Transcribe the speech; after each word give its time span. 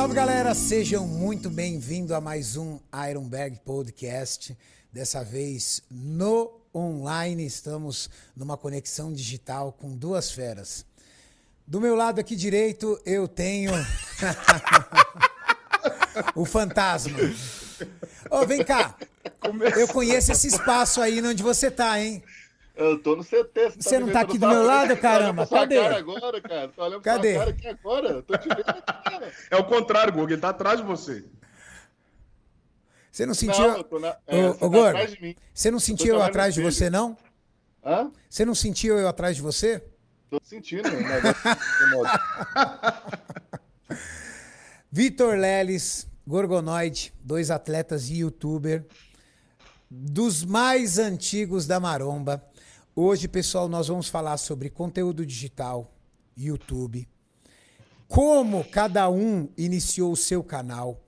salve 0.00 0.14
galera, 0.14 0.54
sejam 0.54 1.06
muito 1.06 1.50
bem-vindos 1.50 2.10
a 2.10 2.22
mais 2.22 2.56
um 2.56 2.78
Ironberg 3.10 3.60
Podcast. 3.62 4.56
Dessa 4.90 5.22
vez 5.22 5.82
no 5.90 6.50
online, 6.74 7.44
estamos 7.44 8.08
numa 8.34 8.56
conexão 8.56 9.12
digital 9.12 9.76
com 9.78 9.94
duas 9.94 10.30
feras. 10.30 10.86
Do 11.66 11.82
meu 11.82 11.94
lado 11.94 12.18
aqui 12.18 12.34
direito, 12.34 12.98
eu 13.04 13.28
tenho 13.28 13.72
o 16.34 16.46
fantasma. 16.46 17.18
Ô, 18.30 18.46
vem 18.46 18.64
cá. 18.64 18.96
Eu 19.76 19.86
conheço 19.88 20.32
esse 20.32 20.46
espaço 20.46 21.02
aí 21.02 21.20
onde 21.20 21.42
você 21.42 21.70
tá, 21.70 22.00
hein? 22.00 22.22
Eu 22.80 22.98
tô 22.98 23.14
no 23.14 23.22
CT. 23.22 23.72
Você, 23.76 23.96
tá 23.96 24.00
não 24.00 24.10
tá 24.10 24.20
aqui 24.22 24.38
do 24.38 24.48
meu 24.48 24.62
lado, 24.64 24.96
caramba? 24.96 25.46
Cadê? 25.46 25.76
Cara 25.82 25.98
agora, 25.98 26.40
cara. 26.40 26.68
Tô 26.68 26.82
olhando 26.82 27.02
Cadê? 27.02 27.34
cara 27.34 27.50
aqui 27.50 27.68
agora. 27.68 28.22
Tô 28.22 28.38
te 28.38 28.48
vendo. 28.48 28.64
É 29.50 29.56
o 29.56 29.64
contrário, 29.64 30.10
Guga. 30.14 30.32
Ele 30.32 30.40
tá 30.40 30.48
atrás 30.48 30.80
de 30.80 30.86
você. 30.86 31.22
Você 33.12 33.26
não 33.26 33.34
sentiu. 33.34 33.68
Não, 33.68 33.84
eu 33.90 34.00
na... 34.00 34.16
é, 34.26 34.46
Ô, 34.46 34.48
você 34.48 34.48
ô, 34.48 34.54
tá 34.54 34.68
Gordo, 34.68 34.88
atrás 34.88 35.12
de 35.12 35.20
mim. 35.20 35.36
Você 35.52 35.70
não 35.70 35.78
sentiu 35.78 36.14
eu 36.14 36.22
atrás 36.22 36.54
de 36.54 36.62
você, 36.62 36.88
não? 36.88 37.18
Hã? 37.84 38.10
Você 38.30 38.46
não 38.46 38.54
sentiu 38.54 38.98
eu 38.98 39.08
atrás 39.08 39.36
de 39.36 39.42
você? 39.42 39.84
Tô 40.30 40.40
sentindo. 40.42 40.88
Vitor 44.90 45.36
Leles, 45.36 46.08
Gorgonoide, 46.26 47.12
dois 47.22 47.50
atletas 47.50 48.08
e 48.08 48.20
youtuber 48.20 48.86
dos 49.90 50.44
mais 50.44 50.98
antigos 50.98 51.66
da 51.66 51.80
maromba. 51.80 52.42
Hoje, 53.02 53.28
pessoal, 53.28 53.66
nós 53.66 53.88
vamos 53.88 54.10
falar 54.10 54.36
sobre 54.36 54.68
conteúdo 54.68 55.24
digital, 55.24 55.90
YouTube, 56.36 57.08
como 58.06 58.62
cada 58.62 59.08
um 59.08 59.48
iniciou 59.56 60.12
o 60.12 60.16
seu 60.16 60.44
canal, 60.44 61.02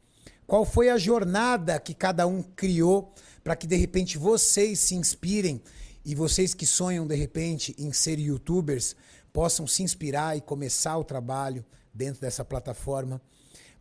qual 0.47 0.65
foi 0.65 0.89
a 0.89 0.97
jornada 0.97 1.79
que 1.79 1.93
cada 1.93 2.27
um 2.27 2.43
criou 2.43 3.13
para 3.45 3.55
que 3.55 3.67
de 3.67 3.77
repente 3.77 4.17
vocês 4.17 4.81
se 4.81 4.95
inspirem 4.95 5.61
e 6.03 6.15
vocês 6.15 6.55
que 6.55 6.65
sonham 6.65 7.07
de 7.07 7.15
repente 7.15 7.75
em 7.79 7.93
ser 7.93 8.19
youtubers 8.19 8.97
possam 9.31 9.67
se 9.67 9.83
inspirar 9.83 10.35
e 10.35 10.41
começar 10.41 10.97
o 10.97 11.05
trabalho 11.05 11.63
dentro 11.93 12.23
dessa 12.23 12.43
plataforma. 12.43 13.21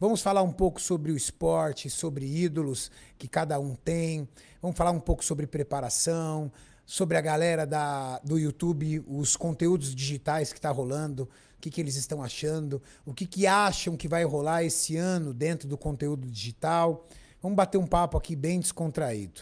Vamos 0.02 0.22
falar 0.22 0.42
um 0.42 0.52
pouco 0.52 0.82
sobre 0.82 1.14
o 1.14 1.16
esporte, 1.16 1.90
sobre 1.90 2.26
ídolos 2.26 2.92
que 3.18 3.28
cada 3.28 3.58
um 3.58 3.74
tem. 3.74 4.28
Vamos 4.62 4.76
falar 4.76 4.92
um 4.92 5.00
pouco 5.00 5.24
sobre 5.24 5.48
preparação, 5.48 6.52
sobre 6.92 7.16
a 7.16 7.22
galera 7.22 7.66
da, 7.66 8.20
do 8.20 8.38
YouTube, 8.38 9.02
os 9.08 9.38
conteúdos 9.38 9.96
digitais 9.96 10.52
que 10.52 10.60
está 10.60 10.70
rolando, 10.70 11.24
o 11.24 11.62
que, 11.62 11.70
que 11.70 11.80
eles 11.80 11.96
estão 11.96 12.22
achando, 12.22 12.82
o 13.06 13.14
que, 13.14 13.26
que 13.26 13.48
acham 13.48 13.96
que 13.96 14.10
vai 14.10 14.26
rolar 14.26 14.66
esse 14.66 14.98
ano 14.98 15.34
dentro 15.34 15.70
do 15.70 15.78
conteúdo 15.78 16.28
digital. 16.28 17.08
Vamos 17.42 17.56
bater 17.56 17.78
um 17.78 17.88
papo 17.88 18.18
aqui 18.18 18.36
bem 18.36 18.60
descontraído. 18.60 19.40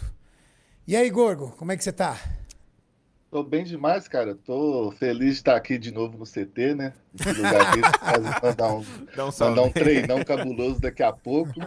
E 0.86 0.96
aí, 0.96 1.10
Gorgo, 1.10 1.50
como 1.58 1.72
é 1.72 1.76
que 1.76 1.84
você 1.84 1.92
tá? 1.92 2.22
Tô 3.32 3.44
bem 3.44 3.64
demais, 3.64 4.08
cara. 4.08 4.36
Tô 4.36 4.92
feliz 4.98 5.34
de 5.34 5.34
estar 5.36 5.56
aqui 5.56 5.78
de 5.78 5.92
novo 5.94 6.18
no 6.18 6.26
CT, 6.26 6.74
né? 6.74 6.94
Lugar 7.14 7.76
desse, 7.76 8.00
fazer- 8.00 8.42
mandar 8.42 8.74
um, 8.74 8.80
um 8.82 8.86
mandar 9.40 9.62
um 9.64 9.72
treinão 9.72 10.24
cabuloso 10.24 10.82
daqui 10.82 11.04
a 11.04 11.12
pouco. 11.12 11.62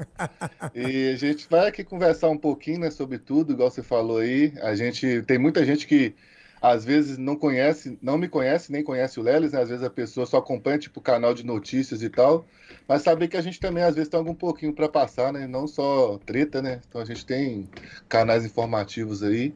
E 0.75 1.11
a 1.13 1.17
gente 1.17 1.47
vai 1.49 1.69
aqui 1.69 1.85
conversar 1.85 2.31
um 2.31 2.39
pouquinho, 2.39 2.81
né, 2.81 2.91
sobre 2.91 3.19
tudo, 3.19 3.53
igual 3.53 3.71
você 3.71 3.83
falou 3.83 4.19
aí. 4.19 4.53
A 4.61 4.75
gente 4.75 5.23
tem 5.23 5.39
muita 5.39 5.65
gente 5.65 5.87
que 5.87 6.15
às 6.61 6.85
vezes 6.85 7.19
não 7.19 7.37
conhece, 7.37 7.99
não 8.03 8.17
me 8.19 8.29
conhece, 8.29 8.71
nem 8.73 8.83
conhece 8.83 9.19
o 9.21 9.23
Lelis, 9.23 9.53
né? 9.53 9.61
Às 9.63 9.69
vezes 9.69 9.85
a 9.85 9.91
pessoa 9.91 10.27
só 10.27 10.39
acompanha 10.39 10.79
tipo 10.79 10.99
o 11.01 11.03
canal 11.03 11.35
de 11.35 11.45
notícias 11.45 12.03
e 12.03 12.09
tal, 12.09 12.45
mas 12.89 13.03
saber 13.03 13.29
que 13.29 13.37
a 13.37 13.41
gente 13.43 13.61
também 13.61 13.83
às 13.85 13.95
vezes 13.95 14.09
tem 14.09 14.19
algum 14.19 14.35
pouquinho 14.35 14.73
para 14.73 14.89
passar, 14.89 15.33
né? 15.33 15.47
Não 15.47 15.67
só 15.69 16.19
treta, 16.25 16.61
né? 16.63 16.81
Então 16.89 17.01
a 17.01 17.05
gente 17.05 17.25
tem 17.27 17.69
canais 18.09 18.45
informativos 18.45 19.23
aí. 19.23 19.55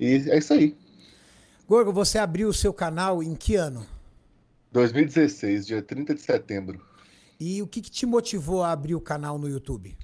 E 0.00 0.14
é 0.30 0.38
isso 0.38 0.52
aí. 0.52 0.76
Gorgo, 1.68 1.92
você 1.92 2.16
abriu 2.16 2.48
o 2.48 2.54
seu 2.54 2.72
canal 2.72 3.20
em 3.22 3.34
que 3.34 3.56
ano? 3.56 3.84
2016, 4.70 5.66
dia 5.66 5.82
30 5.82 6.14
de 6.14 6.20
setembro. 6.20 6.80
E 7.40 7.60
o 7.60 7.66
que, 7.66 7.80
que 7.80 7.90
te 7.90 8.06
motivou 8.06 8.62
a 8.62 8.70
abrir 8.70 8.94
o 8.94 9.00
canal 9.00 9.36
no 9.36 9.48
YouTube? 9.48 9.96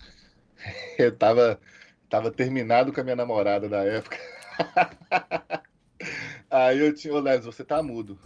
Eu 0.99 1.17
tava, 1.17 1.61
tava 2.09 2.32
terminado 2.32 2.93
com 2.93 3.00
a 3.00 3.05
minha 3.05 3.17
namorada 3.17 3.69
da 3.69 3.85
época. 3.85 4.19
Aí 6.50 6.79
eu 6.81 6.93
tinha, 6.93 7.14
ô 7.14 7.19
Lelis, 7.19 7.47
você 7.47 7.64
tá 7.64 7.82
mudo. 7.82 8.19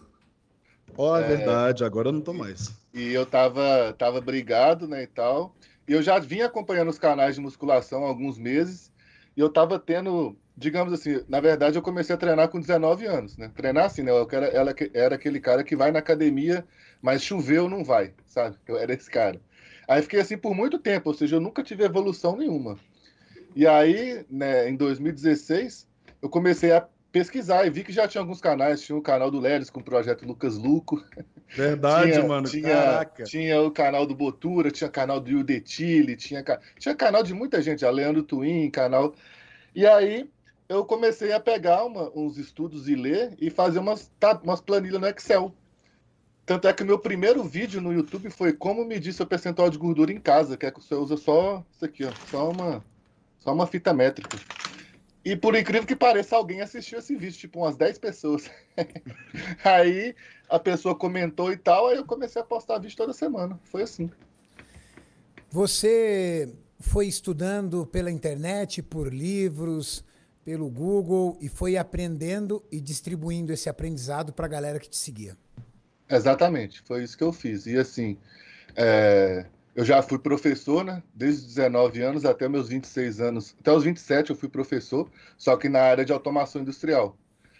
Ó, 0.96 1.16
é 1.16 1.22
verdade. 1.22 1.84
Agora 1.84 2.08
eu 2.08 2.12
não 2.12 2.20
tô 2.20 2.32
mais. 2.32 2.74
E 2.92 3.12
eu 3.12 3.24
tava, 3.24 3.94
tava 3.96 4.20
brigado, 4.20 4.88
né, 4.88 5.04
e 5.04 5.06
tal. 5.06 5.54
E 5.86 5.92
eu 5.92 6.02
já 6.02 6.18
vinha 6.18 6.46
acompanhando 6.46 6.88
os 6.88 6.98
canais 6.98 7.36
de 7.36 7.40
musculação 7.40 8.04
há 8.04 8.08
alguns 8.08 8.36
meses. 8.36 8.90
E 9.36 9.40
eu 9.40 9.48
tava 9.48 9.78
tendo, 9.78 10.36
digamos 10.56 10.92
assim, 10.92 11.22
na 11.28 11.40
verdade 11.40 11.76
eu 11.76 11.82
comecei 11.82 12.14
a 12.14 12.18
treinar 12.18 12.48
com 12.48 12.58
19 12.58 13.06
anos, 13.06 13.36
né? 13.36 13.50
Treinar 13.54 13.84
assim, 13.84 14.02
né? 14.02 14.10
Eu 14.10 14.26
era, 14.30 14.46
ela, 14.46 14.74
era 14.94 15.14
aquele 15.14 15.38
cara 15.38 15.62
que 15.62 15.76
vai 15.76 15.90
na 15.90 15.98
academia, 15.98 16.66
mas 17.02 17.22
choveu, 17.22 17.68
não 17.68 17.84
vai, 17.84 18.14
sabe? 18.26 18.56
Eu 18.66 18.78
era 18.78 18.92
esse 18.94 19.10
cara. 19.10 19.40
Aí 19.86 20.02
fiquei 20.02 20.20
assim 20.20 20.38
por 20.38 20.54
muito 20.54 20.78
tempo, 20.78 21.10
ou 21.10 21.14
seja, 21.14 21.36
eu 21.36 21.40
nunca 21.40 21.62
tive 21.62 21.84
evolução 21.84 22.36
nenhuma. 22.36 22.78
E 23.54 23.66
aí, 23.66 24.24
né, 24.30 24.68
em 24.68 24.76
2016, 24.76 25.86
eu 26.20 26.28
comecei 26.28 26.72
a 26.72 26.86
pesquisar 27.12 27.66
e 27.66 27.70
vi 27.70 27.84
que 27.84 27.92
já 27.92 28.06
tinha 28.06 28.20
alguns 28.20 28.40
canais. 28.40 28.82
Tinha 28.82 28.96
o 28.96 29.02
canal 29.02 29.30
do 29.30 29.40
Lelis 29.40 29.70
com 29.70 29.80
o 29.80 29.84
projeto 29.84 30.26
Lucas 30.26 30.58
Luco. 30.58 31.02
Verdade, 31.48 32.12
tinha, 32.12 32.24
mano. 32.26 32.46
Tinha, 32.46 32.68
Caraca. 32.68 33.24
tinha 33.24 33.62
o 33.62 33.70
canal 33.70 34.04
do 34.04 34.14
Botura, 34.14 34.70
tinha 34.70 34.90
canal 34.90 35.20
do 35.20 35.30
Yudetile, 35.30 36.16
tinha, 36.16 36.44
tinha 36.78 36.94
canal 36.94 37.22
de 37.22 37.32
muita 37.32 37.62
gente, 37.62 37.84
a 37.84 37.90
Leandro 37.90 38.22
Twin, 38.22 38.70
canal. 38.70 39.14
E 39.74 39.86
aí 39.86 40.28
eu 40.68 40.84
comecei 40.84 41.32
a 41.32 41.40
pegar 41.40 41.84
uma- 41.84 42.10
uns 42.14 42.36
estudos 42.38 42.88
e 42.88 42.94
ler 42.94 43.34
e 43.40 43.50
fazer 43.50 43.78
umas, 43.78 44.10
ta- 44.18 44.40
umas 44.42 44.60
planilhas 44.60 45.00
no 45.00 45.06
Excel. 45.06 45.54
Tanto 46.44 46.68
é 46.68 46.72
que 46.72 46.82
o 46.82 46.86
meu 46.86 46.98
primeiro 46.98 47.42
vídeo 47.42 47.80
no 47.80 47.92
YouTube 47.92 48.30
foi 48.30 48.52
como 48.52 48.84
medir 48.84 49.12
seu 49.12 49.26
percentual 49.26 49.68
de 49.68 49.78
gordura 49.78 50.12
em 50.12 50.20
casa, 50.20 50.56
que 50.56 50.64
é 50.66 50.70
que 50.70 50.80
você 50.80 50.94
usa 50.94 51.16
só 51.16 51.64
isso 51.72 51.84
aqui, 51.84 52.04
ó, 52.04 52.12
só 52.30 52.50
uma, 52.50 52.84
só 53.40 53.52
uma 53.52 53.66
fita 53.66 53.92
métrica. 53.92 54.38
E 55.24 55.34
por 55.34 55.56
incrível 55.56 55.84
que 55.84 55.96
pareça, 55.96 56.36
alguém 56.36 56.60
assistiu 56.60 57.00
esse 57.00 57.16
vídeo, 57.16 57.36
tipo 57.36 57.58
umas 57.58 57.76
10 57.76 57.98
pessoas. 57.98 58.48
aí 59.64 60.14
a 60.48 60.56
pessoa 60.56 60.94
comentou 60.94 61.52
e 61.52 61.56
tal, 61.56 61.88
aí 61.88 61.96
eu 61.96 62.04
comecei 62.04 62.40
a 62.40 62.44
postar 62.44 62.78
vídeo 62.78 62.96
toda 62.96 63.12
semana. 63.12 63.58
Foi 63.64 63.82
assim. 63.82 64.08
Você 65.50 66.52
foi 66.78 67.08
estudando 67.08 67.84
pela 67.86 68.10
internet, 68.10 68.82
por 68.82 69.12
livros, 69.12 70.04
pelo 70.46 70.70
Google 70.70 71.36
e 71.40 71.48
foi 71.48 71.76
aprendendo 71.76 72.62
e 72.70 72.80
distribuindo 72.80 73.52
esse 73.52 73.68
aprendizado 73.68 74.32
para 74.32 74.46
a 74.46 74.48
galera 74.48 74.78
que 74.78 74.88
te 74.88 74.96
seguia. 74.96 75.36
Exatamente, 76.08 76.80
foi 76.82 77.02
isso 77.02 77.18
que 77.18 77.24
eu 77.24 77.32
fiz. 77.32 77.66
E 77.66 77.76
assim, 77.76 78.16
é, 78.76 79.44
eu 79.74 79.84
já 79.84 80.00
fui 80.00 80.20
professor, 80.20 80.84
né? 80.84 81.02
Desde 81.12 81.46
os 81.46 81.54
19 81.56 82.00
anos 82.00 82.24
até 82.24 82.48
meus 82.48 82.68
26 82.68 83.20
anos. 83.20 83.56
Até 83.58 83.72
os 83.72 83.82
27 83.82 84.30
eu 84.30 84.36
fui 84.36 84.48
professor, 84.48 85.10
só 85.36 85.56
que 85.56 85.68
na 85.68 85.80
área 85.80 86.04
de 86.04 86.12
automação 86.12 86.62
industrial. 86.62 87.18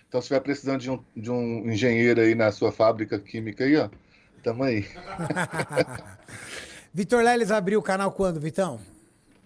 Então, 0.08 0.20
se 0.20 0.26
estiver 0.26 0.40
precisando 0.40 0.80
de 0.80 0.88
um, 0.88 1.04
de 1.16 1.28
um 1.28 1.68
engenheiro 1.68 2.20
aí 2.20 2.36
na 2.36 2.52
sua 2.52 2.70
fábrica 2.70 3.18
química 3.18 3.64
aí, 3.64 3.76
ó, 3.76 3.90
tamo 4.44 4.62
aí. 4.62 4.86
Vitor 6.94 7.24
Leles 7.24 7.50
abriu 7.50 7.80
o 7.80 7.82
canal 7.82 8.12
quando, 8.12 8.38
Vitão? 8.38 8.78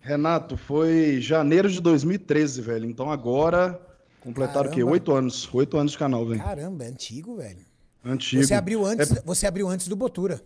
Renato, 0.01 0.57
foi 0.57 1.21
janeiro 1.21 1.69
de 1.69 1.81
2013, 1.81 2.63
velho. 2.63 2.87
Então 2.89 3.11
agora 3.11 3.81
completaram 4.21 4.69
o 4.69 4.73
quê? 4.73 4.77
Caramba. 4.81 4.93
Oito 4.93 5.13
anos. 5.13 5.49
Oito 5.55 5.77
anos 5.77 5.93
de 5.93 5.99
canal, 5.99 6.27
velho. 6.27 6.41
Caramba, 6.43 6.85
é 6.85 6.89
antigo, 6.89 7.37
velho. 7.37 7.61
Antigo. 8.05 8.43
Você 8.43 8.55
abriu 8.55 8.85
antes, 8.87 9.13
É, 9.13 9.23
você 9.23 9.47
abriu 9.47 9.69
antes 9.69 9.87
do 9.89 9.95
Botura. 9.97 10.41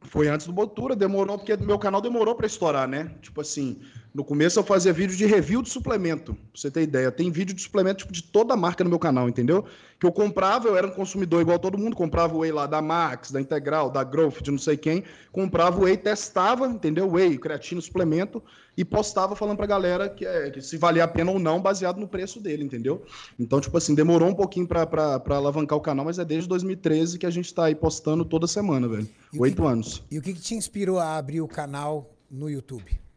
foi 0.00 0.28
antes 0.28 0.46
do 0.46 0.52
Botura, 0.52 0.96
demorou, 0.96 1.36
porque 1.36 1.54
meu 1.58 1.78
canal 1.78 2.00
demorou 2.00 2.34
pra 2.34 2.46
estourar, 2.46 2.88
né? 2.88 3.10
Tipo 3.20 3.42
assim, 3.42 3.78
no 4.14 4.24
começo 4.24 4.58
eu 4.58 4.64
fazia 4.64 4.92
vídeo 4.92 5.16
de 5.16 5.26
review 5.26 5.62
de 5.62 5.70
suplemento, 5.70 6.34
pra 6.34 6.42
você 6.54 6.70
ter 6.70 6.82
ideia. 6.82 7.10
Tem 7.10 7.30
vídeo 7.30 7.54
de 7.54 7.62
suplemento 7.62 7.98
tipo, 7.98 8.12
de 8.12 8.22
toda 8.22 8.54
a 8.54 8.56
marca 8.56 8.82
no 8.82 8.90
meu 8.90 8.98
canal, 8.98 9.28
entendeu? 9.28 9.64
Que 9.98 10.06
eu 10.06 10.12
comprava, 10.12 10.68
eu 10.68 10.76
era 10.76 10.86
um 10.86 10.90
consumidor 10.90 11.40
igual 11.40 11.58
todo 11.58 11.76
mundo, 11.76 11.94
comprava 11.94 12.34
o 12.34 12.40
whey 12.40 12.52
lá 12.52 12.66
da 12.66 12.80
Max, 12.80 13.30
da 13.30 13.40
Integral, 13.40 13.90
da 13.90 14.02
Growth, 14.04 14.42
de 14.42 14.50
não 14.50 14.58
sei 14.58 14.76
quem, 14.76 15.04
comprava 15.32 15.78
o 15.78 15.84
whey, 15.84 15.96
testava, 15.96 16.66
entendeu? 16.66 17.10
Whey, 17.10 17.36
creatina, 17.38 17.80
suplemento, 17.80 18.42
e 18.76 18.84
postava 18.84 19.34
falando 19.34 19.56
pra 19.56 19.66
galera 19.66 20.08
que, 20.08 20.24
é, 20.24 20.50
que 20.50 20.60
se 20.60 20.76
valia 20.76 21.04
a 21.04 21.08
pena 21.08 21.32
ou 21.32 21.38
não, 21.38 21.60
baseado 21.60 21.98
no 21.98 22.06
preço 22.06 22.40
dele, 22.40 22.64
entendeu? 22.64 23.04
Então, 23.38 23.60
tipo 23.60 23.76
assim, 23.76 23.94
demorou 23.94 24.28
um 24.28 24.34
pouquinho 24.34 24.66
pra, 24.66 24.86
pra, 24.86 25.18
pra 25.18 25.36
alavancar 25.36 25.76
o 25.76 25.80
canal, 25.80 26.04
mas 26.04 26.18
é 26.18 26.24
desde 26.24 26.48
2013 26.48 27.18
que 27.18 27.26
a 27.26 27.30
gente 27.30 27.52
tá 27.52 27.64
aí 27.64 27.74
postando 27.74 28.24
toda 28.24 28.46
semana, 28.46 28.86
velho. 28.88 29.08
Oito 29.36 29.66
anos. 29.66 30.04
E 30.10 30.18
o 30.18 30.22
que, 30.22 30.32
que 30.32 30.40
te 30.40 30.54
inspirou 30.54 30.98
a 30.98 31.16
abrir 31.16 31.40
o 31.40 31.48
canal 31.48 32.14
no 32.30 32.48
YouTube? 32.48 33.07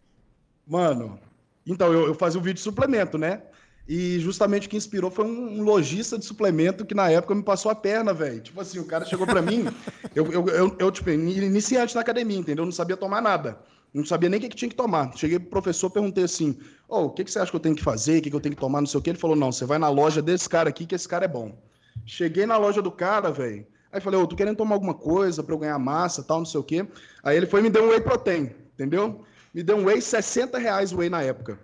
Mano, 0.66 1.20
então 1.66 1.92
eu, 1.92 2.08
eu 2.08 2.16
fazia 2.16 2.40
o 2.40 2.44
vídeo 2.44 2.56
de 2.56 2.62
suplemento, 2.62 3.18
né? 3.18 3.42
E 3.88 4.20
justamente 4.20 4.68
o 4.68 4.70
que 4.70 4.78
inspirou 4.78 5.12
foi 5.12 5.26
um, 5.26 5.60
um 5.60 5.64
lojista 5.64 6.18
de 6.18 6.26
suplemento 6.26 6.86
que 6.86 6.94
na 6.94 7.10
época 7.10 7.36
me 7.36 7.44
passou 7.44 7.72
a 7.72 7.76
perna, 7.76 8.14
velho. 8.14 8.40
Tipo 8.40 8.62
assim, 8.62 8.80
o 8.80 8.86
cara 8.86 9.06
chegou 9.06 9.26
pra 9.26 9.42
mim, 9.42 9.66
eu, 10.16 10.32
eu, 10.32 10.48
eu, 10.48 10.76
eu, 10.80 10.92
tipo, 10.92 11.10
iniciante 11.10 11.96
na 11.96 12.02
academia, 12.02 12.38
entendeu? 12.38 12.62
Eu 12.62 12.68
não 12.68 12.72
sabia 12.72 12.96
tomar 12.96 13.22
nada. 13.22 13.60
Não 13.94 14.06
sabia 14.06 14.30
nem 14.30 14.38
o 14.38 14.42
que, 14.42 14.50
que 14.50 14.56
tinha 14.56 14.70
que 14.70 14.76
tomar. 14.76 15.12
Cheguei 15.18 15.38
pro 15.38 15.50
professor, 15.50 15.90
perguntei 15.90 16.24
assim: 16.24 16.58
oh, 16.88 17.06
o 17.06 17.10
que, 17.10 17.26
que 17.26 17.32
você 17.32 17.40
acha 17.40 17.52
que 17.52 17.58
eu 17.58 17.62
tenho 17.62 17.76
que 17.76 17.84
fazer? 17.84 18.20
O 18.20 18.22
que, 18.22 18.30
que 18.30 18.36
eu 18.36 18.40
tenho 18.40 18.56
que 18.56 18.62
tomar? 18.62 18.80
Não 18.80 18.88
sei 18.88 19.00
o 19.00 19.04
que. 19.04 19.10
Ele 19.10 19.20
falou: 19.20 19.36
não, 19.36 19.52
você 19.52 19.66
vai 19.66 19.78
na 19.78 19.90
loja 19.90 20.22
desse 20.22 20.48
cara 20.48 20.70
aqui, 20.70 20.86
que 20.86 20.96
esse 20.96 21.08
cara 21.08 21.26
é 21.26 21.28
bom. 21.28 21.58
Cheguei 22.06 22.46
na 22.46 22.56
loja 22.56 22.82
do 22.82 22.92
cara, 22.92 23.32
velho. 23.32 23.68
Aí 23.92 24.00
falei, 24.00 24.18
ô, 24.18 24.24
oh, 24.24 24.28
tô 24.28 24.38
querendo 24.38 24.56
tomar 24.56 24.76
alguma 24.76 24.94
coisa 24.94 25.44
pra 25.44 25.54
eu 25.54 25.60
ganhar 25.60 25.78
massa 25.78 26.24
tal, 26.24 26.40
não 26.40 26.46
sei 26.46 26.60
o 26.60 26.64
quê. 26.64 26.88
Aí 27.22 27.36
ele 27.36 27.46
foi 27.46 27.60
e 27.60 27.64
me 27.64 27.70
deu 27.70 27.84
um 27.84 27.90
whey 27.90 28.00
protein, 28.00 28.52
entendeu? 28.74 29.26
Me 29.54 29.64
deu 29.64 29.78
um 29.78 29.86
whey, 29.86 30.02
60 30.02 30.58
reais 30.58 30.92
o 30.92 30.98
whey 30.98 31.10
na 31.10 31.22
época. 31.22 31.60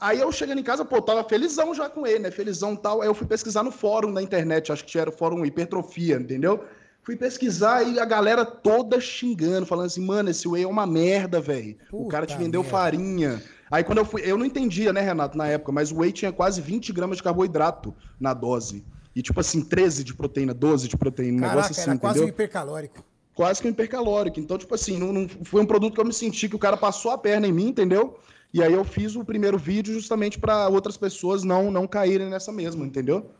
Aí 0.00 0.20
eu 0.20 0.30
chegando 0.30 0.60
em 0.60 0.64
casa, 0.64 0.84
pô, 0.84 1.02
tava 1.02 1.24
felizão 1.24 1.74
já 1.74 1.90
com 1.90 2.06
ele, 2.06 2.20
né? 2.20 2.30
Felizão 2.30 2.76
tal. 2.76 3.02
Aí 3.02 3.08
eu 3.08 3.14
fui 3.14 3.26
pesquisar 3.26 3.62
no 3.62 3.72
fórum 3.72 4.12
da 4.12 4.22
internet, 4.22 4.70
acho 4.70 4.84
que 4.84 4.98
era 4.98 5.10
o 5.10 5.12
fórum 5.12 5.44
hipertrofia, 5.44 6.16
entendeu? 6.16 6.64
Fui 7.02 7.16
pesquisar 7.16 7.82
e 7.82 7.98
a 7.98 8.04
galera 8.04 8.44
toda 8.44 9.00
xingando, 9.00 9.66
falando 9.66 9.86
assim, 9.86 10.04
mano, 10.04 10.30
esse 10.30 10.46
whey 10.46 10.62
é 10.62 10.66
uma 10.66 10.86
merda, 10.86 11.40
velho. 11.40 11.76
O 11.90 12.06
cara 12.06 12.26
te 12.26 12.36
vendeu 12.36 12.62
merda. 12.62 12.76
farinha. 12.78 13.42
Aí 13.70 13.82
quando 13.82 13.98
eu 13.98 14.04
fui, 14.04 14.22
eu 14.24 14.38
não 14.38 14.46
entendia, 14.46 14.92
né, 14.92 15.00
Renato, 15.00 15.36
na 15.36 15.46
época, 15.48 15.72
mas 15.72 15.90
o 15.90 15.98
whey 15.98 16.12
tinha 16.12 16.32
quase 16.32 16.60
20 16.60 16.92
gramas 16.92 17.16
de 17.16 17.22
carboidrato 17.22 17.94
na 18.20 18.32
dose. 18.32 18.84
E 19.16 19.22
tipo 19.22 19.40
assim, 19.40 19.62
13 19.62 20.04
de 20.04 20.14
proteína, 20.14 20.54
12 20.54 20.86
de 20.86 20.96
proteína, 20.96 21.38
um 21.38 21.40
Caraca, 21.40 21.56
negócio 21.56 21.72
assim, 21.72 21.82
era 21.82 21.90
entendeu? 21.94 22.10
quase 22.12 22.24
um 22.24 22.28
hipercalórico. 22.28 23.04
Quase 23.38 23.62
que 23.62 23.68
um 23.68 23.70
hipercalórico. 23.70 24.40
Então, 24.40 24.58
tipo 24.58 24.74
assim, 24.74 24.98
não, 24.98 25.12
não, 25.12 25.28
foi 25.44 25.62
um 25.62 25.64
produto 25.64 25.94
que 25.94 26.00
eu 26.00 26.04
me 26.04 26.12
senti 26.12 26.48
que 26.48 26.56
o 26.56 26.58
cara 26.58 26.76
passou 26.76 27.12
a 27.12 27.16
perna 27.16 27.46
em 27.46 27.52
mim, 27.52 27.68
entendeu? 27.68 28.18
E 28.52 28.60
aí 28.60 28.72
eu 28.72 28.82
fiz 28.82 29.14
o 29.14 29.24
primeiro 29.24 29.56
vídeo 29.56 29.94
justamente 29.94 30.40
para 30.40 30.66
outras 30.68 30.96
pessoas 30.96 31.44
não, 31.44 31.70
não 31.70 31.86
caírem 31.86 32.28
nessa 32.28 32.50
mesma, 32.50 32.84
entendeu? 32.84 33.30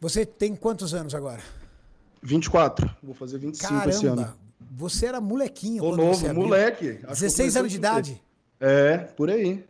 Você 0.00 0.24
tem 0.24 0.54
quantos 0.54 0.94
anos 0.94 1.12
agora? 1.12 1.42
24. 2.22 2.88
Vou 3.02 3.12
fazer 3.12 3.38
25 3.38 3.68
Caramba, 3.68 3.90
esse 3.90 4.06
ano. 4.06 4.32
Você 4.76 5.06
era 5.06 5.20
molequinho. 5.20 5.82
Ô, 5.82 5.96
novo, 5.96 6.32
moleque. 6.32 7.00
16 7.08 7.56
anos 7.56 7.72
de 7.72 7.78
idade? 7.78 8.22
É, 8.60 8.96
por 8.96 9.28
aí. 9.28 9.64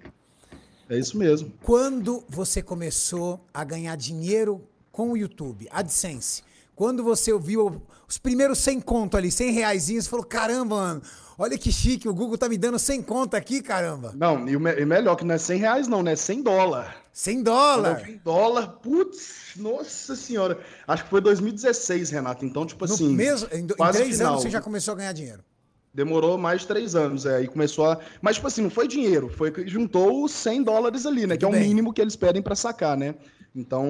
É 0.90 0.98
isso 0.98 1.16
mesmo. 1.16 1.50
Quando 1.62 2.22
você 2.28 2.60
começou 2.60 3.40
a 3.54 3.64
ganhar 3.64 3.96
dinheiro 3.96 4.60
com 4.92 5.12
o 5.12 5.16
YouTube, 5.16 5.66
AdSense, 5.70 6.42
quando 6.80 7.04
você 7.04 7.30
ouviu 7.30 7.82
os 8.08 8.16
primeiros 8.16 8.56
100 8.60 8.80
conto 8.80 9.14
ali, 9.14 9.30
100 9.30 9.52
reais, 9.52 9.84
você 9.84 10.00
falou, 10.08 10.24
caramba, 10.24 10.76
mano, 10.76 11.02
olha 11.36 11.58
que 11.58 11.70
chique, 11.70 12.08
o 12.08 12.14
Google 12.14 12.38
tá 12.38 12.48
me 12.48 12.56
dando 12.56 12.78
100 12.78 13.02
conto 13.02 13.34
aqui, 13.34 13.60
caramba. 13.60 14.14
Não, 14.16 14.48
e, 14.48 14.58
me 14.58 14.80
e 14.80 14.86
melhor 14.86 15.14
que 15.14 15.22
não 15.22 15.34
é 15.34 15.36
100 15.36 15.58
reais 15.58 15.86
não, 15.86 16.02
né? 16.02 16.16
100 16.16 16.42
dólar. 16.42 16.96
100 17.12 17.42
dólar? 17.42 18.00
100 18.02 18.20
dólar, 18.24 18.66
putz, 18.82 19.50
nossa 19.56 20.16
senhora. 20.16 20.58
Acho 20.88 21.04
que 21.04 21.10
foi 21.10 21.20
2016, 21.20 22.08
Renato, 22.08 22.46
então, 22.46 22.64
tipo 22.64 22.86
no 22.86 22.94
assim... 22.94 23.14
Mesmo, 23.14 23.46
em, 23.52 23.58
em 23.58 23.66
três 23.66 24.16
final. 24.16 24.32
anos 24.32 24.42
você 24.42 24.48
já 24.48 24.62
começou 24.62 24.92
a 24.92 24.96
ganhar 24.96 25.12
dinheiro? 25.12 25.44
Demorou 25.92 26.38
mais 26.38 26.62
de 26.62 26.66
três 26.66 26.94
anos, 26.94 27.26
é, 27.26 27.42
e 27.42 27.46
começou 27.46 27.90
a... 27.90 27.98
Mas, 28.22 28.36
tipo 28.36 28.46
assim, 28.46 28.62
não 28.62 28.70
foi 28.70 28.88
dinheiro, 28.88 29.28
foi 29.28 29.50
que 29.50 29.68
juntou 29.68 30.24
os 30.24 30.32
100 30.32 30.62
dólares 30.62 31.04
ali, 31.04 31.26
né? 31.26 31.36
Tudo 31.36 31.50
que 31.50 31.56
é 31.56 31.58
o 31.58 31.62
mínimo 31.62 31.92
que 31.92 32.00
eles 32.00 32.16
pedem 32.16 32.40
para 32.40 32.54
sacar, 32.56 32.96
né? 32.96 33.16
Então, 33.54 33.84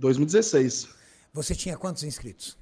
2016. 0.00 0.97
Você 1.32 1.54
tinha 1.54 1.76
quantos 1.76 2.02
inscritos? 2.02 2.56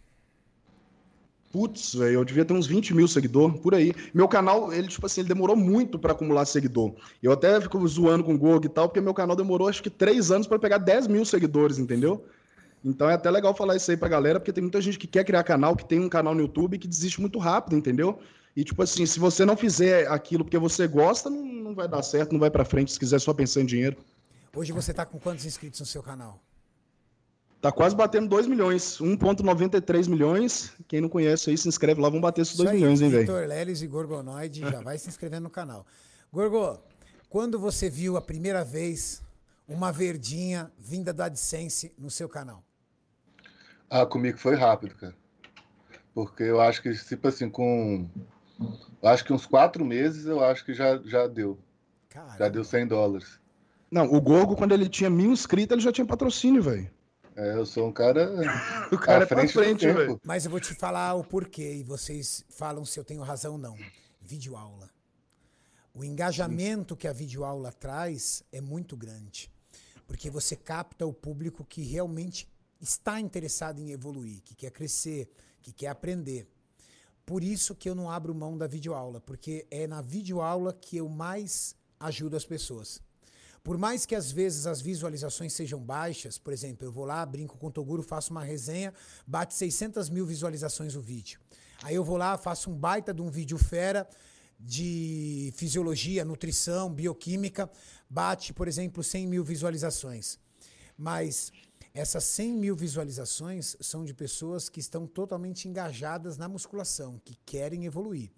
Putz, 1.52 1.94
velho, 1.94 2.14
eu 2.14 2.24
devia 2.24 2.44
ter 2.44 2.52
uns 2.52 2.66
20 2.66 2.92
mil 2.94 3.08
seguidores, 3.08 3.58
por 3.60 3.74
aí. 3.74 3.94
Meu 4.12 4.28
canal, 4.28 4.72
ele, 4.72 4.88
tipo 4.88 5.06
assim, 5.06 5.22
ele 5.22 5.28
demorou 5.28 5.56
muito 5.56 5.98
para 5.98 6.12
acumular 6.12 6.44
seguidor. 6.44 6.94
Eu 7.22 7.32
até 7.32 7.60
fico 7.60 7.86
zoando 7.88 8.24
com 8.24 8.34
o 8.34 8.38
Gog 8.38 8.66
e 8.66 8.68
tal, 8.68 8.88
porque 8.88 9.00
meu 9.00 9.14
canal 9.14 9.34
demorou 9.34 9.68
acho 9.68 9.82
que 9.82 9.88
três 9.88 10.30
anos 10.30 10.46
para 10.46 10.58
pegar 10.58 10.78
10 10.78 11.06
mil 11.06 11.24
seguidores, 11.24 11.78
entendeu? 11.78 12.26
Então 12.84 13.08
é 13.08 13.14
até 13.14 13.30
legal 13.30 13.54
falar 13.54 13.74
isso 13.76 13.90
aí 13.90 13.96
pra 13.96 14.08
galera, 14.08 14.38
porque 14.38 14.52
tem 14.52 14.62
muita 14.62 14.80
gente 14.80 14.98
que 14.98 15.06
quer 15.06 15.24
criar 15.24 15.42
canal, 15.44 15.74
que 15.74 15.84
tem 15.84 15.98
um 15.98 16.08
canal 16.08 16.34
no 16.34 16.42
YouTube 16.42 16.78
que 16.78 16.86
desiste 16.86 17.20
muito 17.20 17.38
rápido, 17.38 17.76
entendeu? 17.76 18.18
E, 18.54 18.64
tipo 18.64 18.82
assim, 18.82 19.04
se 19.04 19.18
você 19.18 19.44
não 19.44 19.56
fizer 19.56 20.08
aquilo 20.08 20.44
porque 20.44 20.58
você 20.58 20.86
gosta, 20.86 21.28
não, 21.28 21.44
não 21.44 21.74
vai 21.74 21.86
dar 21.88 22.02
certo, 22.02 22.32
não 22.32 22.40
vai 22.40 22.50
para 22.50 22.64
frente 22.64 22.92
se 22.92 22.98
quiser 22.98 23.20
só 23.20 23.34
pensar 23.34 23.60
em 23.60 23.66
dinheiro. 23.66 23.96
Hoje 24.54 24.72
você 24.72 24.94
tá 24.94 25.04
com 25.04 25.18
quantos 25.18 25.44
inscritos 25.44 25.80
no 25.80 25.86
seu 25.86 26.02
canal? 26.02 26.40
Tá 27.66 27.72
quase 27.72 27.96
batendo 27.96 28.28
2 28.28 28.46
milhões, 28.46 28.98
1,93 29.00 30.08
milhões. 30.08 30.72
Quem 30.86 31.00
não 31.00 31.08
conhece 31.08 31.50
aí, 31.50 31.58
se 31.58 31.66
inscreve 31.66 32.00
lá, 32.00 32.08
vão 32.08 32.20
bater 32.20 32.42
esses 32.42 32.56
2 32.56 32.70
milhões, 32.70 33.00
hein, 33.00 33.10
velho? 33.10 33.22
Vitor 33.22 33.44
Leles 33.44 33.82
e 33.82 33.88
Gorgonoide 33.88 34.60
já 34.60 34.80
vai 34.80 34.96
se 34.98 35.08
inscrevendo 35.08 35.42
no 35.42 35.50
canal. 35.50 35.84
Gorgo, 36.32 36.78
quando 37.28 37.58
você 37.58 37.90
viu 37.90 38.16
a 38.16 38.22
primeira 38.22 38.64
vez 38.64 39.20
uma 39.66 39.90
verdinha 39.90 40.70
vinda 40.78 41.12
do 41.12 41.20
AdSense 41.24 41.92
no 41.98 42.08
seu 42.08 42.28
canal? 42.28 42.62
Ah, 43.90 44.06
comigo 44.06 44.38
foi 44.38 44.54
rápido, 44.54 44.94
cara. 44.94 45.16
Porque 46.14 46.44
eu 46.44 46.60
acho 46.60 46.80
que, 46.80 46.94
tipo 46.94 47.26
assim, 47.26 47.50
com. 47.50 48.08
Eu 49.02 49.08
acho 49.08 49.24
que 49.24 49.32
uns 49.32 49.44
quatro 49.44 49.84
meses 49.84 50.26
eu 50.26 50.38
acho 50.44 50.64
que 50.64 50.72
já, 50.72 50.98
já 50.98 51.26
deu. 51.26 51.58
Caramba. 52.10 52.36
Já 52.38 52.48
deu 52.48 52.62
100 52.62 52.86
dólares. 52.86 53.40
Não, 53.90 54.04
o 54.04 54.20
Gorgo, 54.20 54.54
quando 54.54 54.70
ele 54.70 54.88
tinha 54.88 55.10
mil 55.10 55.32
inscritos, 55.32 55.72
ele 55.72 55.82
já 55.82 55.90
tinha 55.90 56.06
patrocínio, 56.06 56.62
velho. 56.62 56.94
É, 57.36 57.52
eu 57.54 57.66
sou 57.66 57.86
um 57.86 57.92
cara. 57.92 58.30
o 58.90 58.98
cara 58.98 59.24
é 59.24 59.26
frente, 59.26 59.52
frente 59.52 59.86
velho. 59.86 60.18
Mas 60.24 60.46
eu 60.46 60.50
vou 60.50 60.58
te 60.58 60.74
falar 60.74 61.14
o 61.14 61.22
porquê 61.22 61.74
e 61.74 61.82
vocês 61.82 62.42
falam 62.48 62.84
se 62.84 62.98
eu 62.98 63.04
tenho 63.04 63.22
razão 63.22 63.52
ou 63.52 63.58
não. 63.58 63.76
Videoaula. 64.22 64.88
O 65.92 66.02
engajamento 66.02 66.96
que 66.96 67.06
a 67.06 67.12
videoaula 67.12 67.70
traz 67.70 68.42
é 68.50 68.60
muito 68.60 68.96
grande. 68.96 69.50
Porque 70.06 70.30
você 70.30 70.56
capta 70.56 71.06
o 71.06 71.12
público 71.12 71.64
que 71.64 71.82
realmente 71.82 72.48
está 72.80 73.20
interessado 73.20 73.80
em 73.80 73.90
evoluir, 73.90 74.40
que 74.42 74.54
quer 74.54 74.70
crescer, 74.70 75.30
que 75.60 75.72
quer 75.72 75.88
aprender. 75.88 76.48
Por 77.26 77.42
isso 77.42 77.74
que 77.74 77.88
eu 77.88 77.94
não 77.94 78.10
abro 78.10 78.34
mão 78.34 78.56
da 78.56 78.66
videoaula, 78.66 79.20
porque 79.20 79.66
é 79.70 79.86
na 79.86 80.00
videoaula 80.00 80.72
que 80.72 80.96
eu 80.96 81.08
mais 81.08 81.74
ajudo 81.98 82.36
as 82.36 82.44
pessoas. 82.44 83.02
Por 83.66 83.76
mais 83.76 84.06
que 84.06 84.14
às 84.14 84.30
vezes 84.30 84.64
as 84.64 84.80
visualizações 84.80 85.52
sejam 85.52 85.80
baixas, 85.80 86.38
por 86.38 86.52
exemplo, 86.52 86.86
eu 86.86 86.92
vou 86.92 87.04
lá, 87.04 87.26
brinco 87.26 87.58
com 87.58 87.66
o 87.66 87.70
Toguro, 87.72 88.00
faço 88.00 88.30
uma 88.30 88.44
resenha, 88.44 88.94
bate 89.26 89.54
600 89.54 90.08
mil 90.08 90.24
visualizações 90.24 90.94
o 90.94 91.00
vídeo. 91.00 91.40
Aí 91.82 91.96
eu 91.96 92.04
vou 92.04 92.16
lá, 92.16 92.38
faço 92.38 92.70
um 92.70 92.76
baita 92.76 93.12
de 93.12 93.20
um 93.20 93.28
vídeo 93.28 93.58
fera 93.58 94.08
de 94.56 95.52
fisiologia, 95.56 96.24
nutrição, 96.24 96.94
bioquímica, 96.94 97.68
bate, 98.08 98.52
por 98.52 98.68
exemplo, 98.68 99.02
100 99.02 99.26
mil 99.26 99.42
visualizações. 99.42 100.38
Mas 100.96 101.50
essas 101.92 102.22
100 102.22 102.52
mil 102.52 102.76
visualizações 102.76 103.76
são 103.80 104.04
de 104.04 104.14
pessoas 104.14 104.68
que 104.68 104.78
estão 104.78 105.08
totalmente 105.08 105.66
engajadas 105.66 106.38
na 106.38 106.48
musculação, 106.48 107.20
que 107.24 107.36
querem 107.44 107.84
evoluir. 107.84 108.30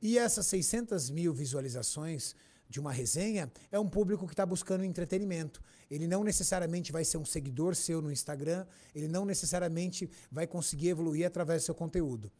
E 0.00 0.16
essas 0.16 0.46
600 0.46 1.10
mil 1.10 1.34
visualizações 1.34 2.36
de 2.68 2.78
uma 2.80 2.92
resenha 2.92 3.50
é 3.70 3.78
um 3.78 3.88
público 3.88 4.26
que 4.26 4.32
está 4.32 4.44
buscando 4.44 4.84
entretenimento. 4.84 5.62
Ele 5.90 6.06
não 6.06 6.22
necessariamente 6.22 6.92
vai 6.92 7.04
ser 7.04 7.16
um 7.18 7.24
seguidor 7.24 7.74
seu 7.74 8.02
no 8.02 8.12
Instagram, 8.12 8.66
ele 8.94 9.08
não 9.08 9.24
necessariamente 9.24 10.10
vai 10.30 10.46
conseguir 10.46 10.88
evoluir 10.88 11.26
através 11.26 11.62
do 11.62 11.66
seu 11.66 11.74
conteúdo. 11.74 12.30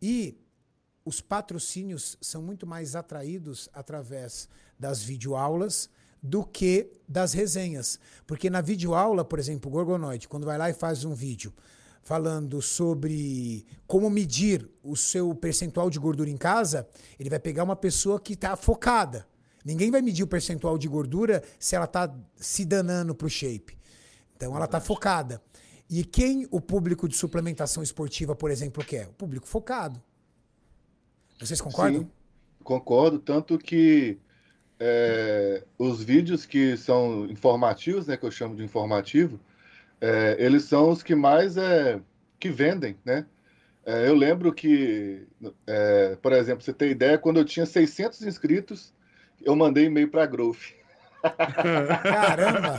E 0.00 0.38
os 1.04 1.20
patrocínios 1.20 2.16
são 2.20 2.42
muito 2.42 2.66
mais 2.66 2.96
atraídos 2.96 3.68
através 3.72 4.48
das 4.78 5.02
videoaulas 5.02 5.88
do 6.22 6.44
que 6.44 6.90
das 7.08 7.32
resenhas. 7.32 7.98
Porque 8.26 8.50
na 8.50 8.60
videoaula, 8.60 9.24
por 9.24 9.38
exemplo, 9.38 9.70
o 9.70 9.72
Gorgonoide, 9.72 10.28
quando 10.28 10.44
vai 10.44 10.58
lá 10.58 10.68
e 10.68 10.74
faz 10.74 11.04
um 11.04 11.14
vídeo 11.14 11.52
falando 12.02 12.62
sobre 12.62 13.66
como 13.86 14.08
medir 14.08 14.68
o 14.82 14.96
seu 14.96 15.34
percentual 15.34 15.90
de 15.90 15.98
gordura 15.98 16.30
em 16.30 16.36
casa, 16.36 16.88
ele 17.18 17.28
vai 17.28 17.38
pegar 17.38 17.64
uma 17.64 17.74
pessoa 17.74 18.20
que 18.20 18.34
está 18.34 18.54
focada. 18.56 19.26
Ninguém 19.66 19.90
vai 19.90 20.00
medir 20.00 20.22
o 20.22 20.28
percentual 20.28 20.78
de 20.78 20.86
gordura 20.86 21.42
se 21.58 21.74
ela 21.74 21.86
está 21.86 22.14
se 22.36 22.64
danando 22.64 23.16
para 23.16 23.26
o 23.26 23.28
shape. 23.28 23.76
Então 24.36 24.54
ela 24.54 24.66
está 24.66 24.78
focada. 24.78 25.42
E 25.90 26.04
quem 26.04 26.46
o 26.52 26.60
público 26.60 27.08
de 27.08 27.16
suplementação 27.16 27.82
esportiva, 27.82 28.36
por 28.36 28.48
exemplo, 28.48 28.84
quer? 28.84 29.08
O 29.08 29.12
público 29.12 29.44
focado. 29.44 30.00
Vocês 31.40 31.60
concordam? 31.60 32.02
Sim, 32.02 32.10
concordo. 32.62 33.18
Tanto 33.18 33.58
que 33.58 34.20
é, 34.78 35.64
os 35.76 36.00
vídeos 36.00 36.46
que 36.46 36.76
são 36.76 37.26
informativos, 37.26 38.06
né, 38.06 38.16
que 38.16 38.24
eu 38.24 38.30
chamo 38.30 38.54
de 38.54 38.62
informativo, 38.62 39.40
é, 40.00 40.36
eles 40.38 40.62
são 40.62 40.90
os 40.90 41.02
que 41.02 41.16
mais 41.16 41.56
é, 41.56 42.00
que 42.38 42.50
vendem, 42.50 42.96
né? 43.04 43.26
É, 43.84 44.08
eu 44.08 44.14
lembro 44.14 44.52
que, 44.52 45.26
é, 45.66 46.16
por 46.22 46.32
exemplo, 46.32 46.62
você 46.62 46.72
ter 46.72 46.88
ideia, 46.88 47.18
quando 47.18 47.38
eu 47.38 47.44
tinha 47.44 47.66
600 47.66 48.22
inscritos, 48.22 48.94
eu 49.42 49.56
mandei 49.56 49.86
e-mail 49.86 50.10
para 50.10 50.24
a 50.24 50.26
Growth. 50.26 50.74
Caramba! 52.02 52.78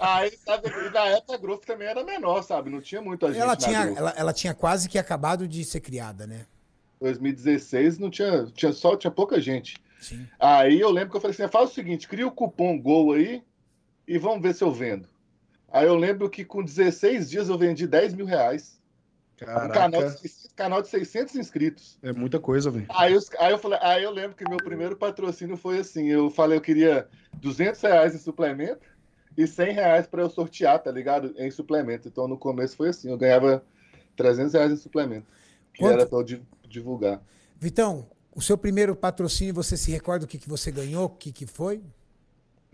Aí, 0.00 0.32
sabe, 0.44 0.70
na 0.92 1.06
época 1.06 1.34
a 1.34 1.38
Growth 1.38 1.64
também 1.64 1.88
era 1.88 2.02
menor, 2.02 2.42
sabe? 2.42 2.70
Não 2.70 2.80
tinha 2.80 3.02
muita 3.02 3.28
gente. 3.28 3.40
Ela 3.40 3.56
tinha, 3.56 3.78
ela, 3.78 4.14
ela, 4.16 4.32
tinha 4.32 4.54
quase 4.54 4.88
que 4.88 4.98
acabado 4.98 5.46
de 5.46 5.64
ser 5.64 5.80
criada, 5.80 6.26
né? 6.26 6.46
2016 7.00 7.98
não 7.98 8.10
tinha, 8.10 8.46
tinha 8.54 8.72
só 8.72 8.96
tinha 8.96 9.10
pouca 9.10 9.40
gente. 9.40 9.76
Sim. 10.00 10.26
Aí 10.38 10.80
eu 10.80 10.90
lembro 10.90 11.10
que 11.10 11.16
eu 11.16 11.20
falei 11.20 11.34
assim: 11.34 11.48
faz 11.48 11.70
o 11.70 11.74
seguinte, 11.74 12.08
cria 12.08 12.26
o 12.26 12.32
cupom 12.32 12.80
GOL 12.80 13.12
aí 13.12 13.42
e 14.06 14.18
vamos 14.18 14.42
ver 14.42 14.54
se 14.54 14.64
eu 14.64 14.72
vendo. 14.72 15.08
Aí 15.70 15.86
eu 15.86 15.96
lembro 15.96 16.28
que 16.28 16.44
com 16.44 16.62
16 16.62 17.30
dias 17.30 17.48
eu 17.48 17.56
vendi 17.56 17.86
10 17.86 18.14
mil 18.14 18.26
reais. 18.26 18.80
Caraca. 19.36 19.66
Um 19.66 19.70
canal, 19.70 20.02
canal 20.62 20.80
de 20.80 20.88
600 20.88 21.34
inscritos. 21.34 21.98
É 22.02 22.12
muita 22.12 22.38
coisa, 22.38 22.70
velho. 22.70 22.86
Aí, 22.90 23.18
aí, 23.40 23.52
eu 23.52 23.58
falei, 23.58 23.78
aí 23.82 24.04
eu 24.04 24.12
lembro 24.12 24.36
que 24.36 24.48
meu 24.48 24.58
primeiro 24.58 24.96
patrocínio 24.96 25.56
foi 25.56 25.80
assim, 25.80 26.06
eu 26.08 26.30
falei, 26.30 26.56
eu 26.56 26.60
queria 26.60 27.08
200 27.34 27.80
reais 27.80 28.14
em 28.14 28.18
suplemento 28.18 28.86
e 29.36 29.44
100 29.44 29.72
reais 29.72 30.06
para 30.06 30.22
eu 30.22 30.30
sortear, 30.30 30.80
tá 30.80 30.92
ligado? 30.92 31.34
Em 31.36 31.50
suplemento. 31.50 32.06
Então 32.06 32.28
no 32.28 32.38
começo 32.38 32.76
foi 32.76 32.90
assim, 32.90 33.10
eu 33.10 33.18
ganhava 33.18 33.64
300 34.16 34.52
reais 34.52 34.72
em 34.72 34.76
suplemento, 34.76 35.26
que 35.74 35.80
Quanto? 35.80 35.94
era 35.94 36.06
para 36.06 36.18
eu 36.18 36.40
divulgar. 36.68 37.20
Vitão, 37.58 38.06
o 38.32 38.40
seu 38.40 38.56
primeiro 38.56 38.94
patrocínio, 38.94 39.52
você 39.52 39.76
se 39.76 39.90
recorda 39.90 40.26
o 40.26 40.28
que, 40.28 40.38
que 40.38 40.48
você 40.48 40.70
ganhou? 40.70 41.06
O 41.06 41.10
que, 41.10 41.32
que 41.32 41.46
foi? 41.46 41.82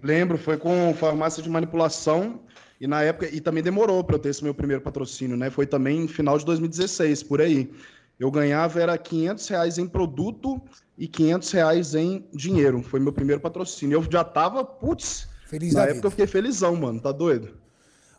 Lembro, 0.02 0.36
foi 0.36 0.58
com 0.58 0.92
farmácia 0.94 1.42
de 1.42 1.48
manipulação 1.48 2.40
e 2.80 2.86
na 2.86 3.02
época, 3.02 3.28
e 3.34 3.40
também 3.40 3.62
demorou 3.62 4.04
para 4.04 4.16
eu 4.16 4.20
ter 4.20 4.28
esse 4.28 4.42
meu 4.42 4.54
primeiro 4.54 4.82
patrocínio, 4.82 5.36
né? 5.36 5.50
Foi 5.50 5.66
também 5.66 6.02
no 6.02 6.08
final 6.08 6.38
de 6.38 6.44
2016, 6.44 7.24
por 7.24 7.40
aí. 7.40 7.70
Eu 8.18 8.30
ganhava 8.30 8.80
era 8.80 8.96
500 8.98 9.48
reais 9.48 9.78
em 9.78 9.86
produto 9.86 10.60
e 10.96 11.06
500 11.06 11.50
reais 11.52 11.94
em 11.94 12.26
dinheiro. 12.32 12.82
Foi 12.82 13.00
meu 13.00 13.12
primeiro 13.12 13.40
patrocínio. 13.40 13.96
Eu 13.96 14.06
já 14.10 14.24
tava, 14.24 14.64
putz, 14.64 15.28
Feliz 15.46 15.72
na 15.72 15.82
época 15.82 15.94
vida. 15.94 16.06
eu 16.06 16.10
fiquei 16.10 16.26
felizão, 16.26 16.76
mano. 16.76 17.00
Tá 17.00 17.12
doido? 17.12 17.56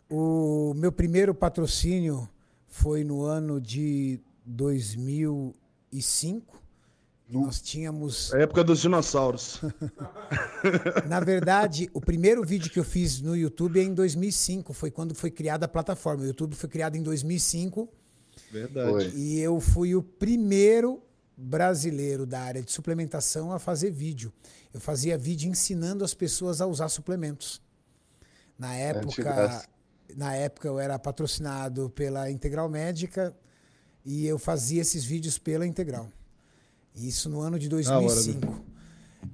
O 0.08 0.74
meu 0.74 0.90
primeiro 0.90 1.34
patrocínio 1.34 2.28
foi 2.66 3.04
no 3.04 3.24
ano 3.24 3.60
de 3.60 4.20
2005. 4.44 6.59
Nós 7.30 7.60
tínhamos. 7.60 8.34
A 8.34 8.40
época 8.40 8.64
dos 8.64 8.80
dinossauros. 8.80 9.60
Na 11.08 11.20
verdade, 11.20 11.88
o 11.94 12.00
primeiro 12.00 12.44
vídeo 12.44 12.70
que 12.70 12.78
eu 12.78 12.84
fiz 12.84 13.20
no 13.20 13.36
YouTube 13.36 13.78
é 13.78 13.84
em 13.84 13.94
2005. 13.94 14.72
Foi 14.72 14.90
quando 14.90 15.14
foi 15.14 15.30
criada 15.30 15.66
a 15.66 15.68
plataforma. 15.68 16.24
O 16.24 16.26
YouTube 16.26 16.56
foi 16.56 16.68
criado 16.68 16.96
em 16.96 17.02
2005. 17.02 17.88
Verdade. 18.50 18.90
Foi. 18.90 19.08
E 19.14 19.38
eu 19.38 19.60
fui 19.60 19.94
o 19.94 20.02
primeiro 20.02 21.00
brasileiro 21.36 22.26
da 22.26 22.40
área 22.40 22.62
de 22.62 22.72
suplementação 22.72 23.52
a 23.52 23.60
fazer 23.60 23.92
vídeo. 23.92 24.32
Eu 24.74 24.80
fazia 24.80 25.16
vídeo 25.16 25.48
ensinando 25.48 26.04
as 26.04 26.12
pessoas 26.12 26.60
a 26.60 26.66
usar 26.66 26.88
suplementos. 26.88 27.62
Na 28.58 28.74
época, 28.74 29.64
na 30.16 30.34
época 30.34 30.68
eu 30.68 30.78
era 30.78 30.98
patrocinado 30.98 31.88
pela 31.90 32.30
Integral 32.30 32.68
Médica 32.68 33.34
e 34.04 34.26
eu 34.26 34.38
fazia 34.38 34.82
esses 34.82 35.04
vídeos 35.04 35.38
pela 35.38 35.66
Integral. 35.66 36.10
Isso 36.94 37.28
no 37.28 37.40
ano 37.40 37.58
de 37.58 37.68
2005. 37.68 38.46
Hora, 38.46 38.62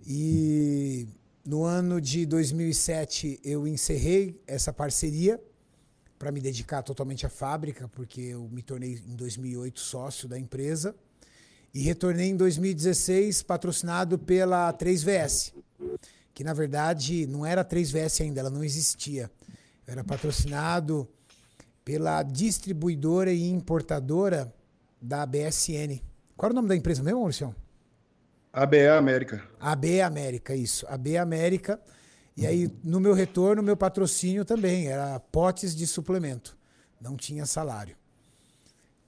e 0.06 1.06
no 1.44 1.64
ano 1.64 2.00
de 2.00 2.26
2007 2.26 3.40
eu 3.44 3.66
encerrei 3.66 4.40
essa 4.46 4.72
parceria 4.72 5.40
para 6.18 6.32
me 6.32 6.40
dedicar 6.40 6.82
totalmente 6.82 7.26
à 7.26 7.28
fábrica, 7.28 7.88
porque 7.88 8.20
eu 8.20 8.48
me 8.50 8.62
tornei 8.62 9.02
em 9.06 9.14
2008 9.14 9.78
sócio 9.80 10.28
da 10.28 10.38
empresa. 10.38 10.94
E 11.74 11.80
retornei 11.80 12.28
em 12.30 12.36
2016 12.36 13.42
patrocinado 13.42 14.18
pela 14.18 14.72
3VS, 14.72 15.52
que 16.32 16.42
na 16.42 16.54
verdade 16.54 17.26
não 17.26 17.44
era 17.44 17.62
3VS 17.62 18.22
ainda, 18.22 18.40
ela 18.40 18.48
não 18.48 18.64
existia. 18.64 19.30
Eu 19.86 19.92
era 19.92 20.02
patrocinado 20.02 21.06
pela 21.84 22.22
distribuidora 22.22 23.30
e 23.30 23.48
importadora 23.48 24.52
da 25.00 25.26
BSN. 25.26 26.00
Qual 26.36 26.48
era 26.48 26.52
o 26.52 26.56
nome 26.56 26.68
da 26.68 26.76
empresa 26.76 27.02
mesmo, 27.02 27.20
Maurício? 27.20 27.54
ABE 28.52 28.88
América. 28.88 29.42
ABE 29.58 30.00
América, 30.00 30.54
isso. 30.54 30.86
ABE 30.88 31.16
América. 31.16 31.80
E 32.36 32.46
aí, 32.46 32.70
no 32.84 33.00
meu 33.00 33.14
retorno, 33.14 33.62
meu 33.62 33.76
patrocínio 33.76 34.44
também 34.44 34.88
era 34.88 35.18
potes 35.18 35.74
de 35.74 35.86
suplemento. 35.86 36.56
Não 37.00 37.16
tinha 37.16 37.46
salário. 37.46 37.96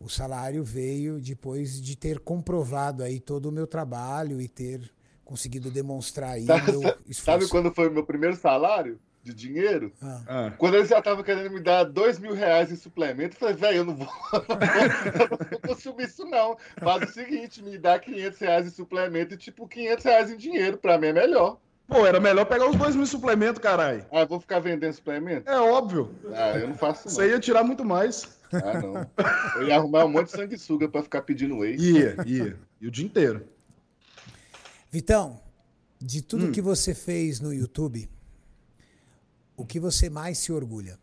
O 0.00 0.08
salário 0.08 0.62
veio 0.62 1.20
depois 1.20 1.80
de 1.80 1.97
ter 1.97 2.20
comprovado 2.20 3.02
aí 3.02 3.18
todo 3.20 3.47
o 3.47 3.52
meu 3.52 3.66
trabalho 3.66 4.40
e 4.40 4.49
ter 4.49 4.90
conseguido 5.25 5.70
demonstrar 5.70 6.30
aí 6.30 6.47
sabe, 6.47 6.73
meu 6.73 6.80
esforço. 7.06 7.25
Sabe 7.25 7.49
quando 7.49 7.75
foi 7.75 7.88
o 7.88 7.92
meu 7.92 8.06
primeiro 8.06 8.37
salário? 8.37 8.99
De 9.28 9.35
dinheiro. 9.35 9.92
Ah. 10.02 10.20
ah. 10.26 10.52
Quando 10.56 10.76
eles 10.76 10.88
já 10.88 10.99
estavam 10.99 11.23
querendo 11.23 11.50
me 11.50 11.61
dar 11.61 11.85
dois 11.85 12.18
mil 12.18 12.35
reais 12.35 12.73
em 12.73 12.76
suplemento, 12.76 13.37
eu 13.37 13.38
falei, 13.38 13.54
velho, 13.54 13.76
eu 13.78 13.85
não 13.85 13.97
vou, 13.97 14.08
eu 14.32 15.28
não 15.28 15.37
vou 15.50 15.61
consumir 15.61 16.04
isso 16.04 16.25
não. 16.25 16.56
Faz 16.78 17.11
o 17.11 17.12
seguinte, 17.12 17.62
me 17.62 17.78
dá 17.78 17.99
500 17.99 18.38
reais 18.38 18.66
em 18.66 18.70
suplemento 18.70 19.35
e 19.35 19.37
tipo 19.37 19.68
500 19.68 20.04
reais 20.04 20.30
em 20.30 20.37
dinheiro, 20.37 20.78
pra 20.78 20.99
mim 20.99 21.08
é 21.08 21.12
melhor. 21.12 21.58
Pô, 21.87 22.06
era 22.06 22.20
melhor 22.20 22.44
pegar 22.44 22.68
os 22.68 22.76
dois 22.76 22.94
mil 22.94 23.06
suplementos, 23.06 23.62
caralho. 23.62 24.04
Ah, 24.12 24.20
eu 24.20 24.26
vou 24.26 24.38
ficar 24.38 24.61
vendendo 24.61 24.92
suplemento? 24.92 25.50
É 25.50 25.58
óbvio. 25.58 26.14
Ah, 26.35 26.58
eu 26.58 26.68
não 26.68 26.75
faço 26.75 27.08
não. 27.08 27.14
Você 27.14 27.30
ia 27.30 27.40
tirar 27.40 27.64
muito 27.64 27.82
mais. 27.82 28.38
Ah, 28.52 28.80
não. 28.80 29.11
Eu 29.56 29.68
ia 29.68 29.76
arrumar 29.76 30.04
um 30.04 30.08
monte 30.11 30.26
de 30.26 30.32
sanguessuga 30.32 30.87
pra 30.88 31.02
ficar 31.02 31.23
pedindo 31.23 31.58
whey. 31.58 31.76
Ia, 31.76 32.16
ia. 32.26 32.56
E 32.80 32.87
o 32.87 32.90
dia 32.90 33.06
inteiro. 33.06 33.47
Vitão, 34.90 35.40
de 36.00 36.23
tudo 36.23 36.47
hum. 36.47 36.52
que 36.52 36.61
você 36.61 36.94
fez 36.94 37.40
no 37.40 37.52
YouTube, 37.52 38.08
o 39.59 39.67
que 39.67 39.81
você 39.81 40.09
mais 40.09 40.38
se 40.38 40.53
orgulha? 40.53 40.99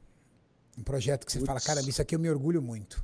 Um 0.78 0.82
projeto 0.82 1.26
que 1.26 1.32
você 1.32 1.40
Puts. 1.40 1.48
fala, 1.48 1.60
cara, 1.60 1.82
isso 1.88 2.02
aqui 2.02 2.16
eu 2.16 2.20
me 2.20 2.30
orgulho 2.30 2.62
muito. 2.62 3.04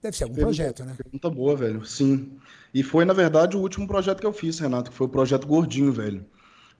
Deve 0.00 0.16
ser 0.16 0.24
algum 0.24 0.36
pergunta, 0.36 0.56
projeto, 0.56 0.84
né? 0.84 0.94
Pergunta 0.96 1.30
boa, 1.30 1.56
velho. 1.56 1.84
Sim. 1.84 2.38
E 2.72 2.82
foi, 2.82 3.04
na 3.04 3.12
verdade, 3.12 3.56
o 3.56 3.60
último 3.60 3.86
projeto 3.86 4.20
que 4.20 4.26
eu 4.26 4.32
fiz, 4.32 4.58
Renato, 4.58 4.90
que 4.90 4.96
foi 4.96 5.06
o 5.06 5.10
projeto 5.10 5.46
Gordinho, 5.46 5.92
velho. 5.92 6.24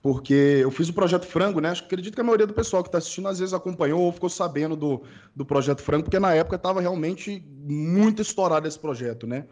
Porque 0.01 0.33
eu 0.33 0.71
fiz 0.71 0.89
o 0.89 0.93
projeto 0.93 1.25
Frango, 1.25 1.61
né? 1.61 1.69
Acho 1.69 1.81
que 1.81 1.87
acredito 1.87 2.15
que 2.15 2.21
a 2.21 2.23
maioria 2.23 2.47
do 2.47 2.53
pessoal 2.53 2.83
que 2.83 2.89
está 2.89 2.97
assistindo 2.97 3.27
às 3.27 3.39
vezes 3.39 3.53
acompanhou 3.53 4.01
ou 4.01 4.11
ficou 4.11 4.29
sabendo 4.29 4.75
do, 4.75 5.03
do 5.33 5.45
projeto 5.45 5.81
Frango, 5.81 6.03
porque 6.03 6.19
na 6.19 6.33
época 6.33 6.57
estava 6.57 6.81
realmente 6.81 7.45
muito 7.65 8.21
estourado 8.21 8.67
esse 8.67 8.79
projeto, 8.79 9.25
né? 9.25 9.45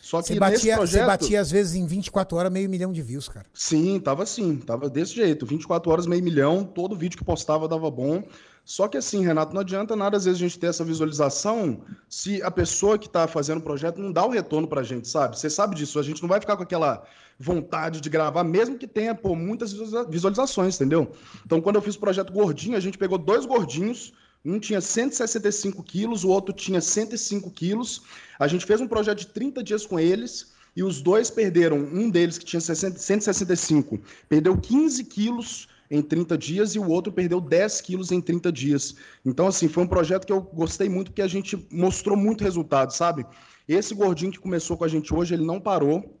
Só 0.00 0.22
que 0.22 0.28
você 0.28 0.40
batia, 0.40 0.76
projeto... 0.76 1.00
você 1.00 1.06
batia 1.06 1.40
às 1.40 1.50
vezes 1.50 1.74
em 1.74 1.86
24 1.86 2.36
horas 2.36 2.50
meio 2.50 2.68
milhão 2.68 2.92
de 2.92 3.02
views, 3.02 3.28
cara. 3.28 3.46
Sim, 3.52 4.00
tava 4.00 4.22
assim, 4.22 4.56
tava 4.56 4.88
desse 4.88 5.14
jeito. 5.14 5.44
24 5.44 5.90
horas, 5.92 6.06
meio 6.06 6.22
milhão, 6.22 6.64
todo 6.64 6.96
vídeo 6.96 7.18
que 7.18 7.24
postava 7.24 7.68
dava 7.68 7.90
bom. 7.90 8.24
Só 8.64 8.88
que 8.88 8.96
assim, 8.96 9.24
Renato, 9.24 9.52
não 9.52 9.60
adianta 9.60 9.96
nada 9.96 10.16
às 10.16 10.24
vezes 10.24 10.40
a 10.40 10.44
gente 10.44 10.58
ter 10.58 10.68
essa 10.68 10.84
visualização 10.84 11.80
se 12.08 12.42
a 12.42 12.50
pessoa 12.50 12.98
que 12.98 13.06
está 13.06 13.26
fazendo 13.26 13.58
o 13.58 13.62
projeto 13.62 14.00
não 14.00 14.12
dá 14.12 14.24
o 14.24 14.30
retorno 14.30 14.66
pra 14.66 14.82
gente, 14.82 15.08
sabe? 15.08 15.38
Você 15.38 15.50
sabe 15.50 15.74
disso, 15.74 15.98
a 15.98 16.02
gente 16.02 16.22
não 16.22 16.28
vai 16.28 16.40
ficar 16.40 16.56
com 16.56 16.62
aquela 16.62 17.02
vontade 17.38 18.00
de 18.00 18.10
gravar, 18.10 18.44
mesmo 18.44 18.78
que 18.78 18.86
tenha 18.86 19.14
pô, 19.14 19.34
muitas 19.34 19.72
visualizações, 20.08 20.76
entendeu? 20.76 21.10
Então, 21.44 21.60
quando 21.60 21.76
eu 21.76 21.82
fiz 21.82 21.94
o 21.96 22.00
projeto 22.00 22.32
Gordinho, 22.32 22.76
a 22.76 22.80
gente 22.80 22.98
pegou 22.98 23.18
dois 23.18 23.46
gordinhos, 23.46 24.12
um 24.44 24.58
tinha 24.58 24.80
165 24.80 25.82
quilos, 25.82 26.24
o 26.24 26.28
outro 26.28 26.54
tinha 26.54 26.80
105 26.80 27.50
quilos. 27.50 28.02
A 28.38 28.48
gente 28.48 28.64
fez 28.64 28.80
um 28.80 28.88
projeto 28.88 29.18
de 29.18 29.26
30 29.28 29.62
dias 29.62 29.84
com 29.84 30.00
eles 30.00 30.52
e 30.74 30.82
os 30.82 31.02
dois 31.02 31.30
perderam. 31.30 31.78
Um 31.78 32.08
deles, 32.08 32.38
que 32.38 32.44
tinha 32.44 32.60
60, 32.60 32.98
165, 32.98 34.00
perdeu 34.28 34.56
15 34.56 35.04
quilos 35.04 35.68
em 35.90 36.00
30 36.00 36.38
dias 36.38 36.74
e 36.74 36.78
o 36.78 36.88
outro 36.88 37.12
perdeu 37.12 37.40
10 37.40 37.80
quilos 37.80 38.12
em 38.12 38.20
30 38.20 38.52
dias. 38.52 38.94
Então, 39.26 39.46
assim, 39.46 39.68
foi 39.68 39.82
um 39.82 39.88
projeto 39.88 40.26
que 40.26 40.32
eu 40.32 40.40
gostei 40.40 40.88
muito 40.88 41.10
porque 41.10 41.22
a 41.22 41.28
gente 41.28 41.66
mostrou 41.70 42.16
muito 42.16 42.44
resultado, 42.44 42.92
sabe? 42.92 43.26
Esse 43.68 43.94
gordinho 43.94 44.32
que 44.32 44.38
começou 44.38 44.76
com 44.76 44.84
a 44.84 44.88
gente 44.88 45.12
hoje, 45.12 45.34
ele 45.34 45.44
não 45.44 45.60
parou. 45.60 46.16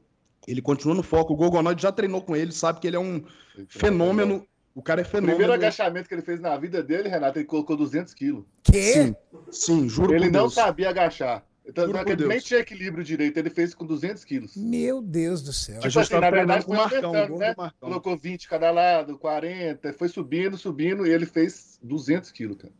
Ele 0.46 0.60
continua 0.60 0.94
no 0.94 1.02
foco. 1.02 1.32
O 1.32 1.36
Gogonoid 1.36 1.80
já 1.80 1.92
treinou 1.92 2.22
com 2.22 2.34
ele, 2.34 2.52
sabe 2.52 2.80
que 2.80 2.86
ele 2.86 2.96
é 2.96 3.00
um 3.00 3.22
fenômeno 3.68 4.46
o 4.74 4.82
cara 4.82 5.00
é 5.00 5.04
fenômeno. 5.04 5.32
O 5.32 5.36
primeiro 5.36 5.52
agachamento 5.52 6.08
que 6.08 6.14
ele 6.14 6.22
fez 6.22 6.40
na 6.40 6.56
vida 6.56 6.82
dele, 6.82 7.08
Renato, 7.08 7.38
ele 7.38 7.46
colocou 7.46 7.76
200 7.76 8.14
quilos. 8.14 8.44
Que? 8.62 8.92
Sim, 8.92 9.16
sim 9.50 9.88
juro 9.88 10.14
Ele 10.14 10.26
não 10.26 10.42
Deus. 10.42 10.54
sabia 10.54 10.90
agachar. 10.90 11.44
Então, 11.66 11.86
não, 11.86 12.00
ele 12.00 12.26
nem 12.26 12.40
tinha 12.40 12.60
equilíbrio 12.60 13.04
direito, 13.04 13.36
ele 13.36 13.50
fez 13.50 13.74
com 13.74 13.86
200 13.86 14.24
quilos. 14.24 14.56
Meu 14.56 15.00
Deus 15.00 15.42
do 15.42 15.52
céu. 15.52 15.78
Tipo 15.80 16.00
assim, 16.00 16.10
tá 16.10 16.20
na 16.20 16.30
verdade, 16.30 16.64
foi 16.64 16.76
Marcão, 16.76 17.12
né? 17.12 17.54
Marcão. 17.56 17.72
Colocou 17.78 18.16
20 18.16 18.48
cada 18.48 18.70
lado, 18.72 19.16
40, 19.18 19.92
foi 19.92 20.08
subindo, 20.08 20.56
subindo, 20.56 21.06
e 21.06 21.10
ele 21.10 21.26
fez 21.26 21.78
200 21.82 22.32
quilos, 22.32 22.56
cara. 22.56 22.72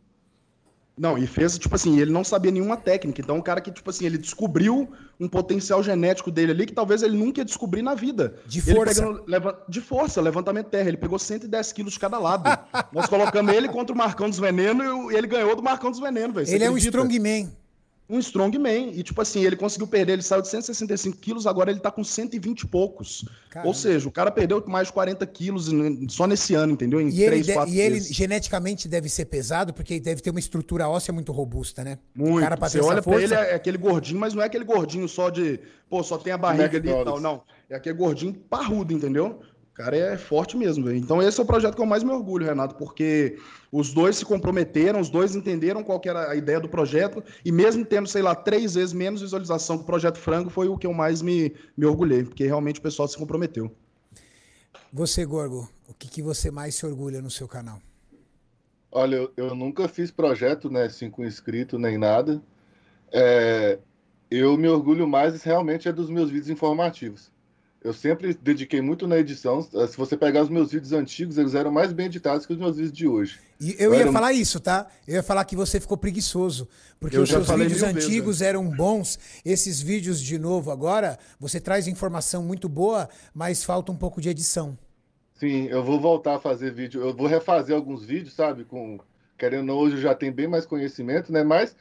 Não, 0.97 1.17
e 1.17 1.25
fez, 1.25 1.57
tipo 1.57 1.73
assim, 1.73 1.99
ele 1.99 2.11
não 2.11 2.23
sabia 2.23 2.51
nenhuma 2.51 2.77
técnica. 2.77 3.21
Então, 3.21 3.37
o 3.37 3.43
cara 3.43 3.61
que, 3.61 3.71
tipo 3.71 3.89
assim, 3.89 4.05
ele 4.05 4.17
descobriu 4.17 4.91
um 5.19 5.27
potencial 5.27 5.81
genético 5.81 6.29
dele 6.29 6.51
ali 6.51 6.65
que 6.65 6.73
talvez 6.73 7.01
ele 7.01 7.17
nunca 7.17 7.41
ia 7.41 7.45
descobrir 7.45 7.81
na 7.81 7.95
vida. 7.95 8.35
De 8.45 8.61
força. 8.61 9.01
Pegando, 9.01 9.23
leva, 9.25 9.63
de 9.67 9.81
força, 9.81 10.21
levantamento 10.21 10.67
terra. 10.67 10.89
Ele 10.89 10.97
pegou 10.97 11.17
110 11.17 11.71
quilos 11.71 11.93
de 11.93 11.99
cada 11.99 12.19
lado. 12.19 12.43
Nós 12.91 13.07
colocamos 13.07 13.53
ele 13.53 13.69
contra 13.69 13.95
o 13.95 13.97
Marcão 13.97 14.29
dos 14.29 14.37
Veneno 14.39 15.11
e 15.11 15.15
ele 15.15 15.27
ganhou 15.27 15.55
do 15.55 15.63
Marcão 15.63 15.89
dos 15.89 15.99
Veneno, 15.99 16.33
velho. 16.33 16.49
Ele 16.49 16.63
é 16.63 16.69
um 16.69 16.77
strongman 16.77 17.49
um 18.11 18.19
strongman. 18.19 18.91
E, 18.93 19.01
tipo 19.01 19.21
assim, 19.21 19.43
ele 19.45 19.55
conseguiu 19.55 19.87
perder, 19.87 20.13
ele 20.13 20.21
saiu 20.21 20.41
de 20.41 20.49
165 20.49 21.17
quilos, 21.17 21.47
agora 21.47 21.71
ele 21.71 21.79
tá 21.79 21.89
com 21.89 22.03
120 22.03 22.61
e 22.61 22.67
poucos. 22.67 23.25
Caramba. 23.49 23.69
Ou 23.69 23.73
seja, 23.73 24.07
o 24.07 24.11
cara 24.11 24.29
perdeu 24.29 24.61
mais 24.67 24.87
de 24.87 24.93
40 24.93 25.25
quilos 25.27 25.69
só 26.09 26.27
nesse 26.27 26.53
ano, 26.53 26.73
entendeu? 26.73 26.99
Em 26.99 27.07
e 27.07 27.25
3, 27.25 27.47
ele, 27.47 27.65
de, 27.65 27.71
e 27.71 27.79
ele 27.79 27.99
geneticamente 28.01 28.89
deve 28.89 29.07
ser 29.07 29.25
pesado, 29.25 29.73
porque 29.73 29.93
ele 29.93 30.01
deve 30.01 30.21
ter 30.21 30.29
uma 30.29 30.39
estrutura 30.39 30.89
óssea 30.89 31.13
muito 31.13 31.31
robusta, 31.31 31.83
né? 31.83 31.97
Muito. 32.13 32.37
O 32.37 32.41
cara, 32.41 32.57
Você 32.57 32.81
olha 32.81 33.01
força... 33.01 33.27
pra 33.27 33.41
ele, 33.41 33.51
é 33.51 33.55
aquele 33.55 33.77
gordinho, 33.77 34.19
mas 34.19 34.33
não 34.33 34.43
é 34.43 34.45
aquele 34.45 34.65
gordinho 34.65 35.07
só 35.07 35.29
de, 35.29 35.59
pô, 35.89 36.03
só 36.03 36.17
tem 36.17 36.33
a 36.33 36.37
barriga 36.37 36.77
ali 36.77 36.89
e 36.89 37.03
tal. 37.05 37.19
Não. 37.19 37.43
É 37.69 37.75
aquele 37.75 37.95
gordinho 37.95 38.33
parrudo, 38.33 38.93
entendeu? 38.93 39.39
O 39.81 39.83
cara 39.83 39.97
é 39.97 40.15
forte 40.15 40.55
mesmo, 40.55 40.85
velho. 40.85 40.97
Então 40.97 41.19
esse 41.19 41.39
é 41.39 41.43
o 41.43 41.45
projeto 41.45 41.73
que 41.73 41.81
eu 41.81 41.87
mais 41.87 42.03
me 42.03 42.11
orgulho, 42.11 42.45
Renato, 42.45 42.75
porque 42.75 43.39
os 43.71 43.91
dois 43.91 44.15
se 44.15 44.23
comprometeram, 44.23 44.99
os 44.99 45.09
dois 45.09 45.35
entenderam 45.35 45.83
qual 45.83 45.99
era 46.05 46.29
a 46.29 46.35
ideia 46.35 46.59
do 46.59 46.69
projeto, 46.69 47.23
e 47.43 47.51
mesmo 47.51 47.83
tendo, 47.83 48.07
sei 48.07 48.21
lá, 48.21 48.35
três 48.35 48.75
vezes 48.75 48.93
menos 48.93 49.21
visualização 49.21 49.77
que 49.77 49.83
o 49.83 49.87
Projeto 49.87 50.19
Frango, 50.19 50.51
foi 50.51 50.67
o 50.67 50.77
que 50.77 50.85
eu 50.85 50.93
mais 50.93 51.23
me, 51.23 51.55
me 51.75 51.87
orgulhei, 51.87 52.23
porque 52.23 52.45
realmente 52.45 52.79
o 52.79 52.83
pessoal 52.83 53.07
se 53.07 53.17
comprometeu. 53.17 53.75
Você, 54.93 55.25
Gorgo, 55.25 55.67
o 55.89 55.95
que, 55.95 56.07
que 56.07 56.21
você 56.21 56.51
mais 56.51 56.75
se 56.75 56.85
orgulha 56.85 57.19
no 57.19 57.31
seu 57.31 57.47
canal? 57.47 57.81
Olha, 58.91 59.15
eu, 59.15 59.31
eu 59.35 59.55
nunca 59.55 59.87
fiz 59.87 60.11
projeto, 60.11 60.69
né, 60.69 60.83
assim, 60.83 61.09
com 61.09 61.25
inscrito 61.25 61.79
nem 61.79 61.97
nada. 61.97 62.39
É, 63.11 63.79
eu 64.29 64.55
me 64.57 64.67
orgulho 64.67 65.07
mais 65.07 65.41
realmente 65.41 65.87
é 65.87 65.91
dos 65.91 66.07
meus 66.07 66.29
vídeos 66.29 66.51
informativos. 66.51 67.30
Eu 67.83 67.93
sempre 67.93 68.33
dediquei 68.35 68.79
muito 68.79 69.07
na 69.07 69.17
edição. 69.17 69.61
Se 69.63 69.97
você 69.97 70.15
pegar 70.15 70.43
os 70.43 70.49
meus 70.49 70.71
vídeos 70.71 70.93
antigos, 70.93 71.39
eles 71.39 71.55
eram 71.55 71.71
mais 71.71 71.91
bem 71.91 72.05
editados 72.05 72.45
que 72.45 72.53
os 72.53 72.59
meus 72.59 72.75
vídeos 72.75 72.93
de 72.93 73.07
hoje. 73.07 73.39
E 73.59 73.71
eu, 73.71 73.91
eu 73.91 73.93
ia 73.95 74.01
era... 74.01 74.11
falar 74.11 74.33
isso, 74.33 74.59
tá? 74.59 74.85
Eu 75.07 75.15
ia 75.15 75.23
falar 75.23 75.43
que 75.45 75.55
você 75.55 75.79
ficou 75.79 75.97
preguiçoso. 75.97 76.67
Porque 76.99 77.17
eu 77.17 77.23
os 77.23 77.29
seus 77.29 77.49
vídeos 77.49 77.81
antigos 77.81 78.37
vezes, 78.37 78.41
eram 78.43 78.69
bons. 78.69 79.17
Esses 79.43 79.81
vídeos 79.81 80.21
de 80.21 80.37
novo 80.37 80.69
agora, 80.69 81.17
você 81.39 81.59
traz 81.59 81.87
informação 81.87 82.43
muito 82.43 82.69
boa, 82.69 83.09
mas 83.33 83.63
falta 83.63 83.91
um 83.91 83.97
pouco 83.97 84.21
de 84.21 84.29
edição. 84.29 84.77
Sim, 85.33 85.65
eu 85.65 85.83
vou 85.83 85.99
voltar 85.99 86.35
a 86.35 86.39
fazer 86.39 86.71
vídeo. 86.71 87.01
Eu 87.01 87.15
vou 87.15 87.25
refazer 87.25 87.75
alguns 87.75 88.05
vídeos, 88.05 88.35
sabe? 88.35 88.63
Com 88.63 88.99
querendo 89.39 89.73
hoje 89.73 89.95
eu 89.95 90.01
já 90.01 90.13
tenho 90.13 90.31
bem 90.31 90.47
mais 90.47 90.67
conhecimento, 90.67 91.31
né? 91.31 91.43
Mas 91.43 91.75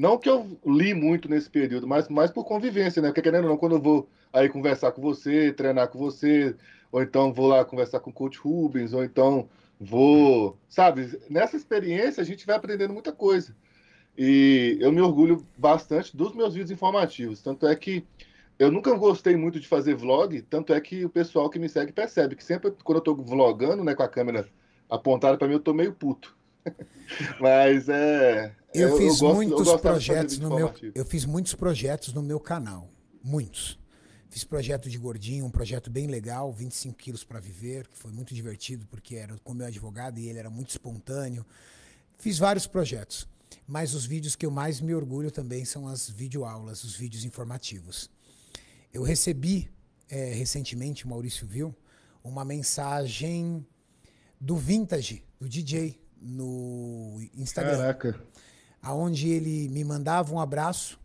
não 0.00 0.16
que 0.16 0.30
eu 0.30 0.58
li 0.64 0.94
muito 0.94 1.28
nesse 1.28 1.50
período, 1.50 1.86
mas 1.86 2.08
mais 2.08 2.30
por 2.30 2.42
convivência, 2.44 3.02
né? 3.02 3.08
Porque 3.08 3.20
querendo 3.20 3.44
ou 3.44 3.50
não, 3.50 3.58
quando 3.58 3.74
eu 3.74 3.82
vou 3.82 4.08
aí 4.32 4.48
conversar 4.48 4.92
com 4.92 5.02
você, 5.02 5.52
treinar 5.52 5.88
com 5.88 5.98
você, 5.98 6.56
ou 6.90 7.02
então 7.02 7.34
vou 7.34 7.48
lá 7.48 7.66
conversar 7.66 8.00
com 8.00 8.08
o 8.08 8.12
coach 8.12 8.38
Rubens, 8.38 8.94
ou 8.94 9.04
então 9.04 9.46
vou, 9.78 10.56
sabe? 10.70 11.18
Nessa 11.28 11.54
experiência 11.54 12.22
a 12.22 12.24
gente 12.24 12.46
vai 12.46 12.56
aprendendo 12.56 12.94
muita 12.94 13.12
coisa. 13.12 13.54
E 14.16 14.78
eu 14.80 14.90
me 14.90 15.02
orgulho 15.02 15.46
bastante 15.58 16.16
dos 16.16 16.34
meus 16.34 16.54
vídeos 16.54 16.70
informativos. 16.70 17.42
Tanto 17.42 17.66
é 17.66 17.76
que 17.76 18.02
eu 18.58 18.72
nunca 18.72 18.94
gostei 18.94 19.36
muito 19.36 19.60
de 19.60 19.68
fazer 19.68 19.94
vlog, 19.94 20.40
tanto 20.48 20.72
é 20.72 20.80
que 20.80 21.04
o 21.04 21.10
pessoal 21.10 21.50
que 21.50 21.58
me 21.58 21.68
segue 21.68 21.92
percebe 21.92 22.36
que 22.36 22.44
sempre 22.44 22.70
quando 22.82 22.96
eu 22.96 23.04
tô 23.04 23.14
vlogando, 23.14 23.84
né, 23.84 23.94
com 23.94 24.02
a 24.02 24.08
câmera 24.08 24.48
apontada 24.88 25.36
para 25.36 25.46
mim, 25.46 25.54
eu 25.54 25.60
tô 25.60 25.74
meio 25.74 25.92
puto. 25.92 26.39
Mas 27.40 27.88
é. 27.88 28.54
Eu, 28.72 28.88
eu 28.90 28.96
fiz 28.96 29.14
eu 29.14 29.18
gosto, 29.18 29.34
muitos 29.34 29.80
projetos 29.80 30.38
no 30.38 30.54
meu. 30.54 30.72
Eu 30.94 31.04
fiz 31.04 31.24
muitos 31.24 31.54
projetos 31.54 32.12
no 32.12 32.22
meu 32.22 32.38
canal. 32.38 32.88
Muitos. 33.22 33.78
Fiz 34.28 34.44
projeto 34.44 34.88
de 34.88 34.96
gordinho, 34.96 35.44
um 35.44 35.50
projeto 35.50 35.90
bem 35.90 36.06
legal, 36.06 36.52
25 36.52 36.96
quilos 36.96 37.24
para 37.24 37.40
viver, 37.40 37.88
que 37.88 37.98
foi 37.98 38.12
muito 38.12 38.32
divertido 38.32 38.86
porque 38.86 39.16
era 39.16 39.36
com 39.42 39.52
meu 39.52 39.66
advogado 39.66 40.20
e 40.20 40.28
ele 40.28 40.38
era 40.38 40.48
muito 40.48 40.70
espontâneo. 40.70 41.44
Fiz 42.16 42.38
vários 42.38 42.64
projetos, 42.64 43.26
mas 43.66 43.92
os 43.92 44.06
vídeos 44.06 44.36
que 44.36 44.46
eu 44.46 44.50
mais 44.50 44.80
me 44.80 44.94
orgulho 44.94 45.32
também 45.32 45.64
são 45.64 45.88
as 45.88 46.08
videoaulas, 46.08 46.84
os 46.84 46.94
vídeos 46.94 47.24
informativos. 47.24 48.08
Eu 48.92 49.02
recebi 49.02 49.68
é, 50.10 50.32
recentemente, 50.34 51.04
o 51.04 51.08
Maurício 51.08 51.46
viu, 51.46 51.74
uma 52.22 52.44
mensagem 52.44 53.64
do 54.40 54.56
Vintage, 54.56 55.24
do 55.38 55.48
DJ, 55.48 56.00
no 56.20 57.20
Instagram. 57.34 57.78
Caraca. 57.78 58.20
Aonde 58.82 59.28
ele 59.28 59.68
me 59.68 59.84
mandava 59.84 60.34
um 60.34 60.40
abraço 60.40 61.00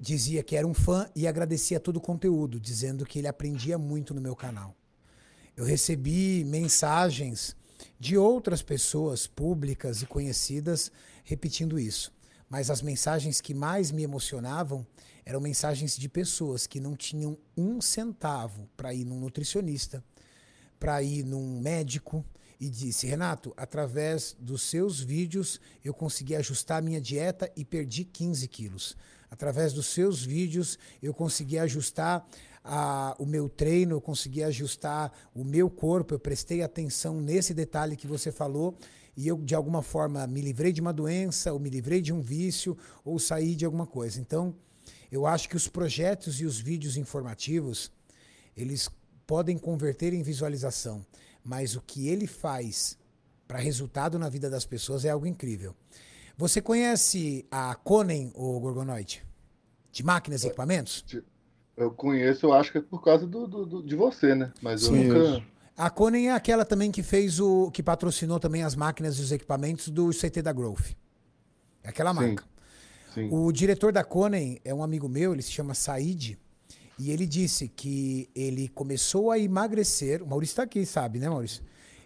dizia 0.00 0.42
que 0.42 0.56
era 0.56 0.66
um 0.66 0.72
fã 0.72 1.08
e 1.14 1.28
agradecia 1.28 1.78
todo 1.78 1.98
o 1.98 2.00
conteúdo, 2.00 2.58
dizendo 2.58 3.04
que 3.04 3.18
ele 3.18 3.28
aprendia 3.28 3.76
muito 3.76 4.14
no 4.14 4.20
meu 4.20 4.34
canal. 4.34 4.74
Eu 5.54 5.64
recebi 5.64 6.42
mensagens 6.44 7.54
de 7.98 8.16
outras 8.16 8.62
pessoas 8.62 9.26
públicas 9.26 10.00
e 10.00 10.06
conhecidas 10.06 10.90
repetindo 11.22 11.78
isso. 11.78 12.10
Mas 12.48 12.70
as 12.70 12.80
mensagens 12.80 13.40
que 13.40 13.52
mais 13.52 13.92
me 13.92 14.02
emocionavam 14.02 14.86
eram 15.24 15.38
mensagens 15.38 15.96
de 15.96 16.08
pessoas 16.08 16.66
que 16.66 16.80
não 16.80 16.96
tinham 16.96 17.36
um 17.56 17.80
centavo 17.80 18.68
para 18.76 18.94
ir 18.94 19.04
num 19.04 19.20
nutricionista, 19.20 20.02
para 20.78 21.02
ir 21.02 21.24
num 21.24 21.60
médico, 21.60 22.24
e 22.60 22.68
disse: 22.68 23.06
Renato, 23.06 23.52
através 23.56 24.36
dos 24.38 24.62
seus 24.62 25.00
vídeos 25.00 25.58
eu 25.82 25.94
consegui 25.94 26.36
ajustar 26.36 26.78
a 26.78 26.82
minha 26.82 27.00
dieta 27.00 27.50
e 27.56 27.64
perdi 27.64 28.04
15 28.04 28.46
quilos. 28.46 28.96
Através 29.30 29.72
dos 29.72 29.86
seus 29.86 30.22
vídeos, 30.22 30.78
eu 31.00 31.14
consegui 31.14 31.58
ajustar 31.58 32.28
a, 32.62 33.16
o 33.18 33.24
meu 33.24 33.48
treino, 33.48 33.94
eu 33.94 34.00
consegui 34.00 34.42
ajustar 34.42 35.12
o 35.34 35.44
meu 35.44 35.70
corpo, 35.70 36.14
eu 36.14 36.18
prestei 36.18 36.62
atenção 36.62 37.20
nesse 37.20 37.54
detalhe 37.54 37.96
que 37.96 38.06
você 38.06 38.30
falou 38.30 38.76
e 39.16 39.28
eu, 39.28 39.36
de 39.36 39.54
alguma 39.54 39.82
forma, 39.82 40.26
me 40.26 40.40
livrei 40.40 40.72
de 40.72 40.80
uma 40.80 40.92
doença, 40.92 41.52
ou 41.52 41.58
me 41.58 41.70
livrei 41.70 42.00
de 42.00 42.12
um 42.12 42.20
vício, 42.20 42.76
ou 43.04 43.18
saí 43.18 43.54
de 43.54 43.64
alguma 43.64 43.86
coisa. 43.86 44.20
Então, 44.20 44.54
eu 45.10 45.26
acho 45.26 45.48
que 45.48 45.56
os 45.56 45.68
projetos 45.68 46.40
e 46.40 46.44
os 46.44 46.58
vídeos 46.58 46.96
informativos, 46.96 47.90
eles 48.56 48.88
podem 49.26 49.58
converter 49.58 50.12
em 50.12 50.22
visualização, 50.22 51.04
mas 51.44 51.76
o 51.76 51.80
que 51.80 52.08
ele 52.08 52.26
faz 52.26 52.98
para 53.46 53.58
resultado 53.58 54.18
na 54.18 54.28
vida 54.28 54.48
das 54.48 54.64
pessoas 54.64 55.04
é 55.04 55.10
algo 55.10 55.26
incrível. 55.26 55.74
Você 56.36 56.62
conhece 56.62 57.44
a 57.50 57.74
Conen, 57.74 58.30
ou 58.34 58.58
Gorgonoid? 58.60 59.22
De 59.92 60.02
máquinas 60.04 60.44
e 60.44 60.46
equipamentos? 60.46 61.04
Eu 61.76 61.90
conheço, 61.90 62.46
eu 62.46 62.52
acho 62.52 62.72
que 62.72 62.78
é 62.78 62.80
por 62.80 63.02
causa 63.02 63.26
do, 63.26 63.46
do, 63.46 63.66
do 63.66 63.82
de 63.82 63.96
você, 63.96 64.34
né? 64.34 64.52
Mas 64.62 64.82
Sim, 64.82 65.04
eu 65.04 65.14
nunca. 65.14 65.46
A 65.76 65.90
Conen 65.90 66.28
é 66.28 66.32
aquela 66.32 66.64
também 66.64 66.90
que 66.90 67.02
fez 67.02 67.40
o. 67.40 67.70
que 67.70 67.82
patrocinou 67.82 68.38
também 68.38 68.62
as 68.62 68.74
máquinas 68.74 69.16
e 69.18 69.22
os 69.22 69.32
equipamentos 69.32 69.88
do 69.88 70.10
CT 70.10 70.42
da 70.42 70.52
Growth. 70.52 70.92
É 71.82 71.88
aquela 71.88 72.12
marca. 72.12 72.42
Sim. 72.42 72.50
Sim. 73.14 73.28
O 73.32 73.50
diretor 73.50 73.92
da 73.92 74.04
Conen 74.04 74.60
é 74.64 74.72
um 74.72 74.82
amigo 74.82 75.08
meu, 75.08 75.32
ele 75.32 75.42
se 75.42 75.50
chama 75.50 75.74
Said. 75.74 76.38
E 77.00 77.10
ele 77.10 77.24
disse 77.24 77.66
que 77.66 78.28
ele 78.36 78.68
começou 78.68 79.30
a 79.30 79.38
emagrecer. 79.38 80.22
O 80.22 80.26
Maurício 80.26 80.52
está 80.52 80.64
aqui, 80.64 80.84
sabe, 80.84 81.18
né, 81.18 81.30
Maurício? 81.30 81.62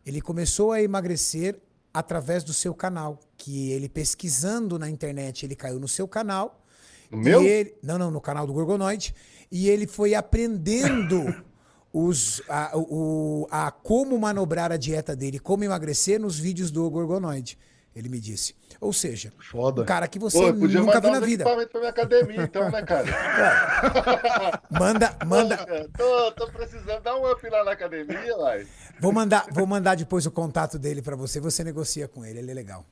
Ele 0.06 0.20
começou 0.20 0.70
a 0.70 0.80
emagrecer 0.80 1.60
através 1.92 2.44
do 2.44 2.52
seu 2.52 2.72
canal, 2.72 3.18
que 3.36 3.72
ele 3.72 3.88
pesquisando 3.88 4.78
na 4.78 4.88
internet, 4.88 5.44
ele 5.44 5.56
caiu 5.56 5.80
no 5.80 5.88
seu 5.88 6.06
canal. 6.06 6.64
No 7.10 7.18
meu? 7.18 7.42
Ele, 7.42 7.74
não, 7.82 7.98
não, 7.98 8.08
no 8.08 8.20
canal 8.20 8.46
do 8.46 8.52
Gorgonoid. 8.52 9.12
E 9.50 9.68
ele 9.68 9.88
foi 9.88 10.14
aprendendo 10.14 11.24
os, 11.92 12.40
a, 12.48 12.70
o, 12.78 13.48
a 13.50 13.72
como 13.72 14.16
manobrar 14.16 14.70
a 14.70 14.76
dieta 14.76 15.16
dele, 15.16 15.40
como 15.40 15.64
emagrecer 15.64 16.20
nos 16.20 16.38
vídeos 16.38 16.70
do 16.70 16.88
Gorgonoid. 16.88 17.58
Ele 17.94 18.08
me 18.08 18.18
disse. 18.18 18.56
Ou 18.80 18.92
seja, 18.92 19.32
Foda. 19.50 19.82
um 19.82 19.84
cara 19.84 20.08
que 20.08 20.18
você 20.18 20.36
Pô, 20.36 20.52
nunca 20.52 21.00
viu 21.00 21.12
na 21.12 21.20
vida. 21.20 21.44
Pra 21.44 21.78
minha 21.78 21.90
academia, 21.90 22.42
então, 22.42 22.68
né, 22.70 22.82
cara? 22.82 23.06
manda, 24.68 25.16
manda. 25.24 25.88
tô, 25.96 26.32
tô, 26.32 26.50
precisando 26.50 27.00
dar 27.02 27.16
um 27.16 27.30
up 27.30 27.48
lá 27.48 27.62
na 27.64 27.70
academia, 27.70 28.36
vai. 28.36 28.66
Vou 28.98 29.12
mandar, 29.12 29.46
vou 29.52 29.66
mandar 29.66 29.94
depois 29.94 30.26
o 30.26 30.30
contato 30.30 30.76
dele 30.76 31.02
para 31.02 31.14
você. 31.14 31.38
Você 31.38 31.62
negocia 31.62 32.08
com 32.08 32.24
ele, 32.24 32.40
ele 32.40 32.50
é 32.50 32.54
legal. 32.54 32.84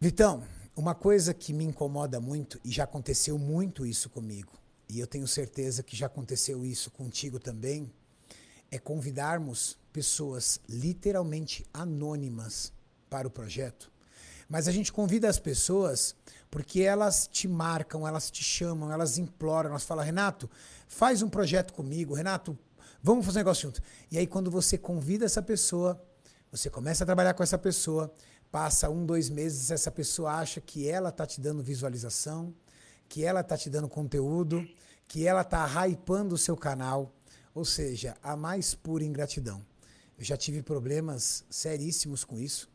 Vitão, 0.00 0.42
uma 0.74 0.94
coisa 0.94 1.34
que 1.34 1.52
me 1.52 1.64
incomoda 1.64 2.18
muito 2.18 2.58
e 2.64 2.70
já 2.70 2.84
aconteceu 2.84 3.38
muito 3.38 3.84
isso 3.84 4.08
comigo, 4.08 4.52
e 4.88 5.00
eu 5.00 5.06
tenho 5.06 5.26
certeza 5.26 5.82
que 5.82 5.96
já 5.96 6.06
aconteceu 6.06 6.64
isso 6.64 6.90
contigo 6.90 7.38
também, 7.38 7.90
é 8.70 8.78
convidarmos 8.78 9.78
pessoas 9.92 10.60
literalmente 10.68 11.64
anônimas 11.72 12.75
para 13.08 13.28
o 13.28 13.30
projeto. 13.30 13.90
Mas 14.48 14.68
a 14.68 14.72
gente 14.72 14.92
convida 14.92 15.28
as 15.28 15.38
pessoas 15.38 16.14
porque 16.50 16.82
elas 16.82 17.28
te 17.30 17.48
marcam, 17.48 18.06
elas 18.06 18.30
te 18.30 18.42
chamam, 18.42 18.92
elas 18.92 19.18
imploram, 19.18 19.70
elas 19.70 19.84
falam, 19.84 20.04
Renato, 20.04 20.48
faz 20.86 21.20
um 21.20 21.28
projeto 21.28 21.72
comigo, 21.72 22.14
Renato, 22.14 22.56
vamos 23.02 23.26
fazer 23.26 23.38
um 23.38 23.40
negócio 23.40 23.68
junto. 23.68 23.82
E 24.10 24.16
aí, 24.16 24.26
quando 24.26 24.50
você 24.50 24.78
convida 24.78 25.24
essa 25.24 25.42
pessoa, 25.42 26.00
você 26.50 26.70
começa 26.70 27.04
a 27.04 27.06
trabalhar 27.06 27.34
com 27.34 27.42
essa 27.42 27.58
pessoa, 27.58 28.12
passa 28.50 28.88
um, 28.88 29.04
dois 29.04 29.28
meses, 29.28 29.70
essa 29.70 29.90
pessoa 29.90 30.34
acha 30.34 30.60
que 30.60 30.88
ela 30.88 31.08
está 31.08 31.26
te 31.26 31.40
dando 31.40 31.62
visualização, 31.62 32.54
que 33.08 33.24
ela 33.24 33.40
está 33.40 33.56
te 33.56 33.68
dando 33.68 33.88
conteúdo, 33.88 34.66
que 35.08 35.26
ela 35.26 35.42
está 35.42 35.66
hypando 35.86 36.34
o 36.34 36.38
seu 36.38 36.56
canal, 36.56 37.12
ou 37.54 37.64
seja, 37.64 38.16
a 38.22 38.36
mais 38.36 38.74
pura 38.74 39.04
ingratidão. 39.04 39.64
Eu 40.18 40.24
já 40.24 40.36
tive 40.36 40.62
problemas 40.62 41.44
seríssimos 41.50 42.24
com 42.24 42.38
isso. 42.38 42.70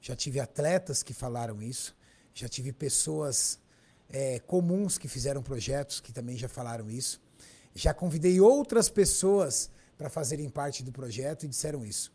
Já 0.00 0.16
tive 0.16 0.40
atletas 0.40 1.02
que 1.02 1.12
falaram 1.12 1.62
isso. 1.62 1.94
Já 2.34 2.48
tive 2.48 2.72
pessoas 2.72 3.58
é, 4.08 4.38
comuns 4.40 4.98
que 4.98 5.08
fizeram 5.08 5.42
projetos 5.42 6.00
que 6.00 6.12
também 6.12 6.36
já 6.36 6.48
falaram 6.48 6.90
isso. 6.90 7.20
Já 7.74 7.94
convidei 7.94 8.40
outras 8.40 8.88
pessoas 8.88 9.70
para 9.96 10.08
fazerem 10.08 10.48
parte 10.48 10.82
do 10.82 10.90
projeto 10.90 11.44
e 11.44 11.48
disseram 11.48 11.84
isso. 11.84 12.12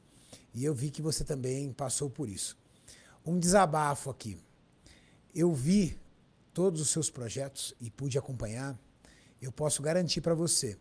E 0.54 0.66
eu 0.66 0.74
vi 0.74 0.90
que 0.90 1.02
você 1.02 1.24
também 1.24 1.72
passou 1.72 2.10
por 2.10 2.28
isso. 2.28 2.58
Um 3.26 3.40
desabafo 3.40 4.10
aqui. 4.10 4.38
Eu 5.34 5.54
vi 5.54 6.00
todos 6.54 6.82
os 6.82 6.90
seus 6.90 7.10
projetos 7.10 7.74
e 7.80 7.90
pude 7.90 8.18
acompanhar. 8.18 8.78
Eu 9.42 9.52
posso 9.52 9.82
garantir 9.82 10.22
para 10.22 10.34
você 10.34 10.78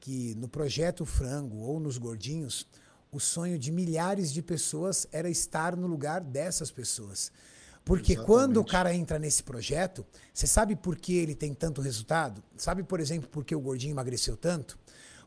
que 0.00 0.34
no 0.36 0.48
projeto 0.48 1.04
Frango 1.04 1.58
ou 1.58 1.78
nos 1.78 1.98
Gordinhos, 1.98 2.66
o 3.10 3.18
sonho 3.18 3.58
de 3.58 3.70
milhares 3.72 4.32
de 4.32 4.42
pessoas 4.42 5.06
era 5.10 5.28
estar 5.30 5.76
no 5.76 5.86
lugar 5.86 6.20
dessas 6.20 6.70
pessoas. 6.70 7.32
Porque 7.84 8.12
Exatamente. 8.12 8.26
quando 8.26 8.56
o 8.58 8.64
cara 8.64 8.94
entra 8.94 9.18
nesse 9.18 9.42
projeto, 9.42 10.04
você 10.34 10.46
sabe 10.46 10.76
por 10.76 10.94
que 10.96 11.16
ele 11.16 11.34
tem 11.34 11.54
tanto 11.54 11.80
resultado? 11.80 12.42
Sabe, 12.56 12.82
por 12.82 13.00
exemplo, 13.00 13.28
por 13.30 13.44
que 13.44 13.54
o 13.54 13.60
gordinho 13.60 13.92
emagreceu 13.92 14.36
tanto? 14.36 14.78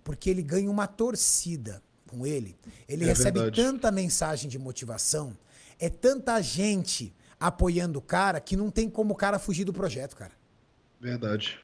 Porque 0.03 0.29
ele 0.29 0.43
ganha 0.43 0.69
uma 0.69 0.85
torcida 0.85 1.81
com 2.07 2.25
ele. 2.25 2.55
Ele 2.87 3.03
É 3.03 3.07
recebe 3.07 3.39
verdade. 3.39 3.63
tanta 3.63 3.91
mensagem 3.91 4.47
de 4.49 4.59
motivação, 4.59 5.35
é 5.79 5.89
tanta 5.89 6.39
gente 6.41 7.15
apoiando 7.39 7.97
o 7.97 8.01
cara 8.01 8.39
que 8.39 8.55
não 8.55 8.69
tem 8.69 8.87
como 8.87 9.13
o 9.13 9.17
cara 9.17 9.39
fugir 9.39 9.63
do 9.63 9.73
projeto, 9.73 10.15
cara. 10.15 10.33
Verdade. 10.99 11.59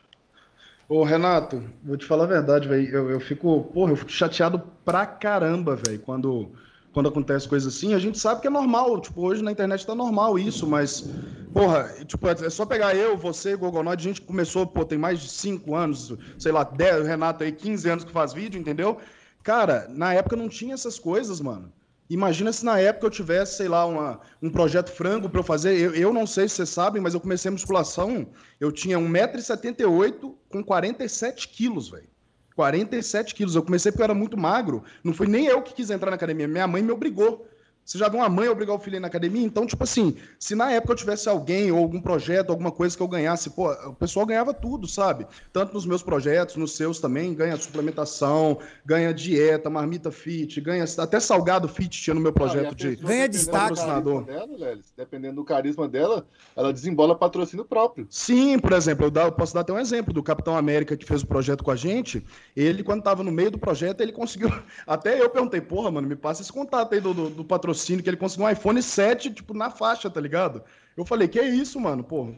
Ô, 0.90 1.04
Renato, 1.04 1.62
vou 1.84 1.98
te 1.98 2.06
falar 2.06 2.24
a 2.24 2.28
verdade, 2.28 2.68
velho. 2.68 2.88
Eu, 2.90 3.10
eu 3.12 3.20
fico, 3.20 3.66
porra, 3.74 3.92
eu 3.92 3.96
fico 3.98 4.12
chateado 4.12 4.60
pra 4.86 5.06
caramba, 5.06 5.76
velho, 5.76 6.00
quando, 6.00 6.52
quando 6.94 7.10
acontece 7.10 7.48
coisa 7.48 7.68
assim. 7.68 7.94
A 7.94 8.00
gente 8.00 8.18
sabe 8.18 8.40
que 8.42 8.48
é 8.48 8.50
normal, 8.50 9.00
tipo, 9.02 9.22
hoje 9.22 9.44
na 9.44 9.52
internet 9.52 9.86
tá 9.86 9.94
normal 9.94 10.40
isso, 10.40 10.66
mas, 10.66 11.10
porra, 11.54 11.94
tipo, 12.06 12.26
é 12.30 12.50
só 12.50 12.66
pegar 12.66 12.96
eu, 12.96 13.18
você, 13.18 13.56
Gogonoid, 13.58 14.00
a 14.00 14.10
gente 14.14 14.22
começou, 14.22 14.66
pô, 14.66 14.86
tem 14.86 14.98
mais 14.98 15.20
de 15.20 15.28
5 15.28 15.76
anos, 15.76 16.14
sei 16.40 16.54
lá, 16.54 16.64
10, 16.64 17.02
o 17.02 17.04
Renato 17.04 17.44
aí, 17.44 17.52
15 17.52 17.90
anos 17.90 18.04
que 18.06 18.12
faz 18.12 18.32
vídeo, 18.32 18.60
entendeu? 18.60 18.98
Cara, 19.44 19.88
na 19.90 20.14
época 20.14 20.38
não 20.38 20.48
tinha 20.48 20.74
essas 20.74 20.98
coisas, 20.98 21.42
mano. 21.42 21.72
Imagina 22.10 22.54
se 22.54 22.64
na 22.64 22.80
época 22.80 23.08
eu 23.08 23.12
tivesse, 23.12 23.58
sei 23.58 23.68
lá, 23.68 23.86
uma, 23.86 24.20
um 24.42 24.50
projeto 24.50 24.90
frango 24.92 25.30
para 25.30 25.40
eu 25.40 25.44
fazer. 25.44 25.78
Eu, 25.78 25.94
eu 25.94 26.14
não 26.14 26.26
sei 26.26 26.48
se 26.48 26.56
vocês 26.56 26.70
sabem, 26.70 27.02
mas 27.02 27.14
eu 27.14 27.20
comecei 27.20 27.50
a 27.50 27.52
musculação. 27.52 28.28
Eu 28.60 28.72
tinha 28.72 28.98
1,78m 28.98 30.34
com 30.50 30.64
47 30.64 31.50
quilos, 31.50 31.90
velho. 31.90 32.08
47 32.56 33.36
quilos. 33.36 33.56
Eu 33.56 33.64
comecei 33.64 33.92
porque 33.92 34.02
eu 34.02 34.06
era 34.06 34.14
muito 34.14 34.38
magro. 34.38 34.84
Não 35.04 35.14
foi 35.14 35.28
nem 35.28 35.46
eu 35.46 35.62
que 35.62 35.74
quis 35.74 35.90
entrar 35.90 36.10
na 36.10 36.16
academia. 36.16 36.48
Minha 36.48 36.68
mãe 36.68 36.82
me 36.82 36.92
obrigou. 36.92 37.48
Você 37.88 37.98
já 37.98 38.10
viu 38.10 38.20
uma 38.20 38.28
mãe 38.28 38.50
obrigar 38.50 38.76
o 38.76 38.80
filho 38.80 38.96
a 38.96 38.98
ir 38.98 39.00
na 39.00 39.08
academia? 39.08 39.46
Então, 39.46 39.66
tipo 39.66 39.82
assim, 39.82 40.18
se 40.38 40.56
na 40.56 40.70
época 40.74 40.92
eu 40.92 40.98
tivesse 40.98 41.30
alguém 41.30 41.72
ou 41.72 41.78
algum 41.78 42.02
projeto, 42.02 42.50
alguma 42.50 42.70
coisa 42.70 42.98
que 42.98 43.02
eu 43.02 43.08
ganhasse, 43.08 43.50
pô, 43.52 43.72
o 43.72 43.94
pessoal 43.94 44.26
ganhava 44.26 44.54
tudo, 44.54 44.86
sabe? 44.90 45.26
Tanto 45.54 45.74
nos 45.74 45.86
meus 45.86 46.04
projetos, 46.04 46.58
nos 46.58 46.76
seus 46.76 47.00
também, 47.00 47.34
ganha 47.34 47.56
suplementação, 47.56 48.60
ganha 48.86 49.14
dieta, 49.14 49.70
marmita 49.70 50.12
fit, 50.12 50.60
ganha 50.60 50.84
até 50.98 51.18
salgado 51.20 51.68
fit 51.70 52.02
tinha 52.02 52.14
no 52.14 52.20
meu 52.20 52.34
projeto 52.34 52.58
Ah, 52.58 52.68
e 52.84 52.88
a 52.88 52.92
de. 52.92 52.96
Ganha 52.98 53.28
dependendo 53.30 53.30
do 53.30 53.30
destaque. 53.30 53.76
carisma 53.76 54.22
Dela, 54.24 54.58
Lelis, 54.58 54.94
dependendo 54.98 55.36
do 55.36 55.44
carisma 55.46 55.88
dela, 55.88 56.28
ela 56.58 56.74
desembola 56.74 57.16
patrocínio 57.16 57.64
próprio. 57.64 58.06
Sim, 58.10 58.60
por 58.60 58.74
exemplo, 58.74 59.06
eu, 59.06 59.12
dá- 59.12 59.24
eu 59.24 59.32
posso 59.32 59.54
dar 59.54 59.62
até 59.62 59.72
um 59.72 59.80
exemplo 59.80 60.14
do 60.14 60.22
Capitão 60.22 60.58
América 60.58 60.98
que 60.98 61.06
fez 61.06 61.22
o 61.22 61.28
projeto 61.28 61.64
com 61.64 61.72
a 61.72 61.76
gente. 61.78 62.22
Ele, 62.54 62.84
quando 62.84 63.00
estava 63.00 63.24
no 63.24 63.32
meio 63.32 63.52
do 63.52 63.58
projeto, 63.58 64.02
ele 64.02 64.12
conseguiu. 64.12 64.50
Até 64.86 65.22
eu 65.22 65.30
perguntei, 65.30 65.62
porra, 65.62 65.92
mano, 65.92 66.08
me 66.08 66.16
passa 66.16 66.42
esse 66.42 66.52
contato 66.52 66.94
aí 66.94 67.00
do, 67.00 67.14
do, 67.14 67.30
do 67.30 67.46
patrocínio, 67.46 67.77
que 67.86 68.10
ele 68.10 68.18
conseguiu 68.18 68.46
um 68.46 68.50
iPhone 68.50 68.82
7, 68.82 69.32
tipo, 69.32 69.54
na 69.54 69.70
faixa, 69.70 70.10
tá 70.10 70.20
ligado? 70.20 70.64
Eu 70.98 71.06
falei, 71.06 71.28
que 71.28 71.40
é 71.40 71.48
isso, 71.48 71.80
mano? 71.80 72.04
Pô, 72.04 72.24
o 72.24 72.38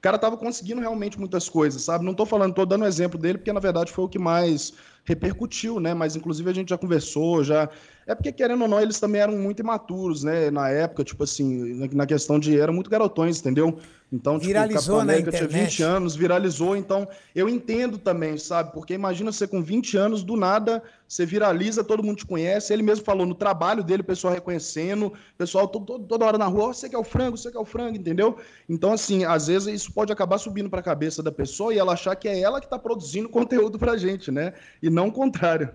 cara 0.00 0.16
tava 0.16 0.36
conseguindo 0.36 0.80
realmente 0.80 1.18
muitas 1.18 1.48
coisas, 1.48 1.82
sabe? 1.82 2.04
Não 2.04 2.14
tô 2.14 2.24
falando, 2.24 2.54
tô 2.54 2.64
dando 2.64 2.84
exemplo 2.84 3.18
dele, 3.18 3.38
porque 3.38 3.52
na 3.52 3.58
verdade 3.58 3.90
foi 3.90 4.04
o 4.04 4.08
que 4.08 4.20
mais 4.20 4.72
repercutiu, 5.04 5.80
né? 5.80 5.94
Mas 5.94 6.14
inclusive 6.14 6.48
a 6.48 6.52
gente 6.52 6.68
já 6.68 6.78
conversou, 6.78 7.42
já. 7.42 7.68
É 8.06 8.14
porque, 8.14 8.30
querendo 8.30 8.62
ou 8.62 8.68
não, 8.68 8.80
eles 8.80 9.00
também 9.00 9.20
eram 9.20 9.36
muito 9.36 9.60
imaturos, 9.60 10.22
né? 10.22 10.48
Na 10.48 10.68
época, 10.68 11.02
tipo 11.02 11.24
assim, 11.24 11.88
na, 11.92 12.06
questão 12.06 12.38
de. 12.38 12.58
eram 12.58 12.72
muito 12.72 12.88
garotões, 12.88 13.40
entendeu? 13.40 13.78
Então, 14.12 14.34
tipo, 14.38 14.46
Viralizou 14.46 14.78
o 14.78 14.78
Capitão 14.78 14.96
na 14.96 15.02
América 15.02 15.30
tinha 15.32 15.44
internet. 15.44 15.70
20 15.70 15.82
anos, 15.82 16.16
viralizou, 16.16 16.76
então 16.76 17.08
eu 17.34 17.48
entendo 17.48 17.98
também, 17.98 18.38
sabe? 18.38 18.72
Porque 18.72 18.94
imagina 18.94 19.32
você 19.32 19.46
com 19.46 19.60
20 19.60 19.96
anos, 19.96 20.22
do 20.22 20.36
nada, 20.36 20.82
você 21.08 21.24
viraliza, 21.24 21.82
todo 21.82 22.02
mundo 22.02 22.18
te 22.18 22.26
conhece. 22.26 22.70
Ele 22.72 22.82
mesmo 22.82 23.02
falou 23.04 23.24
no 23.24 23.34
trabalho 23.34 23.82
dele, 23.82 24.02
o 24.02 24.04
pessoal 24.04 24.34
reconhecendo, 24.34 25.06
o 25.06 25.12
pessoal 25.38 25.66
to- 25.66 25.80
to- 25.80 26.00
toda 26.00 26.26
hora 26.26 26.36
na 26.36 26.44
rua, 26.46 26.64
"Ó, 26.64 26.72
você 26.74 26.86
quer 26.88 26.98
o 26.98 27.02
frango, 27.04 27.36
você 27.38 27.50
quer 27.50 27.58
o 27.58 27.64
frango, 27.64 27.96
entendeu? 27.96 28.36
Então, 28.68 28.92
assim, 28.92 29.24
às 29.24 29.46
vezes 29.46 29.68
isso 29.82 29.92
pode 29.92 30.12
acabar 30.12 30.36
subindo 30.36 30.68
para 30.68 30.80
a 30.80 30.82
cabeça 30.82 31.22
da 31.22 31.32
pessoa 31.32 31.72
e 31.74 31.78
ela 31.78 31.94
achar 31.94 32.14
que 32.14 32.28
é 32.28 32.38
ela 32.38 32.60
que 32.60 32.66
está 32.66 32.78
produzindo 32.78 33.26
conteúdo 33.70 33.78
pra 33.78 33.96
gente, 33.96 34.30
né? 34.30 34.52
E 34.82 34.90
não 34.90 35.08
o 35.08 35.12
contrário. 35.12 35.70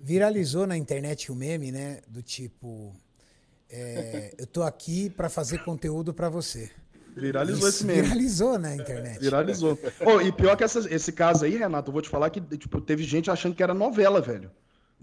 Viralizou 0.00 0.66
na 0.66 0.76
internet 0.78 1.30
o 1.30 1.34
meme, 1.34 1.70
né? 1.70 2.00
Do 2.08 2.22
tipo, 2.22 2.94
é, 3.70 4.34
eu 4.38 4.46
tô 4.46 4.62
aqui 4.62 5.10
pra 5.10 5.28
fazer 5.28 5.58
conteúdo 5.64 6.14
pra 6.14 6.28
você. 6.28 6.70
Viralizou 7.16 7.68
Isso 7.68 7.78
esse 7.78 7.86
meme. 7.86 8.02
Viralizou 8.02 8.58
na 8.58 8.74
internet. 8.74 9.20
Viralizou. 9.20 9.78
Ô, 10.04 10.20
e 10.20 10.32
pior 10.32 10.56
que 10.56 10.64
essa- 10.64 10.92
esse 10.92 11.12
caso 11.12 11.44
aí, 11.44 11.56
Renato, 11.56 11.90
eu 11.90 11.92
vou 11.92 12.02
te 12.02 12.08
falar 12.08 12.28
que 12.30 12.40
tipo, 12.56 12.80
teve 12.80 13.02
gente 13.04 13.30
achando 13.30 13.54
que 13.54 13.62
era 13.62 13.72
novela, 13.74 14.20
velho. 14.20 14.50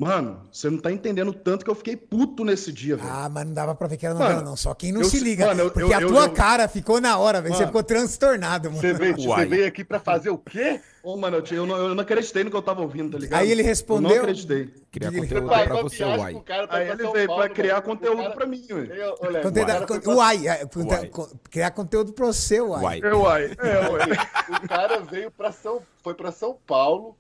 Mano, 0.01 0.41
você 0.51 0.67
não 0.67 0.79
tá 0.79 0.91
entendendo 0.91 1.27
o 1.29 1.33
tanto 1.33 1.63
que 1.63 1.69
eu 1.69 1.75
fiquei 1.75 1.95
puto 1.95 2.43
nesse 2.43 2.71
dia, 2.71 2.97
velho. 2.97 3.07
Ah, 3.07 3.29
mas 3.29 3.45
não 3.45 3.53
dava 3.53 3.75
pra 3.75 3.87
ver 3.87 3.97
que 3.97 4.05
era 4.07 4.15
novela, 4.15 4.33
Mano, 4.37 4.49
não. 4.49 4.55
Só 4.57 4.73
quem 4.73 4.91
não 4.91 5.01
eu 5.01 5.05
se 5.07 5.19
liga. 5.19 5.45
mano, 5.45 5.61
eu- 5.61 5.69
porque 5.69 5.93
eu- 5.93 5.95
a 5.95 6.01
eu- 6.01 6.07
tua 6.07 6.23
eu- 6.25 6.31
cara 6.31 6.67
ficou 6.67 6.99
na 6.99 7.19
hora, 7.19 7.39
velho. 7.39 7.53
Você 7.53 7.67
ficou 7.67 7.83
transtornado, 7.83 8.69
mano. 8.71 8.81
Você 8.81 8.93
veio, 8.93 9.15
você 9.15 9.45
veio 9.45 9.67
aqui 9.67 9.83
pra 9.83 9.99
fazer 9.99 10.31
o 10.31 10.39
quê? 10.39 10.81
Ô, 11.03 11.15
mano, 11.17 11.37
eu, 11.37 11.55
eu 11.55 11.65
não, 11.67 11.77
eu 11.77 11.93
não 11.93 12.01
acreditei 12.01 12.43
no 12.43 12.49
que 12.49 12.55
eu 12.55 12.63
tava 12.63 12.81
ouvindo, 12.81 13.11
tá 13.11 13.19
ligado? 13.19 13.39
Aí 13.41 13.51
ele 13.51 13.61
Eu 13.61 13.65
respondeu- 13.67 14.09
não 14.09 14.17
acreditei. 14.23 14.73
Criar 14.91 15.09
Ele- 15.09 15.19
conteúdo 15.21 15.47
Vai 15.47 15.67
pra 15.67 15.81
você, 15.83 16.03
uai. 16.03 16.41
cara 16.45 16.67
pra 16.67 16.77
Aí 16.77 16.85
pra 16.87 16.93
ele 16.95 17.11
veio 17.11 17.27
Paulo, 17.27 17.41
pra 17.43 17.49
criar 17.53 17.73
mano. 17.75 17.85
Conteúdo 17.85 18.17
cara- 18.23 18.33
pra 18.35 18.45
mim. 18.47 18.65
Eu- 18.67 18.77
Léo, 18.77 19.43
Conteúdo- 19.43 20.01
pra- 20.01 20.13
Uai, 20.15 20.47
é, 20.47 20.67
Uai. 20.75 21.11
criar 21.51 21.71
conteúdo 21.71 22.11
pro 22.13 22.33
seu, 22.33 22.69
uai. 22.71 22.81
Uai. 22.83 23.01
É, 23.03 23.13
uai. 23.13 23.43
É, 23.59 23.89
uai. 23.89 24.09
O 24.63 24.67
cara 24.67 24.99
veio 24.99 25.29
pra 25.29 25.51
São, 25.51 25.81
foi 26.03 26.15
pra 26.15 26.31
São 26.31 26.57
Paulo, 26.65 27.15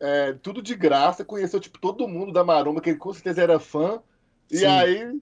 é, 0.00 0.32
tudo 0.34 0.62
de 0.62 0.74
graça, 0.74 1.24
conheceu 1.24 1.60
tipo 1.60 1.78
todo 1.78 2.08
mundo 2.08 2.32
da 2.32 2.44
Maromba, 2.44 2.80
que 2.80 2.90
ele 2.90 2.98
com 2.98 3.12
certeza 3.12 3.42
era 3.42 3.58
fã. 3.60 4.00
E 4.50 4.58
Sim. 4.58 4.66
aí, 4.66 5.20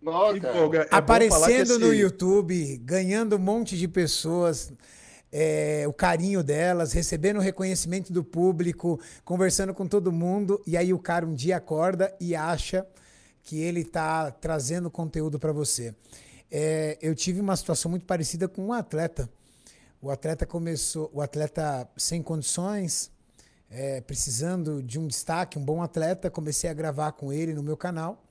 nossa, 0.00 0.36
E, 0.36 0.40
cara, 0.40 0.54
pô, 0.68 0.74
é 0.74 0.88
Aparecendo 0.90 1.78
no 1.78 1.92
esse- 1.92 2.02
YouTube, 2.02 2.76
ganhando 2.78 3.36
um 3.36 3.38
monte 3.38 3.76
de 3.76 3.88
pessoas, 3.88 4.72
é, 5.32 5.84
o 5.86 5.92
carinho 5.92 6.42
delas, 6.42 6.92
recebendo 6.92 7.38
o 7.38 7.40
reconhecimento 7.40 8.12
do 8.12 8.22
público, 8.24 9.00
conversando 9.24 9.74
com 9.74 9.86
todo 9.86 10.10
mundo, 10.12 10.60
e 10.66 10.76
aí 10.76 10.92
o 10.92 10.98
cara 10.98 11.26
um 11.26 11.34
dia 11.34 11.56
acorda 11.56 12.14
e 12.20 12.34
acha 12.34 12.86
que 13.42 13.58
ele 13.60 13.84
tá 13.84 14.30
trazendo 14.30 14.90
conteúdo 14.90 15.38
para 15.38 15.52
você. 15.52 15.94
É, 16.50 16.98
eu 17.00 17.14
tive 17.14 17.40
uma 17.40 17.56
situação 17.56 17.90
muito 17.90 18.04
parecida 18.06 18.48
com 18.48 18.66
um 18.66 18.72
atleta. 18.72 19.28
O 20.02 20.10
atleta 20.10 20.46
começou, 20.46 21.10
o 21.12 21.20
atleta 21.22 21.88
sem 21.96 22.22
condições, 22.22 23.10
é, 23.70 24.00
precisando 24.00 24.82
de 24.82 24.98
um 24.98 25.06
destaque, 25.06 25.58
um 25.58 25.64
bom 25.64 25.82
atleta, 25.82 26.28
comecei 26.28 26.68
a 26.68 26.74
gravar 26.74 27.12
com 27.12 27.32
ele 27.32 27.54
no 27.54 27.62
meu 27.62 27.76
canal. 27.76 28.22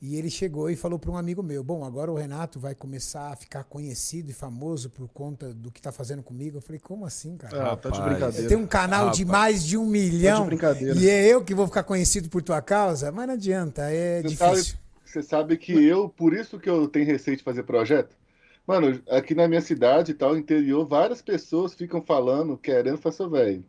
E 0.00 0.14
ele 0.14 0.30
chegou 0.30 0.70
e 0.70 0.76
falou 0.76 0.96
para 0.96 1.10
um 1.10 1.16
amigo 1.16 1.42
meu: 1.42 1.62
Bom, 1.64 1.84
agora 1.84 2.10
o 2.10 2.14
Renato 2.14 2.60
vai 2.60 2.72
começar 2.72 3.32
a 3.32 3.36
ficar 3.36 3.64
conhecido 3.64 4.30
e 4.30 4.32
famoso 4.32 4.90
por 4.90 5.08
conta 5.08 5.52
do 5.52 5.72
que 5.72 5.82
tá 5.82 5.90
fazendo 5.90 6.22
comigo. 6.22 6.58
Eu 6.58 6.60
falei: 6.62 6.78
Como 6.78 7.04
assim, 7.04 7.36
cara? 7.36 7.72
Ah, 7.72 7.76
tá 7.76 7.90
de 7.90 8.00
brincadeira. 8.00 8.44
Eu 8.44 8.48
tenho 8.48 8.60
um 8.60 8.66
canal 8.66 9.10
de 9.10 9.24
Rapaz. 9.24 9.40
mais 9.42 9.64
de 9.64 9.76
um 9.76 9.84
milhão 9.84 10.46
brincadeira. 10.46 10.96
e 10.96 11.08
é 11.08 11.26
eu 11.26 11.42
que 11.42 11.52
vou 11.52 11.66
ficar 11.66 11.82
conhecido 11.82 12.28
por 12.28 12.42
tua 12.42 12.62
causa? 12.62 13.10
Mas 13.10 13.26
não 13.26 13.34
adianta, 13.34 13.90
é 13.90 14.22
Você 14.22 14.28
difícil. 14.28 14.54
sabe, 14.54 14.78
você 15.04 15.22
sabe 15.22 15.56
que 15.56 15.72
eu, 15.72 16.08
por 16.08 16.32
isso 16.32 16.60
que 16.60 16.70
eu 16.70 16.86
tenho 16.86 17.04
receio 17.06 17.36
de 17.36 17.42
fazer 17.42 17.64
projeto. 17.64 18.16
Mano, 18.64 19.02
aqui 19.10 19.34
na 19.34 19.48
minha 19.48 19.60
cidade 19.62 20.12
e 20.12 20.14
tal, 20.14 20.36
interior, 20.38 20.86
várias 20.86 21.20
pessoas 21.22 21.74
ficam 21.74 22.00
falando, 22.02 22.56
querendo, 22.56 22.98
fazer 22.98 23.28
velho. 23.28 23.64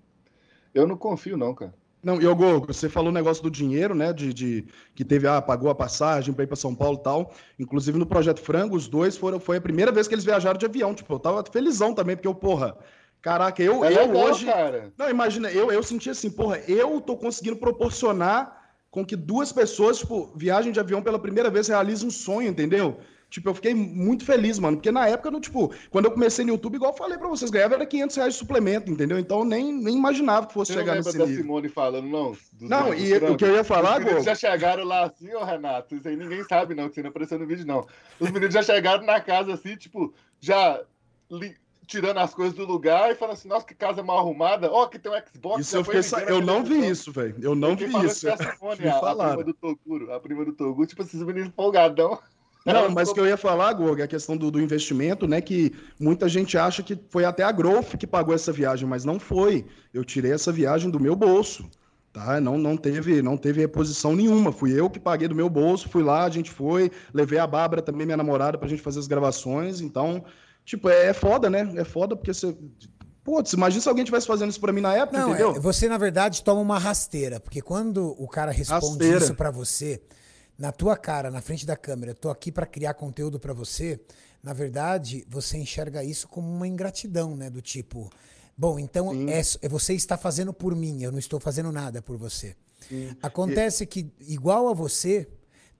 Eu 0.73 0.87
não 0.87 0.97
confio, 0.97 1.35
não, 1.37 1.53
cara. 1.53 1.73
Não, 2.01 2.21
e 2.21 2.25
ô 2.25 2.33
Gogo, 2.33 2.67
você 2.67 2.87
falou 2.87 3.09
o 3.09 3.13
negócio 3.13 3.43
do 3.43 3.51
dinheiro, 3.51 3.93
né? 3.93 4.13
De, 4.13 4.33
de- 4.33 4.65
que 4.95 5.03
teve, 5.03 5.27
ah, 5.27 5.41
pagou 5.41 5.69
a 5.69 5.75
passagem 5.75 6.33
para 6.33 6.45
ir 6.45 6.47
para 6.47 6.55
São 6.55 6.73
Paulo 6.73 6.97
e 6.97 7.03
tal. 7.03 7.33
Inclusive 7.59 7.97
no 7.99 8.05
projeto 8.05 8.39
Frango, 8.39 8.75
os 8.75 8.87
dois 8.87 9.17
foram, 9.17 9.37
foi 9.39 9.57
a 9.57 9.61
primeira 9.61 9.91
vez 9.91 10.07
que 10.07 10.13
eles 10.13 10.23
viajaram 10.23 10.57
de 10.57 10.65
avião. 10.65 10.93
Tipo, 10.93 11.13
eu 11.15 11.19
tava 11.19 11.43
felizão 11.51 11.93
também, 11.93 12.15
porque 12.15 12.27
eu, 12.27 12.33
porra, 12.33 12.77
caraca, 13.21 13.61
eu, 13.61 13.83
É 13.83 13.91
eu 13.93 14.07
legal, 14.07 14.27
hoje. 14.31 14.45
cara. 14.45 14.93
Não, 14.97 15.09
imagina, 15.09 15.51
eu, 15.51 15.71
eu 15.73 15.83
senti 15.83 16.09
assim, 16.09 16.29
porra, 16.31 16.59
eu 16.69 17.01
tô 17.01 17.17
conseguindo 17.17 17.57
proporcionar 17.57 18.57
com 18.89 19.05
que 19.05 19.15
duas 19.17 19.51
pessoas, 19.51 19.97
tipo, 19.99 20.31
viagem 20.35 20.71
de 20.71 20.79
avião 20.79 21.01
pela 21.01 21.19
primeira 21.19 21.49
vez 21.49 21.67
realizem 21.67 22.07
um 22.07 22.11
sonho, 22.11 22.49
entendeu? 22.49 22.97
Tipo, 23.29 23.49
eu 23.49 23.53
fiquei 23.53 23.75
muito 23.75 24.25
feliz, 24.25 24.57
mano, 24.57 24.77
porque 24.77 24.91
na 24.91 25.07
época, 25.07 25.29
no, 25.29 25.39
tipo, 25.39 25.71
quando 25.91 26.05
eu 26.05 26.11
comecei 26.11 26.43
no 26.43 26.51
YouTube, 26.51 26.75
igual 26.75 26.91
eu 26.91 26.97
falei 26.97 27.15
pra 27.17 27.27
vocês, 27.27 27.51
ganhava 27.51 27.75
era 27.75 27.85
500 27.85 28.15
reais 28.15 28.33
de 28.33 28.39
suplemento, 28.39 28.91
entendeu? 28.91 29.19
Então 29.19 29.39
eu 29.39 29.45
nem, 29.45 29.71
nem 29.71 29.95
imaginava 29.95 30.47
que 30.47 30.53
fosse 30.53 30.71
não 30.73 30.79
chegar 30.79 30.95
nesse 30.95 31.15
da 31.15 31.25
nível. 31.25 31.43
Simone 31.43 31.69
falando, 31.69 32.07
não? 32.07 32.35
Não, 32.61 32.93
e 32.93 33.13
o 33.17 33.37
que 33.37 33.45
eu 33.45 33.53
ia 33.55 33.63
falar, 33.63 33.99
Os 33.99 34.03
meninos 34.05 34.25
já 34.25 34.33
chegaram 34.33 34.83
lá 34.83 35.03
assim, 35.03 35.31
ô 35.35 35.43
Renato, 35.43 35.95
isso 35.95 36.07
aí 36.07 36.15
ninguém 36.15 36.43
sabe 36.43 36.73
não, 36.73 36.89
que 36.89 36.95
você 36.95 37.03
não 37.03 37.09
apareceu 37.11 37.37
no 37.37 37.45
vídeo 37.45 37.65
não. 37.67 37.85
Os 38.19 38.31
meninos 38.31 38.53
já 38.53 38.63
chegaram 38.63 39.05
na 39.05 39.21
casa 39.21 39.53
assim, 39.53 39.75
tipo, 39.75 40.11
já 40.39 40.81
li- 41.29 41.55
tirando 41.85 42.17
as 42.17 42.33
coisas 42.33 42.55
do 42.55 42.65
lugar 42.65 43.11
e 43.11 43.15
falando 43.15 43.33
assim, 43.33 43.47
nossa, 43.47 43.65
que 43.65 43.75
casa 43.75 44.01
mal 44.01 44.17
arrumada, 44.17 44.71
ó, 44.71 44.87
que 44.87 44.97
tem 44.97 45.11
um 45.11 45.15
Xbox. 45.15 45.61
Isso 45.61 45.77
eu, 45.77 45.83
fiquei 45.83 46.01
sa- 46.03 46.21
eu 46.23 46.41
não 46.41 46.63
vi 46.63 46.87
isso, 46.87 47.11
velho. 47.11 47.35
Eu 47.41 47.53
não 47.53 47.75
vi 47.75 47.85
isso. 48.05 48.21
foi 48.21 48.31
a 48.31 48.37
Simone, 48.37 48.79
a, 48.89 48.97
a 48.97 49.15
prima 49.15 49.43
do 49.43 49.53
Toguro, 49.53 50.13
a 50.13 50.19
prima 50.19 50.45
do 50.45 50.53
Toguro, 50.53 50.87
tipo, 50.87 51.01
esses 51.03 51.21
meninos 51.21 51.51
folgadão. 51.55 52.19
Não, 52.65 52.75
Ela 52.75 52.89
mas 52.89 53.09
o 53.09 53.13
que 53.13 53.19
eu 53.19 53.25
ia 53.25 53.37
falar, 53.37 53.71
Gorg, 53.73 54.01
é 54.01 54.03
a 54.03 54.07
questão 54.07 54.35
do, 54.35 54.51
do 54.51 54.61
investimento, 54.61 55.25
né? 55.25 55.39
Que 55.39 55.73
muita 55.99 56.27
gente 56.27 56.57
acha 56.57 56.83
que 56.83 56.99
foi 57.09 57.23
até 57.23 57.43
a 57.43 57.51
Growth 57.51 57.95
que 57.97 58.05
pagou 58.05 58.35
essa 58.35 58.51
viagem, 58.51 58.87
mas 58.87 59.05
não 59.05 59.19
foi. 59.19 59.65
Eu 59.93 60.03
tirei 60.03 60.33
essa 60.33 60.51
viagem 60.51 60.89
do 60.89 60.99
meu 60.99 61.15
bolso. 61.15 61.69
Tá? 62.11 62.41
Não, 62.41 62.57
não 62.57 62.75
teve 62.75 63.21
não 63.21 63.37
teve 63.37 63.61
reposição 63.61 64.15
nenhuma. 64.15 64.51
Fui 64.51 64.77
eu 64.77 64.89
que 64.89 64.99
paguei 64.99 65.27
do 65.27 65.35
meu 65.35 65.49
bolso, 65.49 65.87
fui 65.87 66.03
lá, 66.03 66.25
a 66.25 66.29
gente 66.29 66.49
foi, 66.49 66.91
levei 67.13 67.37
a 67.37 67.45
Bárbara 67.47 67.81
também, 67.81 68.05
minha 68.05 68.17
namorada, 68.17 68.57
pra 68.57 68.67
gente 68.67 68.81
fazer 68.81 68.99
as 68.99 69.07
gravações. 69.07 69.79
Então, 69.79 70.25
tipo, 70.65 70.89
é, 70.89 71.07
é 71.07 71.13
foda, 71.13 71.49
né? 71.49 71.71
É 71.75 71.83
foda 71.83 72.15
porque 72.15 72.33
você. 72.33 72.55
Putz, 73.23 73.53
imagina 73.53 73.81
se 73.81 73.87
alguém 73.87 74.03
tivesse 74.03 74.25
fazendo 74.25 74.49
isso 74.49 74.59
pra 74.59 74.73
mim 74.73 74.81
na 74.81 74.95
época, 74.95 75.19
não, 75.19 75.29
entendeu? 75.29 75.55
É, 75.55 75.59
você, 75.59 75.87
na 75.87 75.99
verdade, 75.99 76.43
toma 76.43 76.61
uma 76.61 76.79
rasteira, 76.79 77.39
porque 77.39 77.61
quando 77.61 78.15
o 78.17 78.27
cara 78.27 78.51
responde 78.51 78.85
rasteira. 78.85 79.17
isso 79.17 79.35
para 79.35 79.51
você, 79.51 80.01
na 80.59 80.71
tua 80.71 80.95
cara, 80.97 81.31
na 81.31 81.41
frente 81.41 81.65
da 81.65 81.75
câmera, 81.75 82.13
tô 82.13 82.29
aqui 82.29 82.51
para 82.51 82.65
criar 82.65 82.93
conteúdo 82.93 83.39
para 83.39 83.53
você, 83.53 83.99
na 84.43 84.53
verdade, 84.53 85.25
você 85.27 85.57
enxerga 85.57 86.03
isso 86.03 86.27
como 86.27 86.47
uma 86.47 86.67
ingratidão, 86.67 87.35
né? 87.35 87.49
Do 87.49 87.61
tipo, 87.61 88.09
Bom, 88.59 88.77
então 88.77 89.13
é, 89.29 89.39
é, 89.61 89.69
você 89.69 89.93
está 89.93 90.17
fazendo 90.17 90.51
por 90.51 90.75
mim, 90.75 91.01
eu 91.01 91.13
não 91.13 91.17
estou 91.17 91.39
fazendo 91.39 91.71
nada 91.71 92.01
por 92.01 92.17
você. 92.17 92.57
Sim. 92.89 93.15
Acontece 93.21 93.85
e... 93.85 93.87
que, 93.87 94.11
igual 94.19 94.67
a 94.67 94.73
você, 94.73 95.29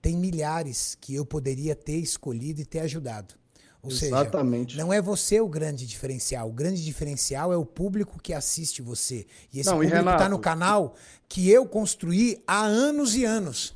tem 0.00 0.16
milhares 0.16 0.96
que 0.98 1.14
eu 1.14 1.26
poderia 1.26 1.76
ter 1.76 1.96
escolhido 1.96 2.62
e 2.62 2.64
ter 2.64 2.80
ajudado. 2.80 3.34
Ou 3.82 3.90
Exatamente. 3.90 4.72
seja, 4.72 4.82
não 4.82 4.90
é 4.94 5.00
você 5.00 5.42
o 5.42 5.48
grande 5.48 5.86
diferencial. 5.86 6.48
O 6.48 6.52
grande 6.54 6.82
diferencial 6.82 7.52
é 7.52 7.56
o 7.56 7.66
público 7.66 8.18
que 8.18 8.32
assiste 8.32 8.80
você. 8.80 9.26
E 9.52 9.60
esse 9.60 9.68
não, 9.68 9.76
público 9.76 9.96
está 9.96 10.28
no 10.28 10.38
canal 10.38 10.94
que 11.28 11.50
eu 11.50 11.66
construí 11.66 12.42
há 12.46 12.64
anos 12.64 13.14
e 13.14 13.26
anos. 13.26 13.74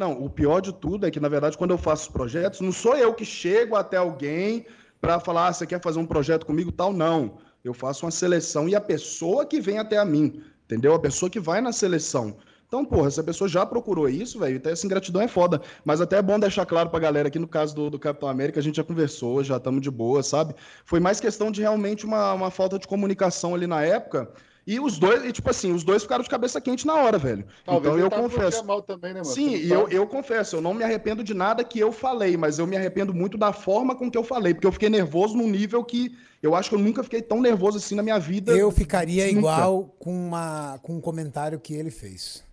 Não, 0.00 0.12
o 0.12 0.30
pior 0.30 0.62
de 0.62 0.72
tudo 0.72 1.06
é 1.06 1.10
que, 1.10 1.20
na 1.20 1.28
verdade, 1.28 1.58
quando 1.58 1.72
eu 1.72 1.76
faço 1.76 2.10
projetos, 2.10 2.62
não 2.62 2.72
sou 2.72 2.96
eu 2.96 3.12
que 3.12 3.22
chego 3.22 3.76
até 3.76 3.98
alguém 3.98 4.64
para 4.98 5.20
falar, 5.20 5.48
ah, 5.48 5.52
você 5.52 5.66
quer 5.66 5.78
fazer 5.82 5.98
um 5.98 6.06
projeto 6.06 6.46
comigo 6.46 6.72
tal, 6.72 6.90
não. 6.90 7.36
Eu 7.62 7.74
faço 7.74 8.06
uma 8.06 8.10
seleção 8.10 8.66
e 8.66 8.74
a 8.74 8.80
pessoa 8.80 9.44
que 9.44 9.60
vem 9.60 9.78
até 9.78 9.98
a 9.98 10.04
mim, 10.06 10.42
entendeu? 10.64 10.94
A 10.94 10.98
pessoa 10.98 11.28
que 11.28 11.38
vai 11.38 11.60
na 11.60 11.70
seleção. 11.70 12.38
Então, 12.66 12.82
porra, 12.82 13.08
essa 13.08 13.22
pessoa 13.22 13.46
já 13.46 13.66
procurou 13.66 14.08
isso, 14.08 14.38
velho, 14.38 14.56
então 14.56 14.72
essa 14.72 14.86
ingratidão 14.86 15.20
é 15.20 15.28
foda. 15.28 15.60
Mas 15.84 16.00
até 16.00 16.16
é 16.16 16.22
bom 16.22 16.40
deixar 16.40 16.64
claro 16.64 16.88
pra 16.88 16.98
galera 16.98 17.28
aqui 17.28 17.38
no 17.38 17.46
caso 17.46 17.74
do, 17.74 17.90
do 17.90 17.98
Capitão 17.98 18.30
América, 18.30 18.58
a 18.58 18.62
gente 18.62 18.76
já 18.76 18.84
conversou, 18.84 19.44
já 19.44 19.58
estamos 19.58 19.82
de 19.82 19.90
boa, 19.90 20.22
sabe? 20.22 20.54
Foi 20.82 20.98
mais 20.98 21.20
questão 21.20 21.50
de 21.50 21.60
realmente 21.60 22.06
uma, 22.06 22.32
uma 22.32 22.50
falta 22.50 22.78
de 22.78 22.88
comunicação 22.88 23.54
ali 23.54 23.66
na 23.66 23.82
época. 23.82 24.32
E 24.70 24.78
os 24.78 25.00
dois, 25.00 25.24
e, 25.24 25.32
tipo 25.32 25.50
assim, 25.50 25.72
os 25.72 25.82
dois 25.82 26.04
ficaram 26.04 26.22
de 26.22 26.30
cabeça 26.30 26.60
quente 26.60 26.86
na 26.86 26.94
hora, 26.94 27.18
velho. 27.18 27.44
Talvez 27.64 27.92
então 27.92 27.98
eu 27.98 28.08
confesso. 28.08 28.64
Mal 28.64 28.80
também, 28.80 29.12
né, 29.12 29.20
mano? 29.20 29.34
Sim, 29.34 29.56
e 29.56 29.68
eu, 29.68 29.88
eu 29.88 30.06
confesso, 30.06 30.54
eu 30.54 30.60
não 30.60 30.72
me 30.72 30.84
arrependo 30.84 31.24
de 31.24 31.34
nada 31.34 31.64
que 31.64 31.80
eu 31.80 31.90
falei, 31.90 32.36
mas 32.36 32.60
eu 32.60 32.68
me 32.68 32.76
arrependo 32.76 33.12
muito 33.12 33.36
da 33.36 33.52
forma 33.52 33.96
com 33.96 34.08
que 34.08 34.16
eu 34.16 34.22
falei, 34.22 34.54
porque 34.54 34.68
eu 34.68 34.70
fiquei 34.70 34.88
nervoso 34.88 35.36
num 35.36 35.50
nível 35.50 35.82
que 35.82 36.16
eu 36.40 36.54
acho 36.54 36.68
que 36.68 36.76
eu 36.76 36.78
nunca 36.78 37.02
fiquei 37.02 37.20
tão 37.20 37.40
nervoso 37.40 37.78
assim 37.78 37.96
na 37.96 38.02
minha 38.04 38.20
vida. 38.20 38.52
Eu 38.52 38.70
ficaria 38.70 39.26
nunca. 39.26 39.38
igual 39.38 39.92
com, 39.98 40.14
uma, 40.14 40.78
com 40.84 40.98
um 40.98 41.00
comentário 41.00 41.58
que 41.58 41.74
ele 41.74 41.90
fez. 41.90 42.44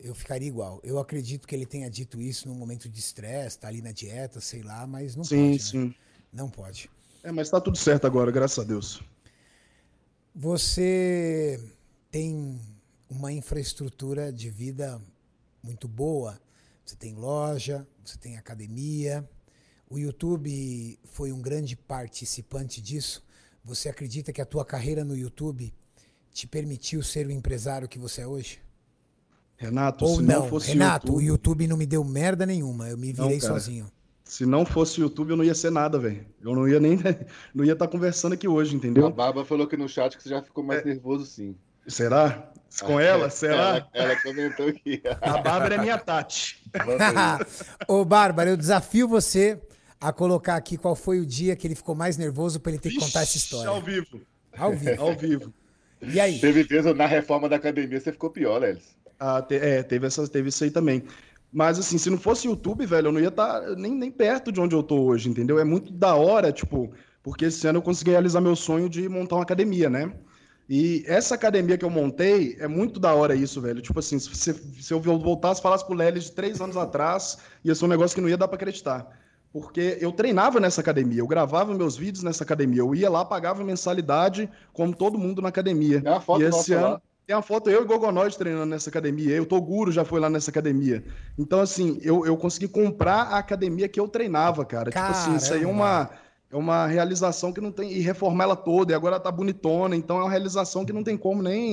Eu 0.00 0.16
ficaria 0.16 0.48
igual. 0.48 0.80
Eu 0.82 0.98
acredito 0.98 1.46
que 1.46 1.54
ele 1.54 1.64
tenha 1.64 1.88
dito 1.88 2.20
isso 2.20 2.48
num 2.48 2.56
momento 2.56 2.88
de 2.88 2.98
estresse, 2.98 3.56
tá 3.56 3.68
ali 3.68 3.80
na 3.80 3.92
dieta, 3.92 4.40
sei 4.40 4.64
lá, 4.64 4.84
mas 4.84 5.14
não 5.14 5.22
sim, 5.22 5.52
pode. 5.52 5.62
Sim, 5.62 5.78
né? 5.78 5.84
sim. 5.84 5.94
Não 6.32 6.50
pode. 6.50 6.90
É, 7.22 7.30
mas 7.30 7.48
tá 7.48 7.60
tudo 7.60 7.78
certo 7.78 8.04
agora, 8.04 8.32
graças 8.32 8.58
a 8.58 8.66
Deus. 8.66 9.00
Você 10.34 11.60
tem 12.10 12.60
uma 13.08 13.32
infraestrutura 13.32 14.32
de 14.32 14.48
vida 14.48 15.00
muito 15.62 15.88
boa. 15.88 16.40
Você 16.84 16.96
tem 16.96 17.14
loja, 17.14 17.86
você 18.04 18.16
tem 18.18 18.36
academia, 18.36 19.28
o 19.88 19.98
YouTube 19.98 20.98
foi 21.04 21.32
um 21.32 21.40
grande 21.40 21.76
participante 21.76 22.80
disso. 22.80 23.24
Você 23.64 23.88
acredita 23.88 24.32
que 24.32 24.40
a 24.40 24.46
tua 24.46 24.64
carreira 24.64 25.04
no 25.04 25.16
YouTube 25.16 25.74
te 26.32 26.46
permitiu 26.46 27.02
ser 27.02 27.26
o 27.26 27.30
empresário 27.30 27.88
que 27.88 27.98
você 27.98 28.22
é 28.22 28.26
hoje? 28.26 28.60
Renato, 29.56 30.04
Ou 30.04 30.16
se 30.16 30.22
não, 30.22 30.40
não 30.40 30.48
fosse 30.48 30.68
Renato, 30.68 31.08
YouTube... 31.08 31.18
o 31.18 31.26
YouTube 31.26 31.66
não 31.66 31.76
me 31.76 31.86
deu 31.86 32.02
merda 32.02 32.46
nenhuma, 32.46 32.88
eu 32.88 32.96
me 32.96 33.12
virei 33.12 33.38
não, 33.38 33.46
sozinho. 33.46 33.92
Se 34.30 34.46
não 34.46 34.64
fosse 34.64 35.00
o 35.00 35.02
YouTube, 35.02 35.30
eu 35.30 35.36
não 35.36 35.42
ia 35.42 35.56
ser 35.56 35.72
nada, 35.72 35.98
velho. 35.98 36.24
Eu 36.40 36.54
não 36.54 36.68
ia 36.68 36.78
nem 36.78 36.96
não 37.52 37.64
ia 37.64 37.72
estar 37.72 37.86
tá 37.86 37.90
conversando 37.90 38.34
aqui 38.34 38.46
hoje, 38.46 38.76
entendeu? 38.76 39.08
A 39.08 39.10
Baba 39.10 39.44
falou 39.44 39.66
aqui 39.66 39.76
no 39.76 39.88
chat 39.88 40.16
que 40.16 40.22
você 40.22 40.28
já 40.28 40.40
ficou 40.40 40.62
mais 40.62 40.82
é... 40.82 40.84
nervoso, 40.84 41.26
sim. 41.26 41.56
Será? 41.88 42.48
Com 42.80 42.98
ah, 42.98 43.02
ela? 43.02 43.28
Será? 43.28 43.54
Ela, 43.56 43.88
ela 43.92 44.22
comentou 44.22 44.68
aqui. 44.68 45.02
A 45.20 45.38
Bárbara 45.38 45.74
é 45.74 45.78
minha 45.78 45.98
Tati. 45.98 46.62
Ô, 47.88 48.04
Bárbara, 48.04 48.50
eu 48.50 48.56
desafio 48.56 49.08
você 49.08 49.60
a 50.00 50.12
colocar 50.12 50.54
aqui 50.54 50.76
qual 50.76 50.94
foi 50.94 51.18
o 51.18 51.26
dia 51.26 51.56
que 51.56 51.66
ele 51.66 51.74
ficou 51.74 51.96
mais 51.96 52.16
nervoso 52.16 52.60
para 52.60 52.70
ele 52.70 52.80
ter 52.80 52.90
que 52.90 53.00
contar 53.00 53.22
essa 53.22 53.36
história. 53.36 53.68
Ao 53.68 53.82
vivo. 53.82 54.20
Ao 54.56 54.72
vivo. 54.72 55.02
ao 55.02 55.16
vivo. 55.16 55.52
E 56.00 56.20
aí? 56.20 56.38
Teve 56.38 56.64
peso 56.64 56.94
na 56.94 57.06
reforma 57.06 57.48
da 57.48 57.56
academia, 57.56 57.98
você 57.98 58.12
ficou 58.12 58.30
pior, 58.30 58.60
Lelis. 58.60 58.96
Ah, 59.18 59.42
te, 59.42 59.56
é, 59.56 59.82
teve, 59.82 60.06
essa, 60.06 60.26
teve 60.28 60.50
isso 60.50 60.62
aí 60.62 60.70
também. 60.70 61.02
Mas 61.52 61.78
assim, 61.78 61.98
se 61.98 62.08
não 62.08 62.18
fosse 62.18 62.46
YouTube, 62.46 62.86
velho, 62.86 63.08
eu 63.08 63.12
não 63.12 63.20
ia 63.20 63.28
estar 63.28 63.60
tá 63.60 63.74
nem, 63.76 63.92
nem 63.92 64.10
perto 64.10 64.52
de 64.52 64.60
onde 64.60 64.74
eu 64.74 64.82
tô 64.82 65.00
hoje, 65.02 65.28
entendeu? 65.28 65.58
É 65.58 65.64
muito 65.64 65.92
da 65.92 66.14
hora, 66.14 66.52
tipo, 66.52 66.92
porque 67.22 67.46
esse 67.46 67.66
ano 67.66 67.78
eu 67.78 67.82
consegui 67.82 68.12
realizar 68.12 68.40
meu 68.40 68.54
sonho 68.54 68.88
de 68.88 69.08
montar 69.08 69.36
uma 69.36 69.42
academia, 69.42 69.90
né? 69.90 70.12
E 70.68 71.02
essa 71.06 71.34
academia 71.34 71.76
que 71.76 71.84
eu 71.84 71.90
montei, 71.90 72.56
é 72.60 72.68
muito 72.68 73.00
da 73.00 73.12
hora 73.12 73.34
isso, 73.34 73.60
velho. 73.60 73.82
Tipo 73.82 73.98
assim, 73.98 74.20
se, 74.20 74.54
se 74.54 74.94
eu 74.94 75.00
voltasse 75.00 75.60
falasse 75.60 75.84
pro 75.84 75.96
Lelis 75.96 76.24
de 76.24 76.32
três 76.32 76.60
anos 76.60 76.76
atrás, 76.76 77.38
ia 77.64 77.74
ser 77.74 77.84
um 77.84 77.88
negócio 77.88 78.14
que 78.14 78.20
não 78.20 78.28
ia 78.28 78.36
dar 78.36 78.46
para 78.46 78.56
acreditar 78.56 79.20
porque 79.52 79.98
eu 80.00 80.12
treinava 80.12 80.60
nessa 80.60 80.80
academia, 80.80 81.20
eu 81.20 81.26
gravava 81.26 81.74
meus 81.74 81.96
vídeos 81.96 82.22
nessa 82.22 82.44
academia, 82.44 82.80
eu 82.80 82.94
ia 82.94 83.10
lá, 83.10 83.24
pagava 83.24 83.64
mensalidade, 83.64 84.48
como 84.72 84.94
todo 84.94 85.18
mundo 85.18 85.42
na 85.42 85.48
academia. 85.48 86.00
Uma 86.04 86.20
foto 86.20 86.40
e 86.40 86.44
esse 86.44 86.72
ano 86.72 86.88
lá. 86.88 87.02
Tem 87.30 87.36
uma 87.36 87.42
foto 87.42 87.70
eu 87.70 87.82
e 87.82 87.84
Gogonoid 87.84 88.36
treinando 88.36 88.66
nessa 88.66 88.90
academia, 88.90 89.36
eu, 89.36 89.46
Toguro 89.46 89.92
já 89.92 90.04
foi 90.04 90.18
lá 90.18 90.28
nessa 90.28 90.50
academia. 90.50 91.04
Então, 91.38 91.60
assim, 91.60 92.00
eu, 92.02 92.26
eu 92.26 92.36
consegui 92.36 92.66
comprar 92.66 93.22
a 93.22 93.38
academia 93.38 93.88
que 93.88 94.00
eu 94.00 94.08
treinava, 94.08 94.64
cara. 94.64 94.90
Caramba. 94.90 95.14
Tipo 95.14 95.30
assim, 95.30 95.36
isso 95.36 95.54
aí 95.54 95.62
é 95.62 95.66
uma, 95.66 96.10
é 96.50 96.56
uma 96.56 96.88
realização 96.88 97.52
que 97.52 97.60
não 97.60 97.70
tem. 97.70 97.92
E 97.92 98.00
reformar 98.00 98.42
ela 98.42 98.56
toda, 98.56 98.90
e 98.90 98.96
agora 98.96 99.14
ela 99.14 99.22
tá 99.22 99.30
bonitona, 99.30 99.94
então 99.94 100.18
é 100.18 100.22
uma 100.22 100.30
realização 100.30 100.84
que 100.84 100.92
não 100.92 101.04
tem 101.04 101.16
como 101.16 101.40
nem, 101.40 101.72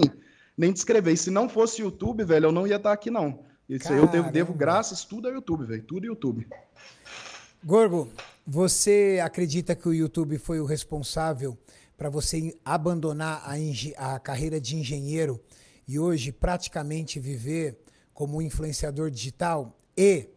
nem 0.56 0.72
descrever. 0.72 1.14
E 1.14 1.18
se 1.18 1.32
não 1.32 1.50
fosse 1.50 1.82
YouTube, 1.82 2.24
velho, 2.24 2.46
eu 2.46 2.52
não 2.52 2.68
ia 2.68 2.76
estar 2.76 2.92
aqui, 2.92 3.10
não. 3.10 3.40
Isso 3.68 3.92
aí 3.92 3.98
eu 3.98 4.08
devo, 4.08 4.32
devo 4.32 4.54
graças 4.54 5.06
tudo 5.06 5.28
ao 5.28 5.34
YouTube, 5.34 5.66
velho. 5.66 5.82
Tudo 5.82 6.06
YouTube. 6.06 6.48
Gorgo, 7.64 8.10
você 8.46 9.20
acredita 9.24 9.74
que 9.74 9.90
o 9.90 9.94
YouTube 9.94 10.38
foi 10.38 10.60
o 10.60 10.66
responsável 10.66 11.58
para 11.98 12.10
você 12.10 12.56
abandonar 12.64 13.44
a, 13.44 14.16
a 14.16 14.20
carreira 14.20 14.62
de 14.62 14.76
engenheiro 14.76 15.44
e 15.88 15.98
hoje 15.98 16.32
praticamente 16.32 17.20
viver 17.20 17.78
como 18.14 18.42
influenciador 18.42 19.10
digital? 19.10 19.78
E 19.98 20.30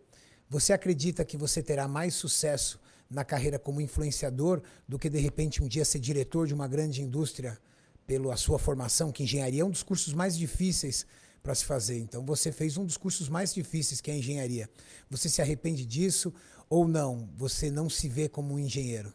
você 0.48 0.72
acredita 0.72 1.24
que 1.24 1.36
você 1.36 1.62
terá 1.62 1.86
mais 1.86 2.14
sucesso 2.14 2.80
na 3.10 3.24
carreira 3.24 3.58
como 3.58 3.80
influenciador 3.80 4.62
do 4.88 4.98
que 4.98 5.10
de 5.10 5.18
repente 5.18 5.62
um 5.62 5.68
dia 5.68 5.84
ser 5.84 5.98
diretor 5.98 6.46
de 6.46 6.54
uma 6.54 6.66
grande 6.66 7.02
indústria 7.02 7.58
pela 8.06 8.36
sua 8.36 8.58
formação, 8.58 9.12
que 9.12 9.24
engenharia 9.24 9.62
é 9.62 9.64
um 9.64 9.70
dos 9.70 9.82
cursos 9.82 10.14
mais 10.14 10.36
difíceis 10.36 11.06
para 11.42 11.54
se 11.54 11.64
fazer. 11.64 11.98
Então 11.98 12.24
você 12.24 12.50
fez 12.50 12.76
um 12.76 12.84
dos 12.84 12.96
cursos 12.96 13.28
mais 13.28 13.52
difíceis, 13.52 14.00
que 14.00 14.10
é 14.10 14.14
a 14.14 14.16
engenharia. 14.16 14.68
Você 15.08 15.28
se 15.28 15.42
arrepende 15.42 15.84
disso 15.84 16.32
ou 16.68 16.88
não? 16.88 17.28
Você 17.36 17.70
não 17.70 17.90
se 17.90 18.08
vê 18.08 18.28
como 18.28 18.54
um 18.54 18.58
engenheiro? 18.58 19.12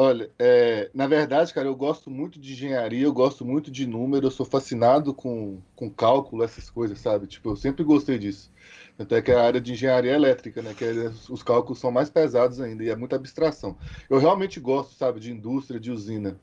Olha, 0.00 0.30
é, 0.38 0.88
na 0.94 1.08
verdade, 1.08 1.52
cara, 1.52 1.66
eu 1.66 1.74
gosto 1.74 2.08
muito 2.08 2.38
de 2.38 2.52
engenharia, 2.52 3.02
eu 3.02 3.12
gosto 3.12 3.44
muito 3.44 3.68
de 3.68 3.84
número, 3.84 4.26
eu 4.26 4.30
sou 4.30 4.46
fascinado 4.46 5.12
com, 5.12 5.60
com 5.74 5.90
cálculo, 5.90 6.44
essas 6.44 6.70
coisas, 6.70 7.00
sabe? 7.00 7.26
Tipo, 7.26 7.50
eu 7.50 7.56
sempre 7.56 7.82
gostei 7.82 8.16
disso. 8.16 8.48
Até 8.96 9.20
que 9.20 9.32
é 9.32 9.34
a 9.34 9.42
área 9.42 9.60
de 9.60 9.72
engenharia 9.72 10.12
elétrica, 10.12 10.62
né? 10.62 10.72
Que 10.72 10.84
é, 10.84 11.10
os 11.28 11.42
cálculos 11.42 11.80
são 11.80 11.90
mais 11.90 12.08
pesados 12.08 12.60
ainda 12.60 12.84
e 12.84 12.90
é 12.90 12.94
muita 12.94 13.16
abstração. 13.16 13.76
Eu 14.08 14.18
realmente 14.18 14.60
gosto, 14.60 14.94
sabe, 14.94 15.18
de 15.18 15.32
indústria, 15.32 15.80
de 15.80 15.90
usina. 15.90 16.38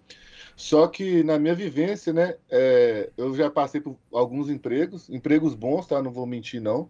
Só 0.58 0.86
que 0.88 1.24
na 1.24 1.39
minha 1.39 1.56
vivência, 1.56 2.12
né, 2.12 2.36
é, 2.50 3.10
eu 3.15 3.34
já 3.36 3.50
passei 3.50 3.80
por 3.80 3.96
alguns 4.12 4.50
empregos, 4.50 5.10
empregos 5.10 5.56
bons, 5.56 5.88
tá? 5.88 6.04
Não 6.04 6.12
vou 6.12 6.26
mentir, 6.26 6.62
não. 6.62 6.89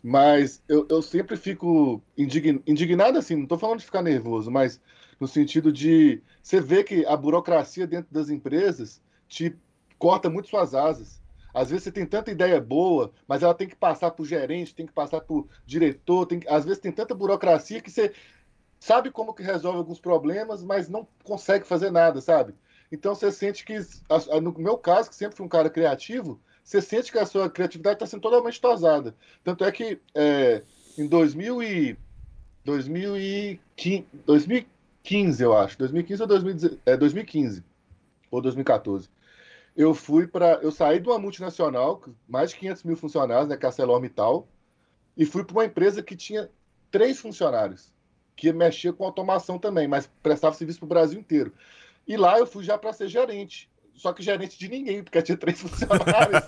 Mas 0.00 0.62
eu, 0.68 0.86
eu 0.88 1.02
sempre 1.02 1.36
fico 1.36 2.00
indignado, 2.16 3.18
assim, 3.18 3.34
não 3.34 3.42
estou 3.42 3.58
falando 3.58 3.80
de 3.80 3.86
ficar 3.86 4.02
nervoso, 4.02 4.52
mas 4.52 4.80
no 5.18 5.26
sentido 5.26 5.72
de 5.72 6.22
você 6.42 6.60
ver 6.60 6.84
que 6.84 7.04
a 7.06 7.16
burocracia 7.16 7.86
dentro 7.86 8.12
das 8.12 8.28
empresas 8.28 9.00
te 9.28 9.54
corta 9.98 10.28
muito 10.28 10.48
suas 10.48 10.74
asas. 10.74 11.20
Às 11.52 11.70
vezes 11.70 11.84
você 11.84 11.92
tem 11.92 12.04
tanta 12.04 12.30
ideia 12.30 12.60
boa, 12.60 13.12
mas 13.26 13.42
ela 13.42 13.54
tem 13.54 13.66
que 13.66 13.74
passar 13.74 14.10
por 14.10 14.26
gerente, 14.26 14.74
tem 14.74 14.86
que 14.86 14.92
passar 14.92 15.22
por 15.22 15.48
diretor, 15.64 16.26
tem, 16.26 16.40
às 16.48 16.64
vezes 16.64 16.78
tem 16.78 16.92
tanta 16.92 17.14
burocracia 17.14 17.80
que 17.80 17.90
você 17.90 18.12
sabe 18.78 19.10
como 19.10 19.32
que 19.32 19.42
resolve 19.42 19.78
alguns 19.78 19.98
problemas, 19.98 20.62
mas 20.62 20.88
não 20.88 21.08
consegue 21.24 21.66
fazer 21.66 21.90
nada, 21.90 22.20
sabe? 22.20 22.54
Então 22.92 23.14
você 23.14 23.32
sente 23.32 23.64
que, 23.64 23.78
no 24.42 24.52
meu 24.58 24.76
caso, 24.76 25.08
que 25.08 25.16
sempre 25.16 25.36
fui 25.36 25.46
um 25.46 25.48
cara 25.48 25.70
criativo, 25.70 26.38
você 26.62 26.82
sente 26.82 27.10
que 27.10 27.18
a 27.18 27.26
sua 27.26 27.48
criatividade 27.48 27.96
está 27.96 28.06
sendo 28.06 28.20
totalmente 28.20 28.60
tosada. 28.60 29.14
Tanto 29.42 29.64
é 29.64 29.72
que 29.72 29.98
é, 30.14 30.62
em 30.98 31.06
2000 31.06 31.62
e, 31.62 31.98
2015, 32.64 34.06
2015, 35.06 35.42
eu 35.42 35.56
acho, 35.56 35.78
2015 35.78 36.22
ou 36.22 36.28
2015, 36.28 36.80
é, 36.84 36.96
2015 36.96 37.64
ou 38.30 38.42
2014, 38.42 39.08
eu 39.76 39.94
fui 39.94 40.26
para. 40.26 40.54
Eu 40.62 40.72
saí 40.72 40.98
de 40.98 41.08
uma 41.08 41.18
multinacional, 41.18 42.02
mais 42.28 42.50
de 42.50 42.56
500 42.56 42.82
mil 42.82 42.96
funcionários, 42.96 43.48
né, 43.48 43.58
ArcelorMittal, 43.62 44.48
e 45.16 45.24
fui 45.24 45.44
para 45.44 45.54
uma 45.54 45.64
empresa 45.64 46.02
que 46.02 46.16
tinha 46.16 46.50
três 46.90 47.20
funcionários, 47.20 47.92
que 48.34 48.52
mexia 48.52 48.92
com 48.92 49.04
automação 49.04 49.58
também, 49.58 49.86
mas 49.86 50.10
prestava 50.22 50.56
serviço 50.56 50.80
para 50.80 50.86
o 50.86 50.88
Brasil 50.88 51.20
inteiro. 51.20 51.52
E 52.06 52.16
lá 52.16 52.38
eu 52.38 52.46
fui 52.46 52.64
já 52.64 52.76
para 52.76 52.92
ser 52.92 53.08
gerente. 53.08 53.70
Só 53.94 54.12
que 54.12 54.22
gerente 54.22 54.58
de 54.58 54.68
ninguém, 54.68 55.02
porque 55.02 55.22
tinha 55.22 55.38
três 55.38 55.58
funcionários. 55.60 56.42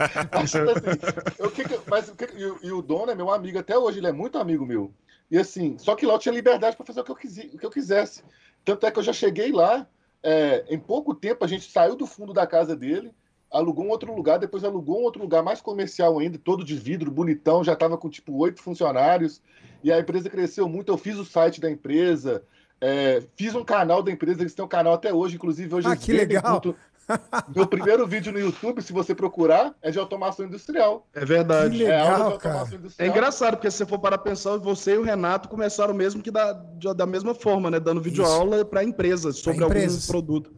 tipo 0.51 0.71
assim, 0.71 1.39
eu, 1.39 1.51
que, 1.51 1.63
mas, 1.89 2.09
e, 2.09 2.67
e, 2.67 2.73
o 2.73 2.83
dono 2.83 3.11
é 3.11 3.15
meu 3.15 3.31
amigo 3.31 3.59
até 3.59 3.77
hoje, 3.77 4.01
ele 4.01 4.07
é 4.07 4.13
muito 4.13 4.37
amigo 4.37 4.67
meu. 4.67 4.93
E 5.31 5.39
assim, 5.39 5.77
só 5.79 5.95
que 5.95 6.07
lá 6.07 6.15
eu 6.15 6.19
tinha 6.19 6.35
liberdade 6.35 6.77
para 6.77 6.87
fazer 6.87 7.01
o 7.01 7.05
que, 7.05 7.11
eu 7.11 7.17
o 7.17 7.59
que 7.59 7.67
eu 7.67 7.71
quisesse. 7.71 8.23
Tanto 8.69 8.85
é 8.85 8.91
que 8.91 8.99
eu 8.99 9.03
já 9.03 9.15
cheguei 9.15 9.51
lá, 9.51 9.87
é, 10.23 10.63
em 10.69 10.79
pouco 10.79 11.15
tempo 11.15 11.43
a 11.43 11.49
gente 11.49 11.71
saiu 11.71 11.97
do 11.97 12.07
fundo 12.07 12.35
da 12.35 12.47
casa 12.47 12.77
dele, 12.77 13.15
alugou 13.51 13.87
um 13.87 13.89
outro 13.89 14.15
lugar, 14.15 14.39
depois 14.39 14.63
alugou 14.63 15.01
um 15.01 15.05
outro 15.05 15.23
lugar 15.23 15.43
mais 15.43 15.63
comercial 15.63 16.19
ainda, 16.19 16.37
todo 16.37 16.63
de 16.63 16.77
vidro, 16.77 17.11
bonitão, 17.11 17.65
já 17.65 17.73
estava 17.73 17.97
com 17.97 18.11
tipo 18.11 18.37
oito 18.37 18.63
funcionários, 18.63 19.41
e 19.83 19.91
a 19.91 19.99
empresa 19.99 20.29
cresceu 20.29 20.69
muito. 20.69 20.93
Eu 20.93 20.99
fiz 20.99 21.17
o 21.17 21.25
site 21.25 21.63
da 21.63 21.71
empresa, 21.71 22.43
é, 22.79 23.23
fiz 23.37 23.55
um 23.55 23.65
canal 23.65 24.03
da 24.03 24.13
empresa, 24.13 24.43
eles 24.43 24.53
têm 24.53 24.63
um 24.63 24.69
canal 24.69 24.93
até 24.93 25.15
hoje, 25.15 25.37
inclusive 25.37 25.75
hoje 25.75 25.89
ah, 25.89 25.97
que 25.97 26.13
legal. 26.13 26.53
Muito... 26.53 26.77
Meu 27.55 27.67
primeiro 27.67 28.07
vídeo 28.07 28.33
no 28.33 28.39
YouTube, 28.39 28.83
se 28.83 28.93
você 28.93 29.15
procurar, 29.15 29.75
é 29.81 29.91
de 29.91 29.99
automação 29.99 30.47
industrial. 30.47 31.07
É 31.15 31.25
verdade. 31.25 31.77
Que 31.77 31.85
legal, 31.85 32.35
é, 32.35 32.39
cara. 32.39 32.69
é 32.99 33.07
engraçado, 33.07 33.57
porque 33.57 33.71
se 33.71 33.79
você 33.79 33.87
for 33.87 33.99
para 33.99 34.19
pensar, 34.19 34.57
você 34.59 34.95
e 34.95 34.99
o 34.99 35.03
Renato 35.03 35.49
começaram 35.49 35.95
mesmo 35.95 36.23
que 36.23 36.31
da, 36.31 36.53
da 36.53 37.07
mesma 37.07 37.35
forma, 37.35 37.71
né? 37.71 37.81
Dando 37.81 38.01
vídeo 38.01 38.25
aula 38.25 38.65
para 38.65 38.85
empresas 38.85 39.39
sobre 39.39 39.65
algum 39.65 40.01
produto. 40.07 40.53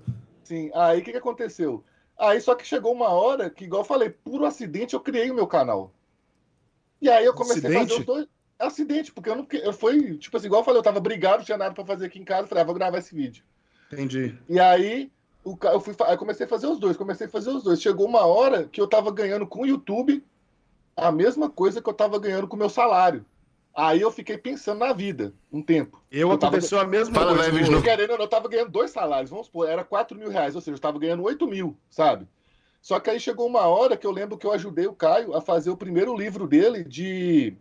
Sim, 0.44 0.70
aí 0.74 1.00
o 1.00 1.04
que, 1.04 1.12
que 1.12 1.18
aconteceu? 1.18 1.84
Aí 2.18 2.40
só 2.40 2.54
que 2.54 2.66
chegou 2.66 2.92
uma 2.92 3.08
hora 3.08 3.48
que, 3.48 3.64
igual 3.64 3.82
eu 3.82 3.86
falei, 3.86 4.10
por 4.10 4.44
acidente 4.44 4.94
eu 4.94 5.00
criei 5.00 5.30
o 5.30 5.34
meu 5.34 5.46
canal. 5.46 5.92
E 7.00 7.08
aí 7.08 7.24
eu 7.24 7.32
comecei 7.32 7.58
acidente? 7.58 7.76
a 7.76 7.80
fazer 7.80 8.00
os 8.00 8.06
dois. 8.06 8.26
Acidente, 8.58 9.10
porque 9.10 9.30
eu 9.30 9.36
não. 9.36 9.46
Eu 9.52 9.72
foi, 9.72 10.18
tipo 10.18 10.36
assim, 10.36 10.46
igual 10.46 10.60
eu 10.60 10.64
falei, 10.66 10.80
eu 10.80 10.84
tava 10.84 11.00
brigado, 11.00 11.38
não 11.38 11.44
tinha 11.44 11.56
nada 11.56 11.74
pra 11.74 11.86
fazer 11.86 12.06
aqui 12.06 12.18
em 12.18 12.24
casa, 12.24 12.46
falei, 12.46 12.62
ah, 12.62 12.66
vou 12.66 12.74
gravar 12.74 12.98
esse 12.98 13.14
vídeo. 13.14 13.42
Entendi. 13.90 14.38
E 14.50 14.60
aí 14.60 15.10
o, 15.44 15.56
eu 15.62 15.80
fui, 15.80 15.94
aí 16.06 16.16
comecei 16.16 16.46
a 16.46 16.48
fazer 16.48 16.66
os 16.66 16.78
dois, 16.78 16.96
comecei 16.96 17.26
a 17.26 17.30
fazer 17.30 17.50
os 17.50 17.62
dois. 17.62 17.80
Chegou 17.80 18.06
uma 18.06 18.26
hora 18.26 18.64
que 18.64 18.80
eu 18.80 18.86
tava 18.86 19.10
ganhando 19.10 19.46
com 19.46 19.62
o 19.62 19.66
YouTube 19.66 20.22
a 20.96 21.10
mesma 21.10 21.48
coisa 21.48 21.80
que 21.80 21.88
eu 21.88 21.94
tava 21.94 22.18
ganhando 22.18 22.46
com 22.46 22.56
o 22.56 22.58
meu 22.58 22.68
salário. 22.68 23.24
Aí 23.74 24.00
eu 24.00 24.10
fiquei 24.10 24.36
pensando 24.36 24.80
na 24.80 24.92
vida 24.92 25.32
um 25.50 25.62
tempo. 25.62 26.02
Eu, 26.10 26.28
eu 26.28 26.32
aconteceu 26.32 26.78
tava... 26.78 26.88
a 26.88 26.90
mesma 26.90 27.14
Fala, 27.14 27.34
coisa. 27.34 27.52
Né, 27.52 27.76
eu, 27.76 27.82
querendo, 27.82 28.10
eu 28.10 28.28
tava 28.28 28.48
ganhando 28.48 28.70
dois 28.70 28.90
salários, 28.90 29.30
vamos 29.30 29.46
supor, 29.46 29.68
era 29.68 29.84
4 29.84 30.18
mil 30.18 30.28
reais, 30.28 30.54
ou 30.54 30.60
seja, 30.60 30.72
eu 30.72 30.76
estava 30.76 30.98
ganhando 30.98 31.22
8 31.22 31.46
mil, 31.46 31.76
sabe? 31.88 32.26
Só 32.82 32.98
que 32.98 33.10
aí 33.10 33.20
chegou 33.20 33.46
uma 33.46 33.62
hora 33.62 33.96
que 33.96 34.06
eu 34.06 34.10
lembro 34.10 34.36
que 34.36 34.46
eu 34.46 34.52
ajudei 34.52 34.86
o 34.86 34.94
Caio 34.94 35.34
a 35.34 35.40
fazer 35.40 35.70
o 35.70 35.76
primeiro 35.76 36.16
livro 36.16 36.46
dele 36.46 36.82
de, 36.82 37.54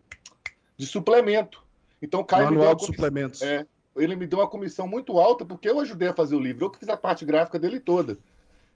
de 0.76 0.86
suplemento. 0.86 1.64
Então 2.02 2.22
o 2.22 2.26
Caio 2.26 2.46
Manual 2.46 2.70
me 2.70 2.76
deu 2.76 2.76
de 2.76 2.86
suplementos. 2.86 3.42
É, 3.42 3.66
ele 4.00 4.16
me 4.16 4.28
deu 4.28 4.40
uma 4.40 4.48
comissão 4.48 4.88
muito 4.88 5.20
alta 5.20 5.46
porque 5.46 5.70
eu 5.70 5.80
ajudei 5.80 6.08
a 6.08 6.14
fazer 6.14 6.36
o 6.36 6.40
livro, 6.40 6.66
eu 6.66 6.70
que 6.70 6.80
fiz 6.80 6.90
a 6.90 6.98
parte 6.98 7.26
gráfica 7.26 7.60
dele 7.60 7.80
toda. 7.80 8.18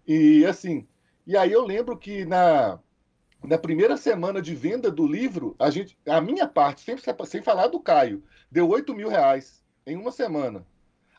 E 0.08 0.46
assim, 0.46 0.88
e 1.26 1.38
aí 1.38 1.52
eu 1.52 1.66
lembro 1.66 1.98
que 1.98 2.26
na 2.26 2.80
na 3.44 3.58
primeira 3.58 3.98
semana 3.98 4.42
de 4.42 4.56
venda 4.56 4.90
do 4.90 5.06
livro, 5.06 5.56
a 5.60 5.70
gente, 5.70 5.98
a 6.08 6.22
minha 6.22 6.48
parte, 6.48 6.82
sem, 6.82 6.96
sem 7.26 7.42
falar 7.42 7.68
do 7.68 7.80
Caio, 7.80 8.24
deu 8.50 8.70
8 8.70 8.96
mil 8.96 9.10
reais 9.10 9.62
em 9.86 9.98
uma 9.98 10.12
semana. 10.12 10.66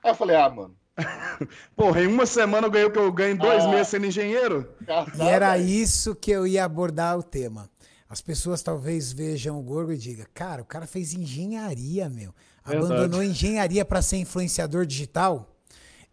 Aí 0.02 0.10
eu 0.10 0.14
falei, 0.14 0.34
ah, 0.34 0.48
mano. 0.48 0.74
Porra, 1.76 2.02
em 2.02 2.06
uma 2.06 2.24
semana 2.24 2.66
eu 2.66 2.70
ganhei 2.70 2.86
o 2.86 2.90
que 2.90 2.98
eu 2.98 3.12
ganho 3.12 3.34
em 3.34 3.38
dois 3.38 3.64
ah, 3.64 3.68
meses 3.68 3.88
sendo 3.88 4.06
engenheiro? 4.06 4.72
E 5.18 5.22
era 5.22 5.58
isso 5.58 6.14
que 6.14 6.30
eu 6.30 6.46
ia 6.46 6.64
abordar 6.64 7.18
o 7.18 7.22
tema. 7.22 7.68
As 8.08 8.20
pessoas 8.20 8.62
talvez 8.62 9.12
vejam 9.12 9.58
o 9.58 9.62
Gorgo 9.62 9.92
e 9.92 9.98
digam, 9.98 10.26
cara, 10.32 10.62
o 10.62 10.66
cara 10.66 10.86
fez 10.86 11.12
engenharia, 11.14 12.08
meu. 12.08 12.32
Abandonou 12.64 13.22
engenharia 13.22 13.84
para 13.84 14.00
ser 14.00 14.16
influenciador 14.16 14.86
digital. 14.86 15.54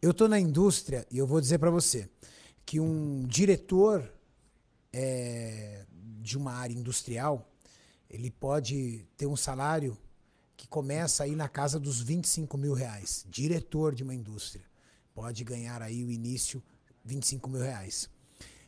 Eu 0.01 0.13
tô 0.13 0.27
na 0.27 0.39
indústria 0.39 1.07
e 1.09 1.17
eu 1.17 1.25
vou 1.25 1.39
dizer 1.39 1.59
para 1.59 1.69
você 1.69 2.09
que 2.65 2.79
um 2.79 3.25
diretor 3.25 4.11
é, 4.91 5.85
de 6.19 6.37
uma 6.37 6.53
área 6.53 6.73
industrial, 6.73 7.49
ele 8.09 8.29
pode 8.29 9.07
ter 9.15 9.27
um 9.27 9.35
salário 9.37 9.97
que 10.57 10.67
começa 10.67 11.23
aí 11.23 11.35
na 11.35 11.47
casa 11.47 11.79
dos 11.79 12.01
25 12.01 12.57
mil 12.57 12.73
reais. 12.73 13.25
Diretor 13.29 13.95
de 13.95 14.03
uma 14.03 14.13
indústria 14.13 14.65
pode 15.13 15.43
ganhar 15.43 15.81
aí 15.81 16.03
o 16.03 16.11
início 16.11 16.61
25 17.05 17.49
mil 17.49 17.61
reais. 17.61 18.09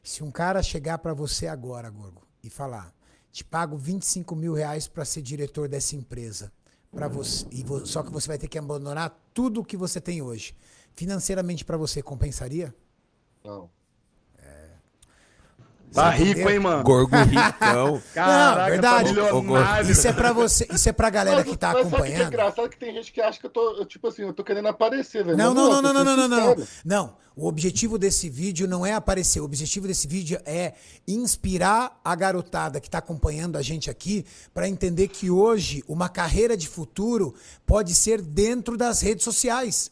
Se 0.02 0.24
um 0.24 0.32
cara 0.32 0.64
chegar 0.64 0.98
para 1.00 1.14
você 1.14 1.48
agora, 1.48 1.90
Gorgo, 1.90 2.26
e 2.44 2.50
falar, 2.50 2.94
te 3.32 3.44
pago 3.44 3.78
25 3.78 4.36
mil 4.36 4.54
reais 4.54 4.88
para 4.88 5.06
ser 5.06 5.22
diretor 5.22 5.68
dessa 5.68 5.96
empresa, 5.96 6.52
para 6.94 7.08
você, 7.08 7.46
e 7.52 7.66
só 7.86 8.04
que 8.04 8.12
você 8.12 8.28
vai 8.28 8.38
ter 8.38 8.48
que 8.48 8.58
abandonar 8.58 9.20
tudo 9.34 9.62
o 9.62 9.66
que 9.66 9.76
você 9.76 10.00
tem 10.00 10.22
hoje. 10.22 10.56
Financeiramente 10.94 11.66
para 11.66 11.76
você 11.76 12.02
compensaria? 12.04 12.74
Não. 13.44 13.70
Tá 15.94 16.10
rico, 16.10 16.50
hein, 16.50 16.60
mano? 16.60 16.84
Gorgo 16.84 17.16
ricão. 17.16 18.02
Caraca, 18.14 18.60
não, 18.60 18.66
verdade. 18.70 19.14
Tá 19.16 19.82
isso 19.84 20.08
é 20.08 20.14
pra 20.14 20.34
você, 20.34 20.68
isso 20.72 20.90
é 20.90 20.92
pra 20.92 21.10
galera 21.10 21.38
mas, 21.38 21.48
que 21.48 21.58
tá 21.58 21.74
mas 21.74 21.82
acompanhando. 21.82 22.08
Sabe 22.08 22.16
que 22.16 22.22
é 22.22 22.28
engraçado 22.28 22.70
que 22.70 22.78
tem 22.78 22.94
gente 22.94 23.12
que 23.12 23.22
acha 23.22 23.40
que 23.40 23.46
eu 23.46 23.50
tô, 23.50 23.86
tipo 23.86 24.08
assim, 24.08 24.24
eu 24.24 24.34
tô 24.34 24.44
querendo 24.44 24.68
aparecer, 24.68 25.24
velho. 25.24 25.38
Não, 25.38 25.54
não, 25.54 25.70
não, 25.70 25.82
não, 25.82 25.94
não, 25.94 26.04
não, 26.04 26.16
não, 26.18 26.28
não, 26.28 26.56
não. 26.56 26.68
Não, 26.84 27.16
o 27.36 27.48
objetivo 27.48 27.98
desse 27.98 28.30
vídeo 28.30 28.68
não 28.68 28.86
é 28.86 28.94
aparecer. 28.94 29.40
O 29.40 29.46
objetivo 29.46 29.88
desse 29.88 30.08
vídeo 30.08 30.40
é 30.46 30.74
inspirar 31.08 32.00
a 32.04 32.16
garotada 32.16 32.80
que 32.80 32.90
tá 32.90 33.00
acompanhando 33.00 33.58
a 33.58 33.62
gente 33.62 33.90
aqui 33.90 34.26
para 34.54 34.68
entender 34.68 35.08
que 35.08 35.30
hoje 35.30 35.84
uma 35.88 36.10
carreira 36.10 36.56
de 36.56 36.68
futuro 36.68 37.34
pode 37.66 37.96
ser 37.96 38.22
dentro 38.22 38.78
das 38.78 39.02
redes 39.02 39.24
sociais. 39.24 39.92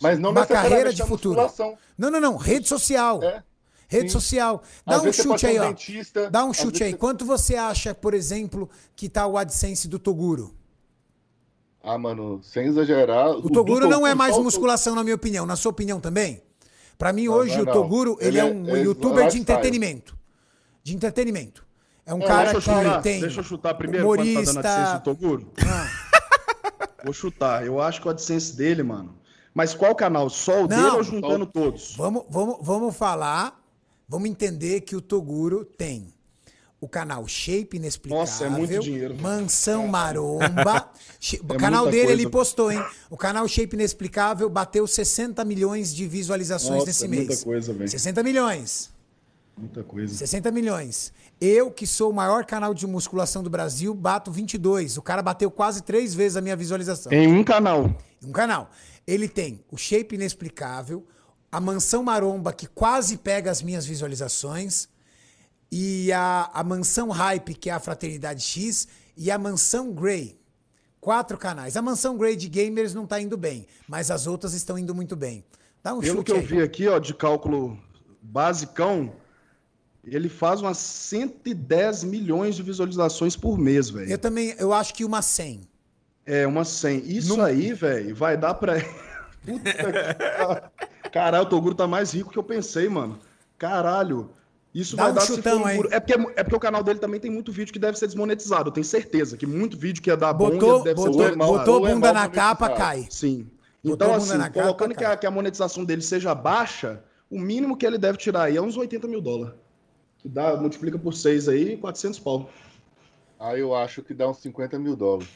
Mas 0.00 0.18
não 0.18 0.30
uma 0.30 0.46
carreira 0.46 0.92
de 0.92 1.02
futuro. 1.04 1.40
Não, 1.96 2.10
não, 2.10 2.20
não, 2.20 2.36
rede 2.36 2.68
social. 2.68 3.22
É. 3.22 3.42
Rede 3.88 4.10
Sim. 4.10 4.12
social. 4.20 4.62
Dá 4.86 4.96
Às 4.96 5.04
um 5.04 5.12
chute 5.12 5.46
aí, 5.46 5.58
um 5.58 5.62
ó. 5.62 5.66
Dentista, 5.68 6.30
Dá 6.30 6.44
um 6.44 6.52
chute 6.52 6.84
aí. 6.84 6.90
Você... 6.90 6.96
Quanto 6.98 7.24
você 7.24 7.56
acha, 7.56 7.94
por 7.94 8.12
exemplo, 8.12 8.68
que 8.94 9.08
tá 9.08 9.26
o 9.26 9.38
AdSense 9.38 9.88
do 9.88 9.98
Toguro? 9.98 10.54
Ah, 11.82 11.96
mano, 11.96 12.40
sem 12.42 12.66
exagerar. 12.66 13.30
O, 13.30 13.46
o 13.46 13.50
Toguro 13.50 13.88
não 13.88 14.06
é 14.06 14.14
mais 14.14 14.36
musculação, 14.36 14.94
na 14.94 15.02
minha 15.02 15.16
opinião. 15.16 15.46
Na 15.46 15.56
sua 15.56 15.70
opinião 15.70 15.98
também? 15.98 16.42
Para 16.98 17.14
mim, 17.14 17.26
não, 17.26 17.34
hoje, 17.34 17.56
não, 17.56 17.62
o 17.62 17.66
Toguro, 17.66 18.18
ele, 18.20 18.38
ele 18.38 18.38
é, 18.38 18.40
é 18.42 18.44
um 18.44 18.76
é 18.76 18.82
youtuber 18.82 19.28
de 19.28 19.38
entretenimento. 19.38 20.18
De 20.82 20.94
entretenimento. 20.94 21.66
É 22.04 22.12
um 22.12 22.20
é, 22.22 22.26
cara 22.26 22.54
que 22.54 22.60
chutar, 22.60 23.00
tem. 23.00 23.20
Deixa 23.20 23.40
eu 23.40 23.44
chutar 23.44 23.74
primeiro 23.74 24.04
humorista... 24.04 24.44
quanto 24.44 24.54
tá 24.54 24.62
dando 24.62 24.80
AdSense 24.80 24.98
do 24.98 25.04
Toguro. 25.04 25.52
Ah. 25.66 25.88
Vou 27.04 27.14
chutar. 27.14 27.64
Eu 27.64 27.80
acho 27.80 28.02
que 28.02 28.08
o 28.08 28.10
AdSense 28.10 28.54
dele, 28.54 28.82
mano. 28.82 29.14
Mas 29.54 29.74
qual 29.74 29.94
canal? 29.94 30.28
Só 30.28 30.64
o 30.64 30.68
não, 30.68 30.76
dele 30.76 30.96
ou 30.96 31.02
juntando 31.02 31.46
todos? 31.46 31.94
Vamos, 31.96 32.24
vamos, 32.28 32.58
vamos 32.60 32.96
falar 32.96 33.57
Vamos 34.08 34.30
entender 34.30 34.80
que 34.80 34.96
o 34.96 35.00
Toguro 35.00 35.64
tem 35.64 36.14
o 36.80 36.88
canal 36.88 37.26
Shape 37.26 37.76
Inexplicável. 37.76 38.24
Nossa, 38.24 38.44
é 38.46 38.48
muito 38.48 38.78
dinheiro. 38.78 39.16
Mansão 39.20 39.86
Maromba. 39.88 40.90
o 41.46 41.54
é 41.54 41.56
canal 41.58 41.86
dele 41.86 42.06
coisa. 42.06 42.12
ele 42.12 42.30
postou, 42.30 42.72
hein? 42.72 42.82
O 43.10 43.16
canal 43.16 43.46
Shape 43.48 43.74
Inexplicável 43.74 44.48
bateu 44.48 44.86
60 44.86 45.44
milhões 45.44 45.94
de 45.94 46.06
visualizações 46.06 46.74
Nossa, 46.74 46.86
nesse 46.86 47.04
é 47.04 47.08
mês. 47.08 47.26
Muita 47.26 47.44
coisa, 47.44 47.72
velho. 47.72 47.90
60 47.90 48.22
milhões. 48.22 48.90
Muita 49.56 49.82
coisa. 49.82 50.14
60 50.14 50.50
milhões. 50.52 51.12
Eu, 51.40 51.70
que 51.70 51.86
sou 51.86 52.10
o 52.10 52.14
maior 52.14 52.44
canal 52.44 52.72
de 52.72 52.86
musculação 52.86 53.42
do 53.42 53.50
Brasil, 53.50 53.92
bato 53.92 54.30
22. 54.30 54.96
O 54.96 55.02
cara 55.02 55.20
bateu 55.20 55.50
quase 55.50 55.82
três 55.82 56.14
vezes 56.14 56.36
a 56.36 56.40
minha 56.40 56.56
visualização. 56.56 57.12
Em 57.12 57.26
um 57.26 57.42
canal. 57.42 57.94
Em 58.22 58.28
um 58.28 58.32
canal. 58.32 58.70
Ele 59.06 59.28
tem 59.28 59.64
o 59.70 59.76
Shape 59.76 60.14
Inexplicável, 60.14 61.04
a 61.50 61.60
Mansão 61.60 62.02
Maromba, 62.02 62.52
que 62.52 62.66
quase 62.66 63.16
pega 63.16 63.50
as 63.50 63.62
minhas 63.62 63.86
visualizações, 63.86 64.88
e 65.70 66.12
a, 66.12 66.50
a 66.52 66.64
Mansão 66.64 67.10
Hype, 67.10 67.54
que 67.54 67.70
é 67.70 67.72
a 67.72 67.80
Fraternidade 67.80 68.42
X, 68.42 68.88
e 69.16 69.30
a 69.30 69.38
Mansão 69.38 69.92
Grey. 69.92 70.38
Quatro 71.00 71.38
canais. 71.38 71.76
A 71.76 71.82
Mansão 71.82 72.16
Grey 72.16 72.36
de 72.36 72.48
Gamers 72.48 72.94
não 72.94 73.04
está 73.04 73.20
indo 73.20 73.36
bem, 73.36 73.66
mas 73.86 74.10
as 74.10 74.26
outras 74.26 74.52
estão 74.52 74.78
indo 74.78 74.94
muito 74.94 75.14
bem. 75.14 75.44
Dá 75.82 75.94
um 75.94 76.00
Pelo 76.00 76.24
que 76.24 76.32
eu 76.32 76.42
vi 76.42 76.60
aqui, 76.60 76.88
ó, 76.88 76.98
de 76.98 77.14
cálculo 77.14 77.78
basicão, 78.20 79.12
ele 80.04 80.28
faz 80.28 80.60
umas 80.60 80.78
110 80.78 82.04
milhões 82.04 82.56
de 82.56 82.62
visualizações 82.62 83.36
por 83.36 83.58
mês, 83.58 83.90
velho. 83.90 84.10
Eu 84.10 84.18
também, 84.18 84.54
eu 84.58 84.72
acho 84.72 84.92
que 84.94 85.04
uma 85.04 85.22
100. 85.22 85.62
É, 86.26 86.46
uma 86.46 86.64
100. 86.64 87.04
Isso 87.06 87.40
aí, 87.40 87.72
velho, 87.72 88.14
vai 88.14 88.36
dar 88.36 88.54
para 88.54 88.74
Puta 89.44 89.72
que... 89.72 90.97
Caralho, 91.18 91.42
o 91.42 91.48
Toguro 91.48 91.74
tá 91.74 91.88
mais 91.88 92.12
rico 92.12 92.30
que 92.30 92.38
eu 92.38 92.44
pensei, 92.44 92.88
mano. 92.88 93.18
Caralho. 93.58 94.30
Isso 94.72 94.94
Dá 94.94 95.02
vai 95.02 95.10
um 95.10 95.14
dar 95.16 95.20
chutão 95.22 95.66
aí. 95.66 95.76
É 95.90 95.98
porque, 95.98 96.12
é 96.12 96.44
porque 96.44 96.54
o 96.54 96.60
canal 96.60 96.84
dele 96.84 97.00
também 97.00 97.18
tem 97.18 97.28
muito 97.28 97.50
vídeo 97.50 97.72
que 97.72 97.78
deve 97.78 97.98
ser 97.98 98.06
desmonetizado. 98.06 98.68
Eu 98.68 98.72
tenho 98.72 98.84
certeza 98.84 99.36
que 99.36 99.44
muito 99.44 99.76
vídeo 99.76 100.00
que 100.00 100.10
ia 100.10 100.16
dar 100.16 100.32
botou, 100.32 100.78
bom 100.78 100.84
deve 100.84 100.94
botou, 100.94 101.24
ser 101.24 101.34
Botou 101.34 101.88
é 101.88 101.92
bunda 101.92 102.12
na 102.12 102.28
capa, 102.28 102.70
cai. 102.70 103.08
Sim. 103.10 103.50
Então, 103.82 104.14
assim, 104.14 104.38
colocando 104.52 104.94
que 104.94 105.04
a, 105.04 105.16
que 105.16 105.26
a 105.26 105.30
monetização 105.30 105.84
dele 105.84 106.02
seja 106.02 106.32
baixa, 106.36 107.02
o 107.28 107.40
mínimo 107.40 107.76
que 107.76 107.84
ele 107.84 107.98
deve 107.98 108.16
tirar 108.16 108.44
aí 108.44 108.56
é 108.56 108.62
uns 108.62 108.76
80 108.76 109.08
mil 109.08 109.20
dólares. 109.20 109.56
Que 110.18 110.28
dá, 110.28 110.56
multiplica 110.56 111.00
por 111.00 111.14
6 111.14 111.48
aí, 111.48 111.76
400 111.78 112.20
pau. 112.20 112.48
Aí 113.40 113.58
eu 113.58 113.74
acho 113.74 114.04
que 114.04 114.14
dá 114.14 114.30
uns 114.30 114.38
50 114.38 114.78
mil 114.78 114.94
dólares. 114.94 115.28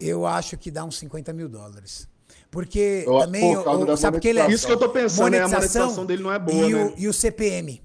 Eu 0.00 0.26
acho 0.26 0.56
que 0.56 0.72
dá 0.72 0.84
uns 0.84 0.98
50 0.98 1.32
mil 1.32 1.48
dólares. 1.48 2.08
Porque 2.50 3.04
Eu- 3.06 3.18
também, 3.20 3.54
por 3.62 3.86
da 3.86 3.96
sabe 3.96 4.16
porque 4.16 4.28
ele 4.28 4.40
é 4.40 4.50
Isso 4.50 4.66
que 4.66 4.72
eu 4.72 4.76
tô 4.76 4.88
pensando, 4.88 5.30
né? 5.30 5.40
A 5.40 5.48
monetização 5.48 6.04
dele 6.04 6.22
não 6.22 6.32
é 6.32 6.38
boa, 6.38 6.66
e, 6.68 6.72
né? 6.74 6.84
o, 6.84 6.94
e 7.00 7.06
o 7.08 7.12
CPM, 7.12 7.80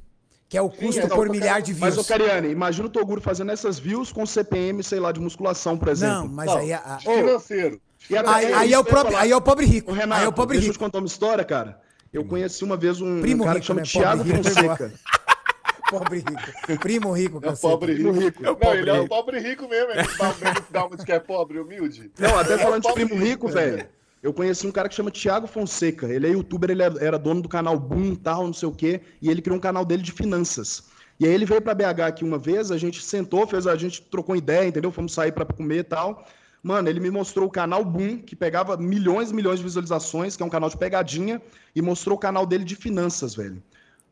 que 0.49 0.57
é 0.57 0.61
o 0.61 0.69
custo 0.69 1.01
é, 1.01 1.07
por 1.07 1.29
milhar 1.29 1.61
de 1.61 1.73
Mas, 1.75 1.93
views. 1.93 2.05
ô 2.05 2.07
Cariane, 2.07 2.49
imagina 2.49 2.87
o 2.87 2.89
Toguro 2.89 3.21
fazendo 3.21 3.51
essas 3.51 3.77
views 3.77 4.11
com 4.11 4.25
CPM, 4.25 4.81
sei 4.83 4.99
lá, 4.99 5.11
de 5.11 5.19
musculação, 5.19 5.77
por 5.77 5.89
exemplo. 5.89 6.21
Não, 6.23 6.27
mas 6.27 6.47
Não, 6.47 6.57
aí, 6.57 6.73
a- 6.73 6.81
a- 6.83 6.99
Financeiro. 6.99 7.79
Aí, 8.27 8.45
é 8.45 8.53
aí 8.55 8.73
é 8.73 8.79
o 8.79 8.83
que 8.83 8.91
eu 8.93 8.97
falar. 9.03 9.19
aí 9.21 9.31
é 9.31 9.35
o 9.37 9.41
pobre 9.41 9.65
rico. 9.65 9.91
Renato, 9.91 10.19
aí 10.21 10.25
é 10.25 10.27
o 10.27 10.33
pobre 10.33 10.57
deixa 10.57 10.67
eu 10.69 10.71
rico. 10.73 10.83
te 10.83 10.85
contar 10.85 10.97
uma 10.99 11.07
história, 11.07 11.43
cara. 11.43 11.79
Eu 12.13 12.23
conheci 12.25 12.63
uma 12.63 12.77
vez 12.77 13.01
um, 13.01 13.19
Primo 13.21 13.43
um 13.43 13.45
cara 13.45 13.59
rico, 13.59 13.61
que 13.61 13.67
chama 13.67 13.81
né? 13.81 13.87
Thiago 13.87 14.23
Pobre 14.23 14.37
rico. 14.37 14.49
Fonseca. 14.49 14.93
Pobre 15.89 16.17
rico. 16.19 16.79
Primo 16.79 17.11
rico, 17.11 17.39
É 17.43 17.51
pobre 17.51 17.93
rico. 17.93 18.11
rico. 18.11 18.43
Não, 18.43 18.55
pobre 18.55 18.79
ele 18.79 18.89
é 18.89 18.93
o 18.93 18.95
rico. 19.03 19.09
pobre 19.09 19.39
rico 19.39 19.67
mesmo. 19.67 19.91
Ele 19.91 20.07
dá 20.17 20.29
um- 20.29 20.63
dá 20.71 20.85
uma 20.85 20.97
de 20.97 21.05
que 21.05 21.11
é 21.11 21.19
pobre, 21.19 21.59
humilde. 21.59 22.11
Não, 22.17 22.39
até 22.39 22.53
É 22.53 22.57
falando 22.57 22.81
de 22.81 22.87
pobre 22.87 23.05
primo 23.05 23.21
rico, 23.23 23.47
velho. 23.47 23.87
Eu 24.23 24.33
conheci 24.33 24.65
um 24.65 24.71
cara 24.71 24.89
que 24.89 24.95
chama 24.95 25.11
Thiago 25.11 25.47
Fonseca. 25.47 26.07
Ele 26.07 26.27
é 26.27 26.31
youtuber, 26.31 26.71
ele 26.71 26.81
era 26.81 27.03
era 27.03 27.19
dono 27.19 27.41
do 27.41 27.49
canal 27.49 27.79
Boom 27.79 28.15
tal, 28.15 28.45
não 28.45 28.53
sei 28.53 28.67
o 28.67 28.71
quê. 28.71 29.01
E 29.21 29.29
ele 29.29 29.41
criou 29.41 29.57
um 29.57 29.61
canal 29.61 29.85
dele 29.85 30.01
de 30.01 30.11
finanças. 30.11 30.85
E 31.19 31.25
aí 31.25 31.33
ele 31.33 31.45
veio 31.45 31.61
pra 31.61 31.73
BH 31.73 32.01
aqui 32.07 32.23
uma 32.23 32.37
vez, 32.37 32.71
a 32.71 32.77
gente 32.77 33.01
sentou, 33.01 33.47
fez, 33.47 33.65
a 33.67 33.75
gente 33.75 34.01
trocou 34.01 34.35
ideia, 34.35 34.67
entendeu? 34.67 34.91
Fomos 34.91 35.13
sair 35.13 35.31
pra 35.31 35.45
comer 35.45 35.79
e 35.79 35.83
tal. 35.83 36.25
Mano, 36.61 36.89
ele 36.89 36.99
me 36.99 37.11
mostrou 37.11 37.47
o 37.47 37.51
canal 37.51 37.85
Boom, 37.85 38.17
que 38.17 38.35
pegava 38.35 38.75
milhões 38.75 39.29
e 39.29 39.33
milhões 39.35 39.59
de 39.59 39.63
visualizações, 39.63 40.35
que 40.35 40.43
é 40.43 40.45
um 40.45 40.49
canal 40.49 40.69
de 40.69 40.75
pegadinha, 40.75 41.41
e 41.75 41.81
mostrou 41.81 42.17
o 42.17 42.19
canal 42.19 42.45
dele 42.45 42.63
de 42.63 42.75
finanças, 42.75 43.35
velho. 43.35 43.61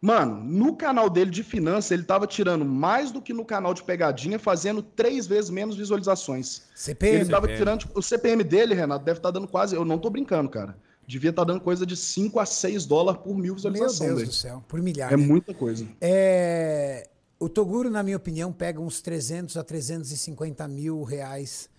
Mano, 0.05 0.43
no 0.43 0.75
canal 0.75 1.09
dele 1.09 1.31
de 1.31 1.43
finanças, 1.43 1.89
ele 1.91 2.03
tava 2.03 2.27
tirando 2.27 2.65
mais 2.65 3.09
do 3.09 3.21
que 3.21 3.31
no 3.31 3.45
canal 3.45 3.73
de 3.73 3.81
pegadinha, 3.83 4.37
fazendo 4.37 4.83
três 4.83 5.25
vezes 5.25 5.49
menos 5.49 5.77
visualizações. 5.77 6.63
CPM. 6.75 7.21
Ele 7.21 7.29
tava 7.29 7.43
CPM. 7.43 7.57
tirando, 7.57 7.79
tipo, 7.79 7.97
o 7.97 8.03
CPM 8.03 8.43
dele, 8.43 8.73
Renato, 8.75 9.05
deve 9.05 9.19
estar 9.19 9.31
dando 9.31 9.47
quase, 9.47 9.77
eu 9.77 9.85
não 9.85 9.97
tô 9.97 10.09
brincando, 10.09 10.49
cara. 10.49 10.77
Devia 11.07 11.29
estar 11.29 11.45
dando 11.45 11.61
coisa 11.61 11.85
de 11.85 11.95
5 11.95 12.37
a 12.37 12.45
6 12.45 12.85
dólares 12.85 13.21
por 13.23 13.33
mil 13.33 13.43
Meu 13.43 13.55
visualizações. 13.55 13.99
Deus 13.99 14.15
velho. 14.19 14.27
do 14.27 14.33
céu, 14.33 14.63
por 14.67 14.81
milhar. 14.81 15.13
É 15.13 15.15
né? 15.15 15.25
muita 15.25 15.53
coisa. 15.53 15.87
É, 16.01 17.07
o 17.39 17.47
Toguro, 17.47 17.89
na 17.89 18.03
minha 18.03 18.17
opinião, 18.17 18.51
pega 18.51 18.81
uns 18.81 18.99
300 19.01 19.55
a 19.55 19.63
350 19.63 20.67
mil 20.67 21.01
reais 21.03 21.69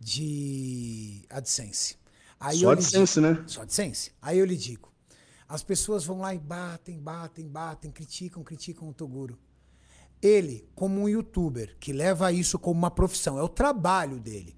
de 0.00 1.22
AdSense. 1.30 1.96
Aí 2.40 2.58
Só 2.58 2.70
AdSense, 2.72 3.20
digo- 3.20 3.32
né? 3.34 3.42
Só 3.46 3.62
AdSense. 3.62 4.12
Aí 4.22 4.38
eu 4.38 4.44
lhe 4.44 4.56
digo, 4.56 4.88
as 5.48 5.62
pessoas 5.62 6.04
vão 6.04 6.20
lá 6.20 6.34
e 6.34 6.38
batem, 6.38 6.98
batem, 6.98 7.48
batem, 7.48 7.90
criticam, 7.90 8.44
criticam 8.44 8.88
o 8.88 8.92
Toguro. 8.92 9.38
Ele, 10.20 10.68
como 10.74 11.00
um 11.00 11.08
youtuber 11.08 11.76
que 11.80 11.92
leva 11.92 12.30
isso 12.32 12.58
como 12.58 12.78
uma 12.78 12.90
profissão, 12.90 13.38
é 13.38 13.42
o 13.42 13.48
trabalho 13.48 14.18
dele. 14.20 14.56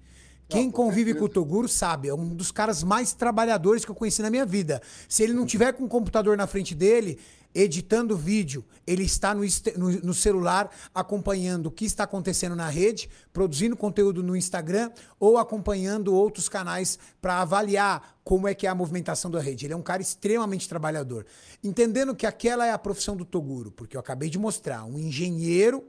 Quem 0.49 0.69
convive 0.69 1.13
com 1.13 1.25
o 1.25 1.29
Toguro 1.29 1.69
sabe, 1.69 2.09
é 2.09 2.13
um 2.13 2.35
dos 2.35 2.51
caras 2.51 2.83
mais 2.83 3.13
trabalhadores 3.13 3.85
que 3.85 3.91
eu 3.91 3.95
conheci 3.95 4.21
na 4.21 4.29
minha 4.29 4.45
vida. 4.45 4.81
Se 5.07 5.23
ele 5.23 5.31
não 5.31 5.45
tiver 5.45 5.71
com 5.71 5.85
o 5.85 5.87
computador 5.87 6.35
na 6.35 6.45
frente 6.45 6.75
dele, 6.75 7.17
editando 7.53 8.15
vídeo, 8.15 8.65
ele 8.85 9.03
está 9.03 9.33
no, 9.33 9.43
no- 10.03 10.13
celular 10.13 10.69
acompanhando 10.93 11.67
o 11.67 11.71
que 11.71 11.85
está 11.85 12.03
acontecendo 12.03 12.55
na 12.55 12.69
rede, 12.69 13.09
produzindo 13.33 13.75
conteúdo 13.75 14.23
no 14.23 14.35
Instagram 14.35 14.91
ou 15.19 15.37
acompanhando 15.37 16.13
outros 16.13 16.47
canais 16.47 16.97
para 17.21 17.41
avaliar 17.41 18.19
como 18.23 18.47
é 18.47 18.53
que 18.53 18.65
é 18.65 18.69
a 18.69 18.75
movimentação 18.75 19.29
da 19.29 19.39
rede. 19.41 19.65
Ele 19.65 19.73
é 19.73 19.77
um 19.77 19.81
cara 19.81 20.01
extremamente 20.01 20.69
trabalhador. 20.69 21.25
Entendendo 21.63 22.15
que 22.15 22.25
aquela 22.25 22.65
é 22.65 22.71
a 22.71 22.77
profissão 22.77 23.15
do 23.15 23.25
Toguro, 23.25 23.71
porque 23.71 23.95
eu 23.95 23.99
acabei 23.99 24.29
de 24.29 24.39
mostrar, 24.39 24.85
um 24.85 24.97
engenheiro 24.97 25.83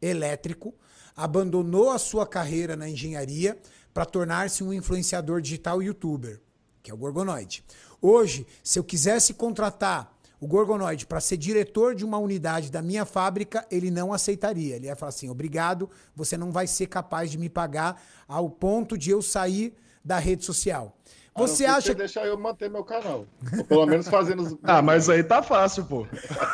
elétrico 0.00 0.74
abandonou 1.14 1.90
a 1.90 1.98
sua 1.98 2.26
carreira 2.26 2.76
na 2.76 2.88
engenharia 2.88 3.58
para 3.94 4.04
tornar-se 4.04 4.62
um 4.62 4.72
influenciador 4.72 5.40
digital 5.40 5.82
youtuber, 5.82 6.40
que 6.82 6.90
é 6.90 6.94
o 6.94 6.96
Gorgonoide. 6.96 7.64
Hoje, 8.02 8.46
se 8.62 8.78
eu 8.78 8.84
quisesse 8.84 9.32
contratar 9.32 10.14
o 10.40 10.46
Gorgonoide 10.46 11.06
para 11.06 11.20
ser 11.20 11.36
diretor 11.36 11.94
de 11.94 12.04
uma 12.04 12.18
unidade 12.18 12.70
da 12.70 12.82
minha 12.82 13.04
fábrica, 13.04 13.66
ele 13.70 13.90
não 13.90 14.12
aceitaria. 14.12 14.76
Ele 14.76 14.86
ia 14.86 14.96
falar 14.96 15.10
assim: 15.10 15.28
obrigado, 15.28 15.88
você 16.14 16.36
não 16.36 16.52
vai 16.52 16.66
ser 16.66 16.86
capaz 16.86 17.30
de 17.30 17.38
me 17.38 17.48
pagar 17.48 18.02
ao 18.28 18.50
ponto 18.50 18.96
de 18.98 19.10
eu 19.10 19.22
sair 19.22 19.74
da 20.04 20.18
rede 20.18 20.44
social. 20.44 20.96
Você 21.38 21.64
que 21.64 21.70
acha 21.70 21.88
que. 21.94 21.98
deixar 21.98 22.24
eu 22.26 22.38
manter 22.38 22.70
meu 22.70 22.82
canal. 22.82 23.26
Ou 23.58 23.64
pelo 23.64 23.84
menos 23.84 24.08
fazendo 24.08 24.42
os. 24.42 24.56
Ah, 24.62 24.80
mas 24.80 25.06
aí 25.10 25.22
tá 25.22 25.42
fácil, 25.42 25.84
pô. 25.84 26.06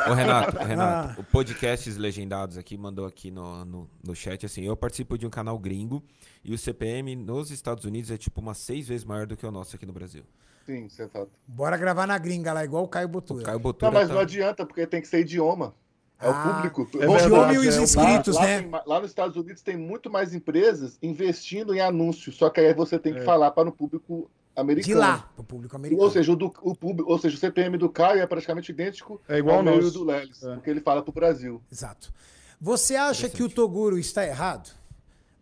Ô, 0.09 0.13
Renato, 0.13 0.59
Renato, 0.59 1.21
Ah. 1.21 1.21
o 1.21 1.25
Podcasts 1.25 1.97
Legendados 1.97 2.59
aqui 2.59 2.77
mandou 2.77 3.07
aqui 3.07 3.31
no, 3.31 3.65
no, 3.65 3.91
no 4.03 4.15
chat 4.17 4.45
assim: 4.45 4.63
eu 4.63 4.77
participo 4.77 5.17
de 5.17 5.25
um 5.25 5.31
canal 5.31 5.57
gringo 5.57 6.03
e 6.43 6.53
o 6.53 6.59
CPM 6.59 7.15
nos 7.15 7.53
Estados 7.53 7.85
Unidos 7.85 8.11
é 8.11 8.17
tipo 8.19 8.41
umas 8.41 8.59
seis 8.59 8.89
vezes 8.89 9.05
maior 9.05 9.25
do 9.25 9.37
que 9.37 9.47
o 9.47 9.53
nosso 9.53 9.77
aqui 9.77 9.87
no 9.87 9.93
Brasil. 9.93 10.25
Sim, 10.67 10.89
você 10.89 11.07
tá. 11.09 11.27
Bora 11.47 11.77
gravar 11.77 12.07
na 12.07 12.17
gringa 12.19 12.53
lá, 12.53 12.65
igual 12.65 12.85
o 12.85 12.89
Caio 12.89 13.09
Botura. 13.09 13.43
O 13.43 13.45
Caio 13.47 13.59
Botura 13.59 13.91
Não, 13.91 13.99
mas 13.99 14.09
tá- 14.09 14.15
não 14.15 14.21
adianta, 14.21 14.65
porque 14.67 14.87
tem 14.87 15.01
que 15.01 15.09
ser 15.09 15.21
idioma. 15.21 15.75
É 16.21 16.29
Ah, 16.29 16.31
o 16.31 16.55
público. 16.55 16.89
é 16.95 17.07
verdade, 17.09 17.29
lá, 17.31 17.53
e 17.53 17.59
os 17.59 17.77
é, 17.77 17.83
inscritos, 17.83 18.37
lá, 18.37 18.43
né? 18.43 18.61
tem 18.61 18.69
ma- 18.71 18.83
lá 18.87 19.01
nos 19.01 19.11
Estados 19.11 19.37
Unidos 19.37 19.61
tem 19.61 19.77
muito 19.77 20.09
mais 20.09 20.33
empresas 20.33 20.97
investindo 21.03 21.75
em 21.75 21.81
anúncios, 21.81 22.37
só 22.37 22.49
que 22.49 22.61
aí 22.61 22.73
você 22.73 22.97
tem 22.97 23.13
que 23.13 23.19
É. 23.21 23.25
falar 23.25 23.51
para 23.51 23.69
o 23.69 23.73
público 23.73 24.31
americano. 24.55 24.87
De 24.87 24.95
lá, 24.95 25.29
pro 25.35 25.43
público 25.43 25.75
americano. 25.75 26.01
Ou 26.05 26.11
seja, 26.13 26.31
o, 26.31 26.37
do, 26.37 26.53
o 26.63 26.77
público, 26.77 27.11
ou 27.11 27.19
seja, 27.19 27.35
o 27.35 27.39
CPM 27.41 27.77
do 27.77 27.89
Caio 27.89 28.21
é 28.21 28.27
praticamente 28.27 28.71
idêntico 28.71 29.21
É 29.29 29.39
igual 29.39 29.57
ao 29.57 29.63
o 29.63 29.65
nosso. 29.65 29.91
do 29.95 30.05
Lelis, 30.05 30.45
É. 30.45 30.55
porque 30.55 30.71
ele 30.71 30.81
fala 30.81 31.03
para 31.03 31.11
o 31.11 31.13
Brasil. 31.13 31.61
Exato. 31.73 32.13
Você 32.61 32.95
acha 32.95 33.29
que 33.29 33.43
o 33.43 33.49
Toguro 33.49 33.99
está 33.99 34.25
errado 34.25 34.71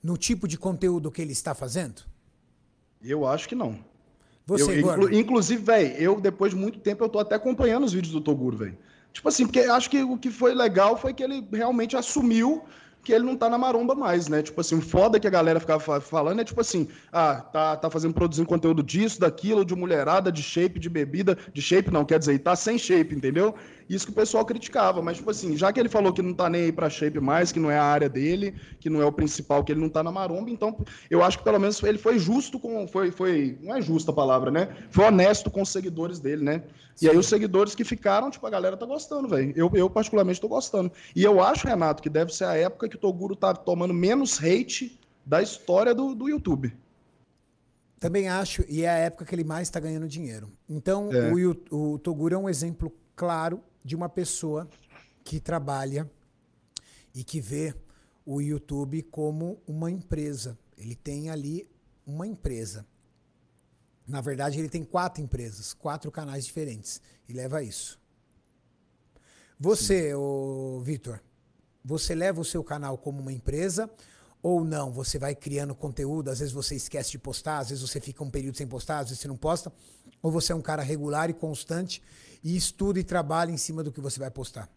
no 0.03 0.17
tipo 0.17 0.49
de 0.49 0.57
conteúdo 0.57 1.11
que 1.11 1.21
ele 1.21 1.33
está 1.33 1.55
fazendo? 1.55 2.05
Eu 3.03 3.27
acho 3.27 3.47
que 3.47 3.55
não. 3.55 3.79
Você, 4.47 4.63
eu, 4.65 4.81
inclu- 4.81 5.15
inclusive, 5.15 5.63
velho, 5.63 5.95
eu 5.97 6.21
depois 6.21 6.53
de 6.53 6.59
muito 6.59 6.79
tempo 6.81 7.05
eu 7.05 7.09
tô 7.09 7.19
até 7.19 7.35
acompanhando 7.37 7.85
os 7.85 7.93
vídeos 7.93 8.13
do 8.13 8.21
Toguro, 8.21 8.57
velho. 8.57 8.77
Tipo 9.13 9.29
assim, 9.29 9.45
porque 9.47 9.61
acho 9.61 9.91
que 9.91 10.03
o 10.03 10.17
que 10.17 10.31
foi 10.31 10.55
legal 10.55 10.97
foi 10.97 11.13
que 11.13 11.23
ele 11.23 11.47
realmente 11.53 11.97
assumiu 11.97 12.63
que 13.03 13.13
ele 13.15 13.25
não 13.25 13.35
tá 13.35 13.49
na 13.49 13.57
maromba 13.57 13.95
mais, 13.95 14.29
né? 14.29 14.43
Tipo 14.43 14.61
assim, 14.61 14.77
o 14.77 14.81
foda 14.83 15.19
que 15.19 15.27
a 15.27 15.31
galera 15.31 15.59
ficava 15.59 15.81
fa- 15.81 16.01
falando 16.03 16.41
é 16.41 16.45
tipo 16.45 16.61
assim, 16.61 16.87
ah, 17.11 17.37
tá, 17.37 17.75
tá 17.77 17.89
fazendo, 17.91 18.13
produzindo 18.13 18.47
conteúdo 18.47 18.83
disso, 18.83 19.19
daquilo, 19.19 19.65
de 19.65 19.75
mulherada, 19.75 20.31
de 20.31 20.43
shape, 20.43 20.79
de 20.79 20.91
bebida, 20.91 21.37
de 21.53 21.63
shape 21.63 21.91
não, 21.91 22.05
quer 22.05 22.19
dizer, 22.19 22.39
tá 22.41 22.55
sem 22.55 22.77
shape, 22.77 23.15
entendeu? 23.15 23.55
Isso 23.91 24.07
que 24.07 24.13
o 24.13 24.15
pessoal 24.15 24.45
criticava, 24.45 25.03
mas 25.03 25.17
tipo 25.17 25.29
assim, 25.33 25.57
já 25.57 25.73
que 25.73 25.81
ele 25.81 25.89
falou 25.89 26.13
que 26.13 26.23
não 26.23 26.33
tá 26.33 26.49
nem 26.49 26.63
aí 26.63 26.73
pra 26.73 26.89
shape 26.89 27.19
mais, 27.19 27.51
que 27.51 27.59
não 27.59 27.69
é 27.69 27.77
a 27.77 27.83
área 27.83 28.09
dele, 28.09 28.55
que 28.79 28.89
não 28.89 29.03
é 29.03 29.05
o 29.05 29.11
principal, 29.11 29.65
que 29.65 29.73
ele 29.73 29.81
não 29.81 29.89
tá 29.89 30.01
na 30.01 30.13
maromba, 30.13 30.49
então 30.49 30.79
eu 31.11 31.25
acho 31.25 31.39
que 31.39 31.43
pelo 31.43 31.59
menos 31.59 31.83
ele 31.83 31.99
foi 31.99 32.17
justo 32.17 32.61
com, 32.61 32.87
foi, 32.87 33.11
foi, 33.11 33.59
não 33.61 33.75
é 33.75 33.83
justa 33.83 34.13
a 34.13 34.15
palavra, 34.15 34.49
né? 34.49 34.69
Foi 34.93 35.07
honesto 35.07 35.51
com 35.51 35.61
os 35.61 35.71
seguidores 35.71 36.21
dele, 36.21 36.45
né? 36.45 36.63
E 37.03 37.09
aí 37.09 37.17
os 37.19 37.27
seguidores 37.27 37.75
que 37.75 37.83
ficaram, 37.83 38.31
tipo, 38.31 38.47
a 38.47 38.51
galera 38.51 38.77
tá 38.77 38.87
gostando, 38.87 39.27
velho. 39.27 39.53
Eu, 39.57 39.69
eu 39.75 39.91
particularmente 39.91 40.41
tô 40.41 40.47
gostando. 40.47 40.93
E 41.17 41.25
eu 41.25 41.43
acho, 41.43 41.67
Renato, 41.67 42.01
que 42.01 42.09
deve 42.09 42.33
ser 42.33 42.45
a 42.45 42.55
época 42.55 42.89
que 42.89 42.95
o 42.95 42.99
Toguro 42.99 43.35
tá 43.35 43.53
tomando 43.53 43.93
menos 43.93 44.39
hate 44.41 45.01
da 45.27 45.43
história 45.43 45.93
do, 45.93 46.15
do 46.15 46.29
YouTube. 46.29 46.73
Também 47.99 48.29
acho, 48.29 48.65
e 48.69 48.83
é 48.83 48.89
a 48.89 48.99
época 48.99 49.25
que 49.25 49.35
ele 49.35 49.45
mais 49.45 49.67
está 49.67 49.81
ganhando 49.81 50.07
dinheiro. 50.07 50.53
Então, 50.69 51.11
É. 51.13 51.33
o, 51.33 51.95
o 51.95 51.99
Toguro 51.99 52.37
é 52.37 52.39
um 52.39 52.49
exemplo 52.49 52.93
claro 53.17 53.61
de 53.85 53.97
uma 53.97 54.09
pessoa 54.09 54.69
que 55.25 55.41
trabalha 55.41 56.11
e 57.15 57.25
que 57.25 57.41
vê 57.41 57.75
o 58.25 58.41
YouTube 58.41 59.03
como 59.03 59.61
uma 59.67 59.91
empresa. 59.91 60.59
Ele 60.77 60.95
tem 60.95 61.31
ali 61.31 61.69
uma 62.07 62.27
empresa. 62.27 62.87
Na 64.07 64.21
verdade, 64.21 64.59
ele 64.59 64.69
tem 64.69 64.83
quatro 64.83 65.23
empresas, 65.23 65.73
quatro 65.73 66.11
canais 66.11 66.45
diferentes. 66.45 67.01
E 67.29 67.33
leva 67.33 67.63
isso. 67.63 68.01
Você, 69.59 70.13
Vitor, 70.83 71.21
você 71.85 72.15
leva 72.15 72.41
o 72.41 72.45
seu 72.45 72.65
canal 72.65 72.97
como 72.97 73.21
uma 73.21 73.33
empresa 73.33 73.91
ou 74.43 74.65
não? 74.65 74.91
Você 74.91 75.19
vai 75.19 75.35
criando 75.35 75.75
conteúdo, 75.75 76.31
às 76.31 76.39
vezes 76.39 76.53
você 76.53 76.75
esquece 76.75 77.11
de 77.11 77.19
postar, 77.19 77.59
às 77.59 77.69
vezes 77.69 77.89
você 77.89 78.01
fica 78.01 78.25
um 78.25 78.31
período 78.31 78.57
sem 78.57 78.67
postar, 78.67 79.01
às 79.01 79.11
vezes 79.11 79.21
você 79.21 79.29
não 79.29 79.37
posta. 79.37 79.73
Ou 80.23 80.31
você 80.31 80.53
é 80.53 80.57
um 80.57 80.61
cara 80.61 80.83
regular 80.83 81.31
e 81.31 81.35
constante 81.35 82.03
e 82.43 82.57
estuda 82.57 82.99
e 82.99 83.05
trabalha 83.05 83.51
em 83.51 83.57
cima 83.57 83.83
do 83.83 83.93
que 83.93 84.01
você 84.01 84.19
vai 84.19 84.31
postar? 84.31 84.69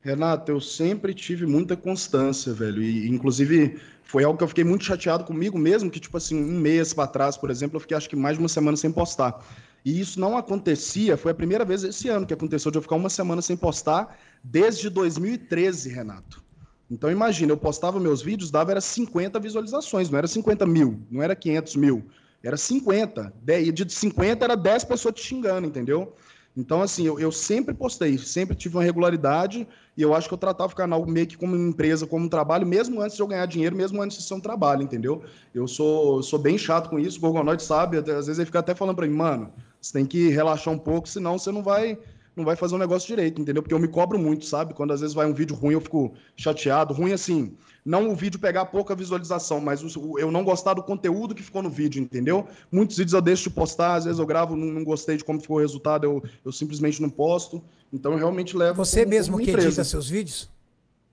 Renato, 0.00 0.50
eu 0.50 0.60
sempre 0.60 1.14
tive 1.14 1.46
muita 1.46 1.76
constância, 1.76 2.52
velho. 2.52 2.82
E, 2.82 3.08
inclusive, 3.08 3.80
foi 4.02 4.24
algo 4.24 4.36
que 4.36 4.42
eu 4.42 4.48
fiquei 4.48 4.64
muito 4.64 4.84
chateado 4.84 5.24
comigo 5.24 5.56
mesmo, 5.56 5.90
que, 5.90 6.00
tipo 6.00 6.16
assim, 6.16 6.34
um 6.34 6.58
mês 6.58 6.92
para 6.92 7.06
trás, 7.06 7.36
por 7.36 7.50
exemplo, 7.50 7.76
eu 7.76 7.80
fiquei 7.80 7.96
acho 7.96 8.08
que 8.08 8.16
mais 8.16 8.36
de 8.36 8.42
uma 8.42 8.48
semana 8.48 8.76
sem 8.76 8.90
postar. 8.90 9.44
E 9.84 10.00
isso 10.00 10.18
não 10.18 10.36
acontecia, 10.36 11.16
foi 11.16 11.32
a 11.32 11.34
primeira 11.34 11.64
vez 11.64 11.84
esse 11.84 12.08
ano 12.08 12.26
que 12.26 12.34
aconteceu 12.34 12.70
de 12.70 12.78
eu 12.78 12.82
ficar 12.82 12.96
uma 12.96 13.08
semana 13.08 13.40
sem 13.42 13.56
postar 13.56 14.18
desde 14.42 14.90
2013, 14.90 15.88
Renato. 15.88 16.42
Então 16.90 17.10
imagina, 17.10 17.52
eu 17.52 17.56
postava 17.56 17.98
meus 17.98 18.20
vídeos, 18.22 18.50
dava 18.50 18.70
era 18.70 18.80
50 18.80 19.40
visualizações, 19.40 20.10
não 20.10 20.18
era 20.18 20.26
50 20.26 20.66
mil, 20.66 21.00
não 21.10 21.22
era 21.22 21.34
500 21.34 21.76
mil, 21.76 22.04
era 22.42 22.56
50. 22.56 23.32
De- 23.42 23.60
E 23.62 23.72
de 23.72 23.90
50 23.92 24.44
era 24.44 24.56
10 24.56 24.84
pessoas 24.84 25.14
te 25.14 25.22
xingando, 25.22 25.66
entendeu? 25.66 26.14
Então, 26.54 26.82
assim, 26.82 27.06
eu, 27.06 27.18
eu 27.18 27.32
sempre 27.32 27.74
postei, 27.74 28.18
sempre 28.18 28.54
tive 28.54 28.76
uma 28.76 28.82
regularidade 28.84 29.66
e 29.96 30.02
eu 30.02 30.14
acho 30.14 30.28
que 30.28 30.34
eu 30.34 30.38
tratava 30.38 30.70
o 30.70 30.76
canal 30.76 31.06
meio 31.06 31.26
que 31.26 31.36
como 31.36 31.56
empresa, 31.56 32.06
como 32.06 32.26
um 32.26 32.28
trabalho, 32.28 32.66
mesmo 32.66 33.00
antes 33.00 33.16
de 33.16 33.22
eu 33.22 33.26
ganhar 33.26 33.46
dinheiro, 33.46 33.74
mesmo 33.74 34.02
antes 34.02 34.18
de 34.18 34.24
ser 34.24 34.34
um 34.34 34.40
trabalho, 34.40 34.82
entendeu? 34.82 35.22
Eu 35.54 35.66
sou, 35.66 36.22
sou 36.22 36.38
bem 36.38 36.58
chato 36.58 36.90
com 36.90 36.98
isso, 36.98 37.16
o 37.16 37.20
Gorgonoide 37.22 37.62
sabe, 37.62 37.96
às 37.98 38.04
vezes 38.04 38.38
ele 38.38 38.44
fica 38.46 38.58
até 38.58 38.74
falando 38.74 38.96
para 38.96 39.06
mim, 39.06 39.14
mano, 39.14 39.50
você 39.80 39.94
tem 39.94 40.04
que 40.04 40.28
relaxar 40.28 40.74
um 40.74 40.78
pouco, 40.78 41.08
senão 41.08 41.38
você 41.38 41.50
não 41.50 41.62
vai 41.62 41.98
não 42.36 42.44
vai 42.44 42.56
fazer 42.56 42.74
um 42.74 42.78
negócio 42.78 43.06
direito, 43.06 43.40
entendeu? 43.40 43.62
Porque 43.62 43.74
eu 43.74 43.78
me 43.78 43.88
cobro 43.88 44.18
muito, 44.18 44.44
sabe? 44.46 44.74
Quando 44.74 44.92
às 44.92 45.00
vezes 45.00 45.14
vai 45.14 45.26
um 45.26 45.34
vídeo 45.34 45.54
ruim, 45.54 45.74
eu 45.74 45.80
fico 45.80 46.12
chateado. 46.36 46.94
Ruim 46.94 47.12
assim, 47.12 47.54
não 47.84 48.10
o 48.10 48.14
vídeo 48.16 48.40
pegar 48.40 48.66
pouca 48.66 48.94
visualização, 48.94 49.60
mas 49.60 49.82
eu 50.18 50.30
não 50.30 50.44
gostar 50.44 50.74
do 50.74 50.82
conteúdo 50.82 51.34
que 51.34 51.42
ficou 51.42 51.62
no 51.62 51.70
vídeo, 51.70 52.00
entendeu? 52.00 52.46
Muitos 52.70 52.96
vídeos 52.96 53.12
eu 53.12 53.20
deixo 53.20 53.44
de 53.44 53.50
postar, 53.50 53.96
às 53.96 54.04
vezes 54.04 54.18
eu 54.18 54.26
gravo, 54.26 54.56
não, 54.56 54.66
não 54.66 54.84
gostei 54.84 55.16
de 55.16 55.24
como 55.24 55.40
ficou 55.40 55.56
o 55.58 55.60
resultado, 55.60 56.04
eu, 56.04 56.22
eu 56.44 56.52
simplesmente 56.52 57.02
não 57.02 57.10
posto. 57.10 57.62
Então 57.92 58.12
eu 58.12 58.18
realmente 58.18 58.56
levo. 58.56 58.82
Você 58.84 59.00
como, 59.00 59.10
mesmo 59.10 59.32
como 59.34 59.44
que 59.44 59.50
edita 59.50 59.84
seus 59.84 60.08
vídeos? 60.08 60.48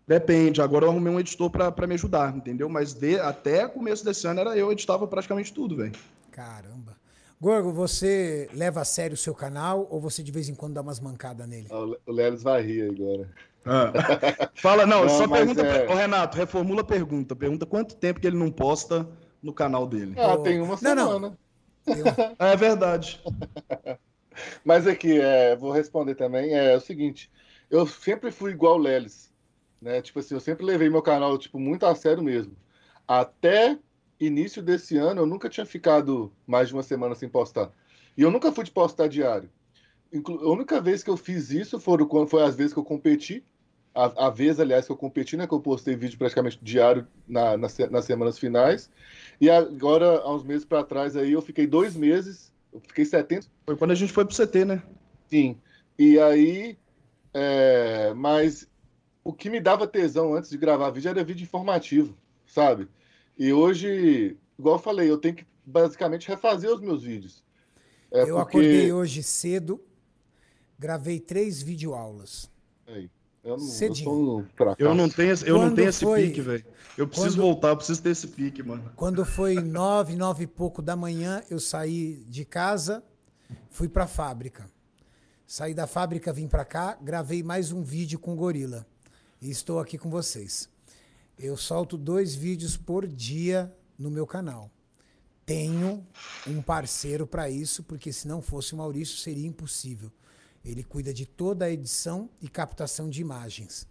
Depende, 0.07 0.61
agora 0.61 0.86
eu 0.86 0.89
arrumei 0.89 1.13
um 1.13 1.20
editor 1.20 1.51
para 1.51 1.86
me 1.86 1.93
ajudar, 1.93 2.36
entendeu? 2.36 2.67
Mas 2.67 2.93
de, 2.93 3.20
até 3.20 3.67
começo 3.67 4.03
desse 4.03 4.26
ano 4.26 4.39
era 4.39 4.57
eu 4.57 4.72
editava 4.72 5.05
praticamente 5.05 5.53
tudo, 5.53 5.76
velho. 5.76 5.93
Caramba. 6.32 6.99
Gorgo, 7.42 7.72
você 7.72 8.50
leva 8.54 8.82
a 8.82 8.86
sério 8.86 9.14
o 9.14 9.18
seu 9.18 9.34
canal 9.34 9.88
ou 9.90 10.02
você 10.02 10.22
de 10.22 10.32
vez 10.32 10.50
em 10.50 10.56
quando 10.56 10.74
dá 10.74 10.82
umas 10.82 11.00
mancadas 11.00 11.48
nele? 11.48 11.68
O 11.72 12.12
Lelis 12.12 12.44
vai 12.44 12.62
rir 12.62 12.90
agora. 12.92 13.30
Ah. 13.66 13.94
Fala, 14.56 14.86
não, 14.86 15.04
não 15.04 15.10
só 15.10 15.26
pergunta. 15.26 15.62
É... 15.62 15.90
Ô, 15.90 15.96
Renato, 15.96 16.38
reformula 16.38 16.82
a 16.82 16.84
pergunta. 16.84 17.36
Pergunta 17.38 17.66
quanto 17.66 17.96
tempo 17.96 18.20
que 18.20 18.28
ele 18.28 18.38
não 18.38 18.52
posta 18.52 19.08
no 19.42 19.54
canal 19.54 19.88
dele. 19.88 20.16
Ah, 20.18 20.38
tem 20.38 20.60
uma 20.60 20.76
semana. 20.76 21.06
Não, 21.06 21.20
não. 21.20 21.38
é 22.38 22.56
verdade. 22.58 23.22
Mas 24.66 24.86
aqui, 24.86 25.20
é, 25.20 25.56
vou 25.56 25.72
responder 25.72 26.16
também. 26.16 26.54
É, 26.54 26.74
é, 26.74 26.78
o 26.78 26.82
seguinte, 26.82 27.32
eu 27.70 27.88
sempre 27.88 28.32
fui 28.32 28.52
igual 28.52 28.76
o 28.76 28.80
Lelis. 28.80 29.32
Né? 29.82 30.02
Tipo 30.02 30.20
assim, 30.20 30.34
eu 30.34 30.42
sempre 30.42 30.66
levei 30.66 30.90
meu 30.90 31.02
canal 31.02 31.38
tipo, 31.38 31.58
muito 31.58 31.86
a 31.86 31.96
sério 31.96 32.22
mesmo. 32.22 32.54
Até 33.08 33.80
início 34.20 34.61
desse 34.61 34.97
ano, 34.97 35.22
eu 35.22 35.26
nunca 35.26 35.49
tinha 35.49 35.65
ficado 35.65 36.32
mais 36.45 36.67
de 36.67 36.74
uma 36.74 36.84
semana 36.84 37.15
sem 37.15 37.30
postar. 37.30 37.72
E 38.17 38.22
eu 38.22 38.32
nunca 38.32 38.51
fui 38.51 38.63
de 38.63 38.72
postar 38.72 39.07
diário. 39.07 39.49
A 40.13 40.49
única 40.49 40.82
vez 40.82 41.03
que 41.03 41.09
eu 41.09 41.15
fiz 41.15 41.51
isso 41.51 41.80
foram 41.80 42.05
quando 42.05 42.28
foi 42.28 42.43
as 42.43 42.55
vezes 42.55 42.74
que 42.74 42.80
eu 42.80 42.84
competi. 42.84 43.43
A, 43.93 44.28
a 44.28 44.30
vez, 44.30 44.59
aliás, 44.59 44.86
que 44.86 44.91
eu 44.91 44.97
competi, 44.97 45.38
né? 45.38 45.47
Que 45.47 45.53
eu 45.53 45.59
postei 45.59 45.95
vídeo 45.95 46.17
praticamente 46.17 46.59
diário 46.61 47.07
na, 47.28 47.57
na, 47.57 47.67
nas 47.89 48.05
semanas 48.05 48.38
finais. 48.38 48.89
E 49.39 49.49
agora, 49.49 50.20
há 50.20 50.34
uns 50.34 50.43
meses 50.43 50.65
para 50.65 50.84
trás, 50.84 51.15
aí, 51.15 51.32
eu 51.32 51.41
fiquei 51.41 51.65
dois 51.65 51.95
meses. 51.95 52.51
Eu 52.74 52.80
fiquei 52.82 53.05
70. 53.05 53.47
Foi 53.65 53.76
quando 53.76 53.91
a 53.91 53.95
gente 53.95 54.11
foi 54.11 54.26
pro 54.26 54.36
CT, 54.36 54.65
né? 54.65 54.84
Sim. 55.28 55.57
E 55.97 56.20
aí. 56.20 56.78
É, 57.34 58.11
mas 58.15 58.67
o 59.24 59.32
que 59.32 59.49
me 59.49 59.59
dava 59.59 59.88
tesão 59.88 60.34
antes 60.34 60.49
de 60.49 60.57
gravar 60.57 60.89
vídeo 60.89 61.09
era 61.09 61.24
vídeo 61.24 61.43
informativo, 61.43 62.17
sabe? 62.47 62.88
E 63.40 63.54
hoje, 63.54 64.38
igual 64.60 64.76
eu 64.76 64.80
falei, 64.80 65.10
eu 65.10 65.18
tenho 65.18 65.36
que 65.36 65.48
basicamente 65.66 66.28
refazer 66.28 66.70
os 66.70 66.82
meus 66.82 67.04
vídeos. 67.04 67.42
É 68.12 68.24
eu 68.24 68.36
porque... 68.36 68.58
acordei 68.58 68.92
hoje 68.92 69.24
cedo, 69.24 69.82
gravei 70.78 71.22
três 71.22 71.62
videoaulas. 71.62 72.52
Aí. 72.86 73.10
Eu 73.42 73.52
não, 73.52 73.60
Cedinho. 73.60 74.46
Eu, 74.60 74.76
eu 74.78 74.94
não 74.94 75.10
tenho, 75.10 75.34
eu 75.46 75.58
não 75.58 75.74
tenho 75.74 75.88
esse 75.88 76.04
foi, 76.04 76.28
pique, 76.28 76.42
velho. 76.42 76.66
Eu 76.98 77.08
preciso 77.08 77.38
quando, 77.38 77.42
voltar, 77.42 77.70
eu 77.70 77.78
preciso 77.78 78.04
ter 78.04 78.10
esse 78.10 78.28
pique, 78.28 78.62
mano. 78.62 78.92
Quando 78.98 79.24
foi 79.24 79.56
nove, 79.64 80.18
nove 80.18 80.44
e 80.44 80.48
pouco 80.48 80.82
da 80.82 80.98
manhã, 80.98 81.42
eu 81.50 81.58
saí 81.58 82.18
de 82.28 82.44
casa, 82.44 83.02
fui 83.70 83.88
pra 83.88 84.06
fábrica. 84.06 84.70
Saí 85.48 85.74
da 85.74 85.88
fábrica, 85.88 86.34
vim 86.34 86.50
pra 86.50 86.66
cá, 86.66 86.98
gravei 87.02 87.42
mais 87.42 87.72
um 87.72 87.82
vídeo 87.82 88.20
com 88.20 88.34
o 88.34 88.36
Gorila. 88.36 88.86
E 89.42 89.50
estou 89.50 89.80
aqui 89.80 89.98
com 89.98 90.10
vocês. 90.10 90.70
Eu 91.42 91.56
solto 91.56 91.98
dois 91.98 92.36
vídeos 92.36 92.76
por 92.76 93.08
dia 93.08 93.74
no 93.98 94.12
meu 94.12 94.28
canal. 94.28 94.70
Tenho 95.46 96.06
um 96.46 96.62
parceiro 96.62 97.26
para 97.26 97.50
isso, 97.50 97.82
porque 97.82 98.12
se 98.12 98.28
não 98.28 98.42
fosse 98.42 98.74
o 98.74 98.78
Maurício 98.78 99.18
seria 99.18 99.48
impossível. 99.48 100.12
Ele 100.66 100.84
cuida 100.84 101.14
de 101.14 101.26
toda 101.26 101.64
a 101.64 101.72
edição 101.72 102.30
e 102.42 102.50
captação 102.50 103.10
de 103.10 103.22
imagens. 103.22 103.88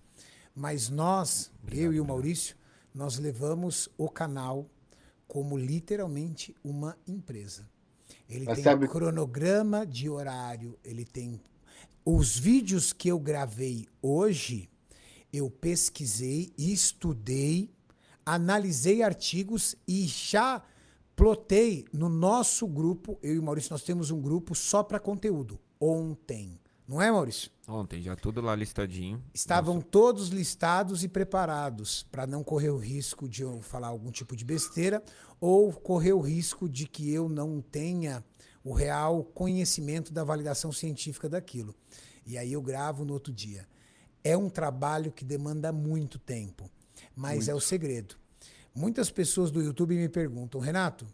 Mas 0.55 0.91
nós, 0.91 1.51
Obrigado, 1.63 1.85
eu 1.87 1.93
e 1.95 2.01
o 2.01 2.05
Maurício, 2.05 2.55
nós 2.95 3.19
levamos 3.19 3.89
o 3.97 4.11
canal 4.11 4.69
como 5.27 5.57
literalmente 5.57 6.55
uma 6.63 6.99
empresa. 7.07 7.67
Ele 8.29 8.45
Mas 8.45 8.57
tem 8.57 8.65
sabe... 8.65 8.85
um 8.85 8.89
cronograma 8.89 9.87
de 9.87 10.11
horário, 10.11 10.79
ele 10.85 11.07
tem 11.07 11.41
os 12.05 12.39
vídeos 12.39 12.93
que 12.93 13.09
eu 13.09 13.19
gravei 13.19 13.89
hoje 14.03 14.69
eu 15.33 15.51
pesquisei, 15.51 16.53
estudei, 16.57 17.71
analisei 18.25 19.03
artigos 19.03 19.77
e 19.87 20.07
já 20.07 20.63
plotei 21.15 21.85
no 21.93 22.09
nosso 22.09 22.67
grupo. 22.67 23.19
Eu 23.23 23.35
e 23.35 23.39
o 23.39 23.43
Maurício, 23.43 23.73
nós 23.73 23.83
temos 23.83 24.11
um 24.11 24.21
grupo 24.21 24.55
só 24.55 24.83
para 24.83 25.01
conteúdo. 25.01 25.59
Ontem. 25.81 26.61
Não 26.87 27.03
é, 27.03 27.11
Maurício? 27.11 27.51
Ontem, 27.69 28.01
já 28.01 28.17
tudo 28.17 28.41
lá 28.41 28.55
listadinho. 28.55 29.23
Estavam 29.35 29.75
Nossa. 29.75 29.87
todos 29.89 30.29
listados 30.29 31.05
e 31.05 31.09
preparados 31.09 32.03
para 32.11 32.27
não 32.27 32.43
correr 32.43 32.71
o 32.71 32.79
risco 32.79 33.29
de 33.29 33.43
eu 33.43 33.61
falar 33.61 33.89
algum 33.89 34.11
tipo 34.11 34.35
de 34.35 34.43
besteira 34.43 35.03
ou 35.39 35.71
correr 35.71 36.15
o 36.15 36.21
risco 36.21 36.67
de 36.67 36.87
que 36.87 37.13
eu 37.13 37.29
não 37.29 37.61
tenha 37.61 38.25
o 38.65 38.73
real 38.73 39.23
conhecimento 39.23 40.13
da 40.13 40.25
validação 40.25 40.73
científica 40.73 41.29
daquilo. 41.29 41.75
E 42.25 42.39
aí 42.39 42.53
eu 42.53 42.63
gravo 42.63 43.05
no 43.05 43.13
outro 43.13 43.33
dia. 43.33 43.67
É 44.29 44.37
um 44.37 44.51
trabalho 44.51 45.11
que 45.11 45.25
demanda 45.25 45.73
muito 45.73 46.19
tempo, 46.19 46.71
mas 47.17 47.37
muito. 47.37 47.51
é 47.51 47.55
o 47.55 47.61
segredo. 47.61 48.15
Muitas 48.75 49.11
pessoas 49.11 49.51
do 49.51 49.63
YouTube 49.63 49.97
me 49.97 50.07
perguntam, 50.07 50.61
Renato, 50.61 51.07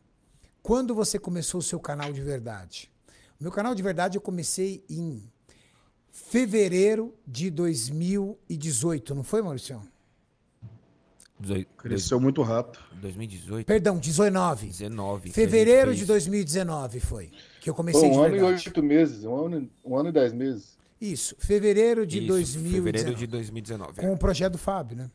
quando 0.61 0.97
você 0.97 1.17
começou 1.17 1.61
o 1.61 1.63
seu 1.63 1.79
canal 1.79 2.13
de 2.13 2.21
verdade? 2.21 2.91
O 3.39 3.45
meu 3.45 3.53
canal 3.53 3.73
de 3.73 3.81
verdade 3.85 4.19
eu 4.19 4.21
comecei 4.21 4.85
em 4.91 5.23
fevereiro 6.09 7.15
de 7.25 7.51
2018, 7.51 9.15
não 9.15 9.23
foi, 9.23 9.43
Maurício? 9.43 9.81
Cresceu 11.77 12.19
muito 12.19 12.43
rápido. 12.43 12.81
2018. 12.95 13.65
Perdão, 13.65 13.97
19. 13.97 14.67
19. 14.67 15.31
Fevereiro 15.31 15.95
de 15.95 16.05
2019 16.05 16.99
foi 16.99 17.31
que 17.61 17.71
eu 17.71 17.75
comecei 17.77 18.11
um 18.11 18.21
ano 18.21 18.37
e 18.37 18.43
oito 18.43 18.83
meses, 18.83 19.25
um 19.25 19.47
ano, 19.47 19.71
um 19.85 19.97
ano 19.97 20.09
e 20.09 20.13
dez 20.13 20.33
meses. 20.33 20.74
Isso, 21.05 21.37
fevereiro 21.39 22.07
de 22.07 22.19
Isso, 22.19 22.29
2019. 22.29 22.75
Fevereiro 22.77 23.15
de 23.15 23.27
2019. 23.27 24.01
Com 24.01 24.13
o 24.15 24.19
projeto 24.19 24.53
do 24.53 24.59
Fábio, 24.59 24.97
né? 24.97 25.11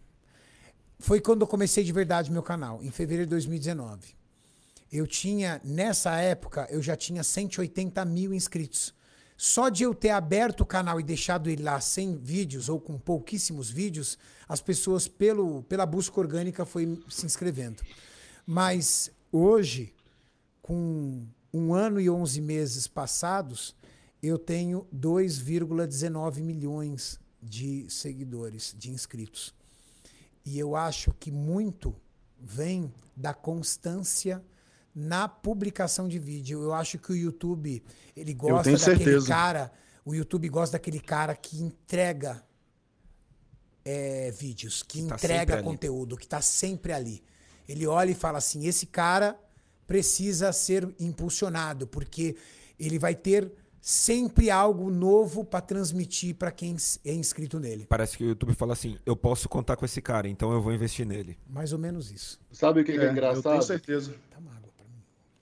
Foi 1.00 1.20
quando 1.20 1.42
eu 1.42 1.48
comecei 1.48 1.84
de 1.84 1.92
verdade 1.92 2.32
meu 2.32 2.44
canal, 2.44 2.84
em 2.84 2.92
fevereiro 2.92 3.26
de 3.26 3.32
2019. 3.32 4.16
Eu 4.92 5.08
tinha, 5.08 5.60
nessa 5.64 6.16
época, 6.18 6.68
eu 6.70 6.80
já 6.82 6.96
tinha 6.96 7.24
180 7.24 8.06
mil 8.06 8.34
inscritos. 8.36 8.94
Só 9.36 9.70
de 9.70 9.84
eu 9.84 9.96
ter 9.96 10.10
aberto 10.10 10.62
o 10.62 10.66
canal 10.66 11.00
e 11.00 11.04
deixado 11.04 11.50
ele 11.50 11.64
lá 11.64 11.80
sem 11.80 12.18
vídeos 12.18 12.70
ou 12.70 12.80
com 12.80 13.00
pouquíssimos 13.00 13.72
vídeos, 13.72 14.18
as 14.48 14.62
pessoas, 14.62 15.08
pelo, 15.08 15.64
pela 15.64 15.88
busca 15.88 16.20
orgânica, 16.20 16.66
foi 16.66 17.02
se 17.10 17.26
inscrevendo. 17.26 17.82
Mas 18.46 19.10
hoje, 19.32 19.94
com 20.62 21.26
um 21.52 21.74
ano 21.74 22.00
e 22.00 22.10
11 22.10 22.42
meses 22.42 22.86
passados, 22.86 23.74
eu 24.22 24.38
tenho 24.38 24.88
2,19 24.94 26.42
milhões 26.42 27.20
de 27.42 27.90
seguidores, 27.90 28.76
de 28.78 28.92
inscritos. 28.92 29.54
E 30.46 30.60
eu 30.60 30.76
acho 30.76 31.14
que 31.14 31.32
muito 31.32 31.96
vem 32.40 32.94
da 33.16 33.34
constância 33.34 34.44
na 34.94 35.28
publicação 35.28 36.08
de 36.08 36.20
vídeo. 36.20 36.62
Eu 36.62 36.74
acho 36.74 36.98
que 36.98 37.12
o 37.12 37.16
YouTube, 37.16 37.84
ele 38.16 38.34
gosta 38.34 38.72
daquele 38.72 38.98
certeza. 38.98 39.28
cara, 39.28 39.72
o 40.04 40.14
YouTube 40.14 40.50
gosta 40.50 40.78
daquele 40.78 41.00
cara 41.00 41.36
que 41.36 41.62
entrega 41.62 42.44
é, 43.86 44.32
vídeos, 44.32 44.84
que, 44.84 45.02
que 45.02 45.08
tá 45.08 45.16
entrega 45.16 45.64
conteúdo, 45.64 46.18
que 46.18 46.26
está 46.26 46.42
sempre 46.42 46.92
ali. 46.92 47.24
Ele 47.68 47.86
olha 47.86 48.12
e 48.12 48.16
fala 48.16 48.38
assim: 48.40 48.66
esse 48.66 48.86
cara 48.86 49.40
precisa 49.88 50.52
ser 50.52 50.88
impulsionado, 51.00 51.88
porque 51.88 52.36
ele 52.80 53.00
vai 53.00 53.16
ter 53.16 53.52
sempre 53.82 54.50
algo 54.50 54.90
novo 54.90 55.44
para 55.44 55.62
transmitir 55.62 56.36
para 56.36 56.52
quem 56.52 56.76
é 57.06 57.14
inscrito 57.14 57.60
nele. 57.60 57.86
Parece 57.88 58.18
que 58.18 58.24
o 58.24 58.28
YouTube 58.28 58.54
fala 58.54 58.74
assim: 58.74 58.98
eu 59.06 59.16
posso 59.16 59.48
contar 59.48 59.76
com 59.76 59.86
esse 59.86 60.02
cara, 60.02 60.28
então 60.28 60.52
eu 60.52 60.62
vou 60.62 60.74
investir 60.74 61.06
nele. 61.06 61.38
Mais 61.48 61.74
ou 61.74 61.80
menos 61.80 62.12
isso. 62.12 62.40
Sabe 62.52 62.82
o 62.82 62.84
que 62.84 62.92
é, 62.92 63.06
é 63.06 63.12
engraçado? 63.12 63.38
Eu 63.38 63.52
tenho 63.52 63.62
certeza. 63.62 64.14
Tá 64.30 64.40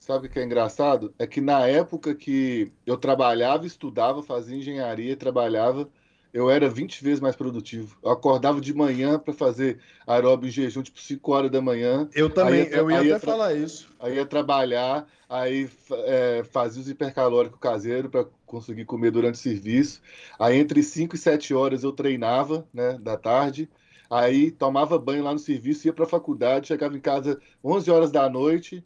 Sabe 0.08 0.26
o 0.26 0.30
que 0.30 0.38
é 0.38 0.44
engraçado? 0.44 1.12
É 1.18 1.26
que 1.26 1.38
na 1.38 1.66
época 1.66 2.14
que 2.14 2.72
eu 2.86 2.96
trabalhava, 2.96 3.66
estudava, 3.66 4.22
fazia 4.22 4.56
engenharia, 4.56 5.14
trabalhava, 5.14 5.86
eu 6.32 6.50
era 6.50 6.68
20 6.68 7.02
vezes 7.02 7.20
mais 7.20 7.34
produtivo. 7.34 7.96
Eu 8.02 8.10
acordava 8.10 8.60
de 8.60 8.74
manhã 8.74 9.18
para 9.18 9.32
fazer 9.32 9.78
aeróbio 10.06 10.48
em 10.48 10.52
jejum, 10.52 10.82
tipo 10.82 11.00
5 11.00 11.32
horas 11.32 11.50
da 11.50 11.60
manhã. 11.60 12.08
Eu 12.14 12.30
também, 12.30 12.64
ia, 12.64 12.76
eu 12.76 12.90
ia, 12.90 13.02
ia 13.02 13.16
até 13.16 13.26
falar 13.26 13.54
isso. 13.54 13.88
Aí 13.98 14.16
ia 14.16 14.26
trabalhar, 14.26 15.06
aí 15.28 15.68
é, 16.04 16.44
fazia 16.50 16.82
os 16.82 16.88
hipercalóricos 16.88 17.58
caseiros 17.58 18.10
para 18.10 18.26
conseguir 18.46 18.84
comer 18.84 19.10
durante 19.10 19.34
o 19.34 19.38
serviço. 19.38 20.00
Aí 20.38 20.58
entre 20.58 20.82
5 20.82 21.14
e 21.14 21.18
7 21.18 21.54
horas 21.54 21.82
eu 21.82 21.92
treinava, 21.92 22.66
né, 22.72 22.98
da 23.00 23.16
tarde. 23.16 23.68
Aí 24.10 24.50
tomava 24.50 24.98
banho 24.98 25.24
lá 25.24 25.32
no 25.32 25.38
serviço, 25.38 25.86
ia 25.86 25.92
para 25.92 26.04
a 26.04 26.08
faculdade, 26.08 26.68
chegava 26.68 26.96
em 26.96 27.00
casa 27.00 27.38
11 27.62 27.90
horas 27.90 28.10
da 28.10 28.28
noite 28.28 28.82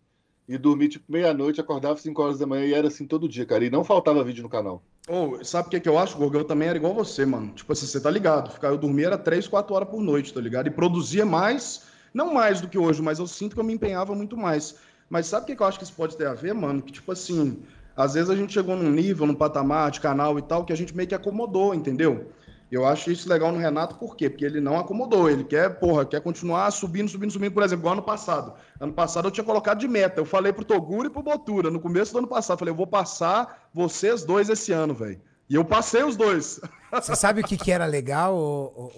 e 0.49 0.59
dormia 0.59 0.88
tipo 0.88 1.11
meia-noite, 1.11 1.61
acordava 1.61 1.99
5 1.99 2.22
horas 2.22 2.38
da 2.38 2.47
manhã 2.47 2.64
e 2.64 2.74
era 2.74 2.88
assim 2.88 3.07
todo 3.07 3.28
dia, 3.28 3.47
cara. 3.47 3.64
E 3.64 3.70
não 3.70 3.84
faltava 3.84 4.24
vídeo 4.24 4.43
no 4.43 4.49
canal. 4.49 4.82
Oh, 5.09 5.43
sabe 5.45 5.68
o 5.68 5.70
que, 5.70 5.80
que 5.80 5.88
eu 5.88 5.99
acho, 5.99 6.16
Gorgão? 6.16 6.40
Eu 6.40 6.47
também 6.47 6.68
era 6.68 6.76
igual 6.78 6.95
você, 6.95 7.24
mano. 7.24 7.53
Tipo 7.55 7.72
assim, 7.72 7.86
você 7.86 8.01
tá 8.01 8.11
ligado. 8.11 8.53
Eu 8.62 8.78
dormia 8.78 9.07
era 9.07 9.18
3, 9.18 9.49
4 9.49 9.74
horas 9.74 9.88
por 9.88 10.01
noite, 10.01 10.32
tá 10.32 10.40
ligado? 10.40 10.66
E 10.66 10.70
produzia 10.70 11.24
mais, 11.24 11.84
não 12.12 12.32
mais 12.32 12.61
do 12.61 12.68
que 12.68 12.78
hoje, 12.78 13.03
mas 13.03 13.18
eu 13.18 13.26
sinto 13.26 13.55
que 13.55 13.61
eu 13.61 13.64
me 13.64 13.72
empenhava 13.72 14.14
muito 14.14 14.36
mais. 14.36 14.76
Mas 15.09 15.26
sabe 15.26 15.45
o 15.45 15.47
que, 15.47 15.57
que 15.57 15.62
eu 15.62 15.66
acho 15.66 15.78
que 15.78 15.84
isso 15.84 15.93
pode 15.93 16.16
ter 16.16 16.26
a 16.26 16.34
ver, 16.34 16.55
mano? 16.55 16.80
Que, 16.80 16.93
tipo 16.93 17.11
assim, 17.12 17.62
às 17.97 18.14
vezes 18.14 18.30
a 18.30 18.36
gente 18.36 18.53
chegou 18.53 18.76
num 18.76 18.90
nível, 18.90 19.26
num 19.26 19.34
patamar 19.34 19.90
de 19.90 20.01
canal 20.01 20.38
e 20.38 20.43
tal, 20.43 20.64
que 20.64 20.72
a 20.72 20.76
gente 20.76 20.97
meio 20.97 21.09
que 21.09 21.14
acomodou, 21.14 21.74
entendeu? 21.74 22.30
Eu 22.72 22.86
acho 22.86 23.10
isso 23.12 23.28
legal 23.28 23.52
no 23.52 23.58
Renato, 23.58 23.96
por 23.96 24.16
quê? 24.16 24.30
Porque 24.30 24.46
ele 24.46 24.58
não 24.58 24.78
acomodou, 24.78 25.28
ele 25.28 25.44
quer, 25.44 25.78
porra, 25.78 26.06
quer 26.06 26.22
continuar 26.22 26.70
subindo, 26.70 27.06
subindo, 27.06 27.30
subindo, 27.30 27.52
por 27.52 27.62
exemplo, 27.62 27.82
igual 27.82 27.92
ano 27.92 28.02
passado. 28.02 28.54
Ano 28.80 28.94
passado 28.94 29.28
eu 29.28 29.30
tinha 29.30 29.44
colocado 29.44 29.78
de 29.78 29.86
meta, 29.86 30.22
eu 30.22 30.24
falei 30.24 30.54
pro 30.54 30.64
Toguro 30.64 31.06
e 31.06 31.10
pro 31.10 31.22
Botura, 31.22 31.70
no 31.70 31.78
começo 31.78 32.12
do 32.12 32.20
ano 32.20 32.26
passado, 32.26 32.58
falei, 32.58 32.72
eu 32.72 32.76
vou 32.76 32.86
passar 32.86 33.68
vocês 33.74 34.24
dois 34.24 34.48
esse 34.48 34.72
ano, 34.72 34.94
velho. 34.94 35.20
E 35.50 35.54
eu 35.54 35.66
passei 35.66 36.02
os 36.02 36.16
dois. 36.16 36.60
Você 36.90 37.14
sabe 37.14 37.42
o 37.42 37.44
que, 37.44 37.58
que 37.58 37.70
era 37.70 37.84
legal? 37.84 38.90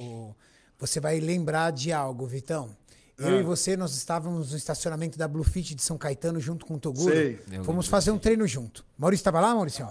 Você 0.79 1.01
vai 1.01 1.19
lembrar 1.19 1.73
de 1.73 1.93
algo, 1.93 2.27
Vitão. 2.27 2.71
Eu 3.19 3.39
é. 3.39 3.41
e 3.41 3.43
você, 3.43 3.77
nós 3.77 3.97
estávamos 3.97 4.53
no 4.53 4.57
estacionamento 4.57 5.19
da 5.19 5.27
Bluefit 5.27 5.75
de 5.75 5.83
São 5.83 5.97
Caetano 5.97 6.39
junto 6.41 6.67
com 6.67 6.75
o 6.75 6.79
Toguro. 6.79 7.13
Sei. 7.13 7.41
Fomos 7.65 7.87
fazer 7.87 8.11
um 8.11 8.19
treino 8.19 8.47
junto. 8.47 8.85
Maurício 8.99 9.21
estava 9.21 9.41
lá, 9.41 9.55
Maurício? 9.55 9.89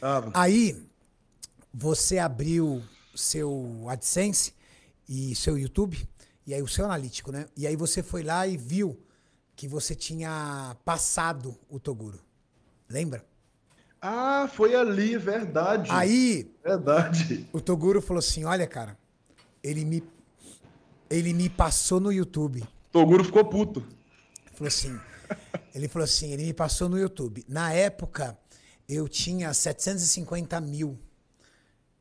Tava. 0.00 0.30
Aí, 0.34 0.82
você 1.72 2.18
abriu 2.18 2.82
seu 3.14 3.84
AdSense 3.88 4.54
e 5.08 5.34
seu 5.34 5.58
YouTube, 5.58 6.08
e 6.46 6.54
aí 6.54 6.62
o 6.62 6.68
seu 6.68 6.84
analítico, 6.84 7.32
né? 7.32 7.46
E 7.56 7.66
aí 7.66 7.76
você 7.76 8.02
foi 8.02 8.22
lá 8.22 8.46
e 8.46 8.56
viu 8.56 8.98
que 9.56 9.68
você 9.68 9.94
tinha 9.94 10.76
passado 10.84 11.56
o 11.68 11.78
Toguro. 11.78 12.20
Lembra? 12.88 13.24
Ah, 14.00 14.48
foi 14.52 14.74
ali, 14.74 15.16
verdade. 15.16 15.90
Aí, 15.90 16.52
verdade. 16.62 17.48
O 17.52 17.60
Toguro 17.60 18.02
falou 18.02 18.18
assim: 18.18 18.44
"Olha, 18.44 18.66
cara, 18.66 18.98
ele 19.62 19.84
me 19.84 20.02
ele 21.08 21.32
me 21.32 21.48
passou 21.48 22.00
no 22.00 22.12
YouTube". 22.12 22.62
Toguro 22.92 23.24
ficou 23.24 23.44
puto. 23.44 23.86
Falou 24.52 24.68
assim: 24.68 24.98
ele 25.74 25.88
falou 25.88 26.04
assim, 26.04 26.32
ele 26.32 26.44
me 26.44 26.54
passou 26.54 26.88
no 26.88 26.98
YouTube. 26.98 27.44
Na 27.48 27.72
época, 27.72 28.38
eu 28.88 29.08
tinha 29.08 29.52
750 29.52 30.60
mil 30.60 30.98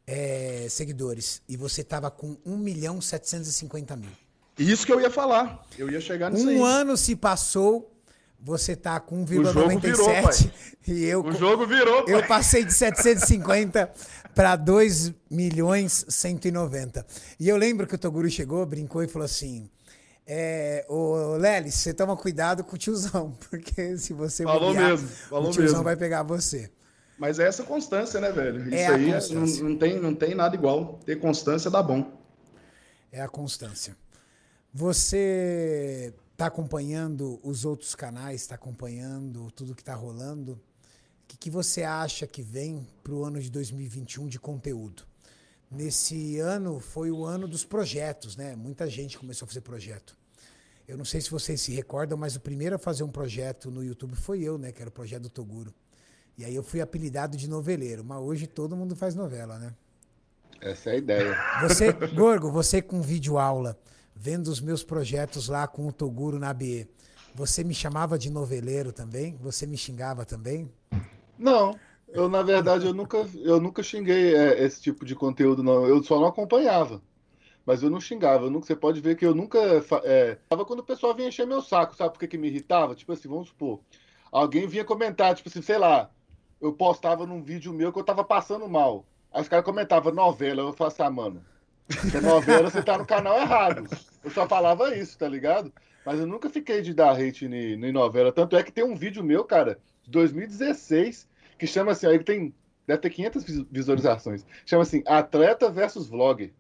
é, 0.06 0.68
seguidores 0.70 1.42
e 1.48 1.56
você 1.56 1.84
tava 1.84 2.12
com 2.12 2.38
1 2.46 2.58
milhão 2.58 3.02
750 3.02 3.96
mil. 3.96 4.10
Isso 4.58 4.86
que 4.86 4.94
eu 4.94 5.02
ia 5.02 5.10
falar. 5.10 5.66
Eu 5.78 5.90
ia 5.90 6.00
chegar 6.00 6.30
nisso 6.32 6.46
um 6.46 6.50
aí. 6.50 6.58
Um 6.58 6.66
ano 6.66 6.96
se 6.96 7.16
passou, 7.16 7.92
você 8.40 8.76
tá 8.76 9.00
com 9.00 9.26
1,97 9.26 10.52
e 10.88 11.06
eu 11.06 11.24
O 11.24 11.32
jogo 11.32 11.66
virou, 11.66 12.04
pai. 12.04 12.14
Eu 12.14 12.28
passei 12.28 12.64
de 12.64 12.74
750 12.74 13.92
para 14.36 14.56
2 14.56 15.14
milhões 15.30 16.06
190. 16.08 17.06
E 17.40 17.48
eu 17.50 17.58
lembro 17.58 17.88
que 17.88 17.96
o 17.96 17.98
Toguro 17.98 18.30
chegou, 18.30 18.66
brincou 18.66 19.02
e 19.04 19.08
falou 19.08 19.26
assim: 19.26 19.70
é, 20.28 20.86
ô 20.88 21.36
Lelis, 21.38 21.76
você 21.76 21.94
toma 21.94 22.16
cuidado 22.16 22.64
com 22.64 22.76
o 22.76 22.78
tiozão, 22.78 23.36
porque 23.50 23.98
se 23.98 24.14
você 24.14 24.44
falou 24.44 24.74
mesmo, 24.74 25.08
falou 25.08 25.50
o 25.50 25.52
tiozão 25.52 25.74
mesmo. 25.74 25.84
vai 25.84 25.96
pegar 25.96 26.24
você. 26.24 26.70
Mas 27.18 27.40
é 27.40 27.48
essa 27.48 27.64
constância, 27.64 28.20
né, 28.20 28.32
velho? 28.32 28.74
É 28.74 28.82
Isso 28.82 28.92
aí 28.92 29.36
não, 29.36 29.70
não, 29.70 29.78
tem, 29.78 30.00
não 30.00 30.16
tem 30.16 30.36
nada 30.36 30.56
igual. 30.56 31.00
Ter 31.06 31.20
constância 31.20 31.70
dá 31.70 31.82
bom. 31.82 32.20
É 33.12 33.22
a 33.22 33.28
constância. 33.28 33.96
Você 34.74 36.14
está 36.32 36.48
acompanhando 36.48 37.40
os 37.44 37.64
outros 37.64 37.94
canais, 37.94 38.42
está 38.42 38.56
acompanhando 38.56 39.52
tudo 39.52 39.76
que 39.76 39.82
está 39.82 39.94
rolando. 39.94 40.54
O 40.54 40.60
que, 41.28 41.38
que 41.38 41.50
você 41.50 41.84
acha 41.84 42.26
que 42.26 42.42
vem 42.42 42.88
para 43.04 43.14
o 43.14 43.24
ano 43.24 43.40
de 43.40 43.50
2021 43.52 44.28
de 44.28 44.40
conteúdo? 44.40 45.04
Nesse 45.70 46.40
ano 46.40 46.80
foi 46.80 47.12
o 47.12 47.24
ano 47.24 47.48
dos 47.48 47.64
projetos, 47.64 48.36
né? 48.36 48.56
Muita 48.56 48.90
gente 48.90 49.18
começou 49.18 49.46
a 49.46 49.48
fazer 49.48 49.62
projeto. 49.62 50.18
Eu 50.88 50.98
não 50.98 51.06
sei 51.06 51.22
se 51.22 51.32
vocês 51.32 51.62
se 51.62 51.72
recordam, 51.72 52.18
mas 52.18 52.36
o 52.36 52.40
primeiro 52.40 52.76
a 52.76 52.80
fazer 52.80 53.04
um 53.04 53.10
projeto 53.10 53.72
no 53.72 53.84
YouTube 53.84 54.16
foi 54.16 54.42
eu, 54.42 54.58
né? 54.58 54.72
Que 54.72 54.82
era 54.82 54.90
o 54.90 54.94
projeto 54.94 55.24
do 55.24 55.30
Toguro. 55.30 55.74
E 56.38 56.44
aí 56.44 56.56
eu 56.56 56.64
fui 56.64 56.82
apelidado 56.82 57.38
de 57.38 57.48
noveleiro, 57.48 58.04
mas 58.04 58.20
hoje 58.20 58.48
todo 58.48 58.76
mundo 58.76 58.96
faz 58.96 59.14
novela, 59.14 59.58
né? 59.60 59.74
Essa 60.60 60.92
é 60.92 60.94
a 60.94 60.98
ideia. 60.98 61.38
Você, 61.62 61.92
Gorgo, 62.16 62.50
você 62.52 62.82
com 62.82 63.02
vídeo 63.02 63.38
aula, 63.38 63.78
vendo 64.16 64.48
os 64.48 64.62
meus 64.62 64.84
projetos 64.84 65.48
lá 65.48 65.68
com 65.68 65.88
o 65.88 65.92
Toguro 65.92 66.40
na 66.40 66.54
BE, 66.54 66.88
você 67.36 67.64
me 67.64 67.74
chamava 67.74 68.18
de 68.18 68.30
noveleiro 68.30 68.92
também? 68.92 69.36
Você 69.42 69.66
me 69.66 69.78
xingava 69.78 70.26
também? 70.26 70.72
Não, 71.38 71.78
eu 72.08 72.30
na 72.30 72.42
verdade 72.42 72.86
eu 72.86 72.94
nunca, 72.94 73.28
eu 73.36 73.60
nunca 73.60 73.84
xinguei 73.84 74.36
é, 74.36 74.64
esse 74.64 74.82
tipo 74.82 75.06
de 75.06 75.16
conteúdo, 75.16 75.64
não. 75.64 75.86
Eu 75.86 76.02
só 76.04 76.20
não 76.20 76.28
acompanhava. 76.28 77.02
Mas 77.66 77.82
eu 77.82 77.90
não 77.90 78.00
xingava. 78.00 78.46
Eu 78.46 78.50
nunca, 78.50 78.68
você 78.68 78.76
pode 78.76 79.02
ver 79.02 79.16
que 79.16 79.26
eu 79.26 79.34
nunca. 79.34 79.60
É, 80.04 80.38
tava 80.50 80.66
quando 80.66 80.80
o 80.80 80.86
pessoal 80.86 81.16
vinha 81.16 81.30
encher 81.30 81.48
meu 81.48 81.62
saco, 81.62 81.96
sabe 81.96 82.12
por 82.12 82.20
que, 82.20 82.28
que 82.28 82.38
me 82.38 82.48
irritava? 82.48 82.94
Tipo 82.96 83.14
assim, 83.14 83.28
vamos 83.28 83.50
supor. 83.50 83.80
Alguém 84.32 84.68
vinha 84.68 84.84
comentar, 84.84 85.36
tipo 85.36 85.50
assim, 85.50 85.62
sei 85.62 85.78
lá, 85.78 86.10
eu 86.64 86.72
postava 86.72 87.26
num 87.26 87.44
vídeo 87.44 87.74
meu 87.74 87.92
que 87.92 88.00
eu 88.00 88.04
tava 88.04 88.24
passando 88.24 88.68
mal. 88.70 89.06
Aí 89.34 89.42
os 89.42 89.50
caras 89.50 89.66
comentavam 89.66 90.14
novela, 90.14 90.62
eu 90.62 90.74
falava 90.74 90.94
assim, 90.94 91.04
ah, 91.04 91.10
mano, 91.10 91.44
se 91.90 92.16
é 92.16 92.22
novela, 92.22 92.70
você 92.70 92.82
tá 92.82 92.98
no 92.98 93.06
canal 93.06 93.38
errado. 93.38 93.86
Eu 94.24 94.32
só 94.32 94.48
falava 94.48 94.96
isso, 94.96 95.18
tá 95.18 95.28
ligado? 95.28 95.74
Mas 96.06 96.20
eu 96.20 96.26
nunca 96.26 96.50
fiquei 96.50 96.82
de 96.82 96.94
dar 96.94 97.20
hate 97.20 97.46
em 97.46 97.92
novela. 97.92 98.32
Tanto 98.32 98.56
é 98.56 98.64
que 98.64 98.72
tem 98.72 98.84
um 98.84 98.96
vídeo 98.96 99.24
meu, 99.24 99.44
cara, 99.44 99.78
de 100.04 100.12
2016, 100.12 101.28
que 101.58 101.68
chama 101.68 101.92
assim, 101.92 102.08
aí 102.08 102.20
tem, 102.20 102.54
deve 102.88 103.02
ter 103.02 103.10
500 103.10 103.44
visualizações. 103.70 104.46
Chama 104.66 104.84
assim, 104.84 105.04
Atleta 105.06 105.70
versus 105.70 106.08
Vlog. 106.08 106.54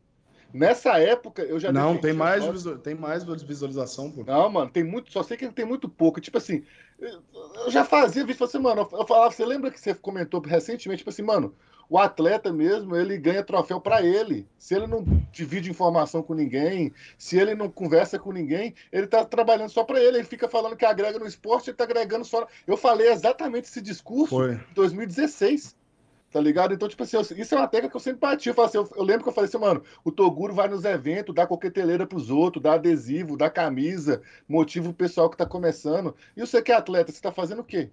Nessa 0.53 0.99
época, 0.99 1.41
eu 1.43 1.59
já... 1.59 1.71
Não, 1.71 1.97
tem 1.97 2.13
mais, 2.13 2.43
tem 2.83 2.93
mais 2.93 3.23
visualização, 3.23 4.11
pô. 4.11 4.23
Não, 4.23 4.49
mano, 4.49 4.69
tem 4.69 4.83
muito, 4.83 5.11
só 5.11 5.23
sei 5.23 5.37
que 5.37 5.49
tem 5.49 5.65
muito 5.65 5.89
pouco. 5.89 6.21
Tipo 6.21 6.37
assim, 6.37 6.63
eu 6.99 7.71
já 7.71 7.83
fazia 7.83 8.25
vídeo, 8.25 8.43
assim, 8.43 8.59
mano, 8.59 8.87
eu 8.91 9.07
falava, 9.07 9.31
você 9.31 9.45
lembra 9.45 9.71
que 9.71 9.79
você 9.79 9.93
comentou 9.93 10.39
recentemente, 10.41 10.99
tipo 10.99 11.09
assim, 11.09 11.21
mano, 11.21 11.53
o 11.89 11.97
atleta 11.97 12.51
mesmo, 12.51 12.95
ele 12.95 13.17
ganha 13.17 13.43
troféu 13.43 13.79
para 13.79 14.01
ele. 14.01 14.47
Se 14.57 14.73
ele 14.73 14.87
não 14.87 15.03
divide 15.31 15.69
informação 15.69 16.23
com 16.23 16.33
ninguém, 16.33 16.93
se 17.17 17.37
ele 17.37 17.53
não 17.55 17.69
conversa 17.69 18.17
com 18.17 18.31
ninguém, 18.31 18.73
ele 18.91 19.05
tá 19.05 19.23
trabalhando 19.25 19.69
só 19.69 19.83
para 19.83 20.01
ele. 20.01 20.17
Ele 20.17 20.27
fica 20.27 20.47
falando 20.47 20.75
que 20.75 20.85
agrega 20.85 21.19
no 21.19 21.27
esporte, 21.27 21.69
ele 21.69 21.77
tá 21.77 21.83
agregando 21.83 22.25
só. 22.25 22.47
Eu 22.65 22.77
falei 22.77 23.11
exatamente 23.11 23.65
esse 23.65 23.81
discurso 23.81 24.35
Foi. 24.35 24.53
em 24.53 24.73
2016. 24.73 25.75
Tá 26.33 26.41
ligado? 26.41 26.73
Então, 26.73 26.89
tipo 26.89 27.03
assim, 27.03 27.15
isso 27.37 27.53
é 27.53 27.57
uma 27.59 27.67
técnica 27.67 27.91
que 27.91 27.95
eu 27.95 28.01
sempre 28.01 28.19
bati. 28.19 28.49
Eu, 28.49 28.59
assim, 28.63 28.79
eu, 28.79 28.89
eu, 28.95 29.03
lembro 29.03 29.21
que 29.21 29.29
eu 29.29 29.33
falei 29.33 29.47
assim, 29.47 29.59
mano, 29.59 29.83
o 30.03 30.11
Toguro 30.11 30.51
vai 30.51 30.67
nos 30.67 30.83
eventos, 30.83 31.35
dá 31.35 31.45
coqueteleira 31.45 32.07
pros 32.07 32.31
outros, 32.31 32.63
dá 32.63 32.73
adesivo, 32.73 33.37
dá 33.37 33.51
camisa, 33.51 34.19
motiva 34.49 34.89
o 34.89 34.93
pessoal 34.93 35.29
que 35.29 35.37
tá 35.37 35.45
começando. 35.45 36.15
E 36.35 36.41
você 36.41 36.59
que 36.59 36.71
é 36.71 36.75
atleta, 36.75 37.11
você 37.11 37.21
tá 37.21 37.31
fazendo 37.31 37.59
o 37.59 37.63
quê? 37.63 37.91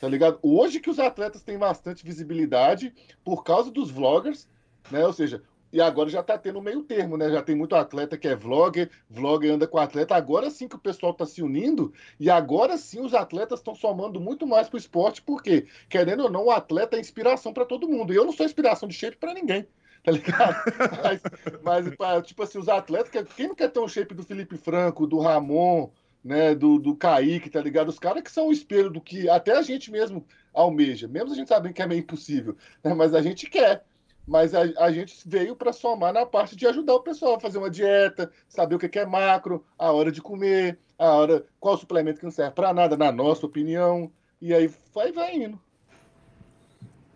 Tá 0.00 0.08
ligado? 0.08 0.38
Hoje 0.42 0.80
que 0.80 0.88
os 0.88 0.98
atletas 0.98 1.42
têm 1.42 1.58
bastante 1.58 2.02
visibilidade 2.02 2.94
por 3.22 3.44
causa 3.44 3.70
dos 3.70 3.90
vloggers, 3.90 4.48
né? 4.90 5.04
Ou 5.04 5.12
seja, 5.12 5.42
e 5.72 5.80
agora 5.80 6.10
já 6.10 6.20
está 6.20 6.36
tendo 6.36 6.60
meio 6.60 6.82
termo, 6.82 7.16
né? 7.16 7.30
Já 7.30 7.42
tem 7.42 7.54
muito 7.54 7.74
atleta 7.74 8.18
que 8.18 8.28
é 8.28 8.36
vlogger, 8.36 8.90
vlogger 9.08 9.54
anda 9.54 9.66
com 9.66 9.78
atleta. 9.78 10.14
Agora 10.14 10.50
sim 10.50 10.68
que 10.68 10.76
o 10.76 10.78
pessoal 10.78 11.12
está 11.12 11.24
se 11.24 11.42
unindo 11.42 11.92
e 12.20 12.28
agora 12.28 12.76
sim 12.76 13.00
os 13.00 13.14
atletas 13.14 13.60
estão 13.60 13.74
somando 13.74 14.20
muito 14.20 14.46
mais 14.46 14.68
para 14.68 14.76
o 14.76 14.80
esporte, 14.80 15.22
porque, 15.22 15.66
querendo 15.88 16.24
ou 16.24 16.30
não, 16.30 16.44
o 16.46 16.50
atleta 16.50 16.96
é 16.96 17.00
inspiração 17.00 17.54
para 17.54 17.64
todo 17.64 17.88
mundo. 17.88 18.12
E 18.12 18.16
eu 18.16 18.24
não 18.24 18.32
sou 18.32 18.44
inspiração 18.44 18.86
de 18.86 18.94
shape 18.94 19.16
para 19.16 19.32
ninguém, 19.32 19.66
tá 20.04 20.12
ligado? 20.12 20.56
mas, 21.64 21.90
mas, 21.98 22.26
tipo 22.26 22.42
assim, 22.42 22.58
os 22.58 22.68
atletas, 22.68 23.26
quem 23.34 23.48
não 23.48 23.54
quer 23.54 23.70
ter 23.70 23.80
um 23.80 23.88
shape 23.88 24.14
do 24.14 24.22
Felipe 24.22 24.58
Franco, 24.58 25.06
do 25.06 25.20
Ramon, 25.20 25.88
né, 26.22 26.54
do, 26.54 26.78
do 26.78 26.94
Kaique, 26.94 27.50
tá 27.50 27.60
ligado? 27.60 27.88
Os 27.88 27.98
caras 27.98 28.22
que 28.22 28.30
são 28.30 28.48
o 28.48 28.52
espelho 28.52 28.90
do 28.90 29.00
que 29.00 29.28
até 29.28 29.56
a 29.56 29.62
gente 29.62 29.90
mesmo 29.90 30.24
almeja, 30.52 31.08
mesmo 31.08 31.32
a 31.32 31.34
gente 31.34 31.48
sabendo 31.48 31.72
que 31.72 31.82
é 31.82 31.86
meio 31.86 32.00
impossível, 32.00 32.56
né, 32.84 32.94
mas 32.94 33.14
a 33.14 33.22
gente 33.22 33.48
quer 33.48 33.84
mas 34.32 34.54
a, 34.54 34.62
a 34.82 34.90
gente 34.90 35.28
veio 35.28 35.54
para 35.54 35.74
somar 35.74 36.10
na 36.10 36.24
parte 36.24 36.56
de 36.56 36.66
ajudar 36.66 36.94
o 36.94 37.02
pessoal 37.02 37.34
a 37.34 37.40
fazer 37.40 37.58
uma 37.58 37.68
dieta, 37.68 38.32
saber 38.48 38.76
o 38.76 38.78
que 38.78 38.98
é 38.98 39.04
macro, 39.04 39.62
a 39.78 39.92
hora 39.92 40.10
de 40.10 40.22
comer, 40.22 40.78
a 40.98 41.10
hora 41.16 41.44
qual 41.60 41.76
suplemento 41.76 42.18
que 42.18 42.24
não 42.24 42.32
serve 42.32 42.52
para 42.52 42.72
nada, 42.72 42.96
na 42.96 43.12
nossa 43.12 43.44
opinião, 43.44 44.10
e 44.40 44.54
aí 44.54 44.74
vai, 44.94 45.12
vai 45.12 45.36
indo. 45.36 45.60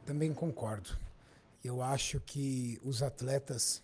Também 0.05 0.35
concordo. 0.35 0.91
Eu 1.65 1.81
acho 1.81 2.21
que 2.21 2.79
os 2.85 3.03
atletas 3.03 3.83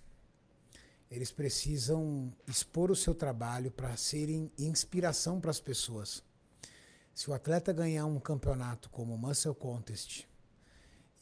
eles 1.10 1.32
precisam 1.32 2.30
expor 2.46 2.90
o 2.90 2.96
seu 2.96 3.14
trabalho 3.14 3.70
para 3.70 3.96
serem 3.96 4.52
inspiração 4.58 5.40
para 5.40 5.50
as 5.50 5.58
pessoas. 5.58 6.22
Se 7.14 7.30
o 7.30 7.32
atleta 7.32 7.72
ganhar 7.72 8.04
um 8.04 8.20
campeonato 8.20 8.90
como 8.90 9.14
o 9.14 9.18
Muscle 9.18 9.54
Contest 9.54 10.26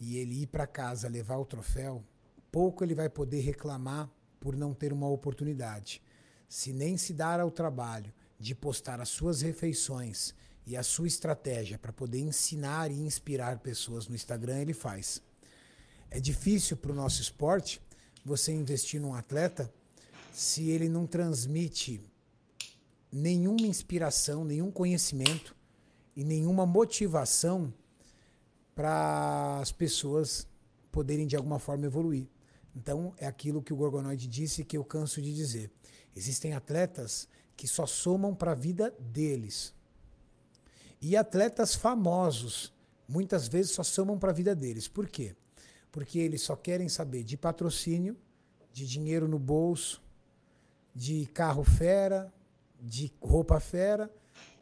e 0.01 0.17
ele 0.17 0.43
ir 0.43 0.47
para 0.47 0.67
casa 0.67 1.09
levar 1.09 1.37
o 1.37 1.45
troféu, 1.45 2.03
pouco 2.51 2.83
ele 2.83 2.95
vai 2.95 3.09
poder 3.09 3.41
reclamar 3.41 4.11
por 4.41 4.57
não 4.57 4.73
ter 4.73 4.93
uma 4.93 5.09
oportunidade. 5.09 6.03
Se 6.49 6.73
nem 6.73 6.97
se 6.97 7.13
dar 7.13 7.39
ao 7.39 7.51
trabalho 7.51 8.13
de 8.39 8.55
postar 8.55 9.01
as 9.01 9.11
suas 9.11 9.43
refeições 9.43 10.35
e 10.67 10.77
a 10.77 10.83
sua 10.83 11.07
estratégia 11.07 11.79
para 11.79 11.93
poder 11.93 12.21
ensinar 12.21 12.91
e 12.91 12.99
inspirar 12.99 13.59
pessoas 13.59 14.09
no 14.09 14.15
Instagram, 14.15 14.61
ele 14.61 14.73
faz. 14.73 15.23
É 16.11 16.19
difícil 16.19 16.77
para 16.77 16.93
o 16.93 16.95
nosso 16.95 17.21
esporte 17.21 17.81
você 18.25 18.51
investir 18.53 19.01
num 19.01 19.15
atleta 19.15 19.73
se 20.33 20.71
ele 20.71 20.89
não 20.89 21.07
transmite 21.07 22.01
nenhuma 23.13 23.67
inspiração, 23.67 24.45
nenhum 24.45 24.71
conhecimento 24.71 25.55
e 26.17 26.25
nenhuma 26.25 26.65
motivação 26.65 27.73
para 28.81 29.61
as 29.61 29.71
pessoas 29.71 30.49
poderem 30.91 31.27
de 31.27 31.37
alguma 31.37 31.59
forma 31.59 31.85
evoluir. 31.85 32.27
Então, 32.75 33.13
é 33.19 33.27
aquilo 33.27 33.63
que 33.63 33.75
o 33.75 33.77
Gorgonoide 33.77 34.27
disse 34.27 34.65
que 34.65 34.75
eu 34.75 34.83
canso 34.83 35.21
de 35.21 35.35
dizer. 35.35 35.71
Existem 36.17 36.55
atletas 36.55 37.29
que 37.55 37.69
só 37.69 37.85
somam 37.85 38.35
para 38.35 38.53
a 38.53 38.55
vida 38.55 38.91
deles. 38.99 39.75
E 40.99 41.15
atletas 41.15 41.75
famosos, 41.75 42.73
muitas 43.07 43.49
vezes 43.49 43.73
só 43.73 43.83
somam 43.83 44.19
para 44.19 44.31
a 44.31 44.35
vida 44.35 44.55
deles. 44.55 44.89
Por 44.89 45.07
quê? 45.07 45.37
Porque 45.93 46.19
eles 46.19 46.41
só 46.41 46.57
querem 46.57 46.89
saber 46.89 47.23
de 47.23 47.37
patrocínio, 47.37 48.17
de 48.73 48.87
dinheiro 48.87 49.29
no 49.29 49.39
bolso, 49.39 50.03
de 50.95 51.27
carro 51.35 51.65
fera, 51.65 52.33
de 52.81 53.13
roupa 53.21 53.61
fera 53.61 54.11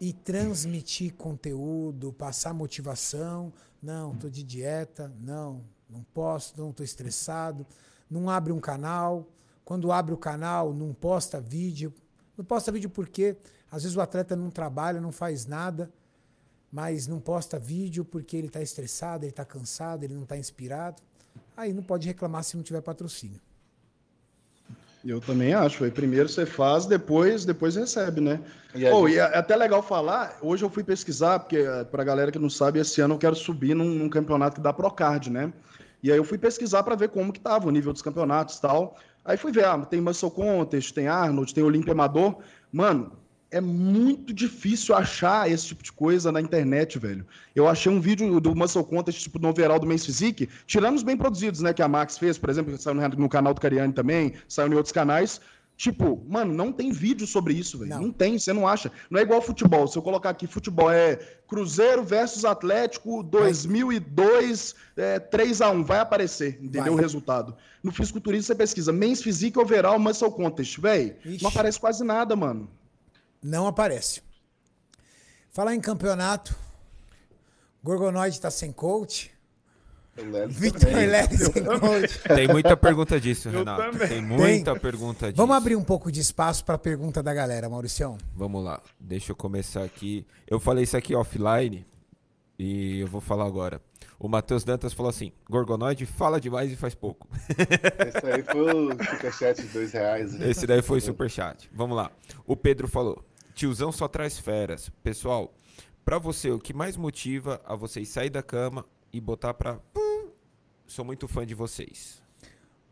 e 0.01 0.13
transmitir 0.13 1.15
conteúdo, 1.15 2.13
passar 2.13 2.55
motivação. 2.55 3.53
Não, 3.83 4.13
estou 4.13 4.31
de 4.31 4.43
dieta, 4.43 5.13
não, 5.21 5.65
não 5.89 6.03
posso, 6.15 6.55
não 6.57 6.71
estou 6.71 6.85
estressado. 6.85 7.67
Não 8.11 8.31
abre 8.31 8.53
um 8.53 8.61
canal. 8.61 9.27
Quando 9.65 9.93
abre 9.93 10.15
o 10.15 10.17
canal, 10.17 10.73
não 10.73 10.95
posta 10.95 11.41
vídeo. 11.41 11.93
Não 12.37 12.45
posta 12.45 12.71
vídeo 12.71 12.89
porque 12.89 13.37
às 13.71 13.83
vezes 13.83 13.97
o 13.97 14.01
atleta 14.01 14.35
não 14.35 14.51
trabalha, 14.51 15.01
não 15.01 15.13
faz 15.13 15.45
nada, 15.45 15.93
mas 16.71 17.07
não 17.07 17.21
posta 17.21 17.59
vídeo 17.59 18.05
porque 18.05 18.37
ele 18.37 18.47
está 18.47 18.63
estressado, 18.63 19.25
ele 19.25 19.31
está 19.31 19.45
cansado, 19.45 20.05
ele 20.05 20.15
não 20.15 20.23
está 20.23 20.37
inspirado. 20.39 21.03
Aí 21.57 21.73
não 21.73 21.83
pode 21.83 22.07
reclamar 22.07 22.45
se 22.45 22.57
não 22.57 22.63
tiver 22.63 22.81
patrocínio. 22.81 23.41
Eu 25.05 25.21
também 25.21 25.55
acho. 25.55 25.85
Aí 25.85 25.91
primeiro 25.91 26.29
você 26.29 26.45
faz, 26.45 26.87
depois 26.87 27.45
depois 27.45 27.77
recebe, 27.77 28.21
né? 28.21 28.41
E, 28.75 28.85
oh, 28.87 29.07
gente... 29.07 29.17
e 29.17 29.19
é 29.19 29.39
até 29.39 29.57
legal 29.57 29.83
falar. 29.83 30.37
Hoje 30.43 30.65
eu 30.65 30.71
fui 30.71 30.83
pesquisar, 30.83 31.39
porque 31.39 31.59
eh, 31.59 31.85
para 31.85 32.03
a 32.03 32.05
galera 32.05 32.33
que 32.33 32.39
não 32.39 32.51
sabe, 32.51 32.81
esse 32.81 33.01
ano 33.01 33.15
eu 33.15 33.19
quero 33.19 33.35
subir 33.35 33.75
num, 33.75 33.91
num 33.91 34.09
campeonato 34.09 34.57
que 34.57 34.61
dá 34.61 34.73
Procard, 34.73 35.31
né? 35.31 35.53
E 36.03 36.11
aí 36.13 36.19
eu 36.19 36.25
fui 36.25 36.39
pesquisar 36.39 36.83
para 36.83 36.95
ver 36.95 37.09
como 37.09 37.33
que 37.33 37.41
tava 37.41 37.69
o 37.69 37.71
nível 37.71 37.93
dos 37.93 38.03
campeonatos 38.03 38.57
e 38.57 38.61
tal. 38.61 38.97
Aí 39.25 39.37
fui 39.37 39.53
ver, 39.53 39.65
ah, 39.65 39.79
tem 39.79 40.01
Muscle 40.01 40.31
Contest, 40.31 40.95
tem 40.95 41.09
Arnold, 41.09 41.53
tem 41.53 41.63
Olympia 41.63 41.93
Amador. 41.93 42.37
Mano, 42.73 43.13
é 43.51 43.61
muito 43.61 44.33
difícil 44.33 44.95
achar 44.95 45.51
esse 45.51 45.67
tipo 45.67 45.83
de 45.83 45.93
coisa 45.93 46.31
na 46.31 46.41
internet, 46.41 46.99
velho. 46.99 47.27
Eu 47.55 47.67
achei 47.67 47.91
um 47.91 48.01
vídeo 48.01 48.39
do 48.41 48.55
Muscle 48.55 48.85
Contest, 48.85 49.23
tipo, 49.23 49.39
no 49.39 49.49
overall 49.49 49.79
do 49.79 49.87
Men's 49.87 50.05
Physique, 50.05 50.49
tirando 50.67 50.97
os 50.97 51.03
bem 51.03 51.17
produzidos, 51.17 51.61
né, 51.63 51.73
que 51.73 51.83
a 51.83 51.89
Max 51.89 52.19
fez, 52.19 52.37
por 52.37 52.51
exemplo, 52.51 52.75
que 52.75 52.83
saiu 52.83 52.95
no 52.95 53.29
canal 53.29 53.55
do 53.55 53.61
Cariani 53.61 53.93
também, 53.93 54.35
saiu 54.47 54.71
em 54.71 54.75
outros 54.75 54.93
canais. 54.93 55.41
Tipo, 55.79 56.21
mano, 56.29 56.53
não 56.53 56.73
tem 56.73 56.91
vídeo 56.91 57.25
sobre 57.25 57.55
isso, 57.55 57.79
velho. 57.79 57.91
Não. 57.91 58.03
não. 58.03 58.13
tem, 58.13 58.37
você 58.37 58.53
não 58.53 58.67
acha. 58.67 58.91
Não 59.09 59.21
é 59.21 59.23
igual 59.23 59.41
futebol. 59.41 59.87
Se 59.87 59.97
eu 59.97 60.03
colocar 60.03 60.31
aqui 60.31 60.45
futebol, 60.45 60.91
é 60.91 61.17
Cruzeiro 61.47 62.03
versus 62.03 62.45
Atlético 62.45 63.23
2002, 63.23 64.75
é, 64.97 65.21
3x1. 65.21 65.85
Vai 65.85 66.01
aparecer, 66.01 66.59
entendeu? 66.61 66.83
Vai. 66.83 66.91
O 66.91 66.97
resultado. 66.97 67.57
No 67.81 67.93
fisiculturismo 67.93 68.49
você 68.49 68.57
pesquisa 68.57 68.93
Men's 68.93 69.23
Physique 69.23 69.57
Overall 69.57 70.01
Muscle 70.01 70.33
Contest. 70.33 70.81
Velho, 70.81 71.15
não 71.41 71.49
aparece 71.49 71.79
quase 71.79 72.03
nada, 72.03 72.35
mano. 72.35 72.69
Não 73.43 73.67
aparece. 73.67 74.23
Falar 75.51 75.75
em 75.75 75.81
campeonato, 75.81 76.55
Gorgonoide 77.83 78.41
tá 78.41 78.51
sem 78.51 78.73
coach. 78.73 79.31
Vitor 80.49 80.93
Leles 80.93 81.41
sem 81.53 81.65
coach. 81.65 82.21
Tem 82.35 82.49
muita 82.49 82.77
pergunta 82.77 83.21
disso, 83.21 83.49
Renato. 83.49 83.99
Tem 84.09 84.21
muita 84.21 84.73
Tem. 84.73 84.81
pergunta 84.81 85.27
disso. 85.27 85.37
Vamos 85.37 85.57
abrir 85.57 85.77
um 85.77 85.85
pouco 85.85 86.11
de 86.11 86.21
espaço 86.21 86.65
para 86.65 86.75
a 86.75 86.79
pergunta 86.79 87.23
da 87.23 87.33
galera, 87.33 87.69
Mauricião. 87.69 88.19
Vamos 88.35 88.65
lá. 88.65 88.83
Deixa 88.99 89.33
eu 89.33 89.37
começar 89.37 89.85
aqui. 89.85 90.27
Eu 90.47 90.59
falei 90.59 90.85
isso 90.85 90.97
aqui 90.97 91.15
offline 91.15 91.87
e 92.59 93.01
eu 93.01 93.07
vou 93.07 93.21
falar 93.21 93.47
agora. 93.47 93.81
O 94.19 94.29
Matheus 94.29 94.65
Dantas 94.65 94.93
falou 94.93 95.11
assim: 95.11 95.33
Gorgonoide 95.49 96.05
fala 96.05 96.41
demais 96.41 96.73
e 96.73 96.77
faz 96.77 96.95
pouco. 96.95 97.29
Esse 97.49 98.27
aí 98.27 98.43
foi 98.43 98.73
o 98.73 98.91
superchat 98.91 99.63
de 99.63 99.69
dois 99.69 99.93
reais. 99.93 100.35
Né? 100.35 100.51
Esse 100.51 100.67
daí 100.67 100.83
foi 100.83 101.01
superchat. 101.01 101.71
Vamos 101.73 101.97
lá. 101.97 102.11
O 102.45 102.57
Pedro 102.57 102.89
falou: 102.89 103.25
Tiozão 103.59 103.91
só 103.91 104.07
traz 104.07 104.39
feras. 104.39 104.89
Pessoal, 105.03 105.53
para 106.05 106.17
você, 106.17 106.49
o 106.49 106.61
que 106.61 106.73
mais 106.73 106.97
motiva 106.97 107.61
a 107.65 107.75
vocês 107.75 108.09
sair 108.09 108.31
da 108.31 108.41
cama 108.41 108.87
e 109.13 109.21
botar 109.21 109.53
pra. 109.53 109.81
Sou 110.87 111.05
muito 111.05 111.27
fã 111.27 111.45
de 111.45 111.57
vocês. 111.57 112.23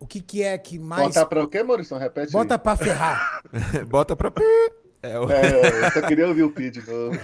O 0.01 0.09
que, 0.09 0.21
que 0.21 0.43
é 0.43 0.59
que 0.59 0.77
mais. 0.77 1.07
Botar 1.07 1.27
pra 1.27 1.45
o 1.45 1.47
quê, 1.47 1.63
Maurício? 1.63 1.97
Repete. 1.97 2.33
Bota 2.33 2.57
aí. 2.57 2.59
pra 2.59 2.77
ferrar. 2.77 3.43
Bota 3.87 4.17
pra. 4.17 4.33
É, 5.05 5.17
o... 5.21 5.31
é, 5.31 5.87
eu 5.87 5.93
só 5.93 6.03
queria 6.03 6.27
ouvir 6.27 6.43
o 6.43 6.51
Pi 6.51 6.69
de 6.69 6.85
novo. 6.85 7.17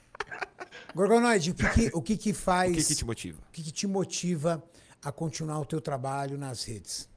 Gorgonoide, 0.96 1.50
o 1.50 1.54
que, 1.54 1.68
que, 1.68 1.90
o 1.92 2.00
que, 2.00 2.16
que 2.16 2.32
faz. 2.32 2.72
O 2.72 2.76
que, 2.76 2.84
que 2.84 2.94
te 2.94 3.04
motiva? 3.04 3.42
O 3.46 3.52
que, 3.52 3.62
que 3.62 3.72
te 3.72 3.86
motiva 3.86 4.64
a 5.04 5.12
continuar 5.12 5.60
o 5.60 5.66
teu 5.66 5.82
trabalho 5.82 6.38
nas 6.38 6.64
redes? 6.64 7.10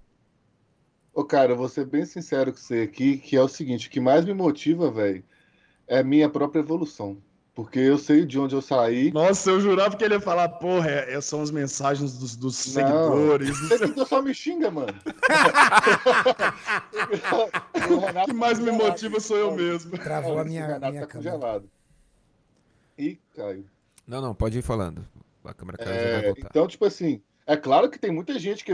Ô, 1.14 1.24
cara, 1.24 1.54
eu 1.54 1.56
vou 1.56 1.70
ser 1.70 1.86
bem 1.86 2.06
sincero 2.06 2.52
com 2.52 2.58
você 2.58 2.82
aqui, 2.82 3.18
que 3.18 3.38
é 3.38 3.42
o 3.42 3.48
seguinte: 3.48 3.88
o 3.88 3.90
que 3.90 4.02
mais 4.02 4.26
me 4.26 4.34
motiva, 4.34 4.92
velho, 4.92 5.24
é 5.88 6.04
minha 6.04 6.30
própria 6.30 6.60
evolução. 6.60 7.18
Porque 7.58 7.80
eu 7.80 7.98
sei 7.98 8.24
de 8.24 8.38
onde 8.38 8.54
eu 8.54 8.62
saí. 8.62 9.12
Nossa, 9.12 9.50
eu 9.50 9.60
jurava 9.60 9.98
que 9.98 10.04
ele 10.04 10.14
ia 10.14 10.22
falar, 10.22 10.48
porra, 10.48 10.92
é, 10.92 11.16
é 11.16 11.22
são 11.22 11.42
as 11.42 11.50
mensagens 11.50 12.16
dos, 12.16 12.36
dos 12.36 12.56
seguidores. 12.56 13.50
O 13.50 13.68
seguidor 13.68 14.08
só 14.08 14.22
me 14.22 14.32
xinga, 14.32 14.70
mano. 14.70 14.94
o 18.22 18.26
que 18.26 18.34
mais 18.34 18.60
me 18.60 18.70
motiva 18.70 19.20
sou 19.20 19.38
eu 19.38 19.56
mesmo. 19.56 19.98
Travou 19.98 20.38
a 20.38 20.46
minha, 20.46 20.78
minha 20.78 21.08
tá 21.08 21.10
congelado. 21.14 21.68
Ih, 22.96 23.18
caiu. 23.36 23.66
Não, 24.06 24.22
não, 24.22 24.36
pode 24.36 24.60
ir 24.60 24.62
falando. 24.62 25.04
A 25.44 25.52
câmera 25.52 25.80
caiu, 25.80 25.92
é, 25.92 26.12
vai 26.12 26.26
voltar. 26.26 26.48
Então, 26.52 26.68
tipo 26.68 26.86
assim, 26.86 27.24
é 27.48 27.58
claro 27.58 27.90
que 27.90 27.98
tem 27.98 28.12
muita 28.12 28.38
gente 28.38 28.64
que 28.64 28.72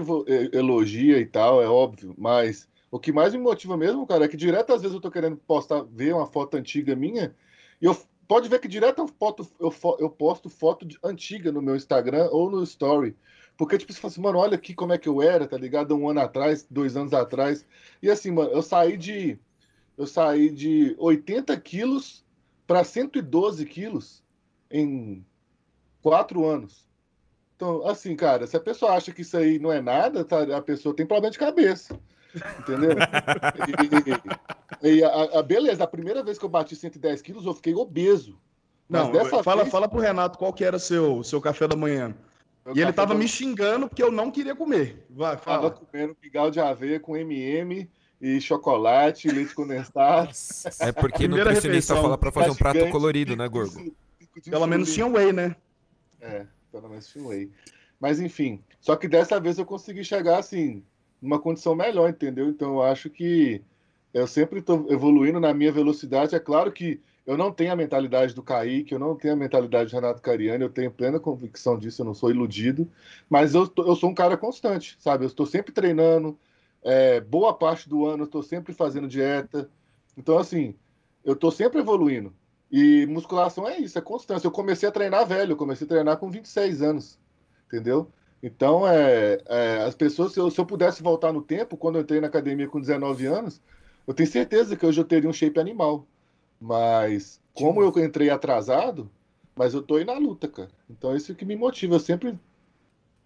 elogia 0.51 1.20
e 1.20 1.26
tal, 1.26 1.64
é 1.64 1.70
óbvio, 1.70 2.14
mas 2.18 2.68
o 2.94 3.00
que 3.00 3.12
mais 3.12 3.34
me 3.34 3.39
motiva 3.39 3.76
mesmo, 3.76 4.06
cara, 4.06 4.26
é 4.26 4.28
que 4.28 4.38
direto 4.38 4.72
às 4.72 4.84
vezes 4.84 4.94
eu 4.94 5.02
tô 5.02 5.10
querendo 5.10 5.36
postar, 5.36 5.82
ver 5.82 6.14
uma 6.14 6.28
foto 6.28 6.58
antiga 6.58 6.96
minha, 6.96 7.36
e 7.82 7.86
eu 7.86 7.98
pode 8.28 8.48
ver 8.48 8.60
que 8.60 8.68
direto 8.68 9.00
eu, 9.00 9.08
foto, 9.08 9.52
eu, 9.60 9.74
eu 9.98 10.10
posto 10.12 10.48
foto 10.48 10.86
de, 10.86 10.96
antiga 11.04 11.52
no 11.52 11.60
meu 11.60 11.76
Instagram 11.76 12.30
ou 12.32 12.52
no 12.52 12.62
Story. 12.62 13.18
Porque, 13.58 13.80
tipo, 13.80 13.91
você 13.91 14.00
fala 14.00 14.12
assim, 14.12 14.22
mano, 14.22 14.38
olha 14.38 14.54
aqui 14.54 14.76
como 14.76 14.94
é 14.94 15.00
que 15.00 15.10
eu 15.10 15.24
era, 15.24 15.48
tá 15.48 15.58
ligado? 15.58 15.96
Um 15.96 16.08
ano 16.08 16.20
atrás, 16.20 16.68
dois 16.70 16.96
anos 16.96 17.16
atrás. 17.16 17.66
E 18.00 18.12
assim, 18.12 18.30
mano, 18.30 18.52
eu 18.52 18.62
saí 18.62 18.96
de. 18.96 19.39
Eu 19.98 20.06
saí 20.06 20.52
de 20.52 20.96
80 21.00 21.60
quilos 21.62 22.24
para 22.68 22.84
112 22.84 23.66
quilos 23.66 24.24
em 24.70 25.26
quatro 26.00 26.46
anos. 26.46 26.88
Então, 27.56 27.88
assim, 27.88 28.16
cara, 28.16 28.46
se 28.46 28.56
a 28.56 28.60
pessoa 28.60 28.94
acha 28.94 29.12
que 29.12 29.22
isso 29.22 29.36
aí 29.36 29.58
não 29.58 29.72
é 29.72 29.82
nada, 29.82 30.24
tá, 30.24 30.44
a 30.56 30.62
pessoa 30.62 30.96
tem 30.96 31.08
problema 31.08 31.32
de 31.32 31.39
cabeça. 31.39 32.00
Entendeu? 32.60 32.92
e, 34.82 34.90
e 34.96 35.04
a, 35.04 35.40
a, 35.40 35.44
beleza, 35.44 35.84
a 35.84 35.88
primeira 35.88 36.24
vez 36.24 36.38
que 36.38 36.46
eu 36.46 36.50
bati 36.50 36.76
110 36.76 37.22
quilos, 37.22 37.46
eu 37.46 37.54
fiquei 37.54 37.76
obeso. 37.76 38.40
Não, 38.90 39.12
fala, 39.44 39.64
vez... 39.64 39.72
fala 39.72 39.88
pro 39.88 40.00
Renato 40.00 40.38
qual 40.38 40.54
que 40.54 40.64
era 40.64 40.78
seu 40.78 41.24
seu 41.24 41.40
café 41.40 41.68
da 41.68 41.76
manhã. 41.76 42.16
Meu 42.66 42.76
e 42.76 42.82
ele 42.82 42.94
tava 42.94 43.14
da... 43.14 43.20
me 43.20 43.28
xingando 43.28 43.88
porque 43.88 44.04
eu 44.04 44.12
não 44.12 44.32
queria 44.32 44.56
comer. 44.56 45.06
Vai, 45.10 45.38
fala. 45.38 45.70
Tava 45.70 45.86
comendo 45.86 46.16
pigal 46.16 46.50
de 46.50 46.60
aveia 46.60 47.00
com 47.00 47.16
MM 47.18 47.90
e 48.22 48.40
chocolate, 48.40 49.28
leite 49.28 49.54
condensado. 49.54 50.32
É 50.80 50.92
porque 50.92 51.28
no 51.28 51.38
nutricionista 51.38 51.96
fala 51.96 52.18
para 52.18 52.32
fazer 52.32 52.52
um 52.52 52.56
prato 52.56 52.90
colorido, 52.90 53.36
né, 53.36 53.48
Gorgo? 53.48 53.94
Pelo 54.50 54.68
menos 54.68 54.94
tinha 54.94 55.06
whey, 55.08 55.34
né? 55.34 55.56
É, 56.22 56.46
pelo 56.72 56.88
menos 56.90 57.08
tinha 57.08 57.26
whey. 57.28 57.52
Mas 58.00 58.20
enfim, 58.20 58.64
só 58.80 58.96
que 58.96 59.08
dessa 59.08 59.40
vez 59.40 59.58
eu 59.58 59.66
consegui 59.66 60.04
chegar 60.04 60.38
assim, 60.38 60.84
numa 61.24 61.39
condição 61.39 61.76
melhor, 61.76 62.09
entendeu? 62.09 62.49
Então 62.49 62.76
eu 62.76 62.84
acho 62.84 63.09
que 63.09 63.63
eu 64.13 64.28
sempre 64.28 64.59
estou 64.59 64.91
evoluindo 64.91 65.39
na 65.39 65.53
minha 65.53 65.71
velocidade. 65.71 66.36
É 66.36 66.39
claro 66.39 66.71
que 66.71 67.01
Eu 67.26 67.38
não 67.38 67.51
tenho 67.53 67.71
a 67.71 67.76
mentalidade 67.76 68.36
do 68.36 68.43
Kaique, 68.43 68.93
eu 68.93 68.99
não 68.99 69.15
tenho 69.15 69.34
a 69.34 69.38
mentalidade 69.38 69.89
do 69.89 69.95
Renato 69.95 70.21
Cariani, 70.21 70.63
eu 70.63 70.69
tenho 70.69 70.91
plena 70.91 71.19
convicção 71.19 71.78
disso, 71.78 72.01
eu 72.01 72.05
não 72.05 72.13
sou 72.13 72.30
iludido, 72.30 72.91
mas 73.30 73.53
eu, 73.55 73.71
eu 73.78 73.95
sou 73.95 74.09
um 74.09 74.13
cara 74.13 74.36
constante, 74.38 74.97
sabe? 74.99 75.24
Eu 75.24 75.28
estou 75.28 75.45
sempre 75.45 75.71
treinando, 75.71 76.38
é, 76.84 77.21
boa 77.21 77.53
parte 77.53 77.88
do 77.88 78.05
ano 78.05 78.24
eu 78.24 78.26
estou 78.26 78.43
sempre 78.43 78.74
fazendo 78.74 79.07
dieta. 79.07 79.69
Então, 80.17 80.38
assim, 80.38 80.76
eu 81.24 81.34
estou 81.34 81.51
sempre 81.51 81.80
evoluindo. 81.80 82.34
E 82.71 83.05
musculação 83.07 83.67
é 83.67 83.78
isso, 83.80 83.97
é 83.97 84.01
constância. 84.01 84.47
Eu 84.47 84.51
comecei 84.51 84.89
a 84.89 84.91
treinar 84.91 85.26
velho, 85.28 85.53
eu 85.53 85.57
comecei 85.57 85.86
a 85.86 85.89
treinar 85.89 86.17
com 86.17 86.30
26 86.30 86.82
anos, 86.82 87.19
entendeu? 87.67 88.11
Então, 88.44 88.86
é, 88.86 89.41
é 89.46 89.78
as 89.84 89.96
pessoas, 89.96 90.34
se 90.34 90.39
eu, 90.39 90.52
se 90.52 90.60
eu, 90.60 90.66
pudesse 90.66 91.02
voltar 91.02 91.32
no 91.32 91.41
tempo, 91.41 91.78
quando 91.78 91.96
eu 91.96 92.02
entrei 92.02 92.20
na 92.20 92.28
academia 92.28 92.68
com 92.68 92.78
19 92.78 93.26
anos, 93.26 93.62
eu 94.06 94.14
tenho 94.14 94.30
certeza 94.30 94.76
que 94.76 94.86
hoje 94.86 95.00
eu 95.00 95.06
teria 95.06 95.30
um 95.30 95.34
shape 95.34 95.62
animal. 95.62 96.06
Mas, 96.60 97.39
como 97.54 97.82
eu 97.82 97.94
entrei 98.04 98.30
atrasado, 98.30 99.10
mas 99.56 99.74
eu 99.74 99.82
tô 99.82 99.96
aí 99.96 100.04
na 100.04 100.18
luta, 100.18 100.50
cara. 100.50 100.70
Então, 100.89 101.16
isso 101.16 101.34
que 101.34 101.46
me 101.46 101.56
motiva. 101.56 101.96
Eu 101.96 102.00
sempre 102.02 102.38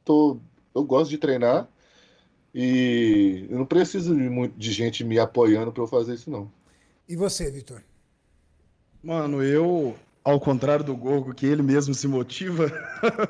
tô. 0.06 0.38
Eu 0.76 0.84
gosto 0.84 1.10
de 1.10 1.18
treinar 1.18 1.68
e 2.54 3.48
eu 3.50 3.58
não 3.58 3.66
preciso 3.66 4.16
de, 4.16 4.30
muito, 4.30 4.56
de 4.56 4.72
gente 4.72 5.04
me 5.04 5.18
apoiando 5.18 5.72
para 5.72 5.82
eu 5.82 5.88
fazer 5.88 6.14
isso, 6.14 6.30
não. 6.30 6.52
E 7.10 7.16
você, 7.16 7.50
Vitor? 7.50 7.82
Mano, 9.02 9.42
eu 9.44 9.96
ao 10.30 10.42
contrário 10.42 10.84
do 10.84 10.94
Gorgo, 10.94 11.34
que 11.34 11.46
ele 11.46 11.62
mesmo 11.62 11.94
se 11.94 12.06
motiva. 12.06 12.70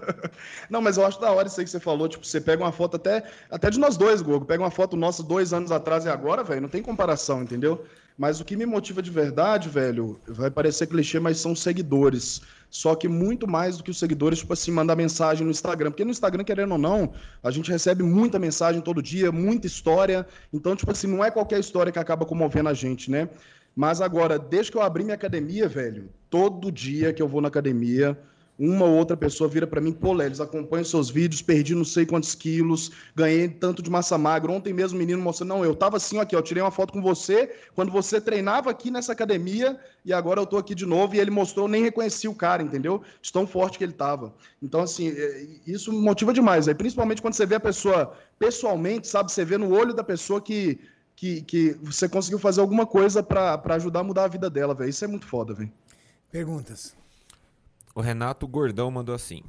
não, 0.67 0.81
mas 0.81 0.97
eu 0.97 1.05
acho 1.05 1.21
da 1.21 1.31
hora 1.31 1.47
isso 1.47 1.59
aí 1.59 1.63
que 1.63 1.69
você 1.69 1.79
falou. 1.79 2.09
Tipo, 2.09 2.25
você 2.25 2.41
pega 2.41 2.63
uma 2.63 2.71
foto 2.71 2.95
até, 2.95 3.23
até 3.51 3.69
de 3.69 3.79
nós 3.79 3.95
dois, 3.95 4.19
Gorgo. 4.19 4.45
Pega 4.45 4.63
uma 4.63 4.71
foto 4.71 4.97
nossa 4.97 5.21
dois 5.21 5.53
anos 5.53 5.71
atrás 5.71 6.05
e 6.05 6.09
agora, 6.09 6.43
velho. 6.43 6.61
Não 6.61 6.69
tem 6.69 6.81
comparação, 6.81 7.43
entendeu? 7.43 7.85
Mas 8.17 8.41
o 8.41 8.45
que 8.45 8.55
me 8.55 8.65
motiva 8.65 8.99
de 8.99 9.11
verdade, 9.11 9.69
velho, 9.69 10.19
vai 10.27 10.49
parecer 10.49 10.87
clichê, 10.87 11.19
mas 11.19 11.37
são 11.37 11.55
seguidores. 11.55 12.41
Só 12.67 12.95
que 12.95 13.07
muito 13.07 13.47
mais 13.47 13.77
do 13.77 13.83
que 13.83 13.91
os 13.91 13.99
seguidores, 13.99 14.39
tipo 14.39 14.53
assim, 14.53 14.71
mandar 14.71 14.95
mensagem 14.95 15.45
no 15.45 15.51
Instagram. 15.51 15.91
Porque 15.91 16.03
no 16.03 16.09
Instagram, 16.09 16.43
querendo 16.43 16.71
ou 16.71 16.77
não, 16.79 17.13
a 17.43 17.51
gente 17.51 17.69
recebe 17.69 18.01
muita 18.01 18.39
mensagem 18.39 18.81
todo 18.81 19.03
dia, 19.03 19.31
muita 19.31 19.67
história. 19.67 20.25
Então, 20.51 20.75
tipo 20.75 20.91
assim, 20.91 21.05
não 21.05 21.23
é 21.23 21.29
qualquer 21.29 21.59
história 21.59 21.91
que 21.91 21.99
acaba 21.99 22.25
comovendo 22.25 22.69
a 22.69 22.73
gente, 22.73 23.11
né? 23.11 23.29
Mas 23.77 24.01
agora, 24.01 24.39
desde 24.39 24.71
que 24.71 24.77
eu 24.79 24.81
abri 24.81 25.03
minha 25.03 25.13
academia, 25.13 25.69
velho, 25.69 26.09
todo 26.31 26.71
dia 26.71 27.13
que 27.13 27.21
eu 27.21 27.27
vou 27.27 27.39
na 27.39 27.47
academia, 27.47 28.19
uma 28.57 28.85
ou 28.85 28.95
outra 28.95 29.15
pessoa 29.15 29.47
vira 29.47 29.67
para 29.67 29.79
mim, 29.79 29.91
pô, 29.91 30.13
Léo, 30.13 30.29
eles 30.29 30.39
acompanham 30.39 30.83
seus 30.83 31.11
vídeos, 31.11 31.43
perdi 31.43 31.75
não 31.75 31.85
sei 31.85 32.03
quantos 32.03 32.33
quilos, 32.33 32.91
ganhei 33.15 33.47
tanto 33.47 33.83
de 33.83 33.91
massa 33.91 34.17
magra. 34.17 34.51
Ontem 34.51 34.73
mesmo 34.73 34.95
o 34.95 34.99
menino 34.99 35.21
mostrou, 35.21 35.47
não, 35.47 35.63
eu 35.63 35.75
tava 35.75 35.97
assim, 35.97 36.17
aqui, 36.17 36.35
ó, 36.35 36.41
tirei 36.41 36.63
uma 36.63 36.71
foto 36.71 36.91
com 36.91 37.03
você 37.03 37.53
quando 37.75 37.91
você 37.91 38.19
treinava 38.19 38.71
aqui 38.71 38.89
nessa 38.89 39.11
academia 39.11 39.79
e 40.03 40.11
agora 40.11 40.41
eu 40.41 40.47
tô 40.47 40.57
aqui 40.57 40.73
de 40.73 40.87
novo 40.87 41.13
e 41.13 41.19
ele 41.19 41.29
mostrou, 41.29 41.67
nem 41.67 41.83
reconheci 41.83 42.27
o 42.27 42.33
cara, 42.33 42.63
entendeu? 42.63 43.03
De 43.21 43.31
tão 43.31 43.45
forte 43.45 43.77
que 43.77 43.83
ele 43.83 43.93
tava. 43.93 44.33
Então, 44.59 44.81
assim, 44.81 45.09
é, 45.09 45.45
isso 45.67 45.93
motiva 45.93 46.33
demais, 46.33 46.67
aí, 46.67 46.73
principalmente 46.73 47.21
quando 47.21 47.35
você 47.35 47.45
vê 47.45 47.53
a 47.53 47.59
pessoa 47.59 48.11
pessoalmente, 48.39 49.07
sabe? 49.07 49.31
Você 49.31 49.45
vê 49.45 49.55
no 49.55 49.71
olho 49.71 49.93
da 49.93 50.03
pessoa 50.03 50.41
que 50.41 50.79
que, 51.17 51.41
que 51.41 51.73
você 51.81 52.07
conseguiu 52.07 52.37
fazer 52.37 52.61
alguma 52.61 52.85
coisa 52.85 53.23
para 53.23 53.59
ajudar 53.73 54.01
a 54.01 54.03
mudar 54.03 54.25
a 54.25 54.27
vida 54.27 54.49
dela, 54.51 54.75
velho. 54.75 54.89
Isso 54.89 55.03
é 55.03 55.07
muito 55.07 55.25
foda, 55.25 55.51
velho. 55.51 55.71
Perguntas. 56.31 56.95
O 57.95 58.01
Renato 58.01 58.47
Gordão 58.47 58.91
mandou 58.91 59.15
assim. 59.15 59.41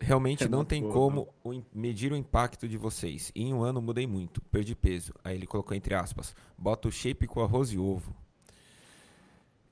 Realmente 0.00 0.48
não 0.48 0.64
tem 0.64 0.88
como 0.88 1.28
medir 1.74 2.12
o 2.12 2.16
impacto 2.16 2.68
de 2.68 2.78
vocês. 2.78 3.32
Em 3.34 3.52
um 3.52 3.62
ano 3.62 3.82
mudei 3.82 4.06
muito, 4.06 4.40
perdi 4.40 4.74
peso. 4.74 5.12
Aí 5.24 5.34
ele 5.34 5.48
colocou 5.48 5.76
entre 5.76 5.94
aspas, 5.94 6.34
bota 6.56 6.86
o 6.86 6.92
shape 6.92 7.26
com 7.26 7.42
arroz 7.42 7.72
e 7.72 7.78
ovo. 7.78 8.14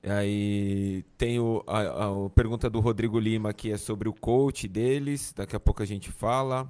Aí 0.03 1.03
tem 1.17 1.39
o, 1.39 1.63
a, 1.65 1.79
a, 1.79 2.25
a 2.25 2.29
pergunta 2.29 2.69
do 2.69 2.81
Rodrigo 2.81 3.17
Lima 3.17 3.53
que 3.53 3.71
é 3.71 3.77
sobre 3.77 4.09
o 4.09 4.13
coach 4.13 4.67
deles. 4.67 5.33
Daqui 5.33 5.55
a 5.55 5.59
pouco 5.59 5.81
a 5.81 5.85
gente 5.85 6.11
fala. 6.11 6.69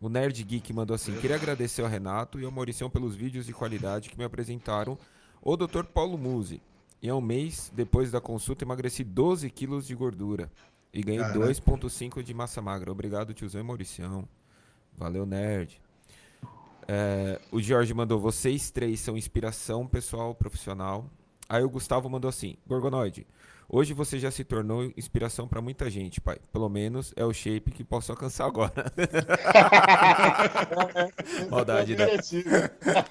O 0.00 0.08
Nerd 0.08 0.42
Geek 0.42 0.72
mandou 0.72 0.94
assim: 0.94 1.14
queria 1.20 1.36
agradecer 1.36 1.82
ao 1.82 1.88
Renato 1.88 2.40
e 2.40 2.44
ao 2.44 2.50
Mauricião 2.50 2.88
pelos 2.88 3.14
vídeos 3.14 3.44
de 3.44 3.52
qualidade 3.52 4.08
que 4.08 4.16
me 4.16 4.24
apresentaram 4.24 4.96
o 5.42 5.56
Dr. 5.56 5.84
Paulo 5.84 6.16
Musi. 6.16 6.62
Em 7.02 7.12
um 7.12 7.20
mês, 7.20 7.70
depois 7.74 8.10
da 8.10 8.20
consulta, 8.20 8.64
emagreci 8.64 9.04
12 9.04 9.48
quilos 9.50 9.86
de 9.86 9.94
gordura 9.94 10.50
e 10.92 11.02
ganhei 11.02 11.22
2,5 11.22 12.22
de 12.22 12.34
massa 12.34 12.62
magra. 12.62 12.90
Obrigado, 12.90 13.34
tiozão 13.34 13.60
e 13.60 13.64
Mauricião. 13.64 14.26
Valeu, 14.96 15.24
Nerd. 15.26 15.80
É, 16.88 17.38
o 17.52 17.60
Jorge 17.60 17.92
mandou: 17.92 18.18
vocês 18.18 18.70
três 18.70 19.00
são 19.00 19.18
inspiração 19.18 19.86
pessoal, 19.86 20.34
profissional. 20.34 21.04
Aí 21.48 21.62
o 21.62 21.68
Gustavo 21.68 22.08
mandou 22.08 22.28
assim: 22.28 22.56
Gorgonoide. 22.66 23.26
Hoje 23.72 23.94
você 23.94 24.18
já 24.18 24.32
se 24.32 24.42
tornou 24.42 24.92
inspiração 24.96 25.46
para 25.46 25.62
muita 25.62 25.88
gente, 25.88 26.20
pai. 26.20 26.40
Pelo 26.52 26.68
menos 26.68 27.12
é 27.14 27.24
o 27.24 27.32
shape 27.32 27.70
que 27.70 27.84
posso 27.84 28.10
alcançar 28.10 28.46
agora. 28.46 28.92
Maldade, 31.48 31.94
né? 31.94 32.06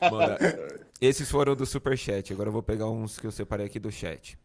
Maldade. 0.01 0.57
Esses 0.99 1.32
foram 1.32 1.55
do 1.55 1.66
superchat. 1.66 2.34
Agora 2.34 2.49
eu 2.49 2.53
vou 2.53 2.62
pegar 2.62 2.89
uns 2.89 3.18
que 3.18 3.26
eu 3.26 3.32
separei 3.32 3.68
aqui 3.68 3.80
do 3.80 3.89
chat. 3.89 4.38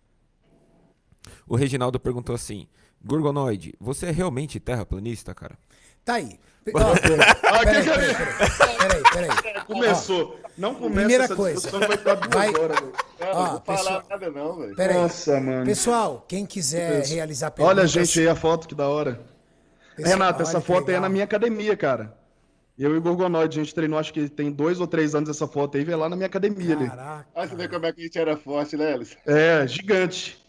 O 1.49 1.57
Reginaldo 1.57 1.99
perguntou 1.99 2.33
assim: 2.33 2.69
Gorgonoide, 3.05 3.75
você 3.81 4.07
é 4.07 4.13
realmente 4.13 4.61
terraplanista, 4.61 5.35
cara? 5.35 5.59
Tá 6.05 6.15
aí. 6.15 6.39
Ó, 6.73 6.95
peraí, 6.95 7.85
peraí, 7.85 8.15
peraí, 8.15 9.03
peraí, 9.13 9.65
Começou. 9.67 10.41
Não 10.57 10.75
começa 10.75 10.95
Primeira 10.95 11.29
coisa. 11.37 11.71
vai 11.71 11.97
ficar 11.97 12.15
duas 12.15 12.35
vai... 12.35 12.49
horas, 12.55 12.79
Cara, 13.19 13.37
ó, 13.37 13.53
não 13.53 13.61
pessoal... 13.61 14.03
nada 14.09 14.31
não, 14.31 14.57
velho. 14.57 14.77
Peraí. 14.77 14.97
Nossa, 14.97 15.41
mano. 15.41 15.65
Pessoal, 15.67 16.25
quem 16.29 16.47
quiser 16.47 16.93
Deus. 16.93 17.11
realizar 17.11 17.51
perguntas... 17.51 17.79
Olha, 17.79 17.87
gente, 17.89 18.21
aí 18.21 18.29
a 18.29 18.37
foto, 18.37 18.69
que 18.69 18.75
da 18.75 18.89
hora. 18.89 19.21
Pessoal, 19.97 20.13
Renato, 20.13 20.43
essa 20.43 20.61
foto 20.61 20.89
aí 20.91 20.97
é 20.97 21.01
na 21.01 21.09
minha 21.09 21.25
academia, 21.25 21.77
cara. 21.77 22.17
Eu 22.79 22.95
e 22.95 22.99
o 22.99 23.01
Gorgonoide, 23.01 23.61
a 23.61 23.63
gente 23.63 23.75
treinou, 23.75 23.99
acho 23.99 24.13
que 24.13 24.29
tem 24.29 24.51
dois 24.51 24.81
ou 24.81 24.87
três 24.87 25.15
anos 25.15 25.29
essa 25.29 25.47
foto 25.47 25.77
aí, 25.77 25.85
vê 25.85 25.95
lá 25.95 26.09
na 26.09 26.17
minha 26.17 26.27
academia 26.27 26.77
Caraca. 26.77 27.13
ali. 27.13 27.25
Olha 27.35 27.49
você 27.49 27.55
vê 27.57 27.69
como 27.69 27.87
é 27.87 27.93
que 27.93 28.01
a 28.01 28.05
gente 28.05 28.19
era 28.19 28.37
forte, 28.37 28.77
né, 28.77 28.93
Elis? 28.95 29.17
É, 29.27 29.67
gigante. 29.67 30.45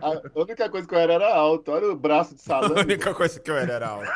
A 0.00 0.40
única 0.40 0.68
coisa 0.68 0.86
que 0.86 0.94
eu 0.94 0.98
era 0.98 1.14
era 1.14 1.34
alto. 1.34 1.70
Olha 1.70 1.88
o 1.88 1.96
braço 1.96 2.34
de 2.34 2.42
salame. 2.42 2.74
A 2.80 2.82
única 2.82 3.14
coisa 3.14 3.38
que 3.38 3.50
eu 3.50 3.56
era 3.56 3.72
era 3.72 3.88
alto. 3.88 4.10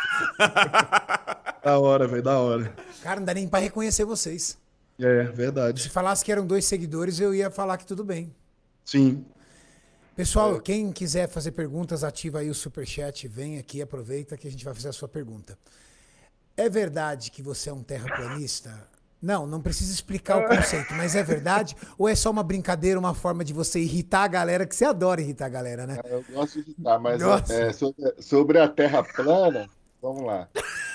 da 1.63 1.79
hora, 1.79 2.07
velho, 2.07 2.23
da 2.23 2.39
hora. 2.39 2.75
Cara, 3.03 3.21
não 3.21 3.27
dá 3.27 3.35
nem 3.35 3.49
pra 3.49 3.61
reconhecer 3.61 4.05
vocês. 4.05 4.59
É, 4.99 5.25
verdade. 5.25 5.83
Se 5.83 5.89
falasse 5.89 6.25
que 6.25 6.31
eram 6.31 6.47
dois 6.47 6.65
seguidores, 6.65 7.21
eu 7.21 7.35
ia 7.35 7.51
falar 7.51 7.79
que 7.79 7.87
tudo 7.87 8.05
bem. 8.05 8.35
Sim. 8.85 9.25
Pessoal, 10.15 10.57
é. 10.57 10.61
quem 10.61 10.93
quiser 10.93 11.29
fazer 11.29 11.53
perguntas, 11.53 12.05
ativa 12.05 12.41
aí 12.41 12.51
o 12.51 12.55
superchat, 12.55 13.27
vem 13.27 13.59
aqui, 13.59 13.81
aproveita 13.81 14.37
que 14.37 14.47
a 14.47 14.51
gente 14.51 14.65
vai 14.65 14.75
fazer 14.75 14.89
a 14.89 14.93
sua 14.93 15.09
pergunta. 15.09 15.59
É 16.57 16.69
verdade 16.69 17.31
que 17.31 17.43
você 17.43 17.71
é 17.71 17.73
um 17.73 17.83
terraplanista? 17.83 18.87
Não, 19.23 19.47
não 19.47 19.61
precisa 19.61 19.93
explicar 19.93 20.39
o 20.39 20.49
conceito, 20.49 20.95
mas 20.95 21.15
é 21.15 21.23
verdade? 21.23 21.77
ou 21.99 22.09
é 22.09 22.15
só 22.15 22.31
uma 22.31 22.43
brincadeira, 22.43 22.99
uma 22.99 23.15
forma 23.15 23.45
de 23.45 23.53
você 23.53 23.81
irritar 23.81 24.25
a 24.25 24.29
galera, 24.29 24.67
que 24.67 24.75
você 24.75 24.85
adora 24.85 25.21
irritar 25.21 25.47
a 25.47 25.51
galera, 25.51 25.87
né? 25.87 26.01
Eu 26.05 26.25
gosto 26.33 26.55
de 26.55 26.71
irritar, 26.71 26.99
mas 26.99 27.21
é, 27.51 27.73
sobre, 27.73 28.15
sobre 28.19 28.59
a 28.59 28.69
Terra 28.69 29.03
plana, 29.03 29.69
vamos 30.01 30.25
lá. 30.25 30.49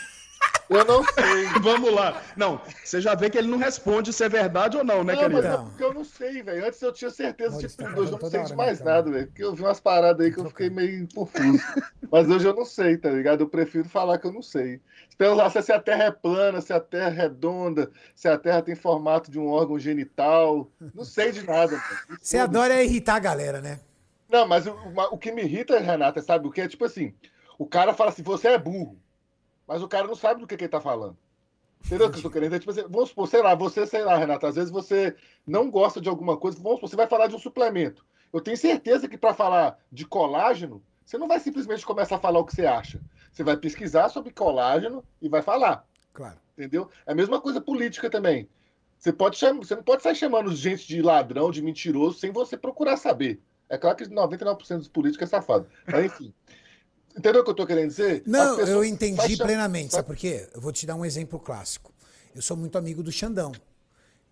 Eu 0.70 0.84
não 0.84 1.04
sei. 1.04 1.46
Vamos 1.62 1.94
lá. 1.94 2.22
Não, 2.36 2.60
você 2.84 3.00
já 3.00 3.14
vê 3.14 3.30
que 3.30 3.38
ele 3.38 3.48
não 3.48 3.58
responde 3.58 4.12
se 4.12 4.24
é 4.24 4.30
verdade 4.30 4.78
ou 4.78 4.84
não, 4.84 5.04
né, 5.04 5.14
não, 5.14 5.22
querido? 5.22 5.42
Mas 5.42 5.54
é 5.54 5.58
porque 5.58 5.84
eu 5.84 5.94
não 5.94 6.04
sei, 6.04 6.42
velho. 6.42 6.66
Antes 6.66 6.82
eu 6.82 6.92
tinha 6.92 7.12
certeza, 7.12 7.58
tipo, 7.58 7.84
tá 7.84 7.90
hoje 7.90 8.12
eu 8.12 8.20
não 8.20 8.30
sei 8.30 8.44
de 8.44 8.56
mais 8.56 8.80
né, 8.80 8.86
nada, 8.86 9.12
velho. 9.12 9.28
Porque 9.28 9.44
eu 9.44 9.54
vi 9.54 9.62
umas 9.62 9.80
paradas 9.80 10.26
aí 10.26 10.34
que 10.34 10.40
eu 10.40 10.50
fiquei 10.50 10.70
meio 10.70 11.08
confuso. 11.14 11.60
mas 12.12 12.30
hoje 12.30 12.48
eu 12.48 12.56
não 12.56 12.66
sei, 12.66 12.98
tá 12.98 13.10
ligado? 13.10 13.42
Eu 13.42 13.50
prefiro 13.50 13.88
falar 13.88 14.18
que 14.18 14.26
eu 14.26 14.32
não 14.32 14.42
sei. 14.42 14.82
Perguntar 15.18 15.50
se 15.62 15.72
a 15.72 15.80
Terra 15.80 16.06
é 16.06 16.12
plana, 16.12 16.62
se 16.62 16.74
a 16.74 16.80
Terra 16.80 17.10
é 17.10 17.14
redonda, 17.14 17.92
se 18.16 18.28
a 18.28 18.38
Terra 18.38 18.62
tem 18.62 18.76
formato 18.76 19.30
de 19.30 19.40
um 19.40 19.48
órgão 19.48 19.78
genital. 19.80 20.70
Não 20.94 21.06
sei 21.06 21.32
de 21.32 21.44
nada. 21.44 21.82
Você 22.20 22.38
adora 22.38 22.84
irritar 22.84 23.16
a 23.16 23.20
galera, 23.20 23.62
né? 23.62 23.80
Não, 24.28 24.48
mas 24.48 24.66
o, 24.66 24.76
o 25.12 25.18
que 25.18 25.32
me 25.32 25.44
irrita, 25.44 25.80
Renata, 25.80 26.22
sabe 26.22 26.48
o 26.48 26.52
que? 26.52 26.62
É 26.62 26.68
tipo 26.68 26.84
assim, 26.84 27.14
o 27.58 27.66
cara 27.66 27.94
fala 27.94 28.10
assim, 28.10 28.24
você 28.24 28.50
é 28.50 28.58
burro 28.58 28.98
mas 29.68 29.82
o 29.82 29.88
cara 29.88 30.08
não 30.08 30.16
sabe 30.16 30.42
do 30.42 30.48
que, 30.48 30.58
que 30.58 30.64
ele 30.64 30.72
tá 30.72 30.82
falando. 30.82 31.18
Entendeu 31.86 32.08
o 32.08 32.12
que 32.12 32.18
eu 32.18 32.24
tô 32.24 32.32
querendo 32.32 32.50
dizer? 32.50 32.60
Tipo 32.60 32.72
assim, 32.72 32.84
vamos 32.90 33.10
supor, 33.10 33.28
sei 33.28 33.42
lá, 33.42 33.54
você, 33.54 33.86
sei 33.86 34.04
lá, 34.04 34.18
Renato, 34.18 34.48
às 34.48 34.56
vezes 34.56 34.72
você 34.72 35.16
não 35.46 35.70
gosta 35.70 36.02
de 36.02 36.10
alguma 36.10 36.36
coisa, 36.36 36.58
vamos 36.58 36.78
supor, 36.78 36.90
você 36.90 36.96
vai 36.96 37.08
falar 37.08 37.28
de 37.28 37.36
um 37.36 37.40
suplemento. 37.40 38.06
Eu 38.34 38.42
tenho 38.42 38.58
certeza 38.58 39.08
que 39.08 39.18
para 39.18 39.34
falar 39.34 39.78
de 39.92 40.06
colágeno, 40.06 40.84
você 41.06 41.18
não 41.18 41.28
vai 41.28 41.40
simplesmente 41.40 41.86
começar 41.86 42.16
a 42.16 42.20
falar 42.20 42.40
o 42.40 42.46
que 42.46 42.56
você 42.56 42.66
acha. 42.66 43.00
Você 43.32 43.44
vai 43.44 43.56
pesquisar 43.56 44.10
sobre 44.10 44.34
colágeno 44.34 45.04
e 45.22 45.30
vai 45.30 45.42
falar. 45.42 45.86
Claro. 46.14 46.38
Entendeu? 46.58 46.90
É 47.06 47.12
a 47.12 47.16
mesma 47.16 47.40
coisa 47.40 47.62
política 47.62 48.10
também. 48.10 48.50
Você, 48.98 49.14
pode 49.14 49.38
chamar, 49.38 49.60
você 49.60 49.76
não 49.76 49.84
pode 49.84 50.02
sair 50.02 50.16
chamando 50.16 50.56
gente 50.56 50.88
de 50.88 51.02
ladrão, 51.02 51.52
de 51.52 51.62
mentiroso, 51.62 52.18
sem 52.18 52.32
você 52.32 52.58
procurar 52.58 52.98
saber. 52.98 53.40
É 53.70 53.78
claro 53.78 53.98
que 53.98 54.06
99% 54.06 54.78
dos 54.78 54.88
políticos 54.88 55.28
é 55.28 55.30
safado. 55.30 55.68
Mas 55.86 56.06
enfim. 56.06 56.34
Entendeu 57.18 57.42
o 57.42 57.44
que 57.44 57.50
eu 57.50 57.54
estou 57.54 57.66
querendo 57.68 57.90
dizer? 57.90 58.24
Não, 58.26 58.60
eu 58.60 58.84
entendi 58.84 59.38
plenamente. 59.38 59.94
Sabe 59.94 60.06
por 60.08 60.16
quê? 60.18 60.50
Eu 60.54 60.60
vou 60.60 60.72
te 60.72 60.86
dar 60.86 60.96
um 60.96 61.06
exemplo 61.06 61.40
clássico. 61.40 61.94
Eu 62.36 62.42
sou 62.42 62.58
muito 62.58 62.78
amigo 62.78 63.02
do 63.02 63.12
Xandão. 63.12 63.54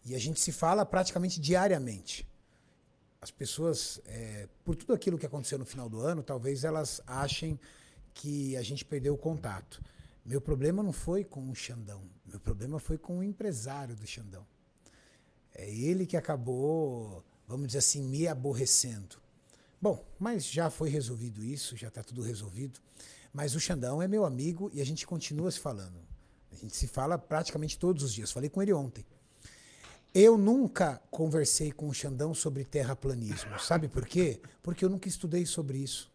E 0.06 0.14
a 0.14 0.20
gente 0.20 0.40
se 0.40 0.52
fala 0.52 0.86
praticamente 0.86 1.40
diariamente. 1.40 2.28
as 3.24 3.32
pessoas, 3.32 4.02
é, 4.06 4.50
por 4.66 4.76
tudo 4.76 4.94
aquilo 4.94 5.18
que 5.18 5.26
aconteceu 5.26 5.58
no 5.58 5.66
final 5.66 5.88
do 5.88 6.02
ano, 6.02 6.22
talvez 6.22 6.66
elas 6.66 7.02
achem 7.08 7.58
que 8.14 8.58
a 8.58 8.62
gente 8.62 8.84
perdeu 8.84 9.14
o 9.14 9.18
contato. 9.18 9.82
Meu 10.26 10.42
problema 10.42 10.84
não 10.84 10.92
foi 10.92 11.24
com 11.24 11.50
o 11.50 11.56
Xandão, 11.56 12.02
meu 12.26 12.40
problema 12.40 12.80
foi 12.80 12.98
com 12.98 13.20
o 13.20 13.24
empresário 13.24 13.96
do 13.96 14.06
Xandão. 14.06 14.46
É 15.56 15.70
ele 15.70 16.06
que 16.06 16.18
acabou, 16.18 17.24
vamos 17.48 17.68
dizer 17.68 17.80
assim, 17.80 18.04
me 18.04 18.28
aborrecendo. 18.28 19.23
Bom, 19.84 20.02
mas 20.18 20.46
já 20.46 20.70
foi 20.70 20.88
resolvido 20.88 21.44
isso, 21.44 21.76
já 21.76 21.90
está 21.90 22.02
tudo 22.02 22.22
resolvido. 22.22 22.80
Mas 23.34 23.54
o 23.54 23.60
Xandão 23.60 24.02
é 24.02 24.08
meu 24.08 24.24
amigo 24.24 24.72
e 24.74 24.80
a 24.80 24.86
gente 24.86 25.06
continua 25.06 25.52
se 25.52 25.60
falando. 25.60 26.00
A 26.54 26.56
gente 26.56 26.74
se 26.74 26.88
fala 26.88 27.18
praticamente 27.18 27.78
todos 27.78 28.02
os 28.02 28.14
dias. 28.14 28.32
Falei 28.32 28.50
com 28.50 28.62
ele 28.62 28.72
ontem. 28.72 29.06
Eu 30.14 30.38
nunca 30.38 31.02
conversei 31.12 31.70
com 31.70 31.90
o 31.90 31.94
Xandão 31.94 32.34
sobre 32.34 32.64
terraplanismo. 32.64 33.60
Sabe 33.60 33.90
por 33.90 34.06
quê? 34.06 34.40
Porque 34.62 34.86
eu 34.86 34.90
nunca 34.90 35.10
estudei 35.10 35.46
sobre 35.46 35.80
isso. 35.80 36.10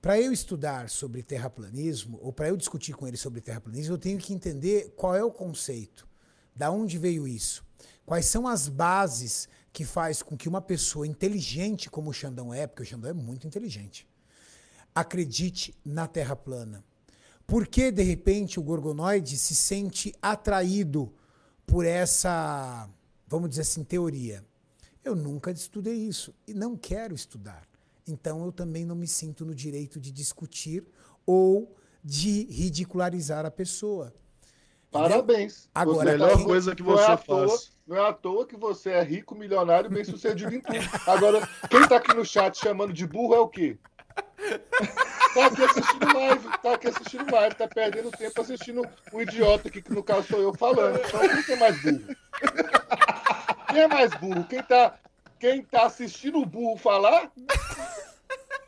Para 0.00 0.20
eu 0.20 0.32
estudar 0.32 0.88
sobre 0.88 1.20
terraplanismo, 1.24 2.20
ou 2.22 2.32
para 2.32 2.48
eu 2.48 2.56
discutir 2.56 2.92
com 2.92 3.08
ele 3.08 3.16
sobre 3.16 3.40
terraplanismo, 3.40 3.94
eu 3.94 3.98
tenho 3.98 4.20
que 4.20 4.32
entender 4.32 4.94
qual 4.96 5.16
é 5.16 5.24
o 5.24 5.32
conceito, 5.32 6.06
da 6.54 6.70
onde 6.70 6.96
veio 6.96 7.26
isso, 7.26 7.64
quais 8.06 8.26
são 8.26 8.46
as 8.46 8.68
bases 8.68 9.48
que 9.72 9.84
faz 9.84 10.22
com 10.22 10.36
que 10.36 10.48
uma 10.48 10.60
pessoa 10.60 11.06
inteligente 11.06 11.90
como 11.90 12.10
o 12.10 12.12
Xandão 12.12 12.52
é, 12.52 12.66
porque 12.66 12.82
o 12.82 12.86
Xandão 12.86 13.10
é 13.10 13.14
muito 13.14 13.46
inteligente, 13.46 14.06
acredite 14.94 15.74
na 15.84 16.06
Terra 16.06 16.34
plana. 16.34 16.84
Por 17.46 17.66
que, 17.66 17.90
de 17.90 18.02
repente, 18.02 18.60
o 18.60 18.62
gorgonoide 18.62 19.38
se 19.38 19.54
sente 19.54 20.14
atraído 20.20 21.14
por 21.66 21.86
essa 21.86 22.88
vamos 23.28 23.50
dizer 23.50 23.62
assim, 23.62 23.84
teoria. 23.84 24.44
Eu 25.04 25.14
nunca 25.14 25.50
estudei 25.50 25.94
isso 25.94 26.34
e 26.46 26.54
não 26.54 26.76
quero 26.76 27.14
estudar. 27.14 27.68
Então 28.06 28.44
eu 28.44 28.50
também 28.50 28.84
não 28.84 28.96
me 28.96 29.06
sinto 29.06 29.44
no 29.44 29.54
direito 29.54 30.00
de 30.00 30.10
discutir 30.10 30.84
ou 31.26 31.76
de 32.02 32.44
ridicularizar 32.44 33.44
a 33.44 33.50
pessoa. 33.50 34.14
Parabéns. 34.90 35.68
Agora, 35.74 36.10
a 36.10 36.12
melhor 36.12 36.36
quem... 36.36 36.46
coisa 36.46 36.74
que 36.74 36.82
você 36.82 37.06
não 37.06 37.12
é 37.12 37.16
faz. 37.18 37.72
Não 37.88 37.96
é 37.96 38.06
à 38.06 38.12
toa 38.12 38.46
que 38.46 38.54
você 38.54 38.90
é 38.90 39.02
rico, 39.02 39.34
milionário, 39.34 39.88
bem 39.88 40.04
sucedido 40.04 40.54
em 40.54 40.60
tudo. 40.60 40.78
Agora, 41.06 41.48
quem 41.70 41.88
tá 41.88 41.96
aqui 41.96 42.14
no 42.14 42.22
chat 42.22 42.58
chamando 42.58 42.92
de 42.92 43.06
burro 43.06 43.34
é 43.34 43.38
o 43.38 43.48
quê? 43.48 43.78
Tá 45.32 45.46
aqui 45.46 45.62
assistindo 45.64 46.14
live, 46.14 46.48
tá 46.62 46.74
aqui 46.74 46.88
assistindo 46.88 47.32
live, 47.32 47.54
tá 47.54 47.66
perdendo 47.66 48.10
tempo 48.10 48.40
assistindo 48.42 48.86
um 49.10 49.22
idiota 49.22 49.68
aqui, 49.68 49.80
que 49.80 49.90
no 49.90 50.02
caso 50.02 50.26
sou 50.28 50.38
eu 50.38 50.52
falando. 50.54 51.00
Então, 51.02 51.20
quem 51.44 51.54
é 51.54 51.58
mais 51.58 51.82
burro? 51.82 52.16
Quem 53.68 53.80
é 53.80 53.88
mais 53.88 54.10
burro? 54.14 54.44
Quem 54.44 54.62
tá, 54.62 54.94
quem 55.40 55.62
tá 55.62 55.86
assistindo 55.86 56.40
o 56.40 56.46
burro 56.46 56.76
falar? 56.76 57.32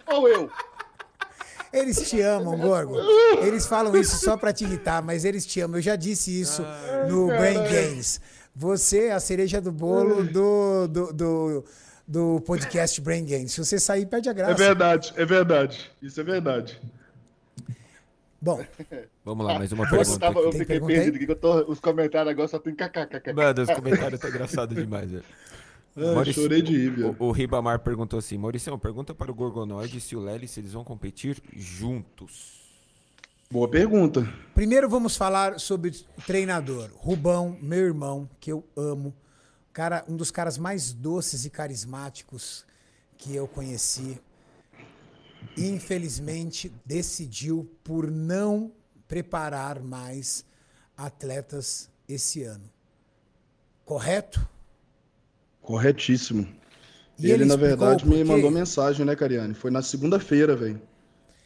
Ou 0.07 0.29
eu? 0.29 0.51
Eles 1.73 2.09
te 2.09 2.23
amam, 2.23 2.59
Gorgo. 2.59 2.97
Eles 3.43 3.67
falam 3.67 3.95
isso 3.97 4.17
só 4.17 4.37
pra 4.37 4.53
te 4.53 4.65
irritar, 4.65 5.03
mas 5.03 5.27
eles 5.27 5.45
te 5.45 5.61
amam. 5.61 5.77
Eu 5.77 5.83
já 5.83 5.95
disse 5.95 6.41
isso 6.41 6.65
no 7.07 7.27
Brain 7.27 7.63
Games. 7.65 8.19
Você 8.55 9.07
é 9.07 9.13
a 9.13 9.21
cereja 9.21 9.61
do 9.61 9.73
bolo 9.73 10.25
do, 10.25 10.89
do, 10.89 11.13
do, 11.13 11.65
do 12.07 12.41
podcast 12.41 13.01
Brain 13.01 13.25
Games. 13.25 13.53
Se 13.53 13.65
você 13.65 13.79
sair, 13.79 14.07
perde 14.07 14.29
a 14.29 14.33
graça. 14.33 14.53
É 14.53 14.55
verdade, 14.55 15.13
é 15.17 15.25
verdade. 15.25 15.91
Isso 16.03 16.21
é 16.21 16.25
verdade. 16.25 16.81
Bom. 18.41 18.65
Vamos 19.25 19.47
lá, 19.47 19.59
mais 19.59 19.71
uma 19.71 19.89
pergunta. 19.89 20.19
Tava, 20.19 20.41
eu 20.41 20.53
fiquei 20.53 20.81
perdido 20.81 21.17
aqui, 21.17 21.27
que 21.27 21.33
eu 21.33 21.37
tô, 21.37 21.71
os 21.71 21.79
comentários 21.79 22.31
agora 22.31 22.49
só 22.49 22.59
tem 22.59 22.75
kkk. 22.75 23.33
Mano, 23.35 23.63
os 23.63 23.71
comentários 23.71 24.15
estão 24.15 24.31
engraçados 24.31 24.77
demais, 24.77 25.11
velho. 25.11 25.25
Ah, 25.97 26.15
Maurício, 26.15 26.45
chorei 26.45 26.63
de 26.63 26.73
rir, 26.73 27.05
o, 27.05 27.17
o, 27.19 27.33
Ribamar 27.33 27.81
perguntou 27.81 28.17
assim: 28.17 28.39
Maurício, 28.39 28.79
pergunta 28.79 29.13
para 29.13 29.29
o 29.29 29.35
Gorgonoide 29.35 30.01
se 30.01 30.15
o 30.15 30.21
Lely 30.21 30.47
se 30.47 30.61
eles 30.61 30.73
vão 30.73 30.85
competir 30.85 31.43
juntos. 31.53 32.60
Boa 33.53 33.69
pergunta. 33.69 34.27
Primeiro 34.55 34.89
vamos 34.89 35.17
falar 35.17 35.59
sobre 35.59 35.91
o 35.91 36.23
treinador. 36.23 36.91
Rubão, 36.95 37.59
meu 37.61 37.81
irmão, 37.81 38.29
que 38.39 38.53
eu 38.53 38.65
amo. 38.77 39.15
Cara, 39.73 40.05
um 40.09 40.17
dos 40.17 40.31
caras 40.31 40.57
mais 40.57 40.93
doces 40.93 41.45
e 41.45 41.51
carismáticos 41.51 42.65
que 43.17 43.35
eu 43.35 43.49
conheci 43.49 44.21
infelizmente, 45.57 46.73
decidiu 46.85 47.71
por 47.83 48.11
não 48.11 48.73
preparar 49.09 49.81
mais 49.81 50.45
atletas 50.97 51.91
esse 52.09 52.43
ano. 52.43 52.71
Correto? 53.85 54.47
Corretíssimo. 55.61 56.47
E 57.19 57.27
ele, 57.27 57.43
ele 57.43 57.45
na 57.45 57.57
verdade, 57.57 58.09
me 58.09 58.23
mandou 58.25 58.51
mensagem, 58.51 59.05
né, 59.05 59.15
Cariane? 59.15 59.55
Foi 59.55 59.71
na 59.71 59.83
segunda-feira, 59.83 60.57
velho. 60.57 60.81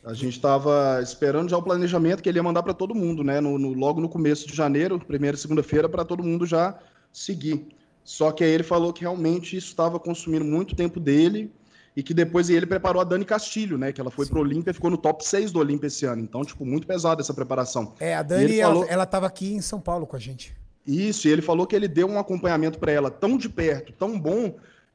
A 0.05 0.13
gente 0.13 0.35
estava 0.35 1.01
esperando 1.03 1.49
já 1.49 1.57
o 1.57 1.63
planejamento 1.63 2.23
que 2.23 2.29
ele 2.29 2.39
ia 2.39 2.43
mandar 2.43 2.63
para 2.63 2.75
todo 2.75 2.95
mundo, 2.95 3.25
né? 3.25 3.41
No, 3.41 3.59
no, 3.59 3.73
logo 3.73 4.01
no 4.01 4.09
começo 4.09 4.47
de 4.47 4.55
janeiro, 4.55 4.99
primeira 4.99 5.37
segunda-feira, 5.37 5.89
para 5.89 6.05
todo 6.05 6.23
mundo 6.23 6.45
já 6.45 6.79
seguir. 7.13 7.69
Só 8.05 8.31
que 8.31 8.45
aí 8.45 8.51
ele 8.51 8.63
falou 8.63 8.93
que 8.93 9.01
realmente 9.01 9.57
isso 9.57 9.69
estava 9.69 9.99
consumindo 9.99 10.45
muito 10.45 10.77
tempo 10.77 11.01
dele 11.01 11.51
e 11.97 12.03
que 12.03 12.13
depois 12.13 12.51
ele 12.51 12.67
preparou 12.67 13.01
a 13.01 13.05
Dani 13.05 13.25
Castilho, 13.25 13.79
né? 13.79 13.93
Que 13.93 14.01
ela 14.01 14.11
foi 14.11 14.27
Sim. 14.27 14.33
pro 14.33 14.41
Olímpia 14.41 14.73
e 14.73 14.75
ficou 14.75 14.91
no 14.91 14.99
top 14.99 15.27
6 15.27 15.51
do 15.53 15.59
Olímpia 15.59 15.87
esse 15.87 16.05
ano. 16.05 16.21
Então, 16.21 16.45
tipo, 16.45 16.67
muito 16.67 16.87
pesada 16.87 17.23
essa 17.23 17.33
preparação. 17.33 17.95
É, 17.99 18.15
a 18.15 18.23
Dani, 18.23 18.59
ela, 18.59 18.75
falou... 18.75 18.89
ela 18.91 19.07
tava 19.07 19.27
aqui 19.27 19.55
em 19.55 19.63
São 19.63 19.81
Paulo 19.81 20.07
com 20.07 20.17
a 20.17 20.19
gente. 20.19 20.55
Isso, 20.87 21.27
e 21.29 21.31
ele 21.31 21.41
falou 21.41 21.67
que 21.67 21.75
ele 21.75 21.89
deu 21.89 22.07
um 22.07 22.19
acompanhamento 22.19 22.79
para 22.79 22.93
ela 22.93 23.11
tão 23.11 23.39
de 23.39 23.49
perto, 23.49 23.91
tão 23.93 24.21
bom, 24.21 24.55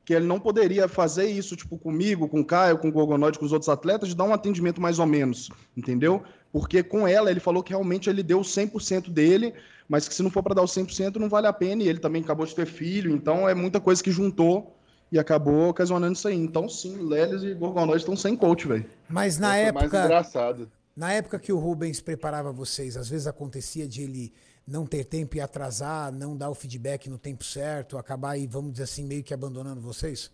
que 0.09 0.13
ele 0.15 0.25
não 0.25 0.39
poderia 0.39 0.87
fazer 0.87 1.27
isso, 1.27 1.55
tipo, 1.55 1.77
comigo, 1.77 2.27
com 2.27 2.39
o 2.39 2.43
Caio, 2.43 2.79
com 2.79 2.89
o 2.89 2.91
Gogonoide, 2.91 3.37
com 3.37 3.45
os 3.45 3.51
outros 3.51 3.69
atletas, 3.69 4.09
de 4.09 4.15
dar 4.15 4.23
um 4.23 4.33
atendimento 4.33 4.81
mais 4.81 4.97
ou 4.97 5.05
menos, 5.05 5.51
entendeu? 5.77 6.23
Porque 6.51 6.81
com 6.81 7.07
ela, 7.07 7.29
ele 7.29 7.39
falou 7.39 7.61
que 7.61 7.69
realmente 7.69 8.09
ele 8.09 8.23
deu 8.23 8.39
100% 8.39 9.11
dele, 9.11 9.53
mas 9.87 10.07
que 10.07 10.15
se 10.15 10.23
não 10.23 10.31
for 10.31 10.41
para 10.41 10.55
dar 10.55 10.63
o 10.63 10.65
100%, 10.65 11.17
não 11.17 11.29
vale 11.29 11.45
a 11.45 11.53
pena, 11.53 11.83
e 11.83 11.87
ele 11.87 11.99
também 11.99 12.23
acabou 12.23 12.43
de 12.43 12.55
ter 12.55 12.65
filho, 12.65 13.11
então 13.11 13.47
é 13.47 13.53
muita 13.53 13.79
coisa 13.79 14.03
que 14.03 14.09
juntou 14.09 14.75
e 15.11 15.19
acabou 15.19 15.69
ocasionando 15.69 16.13
isso 16.13 16.27
aí. 16.27 16.37
Então, 16.37 16.67
sim, 16.67 17.07
Lelis 17.07 17.43
e 17.43 17.53
Gorgonoide 17.53 18.01
estão 18.01 18.17
sem 18.17 18.35
coach, 18.35 18.67
velho. 18.67 18.87
Mas 19.07 19.37
na 19.37 19.57
época. 19.57 19.89
Mais 19.89 20.05
engraçado. 20.05 20.71
Na 20.97 21.13
época 21.13 21.37
que 21.37 21.53
o 21.53 21.59
Rubens 21.59 22.01
preparava 22.01 22.51
vocês, 22.51 22.97
às 22.97 23.07
vezes 23.07 23.27
acontecia 23.27 23.87
de 23.87 24.01
ele 24.01 24.33
não 24.69 24.85
ter 24.85 25.03
tempo 25.03 25.35
e 25.35 25.41
atrasar, 25.41 26.11
não 26.11 26.37
dar 26.37 26.49
o 26.49 26.55
feedback 26.55 27.09
no 27.09 27.17
tempo 27.17 27.43
certo, 27.43 27.97
acabar 27.97 28.31
aí, 28.31 28.47
vamos 28.47 28.71
dizer 28.71 28.83
assim, 28.83 29.03
meio 29.03 29.23
que 29.23 29.33
abandonando 29.33 29.81
vocês? 29.81 30.31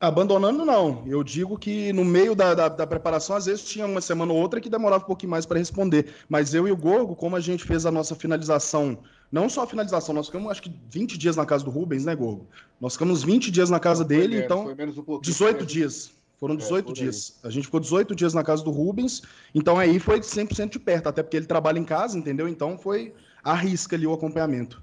Abandonando, 0.00 0.64
não. 0.64 1.04
Eu 1.06 1.22
digo 1.22 1.58
que 1.58 1.92
no 1.92 2.04
meio 2.04 2.34
da, 2.34 2.54
da, 2.54 2.68
da, 2.68 2.86
preparação, 2.86 3.36
às 3.36 3.46
vezes 3.46 3.64
tinha 3.64 3.86
uma 3.86 4.00
semana 4.00 4.32
ou 4.32 4.38
outra 4.38 4.60
que 4.60 4.70
demorava 4.70 5.04
um 5.04 5.06
pouquinho 5.06 5.30
mais 5.30 5.44
para 5.44 5.58
responder. 5.58 6.14
Mas 6.28 6.54
eu 6.54 6.66
e 6.66 6.72
o 6.72 6.76
Gorgo, 6.76 7.14
como 7.14 7.36
a 7.36 7.40
gente 7.40 7.64
fez 7.64 7.84
a 7.84 7.90
nossa 7.90 8.14
finalização 8.14 8.98
não 9.30 9.48
só 9.48 9.62
a 9.62 9.66
finalização, 9.66 10.14
nós 10.14 10.26
ficamos 10.26 10.50
acho 10.50 10.62
que 10.62 10.72
20 10.90 11.16
dias 11.16 11.36
na 11.36 11.46
casa 11.46 11.64
do 11.64 11.70
Rubens, 11.70 12.04
né, 12.04 12.16
Gorgo? 12.16 12.48
Nós 12.80 12.94
ficamos 12.94 13.22
20 13.22 13.50
dias 13.50 13.70
na 13.70 13.78
casa 13.78 14.04
dele, 14.04 14.34
menos, 14.34 14.44
então. 14.44 14.64
Foi 14.64 14.74
menos 14.74 14.98
um 14.98 15.04
pouquinho. 15.04 15.32
18 15.32 15.64
dias. 15.64 16.12
Foram 16.40 16.56
18 16.56 16.90
é, 16.90 16.94
dias. 16.94 17.38
A 17.42 17.50
gente 17.50 17.64
ficou 17.64 17.78
18 17.78 18.16
dias 18.16 18.32
na 18.32 18.42
casa 18.42 18.64
do 18.64 18.70
Rubens, 18.70 19.20
então 19.54 19.78
aí 19.78 20.00
foi 20.00 20.20
100% 20.20 20.70
de 20.70 20.78
perto, 20.78 21.10
até 21.10 21.22
porque 21.22 21.36
ele 21.36 21.46
trabalha 21.46 21.78
em 21.78 21.84
casa, 21.84 22.16
entendeu? 22.16 22.48
Então 22.48 22.78
foi 22.78 23.14
a 23.44 23.54
risca 23.54 23.94
ali 23.94 24.06
o 24.06 24.12
acompanhamento. 24.14 24.82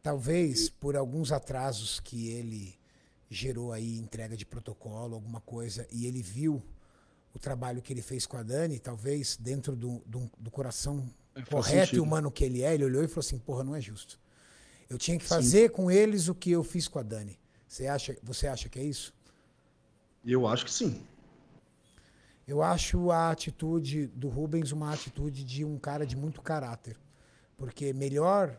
Talvez 0.00 0.70
por 0.70 0.96
alguns 0.96 1.32
atrasos 1.32 1.98
que 1.98 2.28
ele 2.28 2.78
gerou 3.28 3.72
aí, 3.72 3.98
entrega 3.98 4.36
de 4.36 4.46
protocolo, 4.46 5.16
alguma 5.16 5.40
coisa, 5.40 5.86
e 5.90 6.06
ele 6.06 6.22
viu 6.22 6.62
o 7.34 7.38
trabalho 7.38 7.82
que 7.82 7.92
ele 7.92 8.02
fez 8.02 8.24
com 8.24 8.36
a 8.36 8.42
Dani, 8.44 8.78
talvez 8.78 9.36
dentro 9.36 9.74
do, 9.74 10.02
do, 10.06 10.30
do 10.38 10.50
coração 10.50 11.04
é, 11.34 11.42
correto 11.42 11.96
e 11.96 12.00
humano 12.00 12.30
que 12.30 12.44
ele 12.44 12.62
é, 12.62 12.74
ele 12.74 12.84
olhou 12.84 13.02
e 13.02 13.08
falou 13.08 13.20
assim: 13.20 13.38
porra, 13.38 13.64
não 13.64 13.74
é 13.74 13.80
justo. 13.80 14.20
Eu 14.88 14.98
tinha 14.98 15.18
que 15.18 15.24
fazer 15.24 15.68
sim. 15.68 15.74
com 15.74 15.90
eles 15.90 16.28
o 16.28 16.34
que 16.34 16.50
eu 16.50 16.62
fiz 16.62 16.86
com 16.86 16.98
a 16.98 17.02
Dani. 17.02 17.38
Você 17.66 17.86
acha, 17.86 18.16
você 18.22 18.46
acha 18.46 18.68
que 18.68 18.78
é 18.78 18.84
isso? 18.84 19.12
Eu 20.24 20.46
acho 20.46 20.64
que 20.64 20.70
sim. 20.70 21.02
Eu 22.46 22.62
acho 22.62 23.10
a 23.10 23.30
atitude 23.30 24.06
do 24.08 24.28
Rubens 24.28 24.72
uma 24.72 24.92
atitude 24.92 25.44
de 25.44 25.64
um 25.64 25.78
cara 25.78 26.06
de 26.06 26.16
muito 26.16 26.42
caráter. 26.42 26.96
Porque 27.56 27.92
melhor 27.92 28.58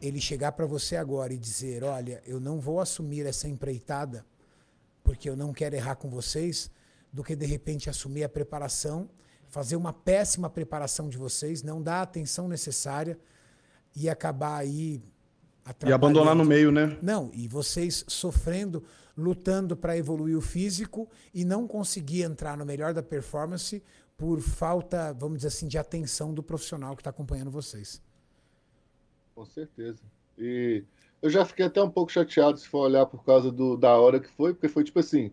ele 0.00 0.20
chegar 0.20 0.52
para 0.52 0.66
você 0.66 0.96
agora 0.96 1.32
e 1.32 1.38
dizer: 1.38 1.84
olha, 1.84 2.22
eu 2.26 2.40
não 2.40 2.60
vou 2.60 2.80
assumir 2.80 3.26
essa 3.26 3.48
empreitada 3.48 4.24
porque 5.02 5.28
eu 5.28 5.36
não 5.36 5.52
quero 5.52 5.74
errar 5.74 5.96
com 5.96 6.08
vocês, 6.08 6.70
do 7.12 7.24
que 7.24 7.34
de 7.34 7.46
repente 7.46 7.90
assumir 7.90 8.22
a 8.22 8.28
preparação 8.28 9.08
fazer 9.50 9.74
uma 9.74 9.92
péssima 9.92 10.48
preparação 10.48 11.08
de 11.08 11.18
vocês, 11.18 11.62
não 11.62 11.82
dar 11.82 11.96
a 11.96 12.02
atenção 12.02 12.48
necessária 12.48 13.18
e 13.94 14.08
acabar 14.08 14.56
aí 14.56 15.02
e 15.86 15.92
abandonar 15.92 16.34
no 16.34 16.44
meio, 16.44 16.70
né? 16.70 16.96
Não, 17.02 17.30
e 17.34 17.46
vocês 17.48 18.04
sofrendo, 18.08 18.82
lutando 19.16 19.76
para 19.76 19.96
evoluir 19.96 20.36
o 20.36 20.40
físico 20.40 21.08
e 21.34 21.44
não 21.44 21.66
conseguir 21.66 22.22
entrar 22.22 22.56
no 22.56 22.64
melhor 22.64 22.92
da 22.94 23.02
performance 23.02 23.82
por 24.16 24.40
falta, 24.40 25.12
vamos 25.14 25.38
dizer 25.38 25.48
assim, 25.48 25.66
de 25.68 25.78
atenção 25.78 26.32
do 26.34 26.42
profissional 26.42 26.94
que 26.94 27.00
está 27.00 27.10
acompanhando 27.10 27.50
vocês. 27.50 28.02
Com 29.34 29.44
certeza. 29.46 30.00
E 30.38 30.84
eu 31.22 31.30
já 31.30 31.44
fiquei 31.44 31.66
até 31.66 31.82
um 31.82 31.90
pouco 31.90 32.12
chateado 32.12 32.58
se 32.58 32.68
for 32.68 32.80
olhar 32.80 33.06
por 33.06 33.24
causa 33.24 33.50
do, 33.50 33.76
da 33.76 33.96
hora 33.98 34.20
que 34.20 34.28
foi, 34.28 34.52
porque 34.52 34.68
foi 34.68 34.84
tipo 34.84 34.98
assim, 35.00 35.30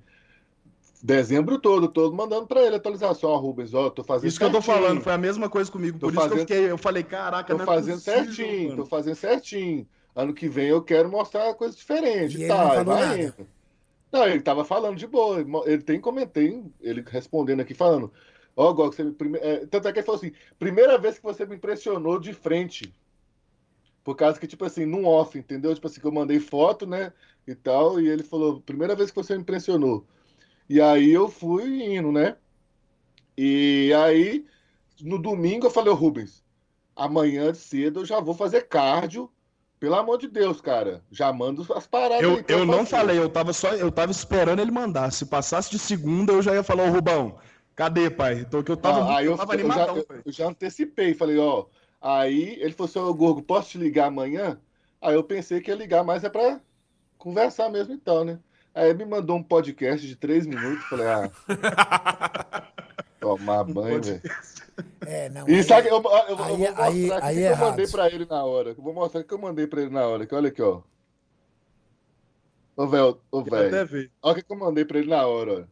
dezembro 1.01 1.59
todo, 1.59 1.87
todo 1.87 2.15
mandando 2.15 2.47
para 2.47 2.61
ele 2.65 2.75
atualização, 2.75 3.29
ó, 3.29 3.37
Rubens, 3.37 3.73
ó, 3.73 3.89
tô 3.89 4.03
fazendo 4.03 4.29
Isso 4.29 4.39
que 4.39 4.45
eu 4.45 4.51
tô 4.51 4.61
falando, 4.61 5.01
foi 5.01 5.13
a 5.13 5.17
mesma 5.17 5.49
coisa 5.49 5.71
comigo, 5.71 5.99
por 5.99 6.07
Tô 6.07 6.07
isso 6.11 6.17
que 6.19 6.23
eu 6.25 6.29
fazendo- 6.29 6.47
fiquei, 6.47 6.71
eu 6.71 6.77
falei, 6.77 7.03
caraca, 7.03 7.53
Tô 7.53 7.57
não 7.57 7.63
é 7.63 7.65
fazendo 7.65 7.95
possível, 8.01 8.23
certinho, 8.23 8.69
mano. 8.69 8.83
tô 8.83 8.89
fazendo 8.89 9.15
certinho. 9.15 9.87
Ano 10.17 10.33
que 10.33 10.49
vem 10.49 10.69
eu 10.69 10.81
quero 10.81 11.11
mostrar 11.11 11.53
coisa 11.53 11.77
diferente. 11.77 12.39
E 12.39 12.41
ele 12.41 12.47
tá, 12.47 12.83
não 12.83 12.85
vai 12.85 13.05
nada. 13.05 13.21
indo. 13.21 13.47
Não, 14.11 14.27
ele 14.27 14.41
tava 14.41 14.65
falando 14.65 14.97
de 14.97 15.05
boa. 15.05 15.39
Ele 15.39 15.47
Ele 15.67 15.83
tem 15.83 16.01
comentei, 16.01 16.63
ele 16.81 17.03
respondendo 17.07 17.59
aqui, 17.59 17.75
falando. 17.75 18.11
Ó, 18.55 18.73
Gog, 18.73 18.95
você 18.95 19.03
me 19.03 19.11
prime... 19.11 19.37
é, 19.37 19.67
tanto 19.67 19.87
é 19.87 19.93
que 19.93 19.99
ele 19.99 20.05
falou 20.07 20.19
assim: 20.19 20.31
primeira 20.57 20.97
vez 20.97 21.17
que 21.17 21.23
você 21.23 21.45
me 21.45 21.55
impressionou 21.55 22.19
de 22.19 22.33
frente. 22.33 22.91
Por 24.03 24.15
causa 24.15 24.39
que, 24.39 24.47
tipo 24.47 24.65
assim, 24.65 24.87
num 24.87 25.05
off, 25.05 25.37
entendeu? 25.37 25.75
Tipo 25.75 25.85
assim, 25.85 26.01
que 26.01 26.07
eu 26.07 26.11
mandei 26.11 26.39
foto, 26.39 26.87
né? 26.87 27.13
E 27.45 27.53
tal. 27.53 28.01
E 28.01 28.09
ele 28.09 28.23
falou: 28.23 28.59
primeira 28.61 28.95
vez 28.95 29.11
que 29.11 29.15
você 29.15 29.35
me 29.35 29.41
impressionou. 29.41 30.03
E 30.67 30.81
aí 30.81 31.11
eu 31.11 31.29
fui 31.29 31.95
indo, 31.95 32.11
né? 32.11 32.37
E 33.37 33.93
aí, 33.93 34.47
no 34.99 35.21
domingo, 35.21 35.67
eu 35.67 35.71
falei, 35.71 35.93
ô 35.93 35.95
Rubens, 35.95 36.43
amanhã 36.95 37.53
cedo 37.53 37.99
eu 37.99 38.05
já 38.05 38.19
vou 38.19 38.33
fazer 38.33 38.63
cardio. 38.67 39.31
Pelo 39.79 39.95
amor 39.95 40.17
de 40.17 40.27
Deus, 40.27 40.59
cara. 40.59 41.03
Já 41.11 41.31
mando 41.31 41.65
as 41.75 41.85
paradas 41.85 42.23
Eu, 42.23 42.35
aí 42.37 42.45
eu 42.47 42.65
não 42.65 42.79
fazer. 42.79 42.89
falei, 42.89 43.19
eu 43.19 43.29
tava 43.29 43.53
só, 43.53 43.73
eu 43.73 43.91
tava 43.91 44.11
esperando 44.11 44.59
ele 44.59 44.71
mandar. 44.71 45.11
Se 45.11 45.25
passasse 45.25 45.69
de 45.69 45.77
segunda, 45.77 46.33
eu 46.33 46.41
já 46.41 46.53
ia 46.55 46.63
falar, 46.63 46.83
ô 46.85 46.89
Rubão, 46.91 47.37
cadê, 47.75 48.09
pai? 48.09 48.39
Então 48.39 48.63
que 48.63 48.71
eu 48.71 48.77
tava, 48.77 49.15
Ah, 49.15 49.23
eu 49.23 49.31
eu, 49.31 49.37
tava 49.37 49.53
eu 49.53 49.59
já, 49.59 49.65
animadão, 49.65 49.97
eu- 49.97 50.03
pai. 50.05 50.21
eu 50.25 50.31
já 50.31 50.47
antecipei, 50.47 51.13
falei, 51.13 51.37
ó. 51.37 51.65
Aí 52.01 52.57
ele 52.59 52.73
falou 52.73 52.89
assim, 52.89 52.99
ô 52.99 53.13
Gorgo, 53.13 53.41
posso 53.43 53.69
te 53.71 53.77
ligar 53.77 54.07
amanhã? 54.07 54.59
Aí 55.01 55.13
eu 55.13 55.23
pensei 55.23 55.61
que 55.61 55.69
ia 55.69 55.75
ligar, 55.77 56.03
mas 56.03 56.23
é 56.23 56.29
pra 56.29 56.59
conversar 57.17 57.69
mesmo 57.69 57.93
então, 57.93 58.23
né? 58.25 58.39
Aí 58.73 58.89
ele 58.89 59.03
me 59.03 59.11
mandou 59.11 59.35
um 59.37 59.43
podcast 59.43 60.05
de 60.07 60.15
três 60.15 60.45
minutos, 60.47 60.83
falei, 60.85 61.07
ah. 61.07 61.31
Tomar 63.19 63.63
banho, 63.63 64.01
velho. 64.03 64.21
É, 65.05 65.29
não. 65.29 65.47
E 65.49 65.55
aí- 65.55 65.63
sabe, 65.63 65.87
eu, 65.89 65.95
eu, 65.95 66.11
eu 66.29 66.37
vou 66.37 66.45
aí- 66.45 66.57
mostrar 66.57 66.83
aí- 66.85 67.11
aqui 67.11 67.25
aí 67.25 67.35
que 67.35 67.43
é 67.43 67.51
eu 67.51 67.57
mandei 67.57 67.85
errado. 67.85 67.91
pra 67.91 68.07
ele 68.11 68.25
na 68.25 68.43
hora. 68.43 68.69
Eu 68.69 68.75
vou 68.83 68.93
mostrar 68.93 69.21
o 69.21 69.23
que 69.23 69.33
eu 69.33 69.37
mandei 69.39 69.65
pra 69.67 69.81
ele 69.81 69.89
na 69.91 70.05
hora. 70.05 70.25
Que 70.25 70.35
olha 70.35 70.49
aqui, 70.49 70.61
ó. 70.61 70.81
Ô, 72.75 72.85
velho, 72.87 73.19
ô, 73.31 73.43
velho. 73.43 74.11
Olha 74.21 74.39
o 74.39 74.43
que 74.43 74.51
eu 74.51 74.57
mandei 74.57 74.85
pra 74.85 74.99
ele 74.99 75.09
na 75.09 75.25
hora, 75.25 75.61
ó. 75.61 75.63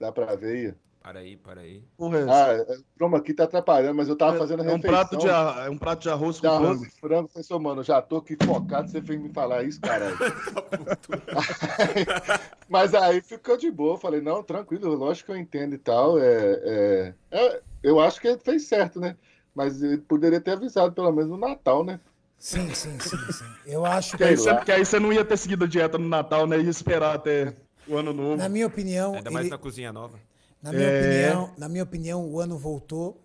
Dá 0.00 0.10
pra 0.10 0.34
ver 0.34 0.68
aí? 0.68 0.74
Para 1.02 1.18
aí, 1.18 1.36
para 1.36 1.60
aí. 1.62 1.82
É? 2.00 2.30
Ah, 2.30 2.52
é- 2.52 2.76
o 2.78 2.84
Chroma 2.96 3.18
aqui 3.18 3.34
tá 3.34 3.42
atrapalhando, 3.44 3.96
mas 3.96 4.08
eu 4.08 4.14
tava 4.14 4.38
fazendo 4.38 4.60
a 4.60 4.64
é 4.64 4.68
um 4.68 4.76
refeição. 4.76 4.90
prato 4.96 5.16
de 5.16 5.28
ar- 5.28 5.66
é 5.66 5.70
um 5.70 5.76
prato 5.76 6.00
de 6.02 6.08
arroz 6.10 6.36
com 6.38 6.42
de 6.42 6.46
arroz 6.46 6.78
frango. 6.78 6.84
e 6.84 6.90
frango. 7.00 7.30
Seu 7.42 7.58
mano, 7.58 7.82
já 7.82 8.00
tô 8.00 8.18
aqui 8.18 8.36
focado, 8.44 8.88
você 8.88 9.02
fez 9.02 9.20
me 9.20 9.28
falar 9.32 9.64
isso, 9.64 9.80
caralho. 9.80 10.16
Mas 12.68 12.94
aí 12.94 13.20
ficou 13.20 13.56
de 13.56 13.70
boa, 13.70 13.98
falei, 13.98 14.20
não, 14.20 14.42
tranquilo, 14.42 14.94
lógico 14.94 15.26
que 15.26 15.32
eu 15.32 15.36
entendo 15.40 15.74
e 15.74 15.78
tal. 15.78 16.18
É, 16.18 16.24
é- 16.62 17.14
é- 17.30 17.60
eu 17.82 18.00
acho 18.00 18.20
que 18.20 18.28
ele 18.28 18.38
fez 18.38 18.66
certo, 18.68 19.00
né? 19.00 19.16
Mas 19.54 19.82
ele 19.82 19.98
poderia 19.98 20.40
ter 20.40 20.52
avisado 20.52 20.92
pelo 20.92 21.12
menos 21.12 21.30
no 21.30 21.36
Natal, 21.36 21.84
né? 21.84 22.00
Sim, 22.38 22.72
sim, 22.74 22.98
sim, 22.98 23.18
sim. 23.32 23.44
Eu 23.66 23.84
acho 23.84 24.16
Que 24.16 24.24
aí, 24.24 24.36
você, 24.36 24.56
que 24.64 24.72
aí 24.72 24.84
você 24.84 24.98
não 24.98 25.12
ia 25.12 25.24
ter 25.24 25.36
seguido 25.36 25.64
a 25.64 25.68
dieta 25.68 25.98
no 25.98 26.08
Natal, 26.08 26.46
né? 26.46 26.58
Ia 26.58 26.70
esperar 26.70 27.14
até 27.14 27.54
o 27.86 27.96
ano 27.96 28.12
novo. 28.12 28.36
na 28.36 28.48
minha 28.48 28.66
opinião, 28.66 29.14
Ainda 29.14 29.30
mais 29.30 29.46
ele- 29.46 29.50
na 29.50 29.58
cozinha 29.58 29.92
nova. 29.92 30.18
Na 30.62 30.72
minha 30.72 30.86
É. 30.86 30.90
opinião, 30.90 31.54
na 31.58 31.68
minha 31.68 31.82
opinião, 31.82 32.24
o 32.26 32.38
ano 32.40 32.56
voltou. 32.56 33.20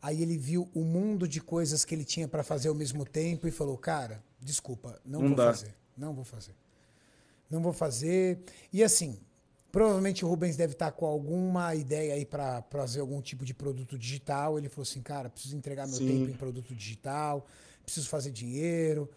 Aí 0.00 0.20
ele 0.20 0.36
viu 0.36 0.68
o 0.74 0.82
mundo 0.82 1.26
de 1.28 1.40
coisas 1.40 1.84
que 1.84 1.94
ele 1.94 2.04
tinha 2.04 2.26
pra 2.28 2.42
fazer 2.42 2.68
ao 2.68 2.74
mesmo 2.74 3.04
tempo 3.04 3.46
e 3.48 3.50
falou: 3.50 3.78
"Cara, 3.78 4.22
desculpa, 4.40 5.00
não, 5.04 5.20
Não 5.20 5.28
vou 5.28 5.36
dá. 5.36 5.46
fazer. 5.52 5.74
Não 5.96 6.12
vou 6.12 6.24
fazer. 6.24 6.54
Não 7.48 7.62
vou 7.62 7.72
fazer". 7.72 8.40
E 8.72 8.82
assim, 8.82 9.20
provavelmente 9.70 10.24
o 10.24 10.28
Rubens 10.28 10.56
deve 10.56 10.72
estar 10.72 10.90
com 10.92 11.06
alguma 11.06 11.74
ideia 11.74 12.14
aí 12.14 12.24
pra 12.26 12.62
fazer 12.70 13.00
algum 13.00 13.22
tipo 13.22 13.44
de 13.44 13.54
produto 13.54 13.96
digital. 13.96 14.58
Ele 14.58 14.68
falou 14.68 14.82
assim: 14.82 15.00
"Cara, 15.02 15.30
preciso 15.30 15.56
entregar 15.56 15.86
meu 15.86 15.98
Sim. 15.98 16.06
tempo 16.06 16.28
em 16.30 16.34
produto 16.34 16.74
digital, 16.74 17.46
preciso 17.84 18.08
fazer 18.08 18.32
dinheiro, 18.32 19.08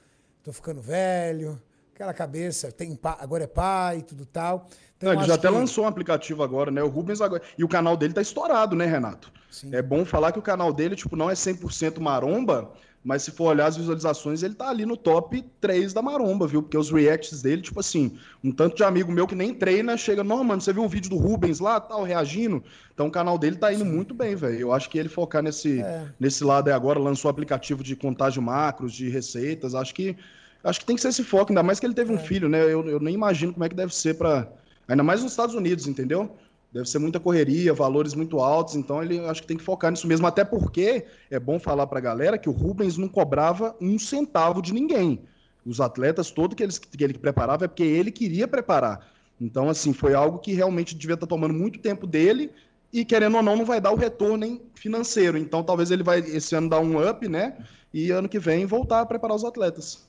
tô 0.43 0.53
ficando 0.53 0.81
velho". 0.81 1.59
Aquela 1.95 2.13
cabeça, 2.13 2.73
tem 2.73 2.99
agora 3.19 3.45
é 3.45 3.47
pai 3.47 3.99
e 3.99 4.01
tudo 4.01 4.25
tal. 4.25 4.67
Então, 4.97 5.13
ele 5.13 5.23
já 5.23 5.35
até 5.35 5.47
que- 5.47 5.53
lançou 5.53 5.85
um 5.85 5.87
aplicativo 5.87 6.43
agora, 6.43 6.69
né? 6.69 6.83
O 6.83 6.89
Rubens 6.89 7.21
agora. 7.21 7.41
E 7.57 7.63
o 7.63 7.69
canal 7.69 7.95
dele 7.95 8.13
tá 8.13 8.21
estourado, 8.21 8.75
né, 8.75 8.85
Renato? 8.85 9.31
Sim. 9.49 9.73
É 9.73 9.81
bom 9.81 10.03
falar 10.03 10.33
que 10.33 10.39
o 10.39 10.41
canal 10.41 10.73
dele, 10.73 10.93
tipo, 10.97 11.15
não 11.15 11.29
é 11.31 11.35
100% 11.35 12.01
maromba, 12.01 12.73
mas 13.01 13.23
se 13.23 13.31
for 13.31 13.45
olhar 13.45 13.67
as 13.67 13.77
visualizações, 13.77 14.43
ele 14.43 14.55
tá 14.55 14.67
ali 14.69 14.85
no 14.85 14.97
top 14.97 15.41
3 15.61 15.93
da 15.93 16.01
maromba, 16.01 16.45
viu? 16.45 16.61
Porque 16.61 16.77
os 16.77 16.91
reacts 16.91 17.41
dele, 17.41 17.61
tipo 17.61 17.79
assim, 17.79 18.17
um 18.43 18.51
tanto 18.51 18.75
de 18.75 18.83
amigo 18.83 19.09
meu 19.09 19.25
que 19.25 19.35
nem 19.35 19.53
treina, 19.53 19.95
chega, 19.95 20.21
não, 20.21 20.43
mano, 20.43 20.59
você 20.59 20.73
viu 20.73 20.83
o 20.83 20.89
vídeo 20.89 21.09
do 21.09 21.15
Rubens 21.17 21.61
lá, 21.61 21.79
tal, 21.79 22.03
reagindo? 22.03 22.61
Então 22.93 23.07
o 23.07 23.11
canal 23.11 23.37
dele 23.37 23.55
tá 23.55 23.71
indo 23.71 23.85
muito 23.85 24.13
bem, 24.13 24.35
velho. 24.35 24.59
Eu 24.59 24.73
acho 24.73 24.89
que 24.89 24.97
ele 24.97 25.07
focar 25.07 25.41
nesse, 25.41 25.79
É. 25.79 26.07
nesse 26.19 26.43
lado 26.43 26.67
aí 26.67 26.73
agora, 26.73 26.99
lançou 26.99 27.31
aplicativo 27.31 27.81
de 27.85 27.95
contágio 27.95 28.41
macros, 28.41 28.91
de 28.91 29.07
receitas, 29.07 29.73
acho 29.75 29.95
que 29.95 30.17
acho 30.65 30.79
que 30.81 30.85
tem 30.85 30.95
que 30.95 31.01
ser 31.01 31.09
esse 31.09 31.23
foco, 31.23 31.51
ainda 31.51 31.63
mais 31.63 31.79
que 31.79 31.85
ele 31.85 31.93
teve 31.93 32.11
É. 32.11 32.15
um 32.15 32.19
filho, 32.19 32.49
né? 32.49 32.61
Eu, 32.63 32.85
eu 32.87 32.99
nem 32.99 33.13
imagino 33.13 33.53
como 33.53 33.63
é 33.63 33.69
que 33.69 33.75
deve 33.75 33.95
ser 33.95 34.15
para 34.15 34.47
Ainda 34.87 35.03
mais 35.03 35.23
nos 35.23 35.31
Estados 35.31 35.55
Unidos, 35.55 35.87
entendeu? 35.87 36.35
Deve 36.71 36.87
ser 36.89 36.99
muita 36.99 37.19
correria, 37.19 37.73
valores 37.73 38.13
muito 38.13 38.39
altos, 38.39 38.75
então 38.75 39.01
ele 39.01 39.19
acho 39.19 39.41
que 39.41 39.47
tem 39.47 39.57
que 39.57 39.63
focar 39.63 39.89
nisso 39.91 40.07
mesmo. 40.07 40.27
Até 40.27 40.43
porque 40.43 41.05
é 41.31 41.39
bom 41.39 41.59
falar 41.59 41.87
pra 41.87 41.99
galera 41.99 42.37
que 42.37 42.49
o 42.49 42.51
Rubens 42.51 42.97
não 42.97 43.07
cobrava 43.07 43.75
um 43.81 43.97
centavo 43.97 44.61
de 44.61 44.73
ninguém. 44.73 45.21
Os 45.65 45.81
atletas, 45.81 46.29
todo 46.29 46.55
que, 46.55 46.61
eles, 46.61 46.77
que 46.77 47.03
ele 47.03 47.13
preparava 47.17 47.65
é 47.65 47.67
porque 47.67 47.83
ele 47.83 48.11
queria 48.11 48.47
preparar. 48.47 49.09
Então, 49.39 49.69
assim, 49.69 49.93
foi 49.93 50.13
algo 50.13 50.37
que 50.37 50.53
realmente 50.53 50.95
devia 50.95 51.15
estar 51.15 51.27
tomando 51.27 51.53
muito 51.53 51.79
tempo 51.79 52.05
dele 52.05 52.51
e, 52.93 53.03
querendo 53.03 53.37
ou 53.37 53.43
não, 53.43 53.55
não 53.55 53.65
vai 53.65 53.81
dar 53.81 53.91
o 53.91 53.95
retorno 53.95 54.61
financeiro. 54.75 55.37
Então, 55.37 55.63
talvez 55.63 55.91
ele 55.91 56.03
vai 56.03 56.19
esse 56.19 56.55
ano 56.55 56.69
dar 56.69 56.79
um 56.79 57.09
up, 57.09 57.27
né? 57.27 57.57
E 57.93 58.11
ano 58.11 58.29
que 58.29 58.37
vem 58.37 58.65
voltar 58.65 59.01
a 59.01 59.05
preparar 59.05 59.35
os 59.35 59.43
atletas. 59.43 60.05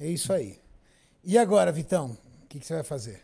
É 0.00 0.06
isso 0.06 0.32
aí. 0.32 0.58
E 1.24 1.36
agora, 1.36 1.72
Vitão? 1.72 2.16
O 2.44 2.46
que, 2.48 2.58
que 2.58 2.66
você 2.66 2.74
vai 2.74 2.84
fazer? 2.84 3.22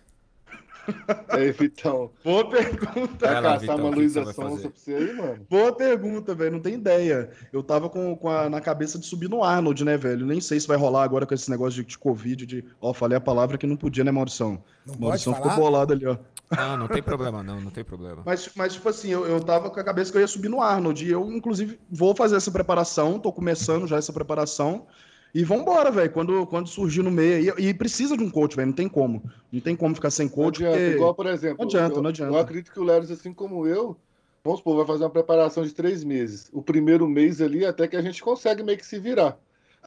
Aí, 1.30 1.50
Vitão, 1.50 2.10
Boa 2.22 2.46
pergunta. 2.50 3.26
vai 3.26 3.32
Vai 3.32 3.40
lá, 3.40 3.52
caçar 3.54 3.60
Vitão, 3.60 3.76
uma 3.78 3.88
Luísa 3.88 4.22
fazer? 4.34 4.68
pra 4.68 4.70
você 4.70 4.94
aí, 4.94 5.14
mano? 5.14 5.46
Boa 5.48 5.72
pergunta, 5.74 6.34
velho. 6.34 6.52
Não 6.52 6.60
tem 6.60 6.74
ideia. 6.74 7.30
Eu 7.50 7.62
tava 7.62 7.88
com, 7.88 8.14
com 8.14 8.28
a, 8.28 8.50
na 8.50 8.60
cabeça 8.60 8.98
de 8.98 9.06
subir 9.06 9.30
no 9.30 9.42
Arnold, 9.42 9.82
né, 9.82 9.96
velho? 9.96 10.26
Nem 10.26 10.42
sei 10.42 10.60
se 10.60 10.68
vai 10.68 10.76
rolar 10.76 11.02
agora 11.04 11.24
com 11.24 11.32
esse 11.32 11.50
negócio 11.50 11.82
de, 11.82 11.88
de 11.88 11.98
Covid, 11.98 12.44
de. 12.44 12.64
Ó, 12.82 12.92
falei 12.92 13.16
a 13.16 13.20
palavra 13.20 13.56
que 13.56 13.66
não 13.66 13.76
podia, 13.76 14.04
né, 14.04 14.10
Maurição? 14.10 14.62
Não 14.84 14.94
Maurição 14.98 15.32
pode 15.32 15.42
ficou 15.42 15.56
falar? 15.56 15.70
bolado 15.70 15.92
ali, 15.94 16.04
ó. 16.06 16.18
Não, 16.54 16.76
não 16.76 16.88
tem 16.88 17.02
problema, 17.02 17.42
não, 17.42 17.58
não 17.62 17.70
tem 17.70 17.82
problema. 17.82 18.22
Mas, 18.26 18.50
mas 18.54 18.74
tipo 18.74 18.86
assim, 18.86 19.08
eu, 19.08 19.24
eu 19.26 19.40
tava 19.40 19.70
com 19.70 19.80
a 19.80 19.84
cabeça 19.84 20.12
que 20.12 20.18
eu 20.18 20.20
ia 20.22 20.28
subir 20.28 20.50
no 20.50 20.60
Arnold. 20.60 21.02
E 21.02 21.10
eu, 21.10 21.32
inclusive, 21.32 21.80
vou 21.90 22.14
fazer 22.14 22.36
essa 22.36 22.50
preparação, 22.50 23.18
tô 23.18 23.32
começando 23.32 23.86
já 23.86 23.96
essa 23.96 24.12
preparação. 24.12 24.86
E 25.34 25.42
vambora, 25.42 25.90
velho. 25.90 26.10
Quando, 26.12 26.46
quando 26.46 26.68
surgir 26.68 27.02
no 27.02 27.10
meio. 27.10 27.54
E, 27.58 27.68
e 27.68 27.74
precisa 27.74 28.16
de 28.16 28.22
um 28.22 28.30
coach, 28.30 28.54
velho. 28.54 28.66
Não 28.68 28.74
tem 28.74 28.88
como. 28.88 29.22
Não 29.52 29.60
tem 29.60 29.74
como 29.74 29.94
ficar 29.94 30.10
sem 30.10 30.26
Não 30.26 30.32
coach. 30.32 30.64
adianta. 30.64 30.78
porque- 30.78 30.94
Igual, 30.96 31.14
por 31.14 31.26
exemplo, 31.26 31.56
Não 31.58 31.64
adianta, 31.66 31.96
eu, 31.96 32.02
não 32.02 32.10
adianta. 32.10 32.32
eu 32.32 32.38
acredito 32.38 32.72
que 32.72 32.78
o 32.80 32.84
Leros, 32.84 33.10
assim 33.10 33.32
como 33.32 33.66
eu, 33.66 33.96
vamos 34.44 34.60
supor, 34.60 34.76
vai 34.76 34.86
fazer 34.86 35.02
uma 35.04 35.10
preparação 35.10 35.64
de 35.64 35.74
três 35.74 36.04
meses. 36.04 36.48
O 36.52 36.62
primeiro 36.62 37.08
mês 37.08 37.40
ali, 37.40 37.64
até 37.66 37.88
que 37.88 37.96
a 37.96 38.02
gente 38.02 38.22
consegue 38.22 38.62
meio 38.62 38.78
que 38.78 38.86
se 38.86 38.98
virar. 38.98 39.36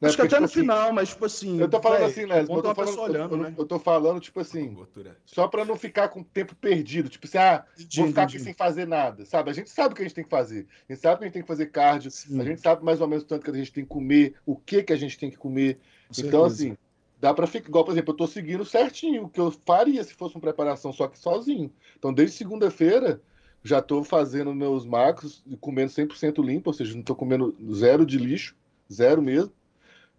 Né? 0.01 0.07
Acho 0.09 0.15
que 0.17 0.21
Porque, 0.23 0.35
até 0.35 0.41
no 0.41 0.47
tipo 0.47 0.59
assim, 0.59 0.61
final, 0.61 0.93
mas 0.93 1.09
tipo 1.09 1.25
assim. 1.25 1.59
Eu 1.59 1.69
tô 1.69 1.81
falando 1.81 2.03
assim, 2.03 2.27
bom 2.27 2.33
eu 2.35 2.45
tô 2.61 2.67
uma 2.67 2.75
falando, 2.75 2.99
olhando, 2.99 3.35
eu, 3.35 3.37
né? 3.41 3.55
eu 3.57 3.65
tô 3.65 3.79
falando, 3.79 4.19
tipo 4.19 4.39
assim, 4.39 4.77
só 5.25 5.47
pra 5.47 5.65
não 5.65 5.75
ficar 5.75 6.09
com 6.09 6.21
tempo 6.23 6.55
perdido. 6.55 7.09
Tipo 7.09 7.25
assim, 7.25 7.37
ah, 7.39 7.65
Entendi, 7.75 7.97
vou 7.99 8.07
ficar 8.07 8.23
entendi. 8.23 8.37
aqui 8.37 8.43
sem 8.45 8.53
fazer 8.53 8.85
nada, 8.87 9.25
sabe? 9.25 9.49
A 9.49 9.53
gente 9.53 9.69
sabe 9.69 9.93
o 9.93 9.95
que 9.95 10.01
a 10.01 10.05
gente 10.05 10.13
tem 10.15 10.23
que 10.23 10.29
fazer. 10.29 10.67
A 10.87 10.93
gente 10.93 11.01
sabe 11.01 11.17
que 11.17 11.23
a 11.23 11.27
gente 11.27 11.33
tem 11.33 11.41
que 11.41 11.47
fazer 11.47 11.65
cardio, 11.67 12.11
Sim. 12.11 12.39
a 12.39 12.43
gente 12.43 12.61
sabe 12.61 12.85
mais 12.85 13.01
ou 13.01 13.07
menos 13.07 13.23
o 13.23 13.27
tanto 13.27 13.43
que 13.43 13.49
a 13.51 13.53
gente 13.53 13.73
tem 13.73 13.83
que 13.83 13.89
comer, 13.89 14.35
o 14.45 14.55
que 14.55 14.83
que 14.83 14.93
a 14.93 14.97
gente 14.97 15.17
tem 15.17 15.31
que 15.31 15.37
comer. 15.37 15.75
Com 15.75 16.21
Então, 16.21 16.47
certeza. 16.47 16.47
assim, 16.69 16.77
dá 17.19 17.33
pra 17.33 17.47
ficar. 17.47 17.69
Igual, 17.69 17.83
por 17.83 17.91
exemplo, 17.91 18.13
eu 18.13 18.17
tô 18.17 18.27
seguindo 18.27 18.63
certinho 18.65 19.23
o 19.23 19.29
que 19.29 19.39
eu 19.39 19.51
faria 19.65 20.03
se 20.03 20.13
fosse 20.13 20.35
uma 20.35 20.41
preparação 20.41 20.93
só 20.93 21.07
que 21.07 21.17
sozinho. 21.17 21.71
Então, 21.97 22.13
desde 22.13 22.37
segunda-feira, 22.37 23.19
já 23.63 23.81
tô 23.81 24.03
fazendo 24.03 24.53
meus 24.53 24.85
macros 24.85 25.41
e 25.47 25.57
comendo 25.57 25.91
100% 25.91 26.43
limpo, 26.45 26.69
ou 26.69 26.73
seja, 26.73 26.95
não 26.95 27.01
tô 27.01 27.15
comendo 27.15 27.55
zero 27.73 28.05
de 28.05 28.17
lixo, 28.17 28.55
zero 28.91 29.21
mesmo. 29.21 29.51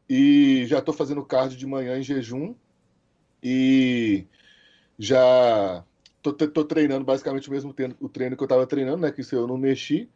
E 0.09 0.65
já 0.67 0.81
tô 0.81 0.93
fazendo 0.93 1.25
cardio 1.25 1.57
de 1.59 1.67
manhã 1.67 1.99
em 1.99 2.03
jejum. 2.03 2.55
E 3.43 4.27
já 4.99 5.85
tô, 6.23 6.33
tô- 6.33 6.49
tô 6.49 6.65
treinando 6.65 7.05
basicamente 7.05 7.49
o 7.49 7.53
mesmo 7.53 7.73
treino, 7.73 7.95
o 8.01 8.09
treino 8.09 8.37
que 8.37 8.43
eu 8.43 8.49
tava 8.49 8.67
treinando, 8.67 8.99
né? 9.03 9.13
Que 9.13 9.21
isso 9.21 9.35
eu 9.35 9.47
não 9.47 9.59
mexi. 9.59 10.09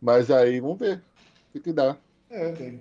Mas 0.00 0.30
aí, 0.30 0.60
vamos 0.60 0.78
ver 0.78 0.98
o 0.98 1.52
que, 1.52 1.60
que 1.60 1.72
dá. 1.72 1.96
É, 2.30 2.52
velho. 2.52 2.80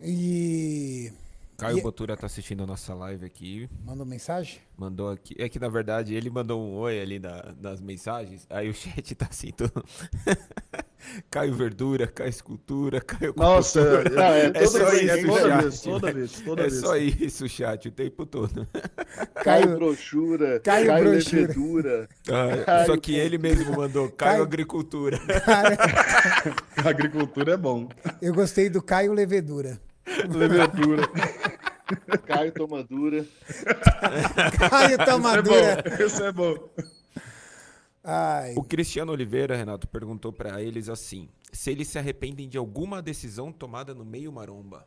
E. 0.00 1.12
Caio 1.58 1.78
E- 1.78 1.80
Botura 1.80 2.16
tá 2.16 2.26
assistindo 2.26 2.62
a 2.62 2.66
nossa 2.66 2.94
live 2.94 3.24
aqui. 3.24 3.68
Mandou 3.84 4.04
mensagem? 4.04 4.60
Mandou 4.76 5.10
aqui. 5.10 5.34
É 5.38 5.48
que 5.48 5.58
na 5.58 5.68
verdade 5.68 6.14
ele 6.14 6.28
mandou 6.28 6.60
um 6.60 6.74
oi 6.74 7.00
ali 7.00 7.18
na- 7.18 7.54
nas 7.60 7.80
mensagens. 7.80 8.46
Aí 8.50 8.68
o 8.68 8.74
chat 8.74 9.14
tá 9.14 9.26
assim, 9.30 9.50
tudo. 9.52 9.82
Caio 11.30 11.54
Verdura, 11.54 12.06
Caio 12.06 12.28
Escultura, 12.30 13.00
Caio 13.00 13.34
Nossa, 13.36 13.80
Cultura. 14.02 14.22
é, 14.24 14.40
é, 14.40 14.46
É 14.46 14.50
toda 14.50 14.66
só 14.66 14.90
vez, 14.90 15.02
isso, 15.02 15.12
é 15.12 15.22
toda 15.26 15.40
chat. 15.40 15.62
vez, 15.62 15.80
toda 15.80 16.12
vez, 16.12 16.32
toda 16.40 16.62
É 16.62 16.68
vez. 16.68 16.80
só 16.80 16.96
isso, 16.96 17.48
chat, 17.48 17.88
o 17.88 17.90
tempo 17.92 18.26
todo. 18.26 18.66
Caio 19.42 19.64
Caio, 19.66 19.74
Brochura, 19.78 20.60
Caio 20.60 20.86
Caio. 20.86 21.10
Levedura. 21.10 22.08
Ah, 22.66 22.84
só 22.86 22.96
que 22.96 23.14
ele 23.14 23.38
mesmo 23.38 23.76
mandou 23.76 24.08
Caio 24.10 24.32
Caio- 24.32 24.42
Agricultura. 24.42 25.18
cara, 25.44 25.76
Agricultura 26.84 27.52
é 27.54 27.56
bom. 27.56 27.88
eu 28.20 28.34
gostei 28.34 28.68
do 28.68 28.82
Caio 28.82 29.12
Levedura. 29.12 29.80
Levedura. 30.28 31.02
Caio 32.26 32.50
Tomadura. 32.52 33.24
Caio 34.68 34.98
Tomadura. 35.04 35.84
Isso 36.04 36.22
é 36.24 36.32
bom. 36.32 36.54
Isso 36.76 36.84
é 36.84 36.86
bom. 36.86 36.95
Ai, 38.08 38.54
O 38.56 38.62
Cristiano 38.62 39.10
Oliveira, 39.10 39.56
Renato, 39.56 39.88
perguntou 39.88 40.32
pra 40.32 40.62
eles 40.62 40.88
assim: 40.88 41.28
se 41.52 41.72
eles 41.72 41.88
se 41.88 41.98
arrependem 41.98 42.48
de 42.48 42.56
alguma 42.56 43.02
decisão 43.02 43.50
tomada 43.50 43.92
no 43.92 44.04
meio 44.04 44.30
maromba. 44.30 44.86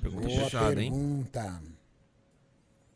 Pergunta 0.00 0.26
boa 0.26 0.70
hein? 0.70 0.90
pergunta. 0.90 1.62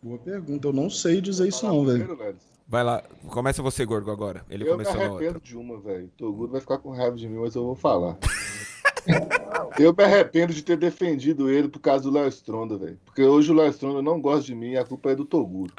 Boa 0.02 0.18
pergunta. 0.18 0.68
Eu 0.68 0.72
não 0.72 0.88
sei 0.88 1.20
dizer 1.20 1.46
isso 1.46 1.66
não, 1.66 1.84
velho. 1.84 2.36
Vai 2.66 2.82
lá, 2.82 3.02
começa 3.28 3.62
você, 3.62 3.84
Gorgo, 3.84 4.10
agora. 4.10 4.46
Ele 4.48 4.64
Eu 4.64 4.78
me 4.78 4.84
começou 4.84 4.94
na 4.94 5.16
arrependo 5.16 5.40
de 5.40 5.56
uma, 5.58 5.78
velho. 5.78 6.08
Toguro 6.16 6.52
vai 6.52 6.60
ficar 6.62 6.78
com 6.78 6.90
raiva 6.90 7.14
de 7.14 7.28
mim, 7.28 7.38
mas 7.38 7.54
eu 7.54 7.64
vou 7.64 7.74
falar. 7.74 8.16
eu 9.78 9.94
me 9.96 10.04
arrependo 10.04 10.52
de 10.52 10.62
ter 10.62 10.76
defendido 10.76 11.50
ele 11.50 11.68
por 11.68 11.80
causa 11.80 12.04
do 12.04 12.10
Léo 12.10 12.28
Stronda, 12.28 12.76
velho. 12.76 12.98
Porque 13.04 13.22
hoje 13.22 13.50
o 13.50 13.54
Léo 13.54 13.70
Stronda 13.70 14.02
não 14.02 14.20
gosta 14.20 14.44
de 14.44 14.54
mim 14.54 14.72
e 14.72 14.78
a 14.78 14.84
culpa 14.84 15.10
é 15.10 15.14
do 15.14 15.24
Toguro. 15.24 15.72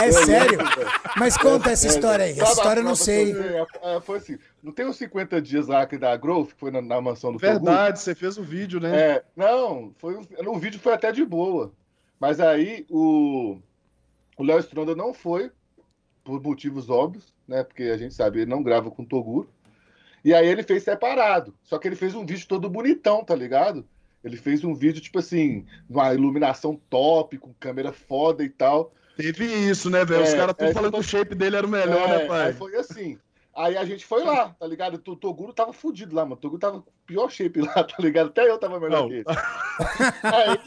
É 0.00 0.10
sério? 0.12 0.58
lembro, 0.58 0.76
velho. 0.76 0.90
Mas 1.16 1.36
conta 1.36 1.70
essa 1.70 1.86
história 1.86 2.24
aí. 2.24 2.32
Essa 2.32 2.40
Sabe 2.40 2.50
a 2.50 2.54
história 2.54 2.80
eu 2.80 2.84
não 2.84 2.94
sei. 2.94 3.32
usei? 3.32 3.56
É, 3.56 3.66
é, 3.82 4.00
Foi 4.00 4.18
assim, 4.18 4.38
não 4.62 4.72
tem 4.72 4.86
os 4.86 4.96
50 4.96 5.42
dias 5.42 5.66
lá 5.66 5.86
que 5.86 5.98
da 5.98 6.16
Growth, 6.16 6.48
que 6.48 6.60
foi 6.60 6.70
na, 6.70 6.80
na 6.80 7.00
mansão 7.00 7.32
do 7.32 7.38
Toguro? 7.38 7.64
Verdade, 7.64 8.00
você 8.00 8.14
fez 8.14 8.38
o 8.38 8.42
vídeo, 8.42 8.80
né? 8.80 8.98
É, 8.98 9.24
não, 9.36 9.92
foi 9.98 10.16
um, 10.16 10.22
no 10.42 10.58
vídeo 10.58 10.80
foi 10.80 10.94
até 10.94 11.12
de 11.12 11.24
boa. 11.24 11.72
Mas 12.18 12.40
aí 12.40 12.86
o 12.88 13.58
o 14.40 14.42
Léo 14.42 14.58
Stronda 14.60 14.96
não 14.96 15.12
foi 15.12 15.50
por 16.24 16.42
motivos 16.42 16.88
óbvios, 16.88 17.30
né? 17.46 17.62
Porque 17.62 17.82
a 17.84 17.96
gente 17.98 18.14
sabe, 18.14 18.40
ele 18.40 18.50
não 18.50 18.62
grava 18.62 18.90
com 18.90 19.02
o 19.02 19.06
Toguro. 19.06 19.50
E 20.24 20.34
aí 20.34 20.46
ele 20.46 20.62
fez 20.62 20.82
separado. 20.82 21.54
Só 21.62 21.78
que 21.78 21.88
ele 21.88 21.96
fez 21.96 22.14
um 22.14 22.24
vídeo 22.26 22.46
todo 22.46 22.68
bonitão, 22.68 23.24
tá 23.24 23.34
ligado? 23.34 23.86
Ele 24.22 24.36
fez 24.36 24.62
um 24.64 24.74
vídeo 24.74 25.00
tipo 25.00 25.18
assim, 25.18 25.64
uma 25.88 26.12
iluminação 26.12 26.78
top, 26.90 27.38
com 27.38 27.54
câmera 27.54 27.90
foda 27.92 28.44
e 28.44 28.50
tal. 28.50 28.92
Teve 29.16 29.44
isso, 29.46 29.88
né, 29.90 30.04
velho? 30.04 30.22
Os 30.22 30.30
É, 30.32 30.36
caras 30.36 30.54
tudo 30.56 30.68
é, 30.70 30.72
falando 30.74 30.92
que 30.92 30.98
o 30.98 31.02
tipo- 31.02 31.10
shape 31.16 31.34
dele 31.34 31.56
era 31.56 31.66
o 31.66 31.70
melhor, 31.70 32.08
É, 32.08 32.18
né, 32.18 32.26
pai? 32.26 32.46
Aí 32.48 32.52
foi 32.52 32.76
assim. 32.76 33.18
Aí 33.54 33.76
a 33.76 33.84
gente 33.84 34.06
foi 34.06 34.22
lá, 34.22 34.50
tá 34.50 34.66
ligado? 34.66 34.94
O 34.94 35.16
Toguro 35.16 35.52
tava 35.52 35.72
fudido 35.72 36.14
lá, 36.14 36.22
mano. 36.22 36.36
O 36.36 36.38
Toguro 36.38 36.60
tava 36.60 36.84
pior 37.04 37.28
shape 37.28 37.60
lá, 37.60 37.82
tá 37.82 37.96
ligado? 37.98 38.28
Até 38.28 38.48
eu 38.48 38.58
tava 38.58 38.78
melhor 38.78 39.02
Não. 39.02 39.08
que 39.08 39.14
ele. 39.14 39.24
Aí, 40.22 40.58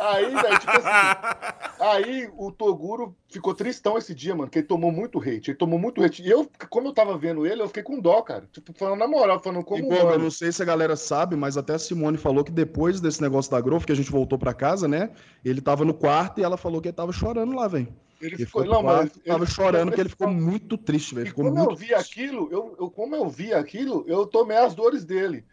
aí, 0.00 0.34
velho, 0.34 0.58
tipo 0.58 0.72
assim. 0.72 1.78
Aí 1.78 2.30
o 2.36 2.50
Toguro 2.50 3.16
ficou 3.28 3.54
tristão 3.54 3.96
esse 3.96 4.12
dia, 4.14 4.34
mano, 4.34 4.50
que 4.50 4.58
ele 4.58 4.66
tomou 4.66 4.90
muito 4.90 5.20
hate. 5.20 5.50
Ele 5.50 5.58
tomou 5.58 5.78
muito 5.78 6.02
hate. 6.02 6.22
E 6.22 6.28
eu, 6.28 6.50
como 6.68 6.88
eu 6.88 6.92
tava 6.92 7.16
vendo 7.16 7.46
ele, 7.46 7.62
eu 7.62 7.68
fiquei 7.68 7.84
com 7.84 8.00
dó, 8.00 8.20
cara. 8.22 8.48
Tipo, 8.52 8.72
falando 8.72 8.98
na 8.98 9.06
moral, 9.06 9.38
falando 9.38 9.64
como 9.64 9.78
E, 9.84 9.88
Gordo, 9.88 10.14
eu 10.14 10.18
não 10.18 10.30
sei 10.30 10.50
se 10.50 10.60
a 10.60 10.66
galera 10.66 10.96
sabe, 10.96 11.36
mas 11.36 11.56
até 11.56 11.74
a 11.74 11.78
Simone 11.78 12.18
falou 12.18 12.42
que 12.42 12.50
depois 12.50 13.00
desse 13.00 13.22
negócio 13.22 13.50
da 13.50 13.60
Growth, 13.60 13.84
que 13.84 13.92
a 13.92 13.96
gente 13.96 14.10
voltou 14.10 14.38
pra 14.38 14.52
casa, 14.52 14.88
né? 14.88 15.10
Ele 15.44 15.60
tava 15.60 15.84
no 15.84 15.94
quarto 15.94 16.40
e 16.40 16.42
ela 16.42 16.56
falou 16.56 16.80
que 16.80 16.88
ele 16.88 16.96
tava 16.96 17.12
chorando 17.12 17.54
lá, 17.54 17.68
velho. 17.68 17.88
Ele 18.20 18.34
Ele 18.34 18.46
ficou, 18.46 18.64
não, 18.64 18.82
mano. 18.82 19.08
quarto, 19.08 19.20
tava 19.20 19.46
chorando 19.46 19.88
porque 19.88 20.00
ele 20.00 20.08
ficou 20.08 20.28
muito 20.28 20.76
triste, 20.76 21.14
velho. 21.14 21.34
Como 21.34 21.50
muito 21.50 21.70
eu 21.70 21.76
vi 21.76 21.86
triste. 21.86 21.94
aquilo, 21.94 22.48
eu, 22.50 22.76
eu, 22.78 22.90
como 22.90 23.14
eu 23.14 23.28
vi 23.28 23.54
aquilo, 23.54 24.04
eu 24.08 24.26
tomei 24.26 24.56
as 24.56 24.74
dores 24.74 25.04
dele. 25.04 25.44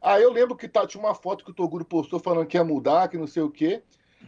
Aí 0.00 0.22
eu 0.22 0.32
lembro 0.32 0.56
que 0.56 0.68
tá, 0.68 0.86
tinha 0.86 1.02
uma 1.02 1.14
foto 1.14 1.44
que 1.44 1.50
o 1.50 1.54
Toguro 1.54 1.84
postou 1.84 2.18
falando 2.18 2.46
que 2.46 2.56
ia 2.56 2.64
mudar, 2.64 3.08
que 3.08 3.16
não 3.16 3.26
sei 3.26 3.42
o 3.42 3.50
quê. 3.50 3.82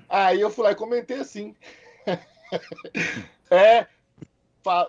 Aí 0.08 0.40
eu 0.40 0.50
fui 0.50 0.64
lá 0.64 0.72
e 0.72 0.76
comentei 0.76 1.18
assim. 1.18 1.54
é, 3.50 3.86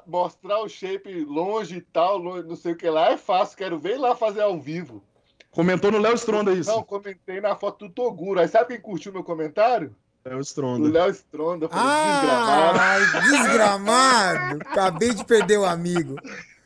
mostrar 0.06 0.60
o 0.62 0.70
shape 0.70 1.26
longe 1.26 1.78
e 1.78 1.82
tal, 1.82 2.18
longe, 2.18 2.48
não 2.48 2.56
sei 2.56 2.74
o 2.74 2.78
que 2.78 2.90
lá, 2.90 3.12
é 3.12 3.18
fácil, 3.18 3.58
quero 3.58 3.80
ver 3.80 3.98
lá 3.98 4.16
fazer 4.16 4.42
ao 4.42 4.60
vivo. 4.60 5.04
Comentou 5.52 5.92
no 5.92 6.00
Léo 6.00 6.16
Stronda 6.16 6.54
isso. 6.54 6.70
Não, 6.70 6.84
comentei 6.84 7.40
na 7.40 7.56
foto 7.56 7.88
do 7.88 7.94
Toguro. 7.94 8.40
Aí 8.40 8.48
sabe 8.48 8.74
quem 8.74 8.82
curtiu 8.82 9.14
meu 9.14 9.24
comentário? 9.24 9.96
Léo 10.28 10.40
O 10.40 10.42
Stronda. 10.42 10.90
Léo 10.90 11.10
Stronda. 11.12 11.66
Eu 11.66 11.70
falei, 11.70 11.86
desgramado. 11.86 12.80
Ai, 12.80 13.22
desgramado. 13.30 14.60
Acabei 14.62 15.14
de 15.14 15.24
perder 15.24 15.58
o 15.60 15.66
amigo. 15.66 16.16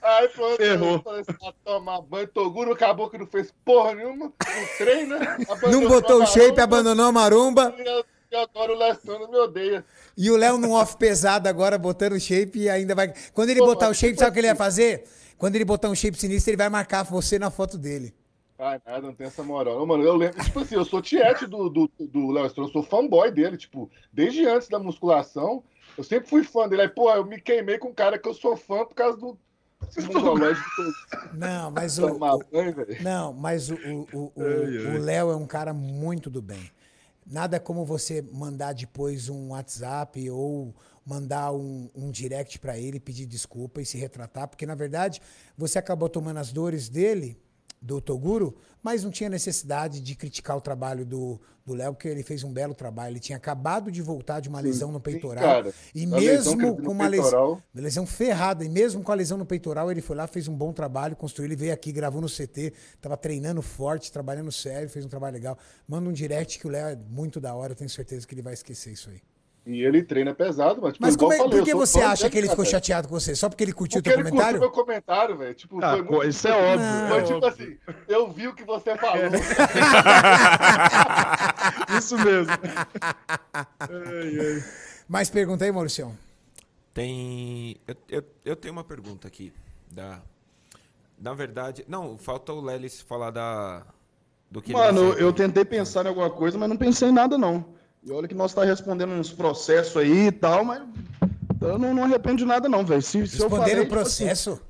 Aí 0.01 0.29
pronto, 0.29 1.09
assim, 1.09 1.37
ah, 1.45 1.53
tomar 1.65 2.01
banho, 2.01 2.25
Toguro 2.29 2.71
acabou 2.71 3.09
que 3.09 3.17
não 3.17 3.27
fez 3.27 3.53
porra 3.65 3.93
nenhuma, 3.95 4.27
não 4.27 4.77
treina. 4.77 5.19
Não 5.45 5.53
abandonou 5.53 5.89
botou 5.89 6.23
o 6.23 6.25
shape, 6.25 6.39
maromba, 6.51 6.63
abandonou 6.63 7.05
a 7.05 7.11
maromba. 7.11 7.75
E 8.31 8.35
agora 8.35 8.71
o 8.71 8.77
Lestano 8.77 9.27
me 9.29 9.37
odeia. 9.37 9.83
E 10.17 10.31
o 10.31 10.37
Léo 10.37 10.57
num 10.57 10.71
off 10.71 10.95
pesado 10.95 11.49
agora, 11.49 11.77
botando 11.77 12.13
o 12.13 12.19
shape 12.19 12.59
e 12.59 12.69
ainda 12.69 12.95
vai. 12.95 13.13
Quando 13.33 13.49
ele 13.49 13.59
Pô, 13.59 13.65
botar 13.65 13.89
o 13.89 13.93
shape, 13.93 14.13
tipo 14.13 14.19
sabe 14.19 14.31
o 14.31 14.33
que 14.35 14.39
ele 14.39 14.47
vai 14.47 14.53
assim- 14.53 14.57
fazer? 14.63 15.03
Quando 15.37 15.55
ele 15.55 15.65
botar 15.65 15.89
um 15.89 15.95
shape 15.95 16.17
sinistro, 16.17 16.51
ele 16.51 16.57
vai 16.57 16.69
marcar 16.69 17.03
você 17.03 17.37
na 17.37 17.51
foto 17.51 17.77
dele. 17.77 18.13
Ai, 18.59 18.81
nada, 18.85 19.01
não 19.07 19.13
tem 19.15 19.25
essa 19.25 19.41
moral. 19.41 19.85
Mano, 19.87 20.03
eu 20.03 20.15
lembro, 20.17 20.43
tipo 20.43 20.59
assim, 20.59 20.75
eu 20.75 20.83
sou 20.83 21.01
tiete 21.01 21.47
do, 21.47 21.69
do, 21.69 21.89
do 21.97 22.29
Léo 22.29 22.45
Stronda, 22.47 22.69
eu 22.69 22.73
sou 22.73 22.83
fanboy 22.83 23.31
dele, 23.31 23.55
tipo, 23.55 23.89
desde 24.11 24.45
antes 24.45 24.67
da 24.67 24.77
musculação, 24.77 25.63
eu 25.97 26.03
sempre 26.03 26.29
fui 26.29 26.43
fã 26.43 26.67
dele. 26.67 26.81
Aí, 26.81 26.89
pô, 26.89 27.09
eu 27.09 27.25
me 27.25 27.39
queimei 27.39 27.77
com 27.77 27.87
um 27.87 27.93
cara 27.93 28.19
que 28.19 28.27
eu 28.27 28.33
sou 28.33 28.57
fã 28.57 28.85
por 28.85 28.93
causa 28.95 29.17
do 29.17 29.37
do 29.95 30.37
Não, 31.33 31.71
mas 31.71 31.97
o. 31.97 32.05
o-. 32.35 32.43
Não, 33.01 33.31
mas 33.33 33.69
o 33.71 33.75
o- 33.75 34.31
o- 34.35 34.97
Léo 34.99 35.31
é 35.31 35.35
um 35.37 35.47
cara 35.47 35.73
muito 35.73 36.29
do 36.29 36.41
bem. 36.41 36.69
Nada 37.25 37.59
como 37.61 37.85
você 37.85 38.21
mandar 38.21 38.73
depois 38.73 39.29
um 39.29 39.49
WhatsApp 39.51 40.29
ou 40.29 40.73
mandar 41.05 41.53
um, 41.53 41.89
um 41.95 42.11
direct 42.11 42.59
pra 42.59 42.77
ele, 42.77 42.99
pedir 42.99 43.25
desculpa 43.25 43.81
e 43.81 43.85
se 43.85 43.97
retratar, 43.97 44.47
porque 44.49 44.65
na 44.65 44.75
verdade 44.75 45.21
você 45.57 45.79
acabou 45.79 46.09
tomando 46.09 46.37
as 46.37 46.51
dores 46.51 46.89
dele, 46.89 47.37
do 47.81 48.01
Toguro, 48.01 48.55
mas 48.81 49.03
não 49.03 49.11
tinha 49.11 49.29
necessidade 49.29 49.99
de 49.99 50.15
criticar 50.15 50.57
o 50.57 50.61
trabalho 50.61 51.05
do 51.05 51.39
do 51.69 51.75
Léo, 51.75 51.93
porque 51.93 52.07
ele 52.07 52.23
fez 52.23 52.43
um 52.43 52.51
belo 52.51 52.73
trabalho. 52.73 53.13
Ele 53.13 53.19
tinha 53.19 53.37
acabado 53.37 53.91
de 53.91 54.01
voltar 54.01 54.39
de 54.39 54.49
uma 54.49 54.59
lesão 54.59 54.91
no 54.91 54.99
peitoral. 54.99 55.43
cara. 55.43 55.73
e 55.93 56.05
lesão 56.05 56.55
mesmo 56.55 56.81
com 56.81 56.91
uma 56.91 57.07
lesão. 57.07 57.23
peitoral. 57.23 57.63
Uma 57.73 57.83
lesão 57.83 58.05
ferrada. 58.05 58.65
E 58.65 58.69
mesmo 58.69 59.03
com 59.03 59.11
a 59.11 59.15
lesão 59.15 59.37
no 59.37 59.45
peitoral, 59.45 59.91
ele 59.91 60.01
foi 60.01 60.15
lá, 60.15 60.27
fez 60.27 60.47
um 60.47 60.55
bom 60.55 60.73
trabalho, 60.73 61.15
construiu. 61.15 61.47
Ele 61.47 61.55
veio 61.55 61.73
aqui, 61.73 61.91
gravou 61.91 62.21
no 62.21 62.27
CT, 62.27 62.73
tava 62.99 63.15
treinando 63.15 63.61
forte, 63.61 64.11
trabalhando 64.11 64.51
sério, 64.51 64.89
fez 64.89 65.05
um 65.05 65.09
trabalho 65.09 65.33
legal. 65.33 65.57
Manda 65.87 66.09
um 66.09 66.13
direct 66.13 66.59
que 66.59 66.67
o 66.67 66.69
Léo 66.69 66.87
é 66.87 66.95
muito 66.95 67.39
da 67.39 67.53
hora, 67.53 67.73
eu 67.73 67.75
tenho 67.75 67.89
certeza 67.89 68.27
que 68.27 68.33
ele 68.33 68.41
vai 68.41 68.53
esquecer 68.53 68.91
isso 68.91 69.09
aí. 69.09 69.21
E 69.65 69.83
ele 69.83 70.01
treina 70.01 70.33
pesado, 70.33 70.81
mas, 70.81 70.93
tipo, 70.93 71.05
Mas 71.05 71.15
como 71.15 71.31
é- 71.33 71.37
falei, 71.37 71.59
por 71.59 71.65
que 71.65 71.75
você 71.75 72.01
acha 72.01 72.29
que 72.29 72.37
ele 72.37 72.47
ficou 72.49 72.63
cara. 72.65 72.71
chateado 72.71 73.07
com 73.07 73.19
você? 73.19 73.35
Só 73.35 73.49
porque 73.49 73.63
ele 73.63 73.73
curtiu 73.73 73.99
o 73.99 74.03
Porque 74.03 74.09
teu 74.15 74.19
ele 74.21 74.29
comentário? 74.29 74.59
curtiu 74.59 74.75
meu 74.75 74.85
comentário, 74.85 75.37
velho. 75.37 75.53
Tipo, 75.53 75.83
Ah, 75.83 75.97
muito... 75.97 76.23
isso 76.23 76.47
é 76.47 76.51
óbvio. 76.51 76.87
Não. 76.87 77.07
Foi 77.09 77.19
é 77.19 77.23
tipo 77.23 77.45
assim, 77.45 77.77
eu 78.07 78.31
vi 78.31 78.47
o 78.47 78.55
que 78.55 78.63
você 78.63 78.95
falou. 78.97 79.25
Isso 81.97 82.17
mesmo. 82.17 82.51
Ai, 83.53 84.39
ai. 84.39 84.63
Mas 85.07 85.29
pergunta 85.29 85.65
aí, 85.65 85.71
Maurício. 85.71 86.15
Tem. 86.93 87.77
Eu, 87.87 87.95
eu, 88.09 88.23
eu 88.45 88.55
tenho 88.55 88.71
uma 88.71 88.83
pergunta 88.83 89.27
aqui. 89.27 89.51
Da... 89.91 90.19
Na 91.19 91.33
verdade. 91.33 91.83
Não, 91.87 92.17
falta 92.17 92.53
o 92.53 92.61
Lelis 92.61 93.01
falar 93.01 93.31
da. 93.31 93.83
Do 94.49 94.61
que 94.61 94.71
ele 94.71 94.79
Mano, 94.79 95.13
eu 95.13 95.31
tentei 95.31 95.63
pensar 95.63 96.05
em 96.05 96.09
alguma 96.09 96.29
coisa, 96.29 96.57
mas 96.57 96.69
não 96.69 96.77
pensei 96.77 97.09
em 97.09 97.13
nada, 97.13 97.37
não. 97.37 97.65
E 98.03 98.11
olha 98.11 98.27
que 98.27 98.35
nós 98.35 98.53
tá 98.53 98.63
respondendo 98.63 99.11
uns 99.11 99.31
processos 99.31 99.97
aí 99.97 100.27
e 100.27 100.31
tal, 100.31 100.63
mas 100.63 100.81
eu 101.61 101.77
não, 101.77 101.93
não 101.93 102.03
arrependo 102.05 102.37
de 102.37 102.45
nada, 102.45 102.69
não, 102.69 102.85
velho. 102.85 103.01
Se, 103.01 103.27
se 103.27 103.37
Respondendo 103.37 103.79
o 103.79 103.83
tipo 103.83 103.95
assim- 103.99 104.25
processo? 104.25 104.61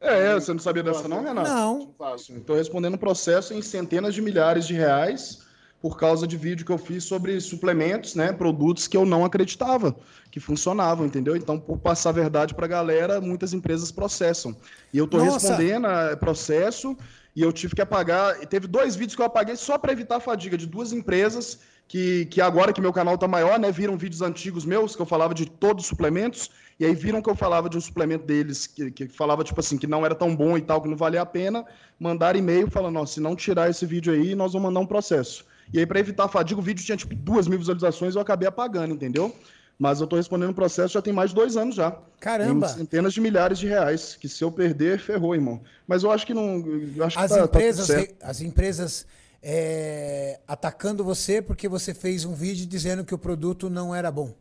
É, 0.00 0.32
você 0.32 0.52
não 0.54 0.60
sabia 0.60 0.82
dessa, 0.82 1.06
não, 1.06 1.22
Renato? 1.22 1.50
Não. 1.50 1.94
Estou 2.16 2.56
respondendo 2.56 2.96
processo 2.96 3.52
em 3.52 3.60
centenas 3.60 4.14
de 4.14 4.22
milhares 4.22 4.66
de 4.66 4.72
reais 4.72 5.40
por 5.82 5.98
causa 5.98 6.26
de 6.26 6.38
vídeo 6.38 6.64
que 6.64 6.72
eu 6.72 6.78
fiz 6.78 7.04
sobre 7.04 7.38
suplementos, 7.38 8.14
né? 8.14 8.32
Produtos 8.32 8.88
que 8.88 8.96
eu 8.96 9.04
não 9.04 9.26
acreditava 9.26 9.94
que 10.30 10.40
funcionavam, 10.40 11.04
entendeu? 11.04 11.36
Então, 11.36 11.58
por 11.60 11.78
passar 11.78 12.10
a 12.10 12.12
verdade 12.12 12.54
para 12.54 12.64
a 12.64 12.68
galera, 12.68 13.20
muitas 13.20 13.52
empresas 13.52 13.92
processam. 13.92 14.56
E 14.90 14.96
eu 14.96 15.04
estou 15.04 15.20
respondendo 15.20 15.86
a 15.86 16.16
processo 16.16 16.96
e 17.34 17.42
eu 17.42 17.52
tive 17.52 17.74
que 17.74 17.82
apagar. 17.82 18.38
Teve 18.46 18.66
dois 18.66 18.96
vídeos 18.96 19.14
que 19.14 19.22
eu 19.22 19.26
apaguei 19.26 19.56
só 19.56 19.78
para 19.78 19.92
evitar 19.92 20.16
a 20.16 20.20
fadiga 20.20 20.56
de 20.56 20.66
duas 20.66 20.92
empresas 20.92 21.60
que, 21.90 22.26
que 22.26 22.40
agora 22.40 22.72
que 22.72 22.80
meu 22.80 22.92
canal 22.92 23.18
tá 23.18 23.26
maior, 23.26 23.58
né? 23.58 23.72
Viram 23.72 23.96
vídeos 23.96 24.22
antigos 24.22 24.64
meus 24.64 24.94
que 24.94 25.02
eu 25.02 25.06
falava 25.06 25.34
de 25.34 25.46
todos 25.46 25.84
os 25.84 25.88
suplementos. 25.88 26.50
E 26.78 26.84
aí 26.84 26.94
viram 26.94 27.20
que 27.20 27.28
eu 27.28 27.34
falava 27.34 27.68
de 27.68 27.76
um 27.76 27.80
suplemento 27.80 28.24
deles 28.24 28.66
que, 28.66 28.90
que 28.90 29.08
falava, 29.08 29.42
tipo 29.42 29.58
assim, 29.58 29.76
que 29.76 29.86
não 29.88 30.06
era 30.06 30.14
tão 30.14 30.34
bom 30.34 30.56
e 30.56 30.62
tal, 30.62 30.80
que 30.80 30.88
não 30.88 30.96
valia 30.96 31.20
a 31.20 31.26
pena. 31.26 31.64
Mandaram 31.98 32.38
e-mail 32.38 32.70
falando, 32.70 33.04
se 33.06 33.20
não 33.20 33.34
tirar 33.34 33.68
esse 33.68 33.84
vídeo 33.84 34.12
aí, 34.12 34.34
nós 34.34 34.52
vamos 34.52 34.68
mandar 34.68 34.80
um 34.80 34.86
processo. 34.86 35.44
E 35.72 35.78
aí, 35.78 35.86
para 35.86 36.00
evitar 36.00 36.24
a 36.24 36.28
fadiga, 36.28 36.60
o 36.60 36.62
vídeo 36.62 36.84
tinha, 36.84 36.96
tipo, 36.96 37.14
duas 37.14 37.46
mil 37.46 37.58
visualizações 37.58 38.14
eu 38.14 38.20
acabei 38.20 38.48
apagando, 38.48 38.94
entendeu? 38.94 39.34
Mas 39.80 39.98
eu 39.98 40.06
tô 40.06 40.16
respondendo 40.16 40.50
o 40.50 40.54
processo 40.54 40.92
já 40.92 41.00
tem 41.00 41.10
mais 41.10 41.30
de 41.30 41.36
dois 41.36 41.56
anos 41.56 41.74
já. 41.74 41.96
Caramba! 42.20 42.68
Centenas 42.68 43.14
de 43.14 43.20
milhares 43.22 43.58
de 43.58 43.66
reais. 43.66 44.14
Que 44.14 44.28
se 44.28 44.44
eu 44.44 44.52
perder, 44.52 44.98
ferrou, 45.00 45.34
irmão. 45.34 45.58
Mas 45.88 46.02
eu 46.02 46.10
acho 46.10 46.26
que 46.26 46.34
não. 46.34 46.62
eu 46.94 47.02
Acho 47.02 47.18
As 47.18 47.32
que 47.32 47.38
tá- 47.38 47.48
tá 47.48 47.58
empresas, 47.58 47.86
certo. 47.86 48.14
as 48.22 48.40
empresas 48.42 49.06
é, 49.42 50.38
atacando 50.46 51.02
você 51.02 51.40
porque 51.40 51.66
você 51.66 51.94
fez 51.94 52.26
um 52.26 52.34
vídeo 52.34 52.66
dizendo 52.66 53.06
que 53.06 53.14
o 53.14 53.18
produto 53.18 53.70
não 53.70 53.94
era 53.94 54.10
bom. 54.10 54.34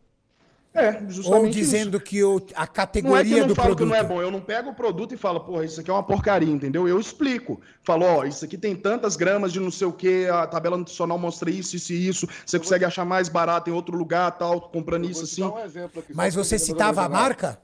É, 0.72 1.02
justamente 1.08 1.28
Ou 1.42 1.46
isso. 1.48 1.58
dizendo 1.60 2.00
que 2.00 2.24
o, 2.24 2.38
a 2.38 2.60
Não 2.60 2.64
é 2.64 2.68
que 2.68 2.74
categoria 2.74 3.38
eu 3.38 3.40
não 3.42 3.48
do 3.48 3.56
falo 3.56 3.76
produto. 3.76 3.88
que 3.88 3.90
não 3.92 3.96
é 3.96 4.04
bom, 4.04 4.22
eu 4.22 4.30
não 4.30 4.40
pego 4.40 4.70
o 4.70 4.74
produto 4.76 5.14
e 5.14 5.18
falo, 5.18 5.40
porra, 5.40 5.66
isso 5.66 5.82
aqui 5.82 5.90
é 5.90 5.94
uma 5.94 6.04
porcaria, 6.04 6.52
entendeu? 6.54 6.88
Eu 6.88 7.00
explico. 7.00 7.60
Falo, 7.84 8.06
ó, 8.06 8.24
isso 8.24 8.46
aqui 8.46 8.56
tem 8.58 8.76
tantas 8.76 9.16
gramas 9.16 9.52
de 9.52 9.60
não 9.60 9.72
sei 9.72 9.88
o 9.88 9.92
que, 9.92 10.28
a 10.28 10.46
tabela 10.46 10.78
nutricional 10.78 11.18
mostra 11.18 11.50
isso, 11.50 11.76
isso 11.76 11.92
e 11.92 12.08
isso, 12.08 12.28
você 12.46 12.60
consegue 12.60 12.86
achar 12.86 13.04
mais 13.04 13.28
barato 13.30 13.68
em 13.70 13.74
outro 13.74 13.98
lugar, 13.98 14.30
tal, 14.38 14.62
comprando 14.70 15.06
Eu 15.06 15.10
isso 15.10 15.22
vou 15.22 15.48
assim. 15.48 15.56
dar 15.56 15.62
um 15.64 15.66
exemplo 15.66 16.02
aqui, 16.02 16.14
Mas 16.16 16.36
você 16.36 16.60
citava 16.60 17.02
a 17.04 17.10
marca? 17.10 17.60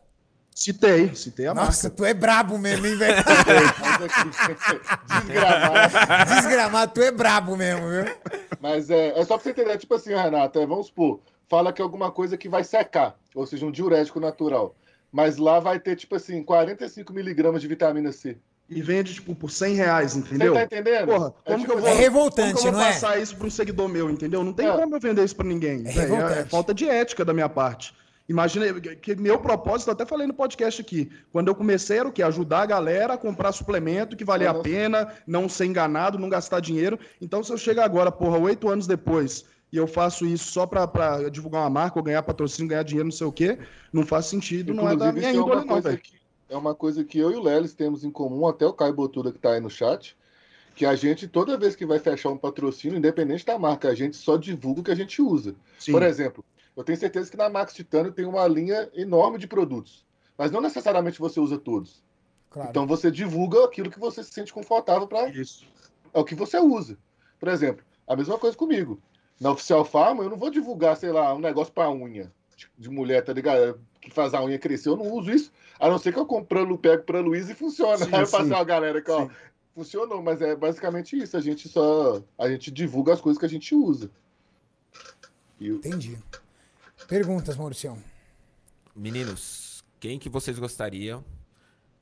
Citei, 0.57 1.13
citei 1.13 1.47
a 1.47 1.53
Nossa, 1.53 1.89
marca. 1.89 1.97
tu 1.97 2.05
é 2.05 2.13
brabo 2.13 2.57
mesmo, 2.57 2.87
hein, 2.87 2.95
velho? 2.95 3.23
Desgramado. 5.07 6.25
Desgramado, 6.33 6.93
tu 6.93 7.01
é 7.01 7.11
brabo 7.11 7.55
mesmo, 7.55 7.87
viu? 7.89 8.05
Mas 8.59 8.89
é, 8.89 9.09
é 9.19 9.25
só 9.25 9.35
pra 9.37 9.43
você 9.43 9.49
entender, 9.51 9.77
tipo 9.77 9.93
assim, 9.95 10.13
Renato, 10.15 10.57
é, 10.59 10.65
vamos 10.65 10.87
supor, 10.87 11.19
fala 11.47 11.71
que 11.73 11.81
é 11.81 11.83
alguma 11.83 12.11
coisa 12.11 12.37
que 12.37 12.49
vai 12.49 12.63
secar, 12.63 13.15
ou 13.33 13.45
seja, 13.45 13.65
um 13.65 13.71
diurético 13.71 14.19
natural. 14.19 14.75
Mas 15.11 15.37
lá 15.37 15.59
vai 15.59 15.79
ter, 15.79 15.95
tipo 15.95 16.15
assim, 16.15 16.43
45 16.43 17.13
miligramas 17.13 17.61
de 17.61 17.67
vitamina 17.67 18.11
C. 18.11 18.37
E 18.67 18.81
vende, 18.81 19.13
tipo, 19.13 19.35
por 19.35 19.51
100 19.51 19.75
reais, 19.75 20.15
entendeu? 20.15 20.53
Você 20.53 20.59
tá 20.59 20.65
entendendo? 20.65 21.05
Porra, 21.07 21.33
É 21.45 21.51
como 21.51 21.59
tipo 21.59 21.71
que 21.73 21.77
eu 21.77 21.81
vou, 21.81 21.89
É 21.89 21.93
revoltante, 21.93 22.53
como 22.53 22.61
que 22.63 22.67
eu 22.67 22.71
vou 22.71 22.81
não 22.81 22.87
é? 22.87 22.93
passar 22.93 23.21
isso 23.21 23.35
para 23.37 23.45
um 23.47 23.49
seguidor 23.51 23.87
meu, 23.87 24.09
entendeu? 24.09 24.43
Não 24.43 24.51
tem 24.51 24.67
É. 24.67 24.71
como 24.75 24.95
eu 24.95 24.99
vender 24.99 25.23
isso 25.23 25.35
para 25.35 25.45
ninguém. 25.47 25.83
É 25.85 25.91
revoltante. 25.91 26.49
falta 26.49 26.73
de 26.73 26.89
ética 26.89 27.23
da 27.23 27.31
minha 27.33 27.47
parte. 27.47 27.93
Imagina 28.27 28.73
que 28.81 29.15
meu 29.15 29.37
propósito, 29.39 29.91
até 29.91 30.03
falei 30.03 30.25
no 30.25 30.33
podcast 30.33 30.81
aqui, 30.81 31.11
quando 31.31 31.47
eu 31.47 31.53
comecei 31.53 31.99
era 31.99 32.07
o 32.09 32.11
quê? 32.11 32.23
Ajudar 32.23 32.63
a 32.63 32.65
galera 32.65 33.13
a 33.13 33.17
comprar 33.19 33.51
suplemento 33.51 34.17
que 34.17 34.25
valia 34.25 34.49
a 34.49 34.53
Nossa. 34.53 34.63
pena, 34.63 35.13
não 35.27 35.47
ser 35.47 35.65
enganado, 35.65 36.17
não 36.17 36.27
gastar 36.27 36.59
dinheiro. 36.59 36.97
Então, 37.21 37.43
se 37.43 37.53
eu 37.53 37.57
chegar 37.59 37.85
agora, 37.85 38.11
porra, 38.11 38.39
oito 38.39 38.67
anos 38.67 38.87
depois, 38.87 39.45
e 39.71 39.77
eu 39.77 39.87
faço 39.87 40.25
isso 40.25 40.51
só 40.51 40.65
para 40.65 41.29
divulgar 41.29 41.63
uma 41.63 41.69
marca, 41.69 41.99
ou 41.99 42.03
ganhar 42.03 42.23
patrocínio, 42.23 42.69
ganhar 42.69 42.83
dinheiro, 42.83 43.07
não 43.07 43.11
sei 43.11 43.27
o 43.27 43.31
quê, 43.31 43.59
não 43.91 44.05
faz 44.05 44.27
sentido, 44.27 44.73
não 44.73 44.89
é 44.89 44.95
da 44.95 45.09
Inclusive, 45.09 45.19
minha 45.19 45.29
é 45.29 45.33
índole, 45.33 45.51
uma, 45.51 45.61
não, 45.61 45.67
coisa 45.67 45.89
velho. 45.89 46.01
que, 46.01 46.15
é 46.49 46.57
uma 46.57 46.75
coisa 46.75 47.03
que 47.03 47.19
eu 47.19 47.31
e 47.31 47.35
o 47.35 47.41
Lelis 47.41 47.73
temos 47.73 48.03
em 48.03 48.11
comum, 48.11 48.47
até 48.47 48.65
o 48.65 48.73
Caio 48.73 48.93
Botuda 48.93 49.31
que 49.31 49.39
tá 49.39 49.51
aí 49.53 49.59
no 49.59 49.69
chat, 49.69 50.15
que 50.75 50.85
a 50.85 50.95
gente, 50.95 51.27
toda 51.27 51.57
vez 51.57 51.75
que 51.75 51.85
vai 51.85 51.99
fechar 51.99 52.29
um 52.29 52.37
patrocínio, 52.37 52.97
independente 52.97 53.45
da 53.45 53.57
marca, 53.57 53.89
a 53.89 53.95
gente 53.95 54.15
só 54.15 54.37
divulga 54.37 54.81
o 54.81 54.83
que 54.83 54.91
a 54.91 54.95
gente 54.95 55.21
usa. 55.21 55.55
Sim. 55.79 55.93
Por 55.93 56.03
exemplo, 56.03 56.43
eu 56.75 56.83
tenho 56.83 56.97
certeza 56.97 57.31
que 57.31 57.37
na 57.37 57.49
Max 57.49 57.73
Titânio 57.73 58.11
tem 58.11 58.25
uma 58.25 58.45
linha 58.47 58.89
enorme 58.93 59.37
de 59.37 59.47
produtos, 59.47 60.05
mas 60.37 60.51
não 60.51 60.59
necessariamente 60.59 61.19
você 61.19 61.39
usa 61.39 61.57
todos. 61.57 62.03
Claro. 62.49 62.69
Então 62.69 62.85
você 62.85 63.09
divulga 63.09 63.63
aquilo 63.65 63.89
que 63.89 63.99
você 63.99 64.23
se 64.23 64.31
sente 64.31 64.53
confortável 64.53 65.07
para 65.07 65.29
Isso. 65.29 65.65
é 66.13 66.19
o 66.19 66.23
que 66.23 66.35
você 66.35 66.57
usa. 66.59 66.97
Por 67.39 67.49
exemplo, 67.49 67.83
a 68.07 68.15
mesma 68.15 68.37
coisa 68.37 68.55
comigo. 68.55 68.99
Na 69.39 69.51
Oficial 69.51 69.83
Farm, 69.83 70.19
eu 70.19 70.29
não 70.29 70.37
vou 70.37 70.49
divulgar, 70.49 70.95
sei 70.97 71.11
lá, 71.11 71.33
um 71.33 71.39
negócio 71.39 71.73
para 71.73 71.91
unha 71.91 72.31
de 72.77 72.89
mulher, 72.89 73.23
tá 73.23 73.33
ligado? 73.33 73.79
Que 73.99 74.09
faz 74.09 74.33
a 74.33 74.41
unha 74.43 74.57
crescer. 74.57 74.89
Eu 74.89 74.95
não 74.97 75.11
uso 75.11 75.29
isso, 75.31 75.51
a 75.79 75.89
não 75.89 75.97
ser 75.97 76.13
que 76.13 76.19
eu 76.19 76.25
Lu- 76.63 76.77
pego 76.77 77.03
pra 77.03 77.19
Luiz 77.19 77.49
e 77.49 77.55
funciona. 77.55 77.97
Sim, 77.97 78.05
Aí 78.15 78.21
eu 78.21 78.29
passei 78.29 78.45
uma 78.51 78.63
galera 78.63 79.01
que, 79.01 79.11
ó, 79.11 79.25
Sim. 79.27 79.31
funcionou, 79.73 80.21
mas 80.23 80.41
é 80.41 80.55
basicamente 80.55 81.17
isso. 81.17 81.35
A 81.35 81.41
gente 81.41 81.67
só. 81.67 82.21
A 82.37 82.47
gente 82.49 82.71
divulga 82.71 83.13
as 83.13 83.19
coisas 83.21 83.37
que 83.39 83.45
a 83.45 83.49
gente 83.49 83.75
usa. 83.75 84.09
E 85.59 85.71
o- 85.71 85.75
Entendi. 85.75 86.17
Perguntas, 87.07 87.57
Mauricião. 87.57 87.97
Meninos, 88.95 89.83
quem 89.99 90.17
que 90.17 90.29
vocês 90.29 90.57
gostariam 90.57 91.23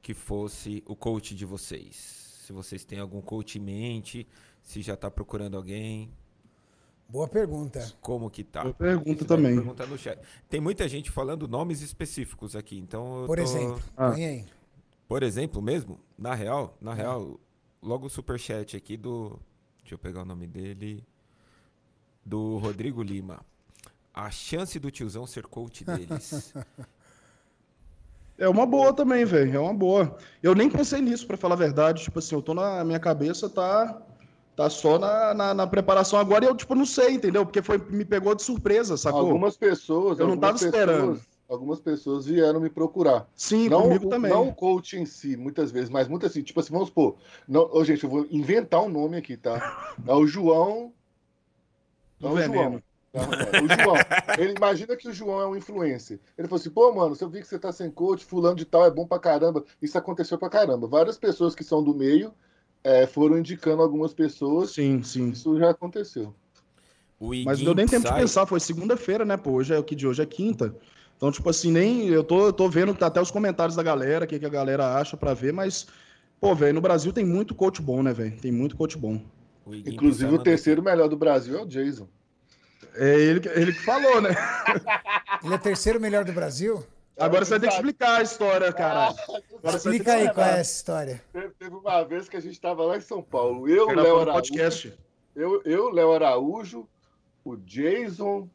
que 0.01 0.14
fosse 0.14 0.84
o 0.85 0.95
coach 0.95 1.34
de 1.35 1.45
vocês? 1.45 1.95
Se 2.45 2.53
vocês 2.53 2.84
têm 2.85 2.99
algum 2.99 3.22
coach 3.22 3.57
em 3.57 3.61
mente, 3.61 4.27
se 4.61 4.81
já 4.81 4.95
tá 4.95 5.10
procurando 5.10 5.57
alguém, 5.57 6.11
Boa 7.14 7.27
pergunta. 7.27 7.94
como 8.02 8.27
que 8.27 8.44
tá? 8.44 8.64
Boa 8.64 8.73
pergunta 8.73 9.23
também. 9.23 9.53
Pergunta 9.53 9.85
no 9.85 9.95
chat. 9.99 10.19
Tem 10.49 10.60
muita 10.60 10.90
gente 10.90 11.11
falando 11.11 11.48
nomes 11.48 11.81
específicos 11.81 12.56
aqui, 12.56 12.80
então 12.80 13.22
eu 13.22 13.27
Por 13.27 13.38
tô- 13.38 13.44
exemplo, 13.44 13.84
Ah. 13.95 14.14
aí. 14.14 14.44
Por 15.07 15.22
exemplo 15.22 15.61
mesmo, 15.61 15.99
na 16.18 16.34
real, 16.34 16.76
na 16.81 16.91
real, 16.91 17.40
logo 17.84 18.07
o 18.07 18.10
superchat 18.10 18.76
aqui 18.76 18.98
do. 18.98 19.40
Deixa 19.81 19.94
eu 19.94 19.99
pegar 19.99 20.23
o 20.23 20.26
nome 20.26 20.48
dele. 20.48 21.06
Do 22.26 22.57
Rodrigo 22.57 23.03
Lima. 23.03 23.45
A 24.11 24.31
chance 24.31 24.80
do 24.80 24.90
tiozão 24.90 25.27
ser 25.27 25.45
coach 25.45 25.84
deles. 25.85 26.52
É 28.35 28.49
uma 28.49 28.65
boa 28.65 28.91
também, 28.91 29.23
velho. 29.26 29.56
É 29.56 29.60
uma 29.60 29.73
boa. 29.76 30.18
Eu 30.41 30.56
nem 30.56 30.68
pensei 30.68 30.99
nisso, 30.99 31.26
pra 31.27 31.38
falar 31.38 31.53
a 31.53 31.57
verdade. 31.57 32.02
Tipo 32.03 32.18
assim, 32.18 32.34
eu 32.34 32.41
tô 32.41 32.56
na 32.56 32.84
minha 32.84 32.99
cabeça, 32.99 33.48
tá. 33.48 34.02
Tá 34.55 34.69
só 34.69 34.99
na, 34.99 35.34
na, 35.34 35.53
na 35.53 35.67
preparação 35.67 36.19
agora 36.19 36.45
e 36.45 36.47
eu, 36.47 36.55
tipo, 36.55 36.75
não 36.75 36.85
sei, 36.85 37.13
entendeu? 37.15 37.43
Porque 37.45 37.61
foi, 37.61 37.77
me 37.89 38.05
pegou 38.05 38.35
de 38.35 38.43
surpresa, 38.43 38.95
sacou? 38.97 39.21
algumas 39.21 39.57
pessoas. 39.57 40.19
Eu 40.19 40.27
não 40.27 40.38
tava 40.38 40.55
esperando. 40.57 41.13
pessoas- 41.13 41.34
Algumas 41.49 41.80
pessoas 41.80 42.25
vieram 42.25 42.59
me 42.59 42.69
procurar. 42.69 43.27
Sim, 43.35 43.67
não, 43.69 43.84
comigo 43.84 44.07
o- 44.07 44.09
também. 44.09 44.31
não 44.31 44.47
o 44.47 44.53
coach 44.55 44.97
em 44.97 45.05
si, 45.05 45.35
muitas 45.38 45.71
vezes, 45.71 45.89
mas 45.89 46.07
muito 46.07 46.25
assim, 46.25 46.41
tipo 46.41 46.59
assim, 46.59 46.71
vamos 46.71 46.88
supor. 46.88 47.15
Não, 47.47 47.69
ô, 47.71 47.84
gente, 47.84 48.03
eu 48.03 48.09
vou 48.09 48.25
inventar 48.31 48.81
um 48.81 48.89
nome 48.89 49.17
aqui, 49.17 49.35
tá? 49.38 49.59
É 50.07 50.13
o 50.13 50.25
João. 50.25 50.91
É 52.21 52.25
o 52.25 52.34
veneno. 52.34 52.81
João. 53.13 53.27
tá? 53.30 53.57
É 53.57 53.61
o 53.61 53.67
João. 53.84 53.95
Ele 54.39 54.53
imagina 54.57 54.95
que 54.95 55.07
o 55.09 55.13
João 55.13 55.41
é 55.41 55.47
um 55.47 55.55
influencer. 55.55 56.19
Ele 56.38 56.47
falou 56.47 56.59
assim: 56.59 56.69
pô, 56.71 56.91
mano, 56.93 57.13
se 57.15 57.23
eu 57.23 57.30
vi 57.30 57.41
que 57.41 57.47
você 57.47 57.59
tá 57.59 57.71
sem 57.71 57.91
coach, 57.91 58.25
fulano 58.25 58.55
de 58.55 58.65
tal 58.65 58.85
é 58.85 58.89
bom 58.91 59.05
pra 59.05 59.19
caramba. 59.19 59.63
Isso 59.81 59.97
aconteceu 59.97 60.38
pra 60.38 60.49
caramba. 60.49 60.88
Várias 60.88 61.17
pessoas 61.17 61.53
que 61.53 61.63
são 61.63 61.84
do 61.84 61.93
meio 61.93 62.34
é, 62.84 63.07
foram 63.07 63.38
indicando 63.38 63.81
algumas 63.81 64.14
pessoas. 64.14 64.72
Sim, 64.72 65.01
sim. 65.03 65.30
Isso 65.30 65.57
já 65.57 65.69
aconteceu. 65.69 66.34
O 67.19 67.30
Mas 67.45 67.60
não 67.60 67.65
deu 67.68 67.76
nem 67.76 67.85
tempo 67.85 68.03
de 68.03 68.10
Psy- 68.11 68.19
pensar, 68.22 68.45
foi 68.45 68.60
segunda-feira, 68.60 69.23
né, 69.23 69.38
pô? 69.38 69.51
Hoje 69.51 69.73
é 69.73 69.80
o 69.80 69.84
que 69.84 69.95
de 69.95 70.05
hoje 70.05 70.22
é 70.22 70.26
quinta. 70.26 70.76
Então, 71.15 71.31
tipo 71.31 71.49
assim, 71.49 71.72
nem. 71.72 72.07
Eu 72.10 72.23
tô, 72.23 72.47
eu 72.47 72.53
tô 72.53 72.68
vendo 72.69 72.93
tá 72.93 73.07
até 73.07 73.22
os 73.22 73.31
comentários 73.31 73.76
da 73.77 73.84
galera, 73.84 74.26
o 74.26 74.27
que, 74.27 74.38
que 74.39 74.45
a 74.45 74.49
galera 74.49 74.95
acha 74.97 75.15
pra 75.15 75.34
ver, 75.34 75.53
mas. 75.53 75.88
Pô, 76.41 76.53
velho, 76.53 76.73
no 76.73 76.81
Brasil 76.81 77.14
tem 77.14 77.23
muito 77.26 77.55
coach 77.55 77.81
bom, 77.81 78.03
né, 78.03 78.11
velho? 78.11 78.35
Tem 78.41 78.51
muito 78.51 78.76
coach 78.76 78.97
bom. 78.97 79.22
o 79.65 79.73
Inclusive, 79.73 80.34
o 80.34 80.39
terceiro 80.39 80.84
melhor 80.84 81.07
do 81.07 81.15
Brasil 81.15 81.57
é 81.57 81.61
o 81.61 81.65
Jason. 81.65 82.10
É 82.95 83.15
ele, 83.18 83.39
que- 83.39 83.47
ele 83.47 83.72
que 83.72 83.80
falou, 83.85 84.22
né? 84.22 84.30
Ele 85.43 85.53
é 85.53 85.57
terceiro 85.57 85.99
melhor 85.99 86.23
do 86.26 86.31
Brasil? 86.34 86.85
Agora 87.18 87.45
você 87.45 87.52
vai 87.52 87.60
ter 87.60 87.68
que 87.68 87.76
explicar 87.76 88.19
a 88.19 88.23
história, 88.23 88.73
cara. 88.73 89.10
Agora 89.10 89.49
que 89.61 89.76
Explica 89.76 90.14
aí 90.14 90.34
qual 90.34 90.48
é 90.48 90.60
essa 90.60 90.76
história. 90.76 91.23
Teve, 91.31 91.76
uma 91.76 92.03
vez 92.03 92.27
que 92.27 92.38
a 92.38 92.40
gente 92.40 92.53
estava 92.53 92.84
lá 92.84 92.98
em 92.98 93.02
São 93.02 93.22
Paulo. 93.22 93.69
Eu, 93.69 93.88
Léo 93.88 94.19
Araújo, 94.19 94.34
podcast. 94.34 94.99
eu, 95.35 95.61
eu, 95.64 95.90
Léo 95.91 96.11
Araújo, 96.11 96.88
o 97.45 97.56
Jason, 97.56 98.49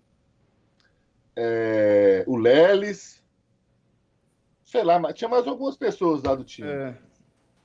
é, 1.36 2.24
o 2.26 2.36
Lelis, 2.36 3.22
sei 4.64 4.82
lá, 4.82 4.98
mas 4.98 5.14
tinha 5.14 5.28
mais 5.28 5.46
algumas 5.46 5.76
pessoas 5.76 6.22
lá 6.24 6.34
do 6.34 6.42
time. 6.42 6.68
É. 6.68 6.94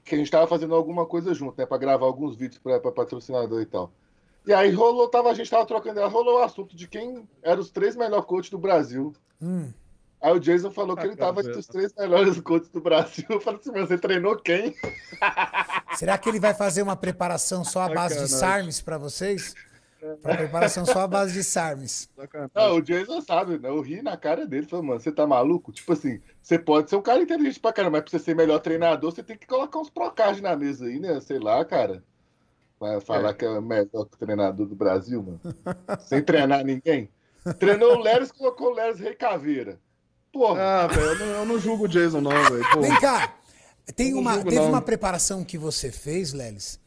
Que 0.04 0.14
a 0.14 0.18
gente 0.18 0.28
estava 0.28 0.46
fazendo 0.46 0.76
alguma 0.76 1.08
coisa 1.08 1.34
junto, 1.34 1.58
né? 1.58 1.66
Para 1.66 1.78
gravar 1.78 2.06
alguns 2.06 2.36
vídeos 2.36 2.60
para 2.60 2.80
patrocinador 2.80 3.62
e 3.62 3.66
tal. 3.66 3.92
E 4.46 4.54
aí 4.54 4.70
rolou, 4.72 5.08
tava, 5.08 5.32
a 5.32 5.34
gente 5.34 5.50
tava 5.50 5.66
trocando, 5.66 6.06
rolou 6.08 6.40
o 6.40 6.44
assunto 6.44 6.76
de 6.76 6.88
quem 6.88 7.28
eram 7.42 7.62
os 7.62 7.72
três 7.72 7.96
melhores 7.96 8.26
coaches 8.26 8.52
do 8.52 8.60
Brasil. 8.60 9.14
Hum. 9.42 9.72
Aí 10.24 10.32
o 10.32 10.40
Jason 10.40 10.72
falou 10.72 10.96
que 10.96 11.06
ele 11.06 11.18
tava 11.18 11.42
entre 11.42 11.60
os 11.60 11.68
três 11.68 11.94
melhores 11.94 12.40
coaches 12.40 12.70
do 12.70 12.80
Brasil. 12.80 13.26
Eu 13.30 13.42
falei 13.42 13.60
assim, 13.60 13.72
mas 13.74 13.90
você 13.90 13.98
treinou 13.98 14.38
quem? 14.38 14.74
Será 15.98 16.18
que 16.18 16.30
ele 16.30 16.40
vai 16.40 16.54
fazer 16.54 16.82
uma 16.82 16.96
preparação 16.96 17.66
só 17.66 17.82
à 17.82 17.90
base 17.94 18.18
de. 18.18 18.30
SARMs 18.30 18.80
pra 18.82 18.98
vocês? 18.98 19.54
Uma 20.02 20.36
preparação 20.36 20.86
só 20.86 21.02
à 21.02 21.08
base 21.08 21.34
de 21.34 21.44
SARMs. 21.44 22.10
Não, 22.56 22.76
o 22.78 22.82
Jason 22.82 23.20
sabe, 23.20 23.58
né? 23.60 23.68
Eu 23.68 23.82
ri 23.82 24.02
na 24.02 24.16
cara 24.16 24.46
dele, 24.48 24.66
falei, 24.66 24.86
mano, 24.86 25.00
você 25.02 25.12
tá 25.12 25.28
maluco? 25.28 25.74
Tipo 25.74 25.92
assim, 25.92 26.22
você 26.42 26.58
pode 26.58 26.90
ser 26.90 26.96
um 26.96 27.02
cara 27.02 27.22
inteligente 27.22 27.60
pra 27.60 27.74
caramba, 27.74 27.98
mas 27.98 28.10
pra 28.10 28.12
você 28.18 28.20
ser 28.24 28.34
melhor 28.36 28.60
treinador, 28.60 29.12
você 29.12 29.22
tem 29.24 29.38
que 29.38 29.46
colocar 29.46 29.78
uns 29.80 29.90
procard 29.90 30.42
na 30.42 30.56
mesa 30.56 30.86
aí, 30.86 31.00
né? 31.00 31.20
Sei 31.20 31.38
lá, 31.38 31.64
cara. 31.66 32.02
Vai 32.80 33.00
falar 33.02 33.32
É. 33.32 33.34
que 33.34 33.44
é 33.46 33.50
o 33.50 33.62
melhor 33.62 34.06
treinador 34.18 34.66
do 34.68 34.76
Brasil, 34.76 35.22
mano. 35.22 35.42
Sem 36.00 36.22
treinar 36.24 36.64
ninguém. 36.64 37.10
Treinou 37.60 37.98
o 37.98 38.00
Leres, 38.02 38.32
colocou 38.32 38.72
o 38.72 38.74
Leres 38.74 39.00
Rei 39.00 39.16
Caveira. 39.16 39.80
Porra, 40.34 40.62
Ah, 40.62 40.88
velho, 40.88 41.02
eu, 41.06 41.20
não- 41.20 41.26
eu 41.28 41.46
não 41.46 41.60
julgo 41.60 41.86
o 41.86 41.88
Jason, 41.88 42.20
não, 42.20 42.32
velho. 42.32 42.82
Vem 42.82 43.00
cá. 43.00 43.36
Tem 43.96 44.10
Eu 44.12 44.18
uma, 44.20 44.34
julgo, 44.34 44.50
teve 44.50 44.62
não. 44.62 44.70
uma 44.70 44.82
preparação 44.82 45.44
que 45.44 45.58
você 45.58 45.92
fez, 45.92 46.34
Lelis, 46.34 46.80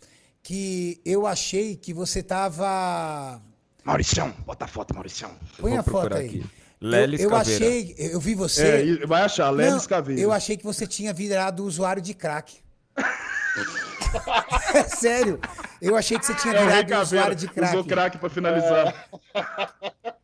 que 0.43 1.01
eu 1.05 1.27
achei 1.27 1.77
que 1.77 1.95
você 1.95 2.23
tava. 2.23 3.41
Mauricião, 3.85 4.33
bota 4.45 4.65
a 4.65 4.69
foto, 4.69 4.93
Mauricião. 4.95 5.31
Põe 5.61 5.77
a 5.77 5.83
foto 5.83 6.15
aí. 6.15 6.27
aqui. 6.27 6.39
Eu, 6.81 6.89
Lelis 6.89 7.21
eu 7.21 7.31
Caveira. 7.31 7.65
achei, 7.65 7.95
eu 7.99 8.19
vi 8.21 8.33
É, 8.33 8.35
você. 8.35 8.85
e 8.85 9.07
vai 9.07 9.23
achar, 9.23 9.49
Lelis 9.51 9.73
Não, 9.75 9.81
Caveira. 9.89 10.21
Eu 10.21 10.33
achei 10.33 10.57
que 10.57 10.65
você 10.65 10.87
tinha 10.87 11.13
virado 11.13 11.65
usuário 11.65 12.03
de 12.03 12.15
crack. 12.15 12.57
É 14.75 14.83
sério. 14.85 15.39
Eu 15.81 15.95
achei 15.97 16.19
que 16.19 16.25
você 16.27 16.35
tinha 16.35 16.55
É, 16.55 16.59
virado 16.59 16.77
Caveira 16.89 17.03
usuário 17.03 17.37
de 17.37 17.49
crack. 17.49 17.73
usou 17.75 17.85
crack 17.85 18.19
pra 18.19 18.31
finalizar. 18.31 19.09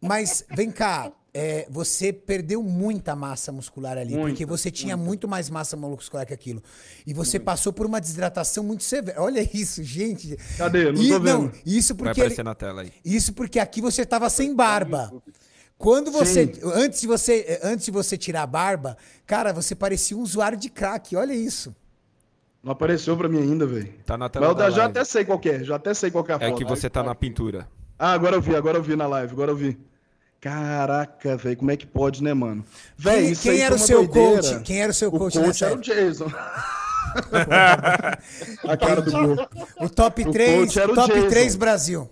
Mas 0.00 0.44
vem 0.50 0.70
cá, 0.70 1.12
é, 1.34 1.66
você 1.70 2.12
perdeu 2.12 2.62
muita 2.62 3.16
massa 3.16 3.50
muscular 3.50 3.96
ali, 3.96 4.12
Muita, 4.14 4.28
porque 4.28 4.44
você 4.44 4.70
tinha 4.70 4.96
muita. 4.96 5.06
muito 5.08 5.28
mais 5.28 5.48
massa 5.48 5.76
muscular 5.76 6.26
que 6.26 6.34
aquilo. 6.34 6.62
E 7.06 7.14
você 7.14 7.38
passou 7.40 7.72
por 7.72 7.86
uma 7.86 8.00
desidratação 8.00 8.62
muito 8.62 8.82
severa. 8.82 9.20
Olha 9.22 9.40
isso, 9.54 9.82
gente. 9.82 10.36
Cadê? 10.58 10.92
Não 10.92 11.02
E- 11.02 11.08
tô 11.08 11.20
vendo. 11.20 11.42
não, 11.44 11.52
isso 11.64 11.94
Vai 11.94 11.98
porque 12.08 12.20
ele- 12.20 12.26
aparecer 12.26 12.44
na 12.44 12.54
tela 12.54 12.82
aí. 12.82 12.92
isso 13.04 13.32
porque 13.32 13.58
aqui 13.58 13.80
você 13.80 14.04
tava 14.04 14.28
sem 14.28 14.54
barba. 14.54 15.10
Quando 15.78 16.12
você 16.12 16.52
antes 16.76 17.00
de 17.00 17.06
você 17.08 17.58
antes 17.62 17.86
de 17.86 17.90
você 17.90 18.16
tirar 18.16 18.42
a 18.42 18.46
barba, 18.46 18.96
cara, 19.26 19.52
você 19.52 19.74
parecia 19.74 20.16
um 20.16 20.20
usuário 20.20 20.56
de 20.56 20.68
crack. 20.68 21.16
Olha 21.16 21.32
isso. 21.34 21.74
Não 22.62 22.70
apareceu 22.72 23.16
pra 23.16 23.28
mim 23.28 23.38
ainda, 23.40 23.66
velho. 23.66 23.92
Tá 24.06 24.16
na 24.16 24.26
Mas 24.26 24.32
tela 24.32 24.46
eu 24.46 24.54
da 24.54 24.70
já 24.70 24.82
live. 24.84 24.90
até 24.98 25.04
sei 25.04 25.24
qual 25.24 25.38
que 25.40 25.48
é, 25.48 25.64
já 25.64 25.74
até 25.74 25.92
sei 25.94 26.10
qual 26.12 26.22
que 26.22 26.30
é 26.30 26.34
a 26.34 26.38
É 26.40 26.48
foto. 26.50 26.58
que 26.58 26.64
você 26.64 26.88
tá 26.88 27.02
na 27.02 27.12
pintura. 27.14 27.66
Ah, 27.98 28.12
agora 28.12 28.36
eu 28.36 28.40
vi, 28.42 28.54
agora 28.54 28.78
eu 28.78 28.82
vi 28.82 28.94
na 28.94 29.06
live, 29.08 29.32
agora 29.32 29.50
eu 29.50 29.56
vi. 29.56 29.76
Caraca, 30.42 31.36
velho, 31.36 31.56
como 31.56 31.70
é 31.70 31.76
que 31.76 31.86
pode, 31.86 32.20
né, 32.20 32.34
mano? 32.34 32.64
Véi, 32.98 33.20
Quem, 33.22 33.30
isso 33.30 33.42
quem 33.42 33.52
aí 33.52 33.60
era 33.60 33.76
o 33.76 33.78
seu 33.78 34.04
doideira. 34.08 34.42
coach? 34.42 34.60
Quem 34.64 34.82
era 34.82 34.90
o 34.90 34.94
seu 34.94 35.08
O 35.08 35.12
coach, 35.12 35.34
coach 35.38 35.46
nessa 35.46 35.66
era 35.66 35.74
o? 35.76 35.80
Jason. 35.80 36.26
a 38.68 38.76
cara 38.76 39.00
do 39.02 39.12
gol. 39.12 39.48
O 39.80 39.88
top 39.88 40.24
O 40.26 40.32
3, 40.32 40.58
coach 40.58 40.80
era 40.80 40.90
o 40.90 40.94
top 40.96 41.14
Jason. 41.14 41.28
3 41.28 41.54
Brasil. 41.54 42.10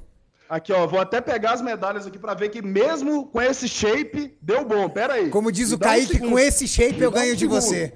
Aqui, 0.49 0.73
ó, 0.73 0.87
vou 0.87 1.01
até 1.01 1.21
pegar 1.21 1.55
as 1.55 1.61
medalhas 1.61 2.07
aqui 2.07 2.21
pra 2.21 2.35
ver 2.35 2.51
que 2.51 2.63
mesmo 2.63 3.27
com 3.27 3.43
esse 3.43 3.67
shape, 3.67 4.39
deu 4.41 4.65
bom. 4.65 4.89
Pera 4.89 5.15
aí. 5.15 5.29
Como 5.29 5.51
diz 5.51 5.73
o 5.73 5.77
dá 5.77 5.89
um 5.89 5.91
Kaique, 5.91 6.13
segundo. 6.15 6.31
com 6.31 6.39
esse 6.39 6.69
shape 6.69 7.01
eu 7.01 7.11
dá 7.11 7.19
um 7.19 7.23
ganho 7.23 7.35
de 7.37 7.47
você. 7.49 7.95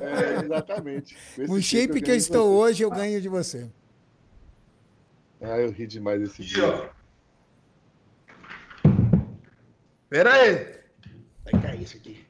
É, 0.00 0.44
exatamente. 0.44 1.16
Com 1.36 1.42
esse 1.42 1.52
o 1.52 1.62
shape 1.62 1.92
que 1.94 1.98
eu 1.98 2.02
ganho 2.08 2.16
estou 2.18 2.48
você. 2.48 2.70
hoje, 2.70 2.82
eu 2.82 2.90
ganho 2.90 3.20
de 3.20 3.28
você. 3.28 3.68
Ah, 5.40 5.56
eu 5.58 5.70
ri 5.70 5.86
demais 5.86 6.20
desse 6.20 6.42
Aqui, 6.42 6.54
dia. 6.54 6.66
ó. 6.66 6.98
Pera 10.08 10.32
aí. 10.32 10.78
Vai 11.44 11.62
cair 11.62 11.82
isso 11.82 11.96
aqui. 11.96 12.24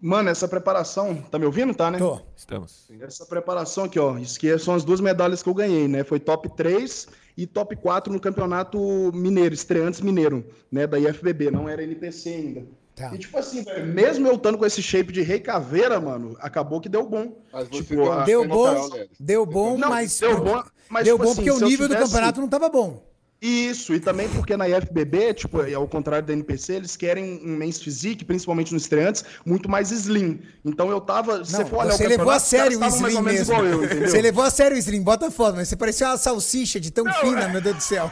Mano, 0.00 0.28
essa 0.28 0.46
preparação, 0.46 1.16
tá 1.16 1.38
me 1.38 1.46
ouvindo? 1.46 1.74
Tá, 1.74 1.90
né? 1.90 1.98
Tô. 1.98 2.20
Estamos. 2.36 2.90
Essa 3.00 3.24
preparação 3.24 3.84
aqui, 3.84 3.98
ó, 3.98 4.18
isso 4.18 4.38
que 4.38 4.58
são 4.58 4.74
as 4.74 4.84
duas 4.84 5.00
medalhas 5.00 5.42
que 5.42 5.48
eu 5.48 5.54
ganhei, 5.54 5.88
né? 5.88 6.04
Foi 6.04 6.20
top 6.20 6.54
3 6.54 7.08
e 7.38 7.46
top 7.46 7.74
4 7.74 8.12
no 8.12 8.20
campeonato 8.20 8.78
mineiro, 9.14 9.54
estreantes 9.54 10.02
mineiro, 10.02 10.44
né? 10.70 10.86
Da 10.86 10.98
IFBB, 10.98 11.50
não 11.50 11.68
era 11.68 11.82
NPC 11.82 12.28
ainda. 12.28 12.66
Tá. 12.94 13.10
E 13.12 13.18
tipo 13.18 13.36
assim, 13.36 13.62
velho, 13.64 13.86
mesmo 13.86 14.26
eu 14.28 14.34
estando 14.36 14.56
com 14.56 14.64
esse 14.64 14.80
shape 14.80 15.12
de 15.12 15.20
rei 15.20 15.40
caveira, 15.40 16.00
mano, 16.00 16.36
acabou 16.40 16.80
que 16.80 16.88
deu 16.88 17.04
bom. 17.04 17.36
Tipo, 17.70 17.94
deu 17.94 18.02
uma 18.04 18.24
Deu 18.24 18.46
bom, 18.48 18.88
deu 19.18 19.46
bom, 19.46 19.76
Não, 19.76 19.88
mas 19.90 20.18
deu 20.20 20.40
bom, 20.40 20.62
mas, 20.88 21.04
deu 21.04 21.16
tipo 21.16 21.24
bom 21.24 21.32
assim, 21.32 21.44
porque 21.44 21.64
o 21.64 21.66
nível 21.68 21.88
do 21.88 21.94
tivesse- 21.94 22.12
campeonato 22.12 22.40
não 22.40 22.48
tava 22.48 22.68
bom. 22.68 23.02
Isso, 23.42 23.92
e 23.92 24.00
também 24.00 24.26
porque 24.30 24.56
na 24.56 24.66
IFBB, 24.68 25.34
tipo, 25.34 25.58
ao 25.76 25.86
contrário 25.86 26.26
da 26.26 26.32
NPC, 26.32 26.74
eles 26.76 26.96
querem 26.96 27.42
um 27.44 27.56
men's 27.56 27.82
physique, 27.82 28.24
principalmente 28.24 28.72
nos 28.72 28.84
estreantes, 28.84 29.22
muito 29.44 29.68
mais 29.68 29.90
slim. 29.90 30.40
Então 30.64 30.88
eu 30.88 30.98
tava, 30.98 31.44
se 31.44 31.52
Não, 31.52 31.58
você 31.58 31.64
for 31.66 31.80
olhar 31.80 31.92
você 31.92 32.06
o 32.06 32.08
levou 32.08 32.30
a 32.30 32.38
sério 32.38 32.80
o 32.80 32.86
Slim 32.86 33.20
mesmo. 33.20 33.54
eu? 33.54 34.08
Você 34.08 34.22
levou 34.22 34.44
a 34.44 34.48
sério 34.50 34.74
o 34.76 34.78
Slim, 34.78 35.02
bota 35.02 35.26
a 35.26 35.30
foto, 35.30 35.56
mas 35.56 35.68
você 35.68 35.76
parecia 35.76 36.06
uma 36.08 36.16
salsicha 36.16 36.80
de 36.80 36.90
tão 36.90 37.04
fina, 37.14 37.48
meu 37.48 37.60
Deus 37.60 37.76
do 37.76 37.82
céu. 37.82 38.10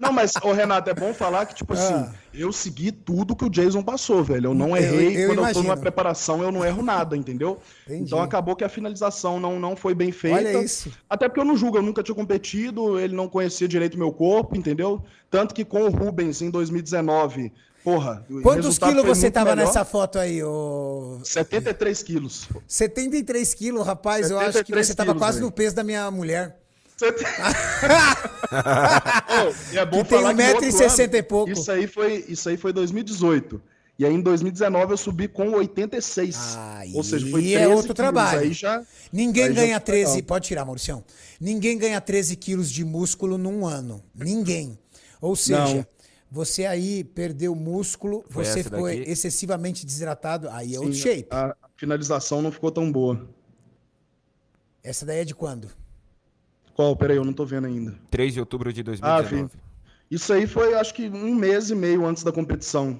Não, 0.00 0.12
mas, 0.12 0.32
ô 0.42 0.52
Renato, 0.52 0.90
é 0.90 0.94
bom 0.94 1.14
falar 1.14 1.46
que, 1.46 1.54
tipo 1.54 1.74
assim, 1.74 1.94
Ah. 1.94 2.12
Eu 2.36 2.52
segui 2.52 2.90
tudo 2.92 3.34
que 3.36 3.44
o 3.44 3.50
Jason 3.50 3.82
passou, 3.82 4.22
velho. 4.24 4.50
Eu 4.50 4.54
não 4.54 4.70
Eu- 4.70 4.76
errei. 4.76 5.08
eu 5.16 5.28
Quando 5.28 5.30
eu 5.30 5.34
tô 5.36 5.40
imagino. 5.42 5.64
numa 5.64 5.76
preparação, 5.76 6.42
eu 6.42 6.50
não 6.52 6.64
erro 6.64 6.82
nada, 6.82 7.16
entendeu? 7.16 7.58
Entendi. 7.86 8.04
Então 8.04 8.20
acabou 8.22 8.54
que 8.56 8.64
a 8.64 8.68
finalização 8.68 9.38
não, 9.40 9.58
não 9.60 9.76
foi 9.76 9.94
bem 9.94 10.10
feita. 10.12 10.36
Olha 10.38 10.62
isso. 10.62 10.90
Até 11.08 11.28
porque 11.28 11.40
eu 11.40 11.44
não 11.44 11.56
julgo, 11.56 11.78
eu 11.78 11.82
nunca 11.82 12.02
tinha 12.02 12.14
competido, 12.14 12.98
ele 12.98 13.14
não 13.14 13.28
conhecia 13.28 13.68
direito 13.68 13.98
meu 13.98 14.12
corpo, 14.12 14.56
entendeu? 14.56 15.02
Tanto 15.30 15.54
que 15.54 15.64
com 15.64 15.82
o 15.82 15.90
Rubens 15.90 16.42
em 16.42 16.50
2019, 16.50 17.52
porra. 17.82 18.24
Quantos 18.42 18.78
quilos 18.78 19.04
você 19.04 19.30
tava 19.30 19.50
melhor. 19.54 19.66
nessa 19.66 19.84
foto 19.84 20.18
aí? 20.18 20.42
ô? 20.42 21.18
73 21.22 22.02
quilos. 22.02 22.48
73 22.66 23.54
quilos, 23.54 23.86
rapaz. 23.86 24.30
Eu 24.30 24.38
acho 24.38 24.48
que 24.64 24.72
73 24.72 24.86
você 24.86 24.94
tava 24.94 25.10
quilos, 25.10 25.20
quase 25.22 25.38
velho. 25.38 25.46
no 25.46 25.52
peso 25.52 25.74
da 25.76 25.84
minha 25.84 26.10
mulher. 26.10 26.63
Você 26.96 27.12
tem- 27.12 27.26
e 29.72 29.78
é 29.78 29.84
bom 29.84 30.02
Que 30.02 30.08
tem 30.10 30.18
falar 30.18 30.30
um 30.32 30.36
que 30.36 30.42
no 30.42 30.48
metro 30.48 30.64
e 30.64 30.66
outro 30.68 30.78
sessenta 30.78 31.16
ano, 31.16 31.18
e 31.18 31.22
pouco. 31.22 31.50
Isso 31.52 31.70
aí 31.70 31.86
foi, 31.86 32.24
isso 32.28 32.48
aí 32.48 32.56
foi 32.56 32.72
2018. 32.72 33.60
E 33.98 34.04
aí 34.04 34.12
em 34.12 34.20
2019 34.20 34.92
eu 34.92 34.96
subi 34.96 35.28
com 35.28 35.50
86. 35.52 36.56
Aí 36.58 36.92
Ou 36.94 37.02
seja, 37.04 37.24
foi 37.30 37.40
13 37.42 37.54
é 37.54 37.68
outro 37.68 37.82
quilos. 37.82 37.96
trabalho. 37.96 38.40
Aí 38.40 38.52
já 38.52 38.82
Ninguém 39.12 39.44
aí 39.44 39.48
já 39.54 39.54
ganha 39.60 39.76
foi 39.76 39.84
13. 39.86 40.14
legal. 40.16 40.26
Pode 40.26 40.46
tirar, 40.48 40.64
Mauricião. 40.64 41.04
Ninguém 41.40 41.78
ganha 41.78 42.00
13 42.00 42.34
quilos 42.36 42.70
de 42.70 42.84
músculo 42.84 43.38
num 43.38 43.64
ano. 43.66 44.02
Ninguém. 44.14 44.76
Ou 45.20 45.36
seja, 45.36 45.58
Não. 45.74 45.86
você 46.30 46.66
aí 46.66 47.04
perdeu 47.04 47.54
músculo, 47.54 48.24
Foi 48.30 48.44
você 48.44 48.64
ficou 48.64 48.86
daqui? 48.88 49.04
excessivamente 49.08 49.86
desidratado. 49.86 50.48
Aí 50.50 50.74
é 50.74 50.78
outro 50.78 50.94
Sim, 50.94 51.00
shape. 51.00 51.28
A 51.30 51.54
finalização 51.76 52.42
não 52.42 52.50
ficou 52.50 52.70
tão 52.72 52.90
boa. 52.90 53.28
Essa 54.82 55.06
daí 55.06 55.20
é 55.20 55.24
de 55.24 55.34
quando? 55.36 55.70
Qual? 56.74 56.94
Peraí, 56.96 57.16
eu 57.16 57.24
não 57.24 57.32
tô 57.32 57.44
vendo 57.46 57.66
ainda. 57.66 57.94
3 58.10 58.34
de 58.34 58.40
outubro 58.40 58.72
de 58.72 58.80
Ah, 58.80 58.84
2019. 58.84 59.44
vi. 59.44 59.50
Isso 60.10 60.32
aí 60.32 60.46
foi 60.46 60.74
acho 60.74 60.92
que 60.94 61.08
um 61.08 61.34
mês 61.34 61.70
e 61.70 61.74
meio 61.74 62.04
antes 62.06 62.22
da 62.22 62.32
competição. 62.32 62.98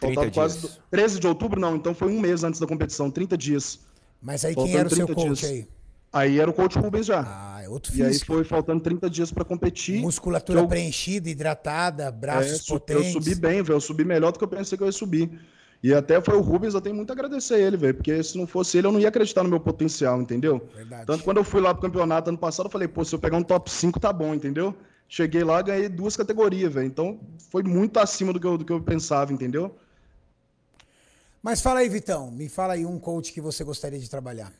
30 0.00 0.14
Faltava 0.14 0.30
quase. 0.34 0.58
dias. 0.60 0.72
do- 0.74 0.78
13 0.90 1.20
de 1.20 1.26
outubro, 1.26 1.60
não, 1.60 1.76
então 1.76 1.94
foi 1.94 2.08
um 2.08 2.20
mês 2.20 2.44
antes 2.44 2.60
da 2.60 2.66
competição, 2.66 3.10
30 3.10 3.38
dias. 3.38 3.78
Mas 4.20 4.44
aí 4.44 4.54
quem 4.54 4.64
Faltando 4.64 4.78
era 4.78 4.88
o 4.88 4.90
seu 4.96 5.06
30 5.06 5.14
coach 5.22 5.38
dias. 5.40 5.50
aí? 5.50 5.68
Aí 6.12 6.38
era 6.38 6.48
o 6.50 6.52
coach 6.54 6.78
Rubens 6.78 7.06
já. 7.06 7.24
Ah, 7.26 7.62
é 7.62 7.68
outro 7.68 7.92
e 7.96 8.02
aí 8.02 8.08
físico. 8.12 8.26
foi 8.34 8.44
faltando 8.44 8.80
30 8.80 9.08
dias 9.10 9.32
pra 9.32 9.44
competir. 9.44 10.00
Musculatura 10.00 10.60
eu- 10.60 10.68
preenchida, 10.68 11.28
hidratada, 11.28 12.10
braços 12.10 12.64
É, 12.68 12.72
potentes. 12.72 13.06
Eu 13.14 13.20
subi 13.22 13.34
bem, 13.34 13.62
velho. 13.62 13.76
Eu 13.76 13.80
subi 13.80 14.04
melhor 14.04 14.30
do 14.32 14.38
que 14.38 14.44
eu 14.44 14.48
pensei 14.48 14.76
que 14.78 14.82
eu 14.84 14.86
ia 14.88 14.92
subir. 14.92 15.30
E 15.84 15.92
até 15.92 16.18
foi 16.18 16.34
o 16.34 16.40
Rubens, 16.40 16.72
eu 16.72 16.80
tenho 16.80 16.96
muito 16.96 17.10
a 17.10 17.12
agradecer 17.12 17.56
a 17.56 17.58
ele, 17.58 17.76
velho. 17.76 17.92
Porque 17.92 18.22
se 18.22 18.38
não 18.38 18.46
fosse 18.46 18.78
ele, 18.78 18.86
eu 18.86 18.92
não 18.92 18.98
ia 18.98 19.08
acreditar 19.08 19.42
no 19.42 19.50
meu 19.50 19.60
potencial, 19.60 20.18
entendeu? 20.18 20.66
Verdade. 20.74 21.04
Tanto 21.04 21.22
quando 21.22 21.36
eu 21.36 21.44
fui 21.44 21.60
lá 21.60 21.74
pro 21.74 21.82
campeonato 21.82 22.30
ano 22.30 22.38
passado, 22.38 22.68
eu 22.68 22.70
falei, 22.70 22.88
pô, 22.88 23.04
se 23.04 23.14
eu 23.14 23.18
pegar 23.18 23.36
um 23.36 23.42
top 23.42 23.70
5, 23.70 24.00
tá 24.00 24.10
bom, 24.10 24.34
entendeu? 24.34 24.74
Cheguei 25.06 25.44
lá, 25.44 25.60
ganhei 25.60 25.90
duas 25.90 26.16
categorias, 26.16 26.72
velho. 26.72 26.86
Então 26.86 27.20
foi 27.50 27.62
muito 27.62 27.98
acima 27.98 28.32
do 28.32 28.40
que, 28.40 28.46
eu, 28.46 28.56
do 28.56 28.64
que 28.64 28.72
eu 28.72 28.80
pensava, 28.80 29.30
entendeu? 29.30 29.76
Mas 31.42 31.60
fala 31.60 31.80
aí, 31.80 31.88
Vitão. 31.90 32.30
Me 32.30 32.48
fala 32.48 32.72
aí 32.72 32.86
um 32.86 32.98
coach 32.98 33.30
que 33.30 33.42
você 33.42 33.62
gostaria 33.62 33.98
de 33.98 34.08
trabalhar. 34.08 34.54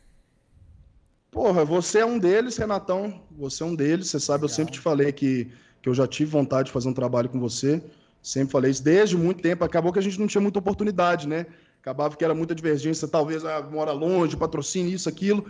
Porra, 1.30 1.64
você 1.64 2.00
é 2.00 2.04
um 2.04 2.18
deles, 2.18 2.58
Renatão. 2.58 3.22
Você 3.38 3.62
é 3.62 3.66
um 3.66 3.74
deles. 3.74 4.10
Você 4.10 4.20
sabe, 4.20 4.44
eu 4.44 4.48
sempre 4.50 4.74
te 4.74 4.78
falei 4.78 5.10
que, 5.10 5.50
que 5.80 5.88
eu 5.88 5.94
já 5.94 6.06
tive 6.06 6.30
vontade 6.30 6.66
de 6.66 6.72
fazer 6.72 6.90
um 6.90 6.92
trabalho 6.92 7.30
com 7.30 7.40
você. 7.40 7.82
Sempre 8.24 8.52
falei 8.52 8.70
isso 8.70 8.82
desde 8.82 9.16
muito 9.18 9.42
tempo. 9.42 9.62
Acabou 9.64 9.92
que 9.92 9.98
a 9.98 10.02
gente 10.02 10.18
não 10.18 10.26
tinha 10.26 10.40
muita 10.40 10.58
oportunidade, 10.58 11.28
né? 11.28 11.44
Acabava 11.80 12.16
que 12.16 12.24
era 12.24 12.34
muita 12.34 12.54
divergência, 12.54 13.06
talvez 13.06 13.44
ah, 13.44 13.60
mora 13.60 13.92
longe, 13.92 14.34
patrocínio, 14.36 14.94
isso, 14.94 15.08
aquilo. 15.08 15.44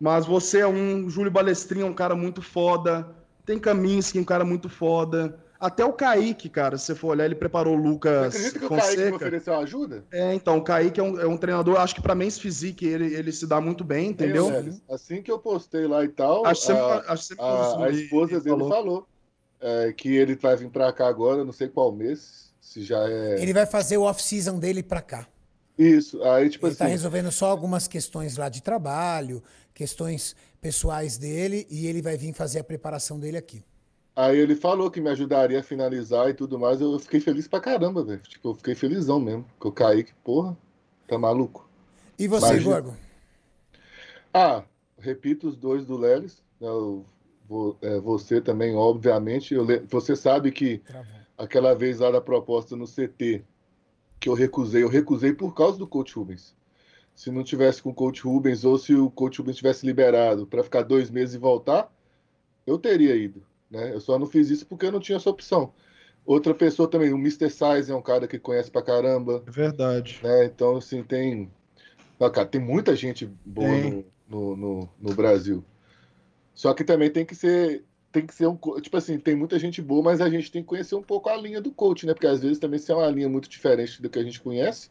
Mas 0.00 0.26
você 0.26 0.58
é 0.58 0.66
um. 0.66 1.08
Júlio 1.08 1.30
Balestrinho 1.30 1.86
é 1.86 1.88
um 1.88 1.94
cara 1.94 2.16
muito 2.16 2.42
foda. 2.42 3.08
Tem 3.46 3.58
Kaminsky, 3.58 4.18
um 4.18 4.24
cara 4.24 4.44
muito 4.44 4.68
foda. 4.68 5.38
Até 5.58 5.84
o 5.84 5.92
Kaique, 5.92 6.48
cara, 6.50 6.76
se 6.76 6.84
você 6.86 6.94
for 6.94 7.08
olhar, 7.12 7.24
ele 7.24 7.34
preparou 7.36 7.74
o 7.78 7.80
Você 7.80 7.88
Lucas 7.88 8.26
acredita 8.34 8.58
que 8.58 8.64
o 8.66 8.68
Kaique 8.68 8.82
me 8.82 8.96
Fonseca. 8.96 9.16
ofereceu 9.16 9.54
ajuda? 9.56 10.04
É, 10.12 10.34
então, 10.34 10.58
o 10.58 10.62
Kaique 10.62 11.00
é 11.00 11.02
um, 11.02 11.18
é 11.18 11.26
um 11.26 11.36
treinador, 11.38 11.78
acho 11.80 11.94
que 11.94 12.02
para 12.02 12.14
Men's 12.14 12.38
Physique 12.38 12.84
ele, 12.84 13.14
ele 13.14 13.32
se 13.32 13.46
dá 13.46 13.58
muito 13.58 13.82
bem, 13.82 14.10
entendeu? 14.10 14.50
Lelis, 14.50 14.82
Assim 14.90 15.22
que 15.22 15.30
eu 15.30 15.38
postei 15.38 15.86
lá 15.86 16.04
e 16.04 16.08
tal, 16.08 16.44
Acho 16.44 16.60
você, 16.62 16.72
a, 16.72 17.04
acho 17.08 17.28
que 17.28 17.34
você 17.36 17.40
a- 17.40 17.84
a 17.86 17.90
esposa 17.90 18.32
ele 18.34 18.40
dele 18.42 18.56
falou, 18.68 19.06
é, 19.66 19.92
que 19.92 20.14
ele 20.14 20.36
vai 20.36 20.54
vir 20.56 20.70
pra 20.70 20.92
cá 20.92 21.08
agora, 21.08 21.44
não 21.44 21.52
sei 21.52 21.68
qual 21.68 21.90
mês, 21.90 22.54
se 22.60 22.84
já 22.84 22.98
é... 23.08 23.42
Ele 23.42 23.52
vai 23.52 23.66
fazer 23.66 23.96
o 23.96 24.02
off-season 24.02 24.60
dele 24.60 24.80
pra 24.80 25.02
cá. 25.02 25.26
Isso, 25.76 26.22
aí 26.22 26.48
tipo 26.48 26.66
Ele 26.66 26.72
assim, 26.72 26.78
tá 26.84 26.86
resolvendo 26.86 27.32
só 27.32 27.46
algumas 27.50 27.88
questões 27.88 28.36
lá 28.36 28.48
de 28.48 28.62
trabalho, 28.62 29.42
questões 29.74 30.36
pessoais 30.60 31.18
dele, 31.18 31.66
e 31.68 31.86
ele 31.88 32.00
vai 32.00 32.16
vir 32.16 32.32
fazer 32.32 32.60
a 32.60 32.64
preparação 32.64 33.18
dele 33.18 33.36
aqui. 33.36 33.64
aí 34.14 34.38
ele 34.38 34.54
falou 34.54 34.88
que 34.88 35.00
me 35.00 35.10
ajudaria 35.10 35.58
a 35.58 35.64
finalizar 35.64 36.30
e 36.30 36.34
tudo 36.34 36.58
mais, 36.60 36.80
eu 36.80 36.96
fiquei 37.00 37.18
feliz 37.18 37.48
pra 37.48 37.60
caramba, 37.60 38.04
velho. 38.04 38.20
Tipo, 38.20 38.50
eu 38.50 38.54
fiquei 38.54 38.74
felizão 38.76 39.18
mesmo, 39.18 39.44
que 39.60 39.66
o 39.66 39.72
Kaique, 39.72 40.12
porra, 40.22 40.56
tá 41.08 41.18
maluco. 41.18 41.68
E 42.16 42.28
você, 42.28 42.54
Mas- 42.54 42.62
Gorgo? 42.62 42.96
Ah, 44.32 44.62
repito 44.98 45.48
os 45.48 45.56
dois 45.56 45.84
do 45.84 45.96
Lelis, 45.96 46.40
né, 46.60 46.68
eu 46.68 47.04
é, 47.04 47.15
você 48.02 48.40
também, 48.40 48.74
obviamente, 48.74 49.54
eu 49.54 49.64
le- 49.64 49.80
você 49.80 50.16
sabe 50.16 50.50
que 50.52 50.78
Travou. 50.78 51.20
aquela 51.38 51.74
vez 51.74 51.98
lá 52.00 52.10
da 52.10 52.20
proposta 52.20 52.74
no 52.76 52.86
CT 52.86 53.44
que 54.18 54.28
eu 54.28 54.34
recusei, 54.34 54.82
eu 54.82 54.88
recusei 54.88 55.32
por 55.32 55.54
causa 55.54 55.78
do 55.78 55.86
coach 55.86 56.14
Rubens. 56.14 56.56
Se 57.14 57.30
não 57.30 57.42
tivesse 57.44 57.82
com 57.82 57.90
o 57.90 57.94
coach 57.94 58.22
Rubens 58.22 58.64
ou 58.64 58.78
se 58.78 58.94
o 58.94 59.10
coach 59.10 59.38
Rubens 59.38 59.56
tivesse 59.56 59.86
liberado 59.86 60.46
para 60.46 60.62
ficar 60.64 60.82
dois 60.82 61.10
meses 61.10 61.34
e 61.34 61.38
voltar, 61.38 61.90
eu 62.66 62.78
teria 62.78 63.14
ido, 63.16 63.42
né? 63.70 63.92
Eu 63.94 64.00
só 64.00 64.18
não 64.18 64.26
fiz 64.26 64.50
isso 64.50 64.66
porque 64.66 64.86
eu 64.86 64.92
não 64.92 65.00
tinha 65.00 65.16
essa 65.16 65.30
opção. 65.30 65.72
Outra 66.24 66.52
pessoa 66.54 66.88
também, 66.90 67.12
o 67.12 67.16
Mr. 67.18 67.48
Size 67.48 67.90
é 67.92 67.94
um 67.94 68.02
cara 68.02 68.26
que 68.26 68.38
conhece 68.38 68.70
pra 68.70 68.82
caramba, 68.82 69.42
É 69.46 69.50
verdade. 69.50 70.18
né? 70.22 70.44
Então, 70.46 70.76
assim, 70.76 71.02
tem. 71.04 71.50
Ah, 72.18 72.28
cara, 72.30 72.48
tem 72.48 72.60
muita 72.60 72.96
gente 72.96 73.26
boa 73.44 73.76
no, 73.78 74.04
no, 74.28 74.56
no, 74.56 74.88
no 74.98 75.14
Brasil. 75.14 75.62
Só 76.56 76.74
que 76.74 76.82
também 76.82 77.10
tem 77.10 77.24
que 77.24 77.36
ser 77.36 77.84
tem 78.10 78.26
que 78.26 78.34
ser 78.34 78.46
um. 78.46 78.56
Tipo 78.80 78.96
assim, 78.96 79.18
tem 79.18 79.36
muita 79.36 79.58
gente 79.58 79.82
boa, 79.82 80.02
mas 80.02 80.22
a 80.22 80.30
gente 80.30 80.50
tem 80.50 80.62
que 80.62 80.68
conhecer 80.68 80.94
um 80.94 81.02
pouco 81.02 81.28
a 81.28 81.36
linha 81.36 81.60
do 81.60 81.70
coach, 81.70 82.06
né? 82.06 82.14
Porque 82.14 82.26
às 82.26 82.40
vezes 82.40 82.58
também 82.58 82.78
se 82.78 82.90
é 82.90 82.94
uma 82.94 83.08
linha 83.10 83.28
muito 83.28 83.46
diferente 83.48 84.00
do 84.00 84.08
que 84.08 84.18
a 84.18 84.22
gente 84.22 84.40
conhece, 84.40 84.90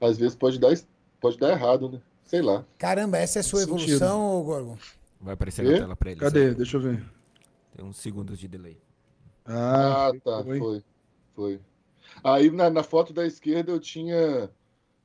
às 0.00 0.16
vezes 0.16 0.36
pode 0.36 0.58
dar, 0.60 0.72
pode 1.20 1.36
dar 1.36 1.50
errado, 1.50 1.90
né? 1.90 2.00
Sei 2.24 2.40
lá. 2.40 2.64
Caramba, 2.78 3.18
essa 3.18 3.38
é 3.38 3.40
a 3.40 3.42
sua 3.42 3.60
Sentido. 3.60 3.76
evolução, 3.76 4.42
Gorgon? 4.44 4.78
Vai 5.20 5.34
aparecer 5.34 5.64
Quê? 5.66 5.72
na 5.72 5.78
tela 5.78 5.96
pra 5.96 6.10
eles. 6.12 6.20
Cadê? 6.22 6.46
aí. 6.46 6.54
Deixa 6.54 6.76
eu 6.76 6.80
ver. 6.80 7.04
Tem 7.76 7.84
uns 7.84 7.96
segundos 7.96 8.38
de 8.38 8.46
delay. 8.46 8.78
Ah, 9.44 10.06
Ah, 10.08 10.12
tá, 10.24 10.44
foi. 10.44 10.82
Foi. 11.34 11.60
Aí 12.22 12.50
na, 12.52 12.70
na 12.70 12.84
foto 12.84 13.12
da 13.12 13.26
esquerda 13.26 13.72
eu 13.72 13.80
tinha 13.80 14.48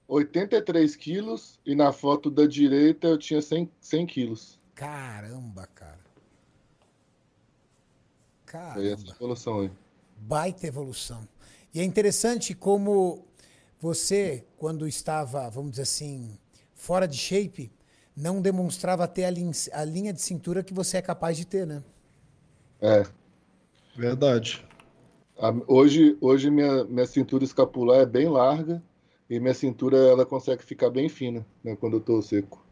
83 0.07 0.95
quilos 0.95 1.60
e 1.65 1.73
na 1.73 1.91
foto 1.91 2.30
da 2.30 2.45
direita 2.45 3.07
eu 3.07 3.18
tinha 3.18 3.41
100, 3.41 3.72
100 3.80 4.06
quilos. 4.06 4.60
Caramba, 4.76 5.65
cara. 5.73 6.06
Foi 8.72 8.91
essa 8.91 9.07
Caramba. 9.07 9.15
evolução 9.15 9.61
aí. 9.61 9.72
Baita 10.18 10.68
evolução. 10.68 11.27
E 11.73 11.80
é 11.81 11.84
interessante 11.84 12.56
como 12.56 13.26
você, 13.80 14.45
quando 14.57 14.88
estava, 14.88 15.49
vamos 15.49 15.72
dizer 15.72 15.84
assim, 15.84 16.38
fora 16.76 17.07
de 17.07 17.18
shape, 17.18 17.72
não 18.15 18.41
demonstrava 18.41 19.07
ter 19.07 19.26
a, 19.26 19.30
lin- 19.30 19.52
a 19.73 19.84
linha 19.84 20.14
de 20.14 20.22
cintura 20.22 20.64
que 20.64 20.73
você 20.73 20.97
é 20.97 21.02
capaz 21.02 21.38
de 21.38 21.45
ter, 21.45 21.68
né? 21.68 21.84
É. 22.81 23.03
verdade. 23.95 24.65
Hoje 25.68 26.18
hoje 26.22 26.49
minha, 26.52 26.84
minha 26.85 27.06
cintura 27.06 27.43
escapular 27.43 27.99
é 28.02 28.06
bem 28.06 28.27
larga 28.30 28.84
e 29.30 29.39
minha 29.39 29.53
cintura 29.53 29.97
ela 29.97 30.26
consegue 30.26 30.64
ficar 30.64 30.89
bem 30.89 31.10
fina 31.10 31.45
né, 31.64 31.76
quando 31.76 31.97
eu 31.97 32.02
tô 32.02 32.22
seco. 32.22 32.65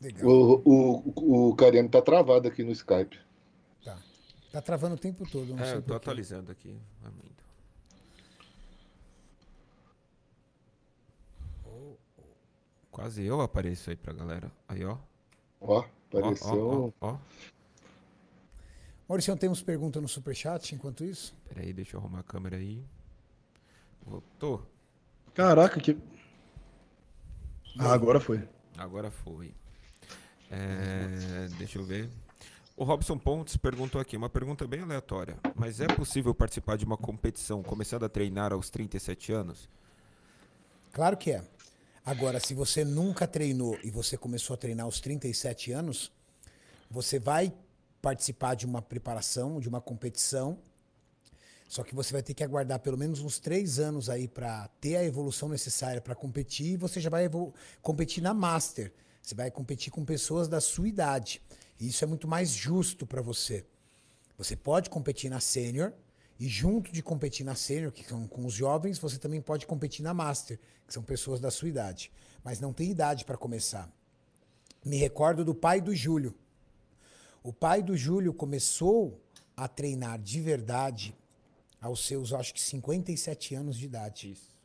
Legal. 0.00 0.28
O, 0.30 0.62
o, 0.64 1.48
o 1.50 1.54
Cariano 1.56 1.88
tá 1.88 2.00
travado 2.00 2.48
aqui 2.48 2.62
no 2.64 2.72
Skype. 2.72 3.18
Tá. 3.84 3.98
Tá 4.50 4.62
travando 4.62 4.94
o 4.94 4.98
tempo 4.98 5.28
todo. 5.30 5.54
Não 5.54 5.62
É, 5.62 5.66
sei 5.66 5.76
eu 5.76 5.82
tô 5.82 5.94
atualizando 5.94 6.50
aqui. 6.50 6.78
Amém. 7.04 7.30
Quase 12.90 13.24
eu 13.24 13.40
apareço 13.40 13.90
aí 13.90 13.96
pra 13.96 14.12
galera. 14.12 14.50
Aí, 14.68 14.84
ó. 14.84 14.96
Ó, 15.60 15.78
Ó, 15.78 15.84
apareceu. 16.18 16.92
ó, 17.00 17.06
ó, 17.06 17.12
ó. 17.12 17.18
Maurício, 19.08 19.36
temos 19.36 19.62
pergunta 19.62 20.00
no 20.00 20.08
superchat 20.08 20.74
enquanto 20.74 21.04
isso? 21.04 21.34
Pera 21.48 21.62
aí, 21.62 21.72
deixa 21.72 21.96
eu 21.96 22.00
arrumar 22.00 22.20
a 22.20 22.24
câmera 22.24 22.56
aí. 22.56 22.84
Voltou. 24.04 24.66
Caraca, 25.34 25.80
que. 25.80 25.96
Ah, 27.78 27.92
agora 27.92 28.20
foi. 28.20 28.48
Agora 28.76 29.10
foi. 29.10 29.54
É, 30.50 31.48
deixa 31.58 31.78
eu 31.78 31.84
ver. 31.84 32.10
O 32.76 32.84
Robson 32.84 33.18
Pontes 33.18 33.56
perguntou 33.56 34.00
aqui, 34.00 34.16
uma 34.16 34.30
pergunta 34.30 34.66
bem 34.66 34.80
aleatória. 34.80 35.36
Mas 35.54 35.80
é 35.80 35.86
possível 35.86 36.34
participar 36.34 36.76
de 36.76 36.84
uma 36.84 36.96
competição 36.96 37.62
começando 37.62 38.04
a 38.04 38.08
treinar 38.08 38.52
aos 38.52 38.70
37 38.70 39.32
anos? 39.32 39.68
Claro 40.92 41.16
que 41.16 41.30
é. 41.30 41.44
Agora, 42.04 42.40
se 42.40 42.54
você 42.54 42.84
nunca 42.84 43.26
treinou 43.26 43.78
e 43.84 43.90
você 43.90 44.16
começou 44.16 44.54
a 44.54 44.56
treinar 44.56 44.86
aos 44.86 44.98
37 44.98 45.70
anos, 45.72 46.10
você 46.90 47.18
vai 47.18 47.52
participar 48.00 48.54
de 48.54 48.66
uma 48.66 48.80
preparação, 48.80 49.60
de 49.60 49.68
uma 49.68 49.80
competição. 49.80 50.58
Só 51.68 51.84
que 51.84 51.94
você 51.94 52.12
vai 52.12 52.22
ter 52.22 52.34
que 52.34 52.42
aguardar 52.42 52.80
pelo 52.80 52.96
menos 52.96 53.20
uns 53.20 53.38
três 53.38 53.78
anos 53.78 54.08
aí 54.10 54.26
para 54.26 54.66
ter 54.80 54.96
a 54.96 55.04
evolução 55.04 55.48
necessária 55.48 56.00
para 56.00 56.14
competir 56.14 56.72
e 56.72 56.76
você 56.76 56.98
já 56.98 57.10
vai 57.10 57.30
competir 57.80 58.22
na 58.22 58.34
Master. 58.34 58.92
Você 59.22 59.34
vai 59.34 59.50
competir 59.50 59.92
com 59.92 60.04
pessoas 60.04 60.48
da 60.48 60.60
sua 60.60 60.88
idade. 60.88 61.42
E 61.78 61.88
isso 61.88 62.04
é 62.04 62.06
muito 62.06 62.26
mais 62.26 62.50
justo 62.50 63.06
para 63.06 63.22
você. 63.22 63.64
Você 64.36 64.56
pode 64.56 64.90
competir 64.90 65.30
na 65.30 65.40
Sênior 65.40 65.92
e 66.38 66.48
junto 66.48 66.90
de 66.90 67.02
competir 67.02 67.44
na 67.44 67.54
Sênior, 67.54 67.92
que 67.92 68.02
são 68.02 68.26
com 68.26 68.46
os 68.46 68.54
jovens, 68.54 68.98
você 68.98 69.18
também 69.18 69.42
pode 69.42 69.66
competir 69.66 70.02
na 70.02 70.14
Master, 70.14 70.58
que 70.86 70.94
são 70.94 71.02
pessoas 71.02 71.38
da 71.38 71.50
sua 71.50 71.68
idade. 71.68 72.10
Mas 72.42 72.60
não 72.60 72.72
tem 72.72 72.90
idade 72.90 73.24
para 73.24 73.36
começar. 73.36 73.90
Me 74.84 74.96
recordo 74.96 75.44
do 75.44 75.54
pai 75.54 75.80
do 75.80 75.94
Júlio. 75.94 76.34
O 77.42 77.52
pai 77.52 77.82
do 77.82 77.96
Júlio 77.96 78.32
começou 78.32 79.20
a 79.56 79.68
treinar 79.68 80.18
de 80.18 80.40
verdade 80.40 81.14
aos 81.80 82.06
seus, 82.06 82.32
acho 82.32 82.54
que 82.54 82.60
57 82.60 83.54
anos 83.54 83.76
de 83.76 83.84
idade. 83.84 84.32
Isso. 84.32 84.59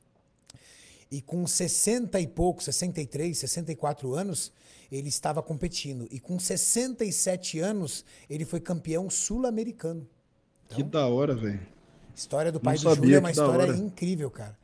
E 1.11 1.21
com 1.21 1.45
60 1.45 2.19
e 2.19 2.27
pouco, 2.27 2.63
63, 2.63 3.37
64 3.37 4.13
anos, 4.13 4.51
ele 4.91 5.09
estava 5.09 5.41
competindo. 5.41 6.07
E 6.11 6.19
com 6.19 6.39
67 6.39 7.59
anos, 7.59 8.03
ele 8.29 8.45
foi 8.45 8.59
campeão 8.59 9.09
sul-americano. 9.09 10.07
Que 10.69 10.83
da 10.83 11.07
hora, 11.07 11.35
velho. 11.35 11.59
História 12.15 12.51
do 12.51 12.59
pai 12.59 12.75
do 12.75 12.81
sabia, 12.81 12.95
Júlio 12.95 13.15
é 13.15 13.19
uma 13.19 13.31
história 13.31 13.75
incrível, 13.75 14.31
cara. 14.31 14.57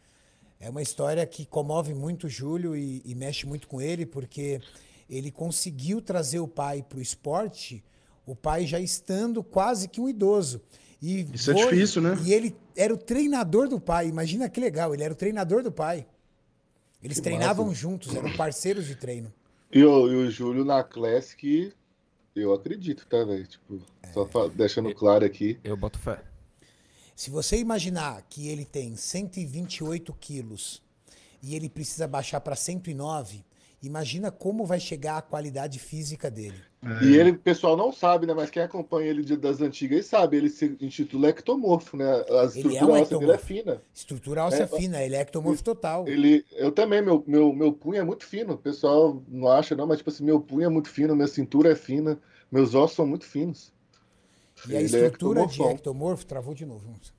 É 0.60 0.70
uma 0.70 0.82
história 0.82 1.26
que 1.26 1.46
comove 1.46 1.94
muito 1.94 2.28
o 2.28 2.30
Júlio 2.30 2.76
e, 2.76 3.02
e 3.04 3.16
mexe 3.16 3.46
muito 3.46 3.68
com 3.68 3.82
ele, 3.82 4.06
porque 4.06 4.62
ele 5.10 5.32
conseguiu 5.32 6.02
trazer 6.02 6.40
o 6.40 6.48
pai 6.48 6.82
para 6.88 7.00
o 7.00 7.02
esporte, 7.02 7.84
o 8.26 8.36
pai 8.36 8.66
já 8.66 8.80
estando 8.80 9.44
quase 9.44 9.88
que 9.88 10.00
um 10.00 10.08
idoso. 10.08 10.62
E 11.02 11.28
Isso 11.34 11.52
é 11.52 11.56
difícil, 11.56 12.02
né? 12.02 12.18
E 12.24 12.32
ele 12.32 12.56
era 12.76 12.94
o 12.94 12.98
treinador 12.98 13.68
do 13.68 13.80
pai. 13.80 14.08
Imagina 14.08 14.48
que 14.48 14.60
legal, 14.60 14.94
ele 14.94 15.04
era 15.04 15.12
o 15.12 15.16
treinador 15.16 15.64
do 15.64 15.72
pai. 15.72 16.06
Eles 17.04 17.18
Que 17.18 17.24
treinavam 17.24 17.68
massa. 17.68 17.80
juntos, 17.80 18.16
eram 18.16 18.36
parceiros 18.36 18.86
de 18.86 18.96
treino. 18.96 19.34
E 19.72 19.84
o, 19.84 20.08
e 20.12 20.16
o 20.28 20.32
Júlio 20.32 20.64
na 20.66 20.84
Classic, 20.84 21.74
eu 22.36 22.54
acredito, 22.54 23.06
tá, 23.08 23.24
velho? 23.24 23.48
Tipo, 23.48 23.82
só 24.14 24.26
fa- 24.26 24.48
deixando 24.50 24.94
claro 24.94 25.26
aqui. 25.26 25.60
Eu 25.64 25.76
boto 25.78 25.98
fé. 25.98 26.22
Se 27.16 27.30
você 27.30 27.58
imaginar 27.58 28.22
que 28.30 28.48
ele 28.50 28.66
tem 28.66 28.96
128 28.96 30.14
quilos 30.20 30.82
e 31.42 31.56
ele 31.56 31.70
precisa 31.70 32.08
baixar 32.08 32.40
para 32.42 32.56
109, 32.56 33.44
imagina 33.82 34.32
como 34.32 34.66
vai 34.66 34.80
chegar 34.80 35.18
a 35.18 35.22
qualidade 35.22 35.80
física 35.80 36.30
dele. 36.30 36.62
E 36.84 37.16
ele, 37.16 37.32
o 37.32 37.38
pessoal 37.38 37.78
não 37.78 37.92
sabe, 37.92 38.26
né? 38.26 38.34
Mas 38.34 38.50
quem 38.50 38.64
acompanha 38.64 39.08
ele 39.10 39.24
de- 39.24 39.38
das 39.38 39.62
antigas 39.62 39.98
aí 39.98 40.04
sabe, 40.04 40.38
ele 40.38 40.50
se 40.50 40.66
intitula 40.82 41.30
ectomorfo, 41.30 41.96
né? 41.96 42.06
A 42.06 42.44
é 42.44 42.46
estrutura 42.48 42.86
um 42.86 42.92
óssea 42.92 43.18
dele 43.20 43.32
é 43.34 43.38
fina. 43.38 43.82
Estrutura 43.94 44.46
óssea 44.46 44.64
É, 44.64 44.68
fina, 44.68 45.04
ele 45.04 45.16
é 45.16 45.22
ectomorfo 45.22 45.64
total. 45.64 46.08
Ele, 46.08 46.44
eu 46.54 46.72
também, 46.72 47.02
meu, 47.02 47.24
meu, 47.28 47.54
meu 47.54 47.72
punho 47.72 48.00
é 48.00 48.04
muito 48.04 48.26
fino. 48.26 48.54
O 48.54 48.58
pessoal 48.58 49.22
não 49.28 49.48
acha, 49.48 49.76
não, 49.76 49.86
mas 49.86 50.00
tipo 50.00 50.10
assim, 50.10 50.24
meu 50.24 50.40
punho 50.40 50.64
é 50.66 50.70
muito 50.70 50.90
fino, 50.90 51.16
minha 51.16 51.28
cintura 51.28 51.72
é 51.72 51.76
fina, 51.76 52.20
meus 52.52 52.74
ossos 52.74 52.96
são 52.96 53.06
muito 53.06 53.26
finos. 53.26 53.72
E 54.68 54.76
a 54.76 54.80
Ele 54.80 54.86
é 54.86 54.86
estrutura 54.86 55.46
de 55.46 55.62
ectomorfão. 55.62 55.72
ectomorfo, 55.72 56.26
travou 56.26 56.54
de 56.56 56.66
novo. 56.66 56.86
vamos. 56.86 57.14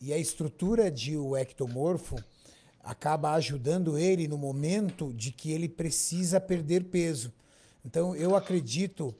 E 0.00 0.12
a 0.12 0.18
estrutura 0.18 0.90
de 0.90 1.16
o 1.16 1.36
ectomorfo 1.36 2.16
acaba 2.82 3.32
ajudando 3.34 3.98
ele 3.98 4.28
no 4.28 4.38
momento 4.38 5.12
de 5.12 5.32
que 5.32 5.50
ele 5.52 5.68
precisa 5.68 6.40
perder 6.40 6.84
peso. 6.84 7.32
Então, 7.84 8.14
eu 8.14 8.34
acredito 8.36 9.14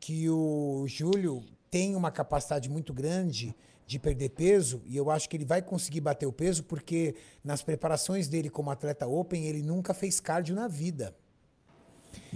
que 0.00 0.28
o 0.28 0.84
Júlio 0.86 1.42
tem 1.70 1.96
uma 1.96 2.10
capacidade 2.10 2.68
muito 2.68 2.92
grande 2.92 3.54
de 3.86 3.98
perder 3.98 4.30
peso 4.30 4.80
e 4.86 4.96
eu 4.96 5.10
acho 5.10 5.28
que 5.28 5.36
ele 5.36 5.44
vai 5.44 5.60
conseguir 5.60 6.00
bater 6.00 6.26
o 6.26 6.32
peso 6.32 6.62
porque 6.64 7.14
nas 7.42 7.62
preparações 7.62 8.28
dele 8.28 8.48
como 8.48 8.70
atleta 8.70 9.06
open, 9.06 9.46
ele 9.46 9.62
nunca 9.62 9.92
fez 9.92 10.20
cardio 10.20 10.54
na 10.54 10.66
vida. 10.68 11.14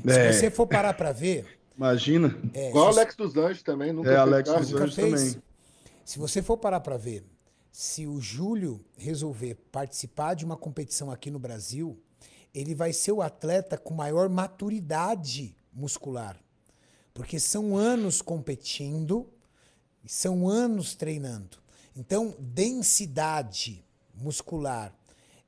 É, 0.06 0.32
Se 0.32 0.40
você 0.40 0.51
for 0.51 0.66
parar 0.66 0.94
para 0.94 1.12
ver, 1.12 1.59
Imagina. 1.76 2.36
é, 2.52 2.70
Igual 2.70 2.89
Anjos 2.90 3.14
dos 3.16 3.36
Anjos 3.36 3.62
também, 3.62 3.93
nunca 3.93 4.09
É, 4.09 4.12
fez 4.14 4.20
Alex 4.20 4.48
cardio. 4.51 4.62
dos 4.64 4.72
Nunca 4.72 4.85
Anjos 4.85 4.94
fez. 4.97 5.32
também. 5.35 5.43
Se 6.05 6.18
você 6.18 6.43
for 6.43 6.56
parar 6.56 6.80
para 6.80 6.97
ver, 6.97 7.24
se 7.70 8.06
o 8.06 8.20
Júlio 8.20 8.85
resolver 8.97 9.55
participar 9.70 10.35
de 10.35 10.44
uma 10.44 10.56
competição 10.56 11.10
aqui 11.10 11.30
no 11.30 11.39
Brasil, 11.39 11.98
ele 12.59 12.74
vai 12.74 12.93
ser 12.93 13.12
o 13.12 13.22
atleta 13.22 13.78
com 13.78 13.94
maior 13.94 14.28
maturidade 14.28 15.55
muscular. 15.72 16.36
Porque 17.14 17.39
são 17.39 17.76
anos 17.76 18.20
competindo, 18.20 19.28
são 20.05 20.48
anos 20.48 20.94
treinando. 20.94 21.59
Então, 21.94 22.35
densidade 22.39 23.85
muscular 24.14 24.93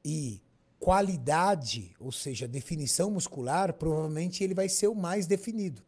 e 0.04 0.40
qualidade, 0.78 1.94
ou 1.98 2.12
seja, 2.12 2.46
definição 2.46 3.10
muscular, 3.10 3.74
provavelmente 3.74 4.44
ele 4.44 4.54
vai 4.54 4.68
ser 4.68 4.86
o 4.86 4.94
mais 4.94 5.26
definido. 5.26 5.82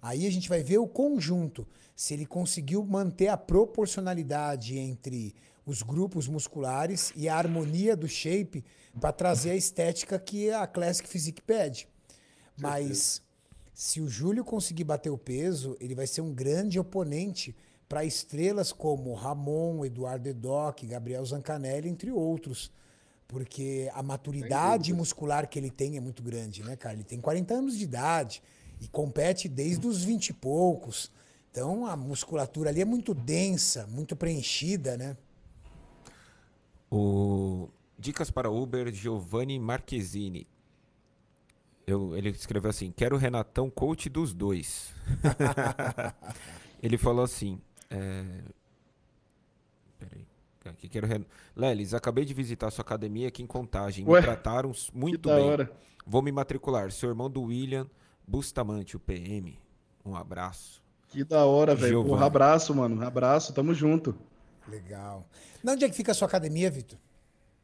Aí 0.00 0.26
a 0.26 0.30
gente 0.30 0.48
vai 0.48 0.62
ver 0.62 0.78
o 0.78 0.88
conjunto, 0.88 1.66
se 1.94 2.14
ele 2.14 2.26
conseguiu 2.26 2.82
manter 2.84 3.28
a 3.28 3.36
proporcionalidade 3.36 4.78
entre 4.78 5.34
os 5.66 5.82
grupos 5.82 6.28
musculares 6.28 7.12
e 7.16 7.28
a 7.28 7.36
harmonia 7.36 7.96
do 7.96 8.08
shape 8.08 8.64
para 9.00 9.12
trazer 9.12 9.50
a 9.50 9.56
estética 9.56 10.18
que 10.18 10.50
a 10.50 10.66
Classic 10.66 11.08
Physique 11.08 11.42
pede. 11.42 11.88
Mas 12.56 13.22
se 13.72 14.00
o 14.00 14.08
Júlio 14.08 14.44
conseguir 14.44 14.84
bater 14.84 15.10
o 15.10 15.18
peso, 15.18 15.76
ele 15.80 15.94
vai 15.94 16.06
ser 16.06 16.20
um 16.20 16.32
grande 16.32 16.78
oponente 16.78 17.56
para 17.88 18.04
estrelas 18.04 18.72
como 18.72 19.14
Ramon, 19.14 19.84
Eduardo 19.84 20.28
Edoc, 20.28 20.86
Gabriel 20.86 21.24
Zancanelli, 21.24 21.88
entre 21.88 22.10
outros. 22.10 22.70
Porque 23.26 23.90
a 23.94 24.02
maturidade 24.02 24.92
muscular 24.92 25.48
que 25.48 25.58
ele 25.58 25.70
tem 25.70 25.96
é 25.96 26.00
muito 26.00 26.22
grande, 26.22 26.62
né, 26.62 26.76
cara? 26.76 26.94
Ele 26.94 27.04
tem 27.04 27.20
40 27.20 27.54
anos 27.54 27.78
de 27.78 27.84
idade 27.84 28.42
e 28.80 28.86
compete 28.86 29.48
desde 29.48 29.86
os 29.86 30.04
20 30.04 30.28
e 30.28 30.32
poucos. 30.34 31.10
Então 31.50 31.86
a 31.86 31.96
musculatura 31.96 32.70
ali 32.70 32.80
é 32.80 32.84
muito 32.84 33.14
densa, 33.14 33.86
muito 33.86 34.14
preenchida, 34.14 34.96
né? 34.96 35.16
O 36.90 37.68
Dicas 37.98 38.30
para 38.30 38.50
Uber, 38.50 38.92
Giovanni 38.92 39.58
Marquezine. 39.58 40.46
Eu, 41.86 42.16
ele 42.16 42.30
escreveu 42.30 42.70
assim: 42.70 42.92
Quero 42.92 43.16
o 43.16 43.18
Renatão 43.18 43.70
coach 43.70 44.08
dos 44.08 44.32
dois. 44.32 44.94
ele 46.82 46.96
falou 46.96 47.24
assim: 47.24 47.60
é... 47.90 48.42
Peraí. 49.98 50.26
Aqui, 50.64 50.88
quero 50.88 51.06
Ren... 51.06 51.24
Lelis, 51.54 51.92
acabei 51.92 52.24
de 52.24 52.32
visitar 52.32 52.70
sua 52.70 52.82
academia 52.82 53.28
aqui 53.28 53.42
em 53.42 53.46
Contagem. 53.46 54.06
Ué, 54.08 54.20
me 54.20 54.24
trataram 54.26 54.72
muito 54.94 55.28
bem. 55.28 55.38
hora. 55.38 55.70
Vou 56.06 56.22
me 56.22 56.32
matricular. 56.32 56.90
Seu 56.90 57.10
irmão 57.10 57.28
do 57.30 57.42
William 57.42 57.86
Bustamante, 58.26 58.96
o 58.96 59.00
PM. 59.00 59.58
Um 60.04 60.16
abraço. 60.16 60.82
Que 61.08 61.22
da 61.22 61.44
hora, 61.44 61.74
velho. 61.74 62.04
Porra, 62.04 62.26
abraço, 62.26 62.74
mano. 62.74 63.06
Abraço, 63.06 63.52
tamo 63.52 63.74
junto. 63.74 64.14
Legal. 64.68 65.28
Na 65.62 65.72
onde 65.72 65.84
é 65.84 65.88
que 65.88 65.94
fica 65.94 66.12
a 66.12 66.14
sua 66.14 66.28
academia, 66.28 66.70
Vitor? 66.70 66.98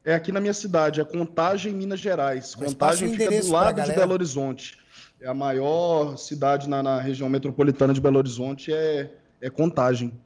É 0.04 0.14
aqui 0.14 0.32
na 0.32 0.40
minha 0.40 0.54
cidade, 0.54 1.00
é 1.00 1.04
Contagem, 1.04 1.74
Minas 1.74 2.00
Gerais. 2.00 2.54
Mas 2.58 2.72
Contagem 2.72 3.10
fica 3.10 3.40
do 3.40 3.50
lado 3.50 3.82
de. 3.82 3.92
Belo 3.92 4.12
Horizonte. 4.12 4.78
É 5.20 5.28
a 5.28 5.34
maior 5.34 6.16
cidade 6.16 6.68
na, 6.68 6.82
na 6.82 7.00
região 7.00 7.28
metropolitana 7.28 7.92
de 7.92 8.00
Belo 8.00 8.18
Horizonte, 8.18 8.72
é, 8.72 9.12
é 9.40 9.50
Contagem. 9.50 10.18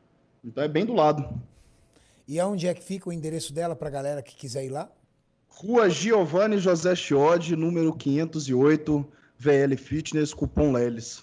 Então 0.45 0.63
é 0.63 0.69
bem 0.69 0.87
do 0.87 0.93
lado. 0.95 1.29
E 2.29 2.39
aonde 2.39 2.69
é 2.69 2.75
que 2.75 2.83
fica 2.83 3.09
o 3.09 3.13
endereço 3.13 3.53
dela 3.53 3.75
pra 3.75 3.91
galera 3.91 4.23
que 4.23 4.37
quiser 4.37 4.65
ir 4.65 4.71
lá? 4.71 4.89
Rua 5.49 5.91
Giovanni 5.91 6.59
José 6.59 6.95
Chiodi, 6.95 7.57
número 7.57 7.93
508, 7.93 9.07
VL 9.39 9.77
Fitness, 9.77 10.33
cupom 10.33 10.73
Leles. 10.73 11.23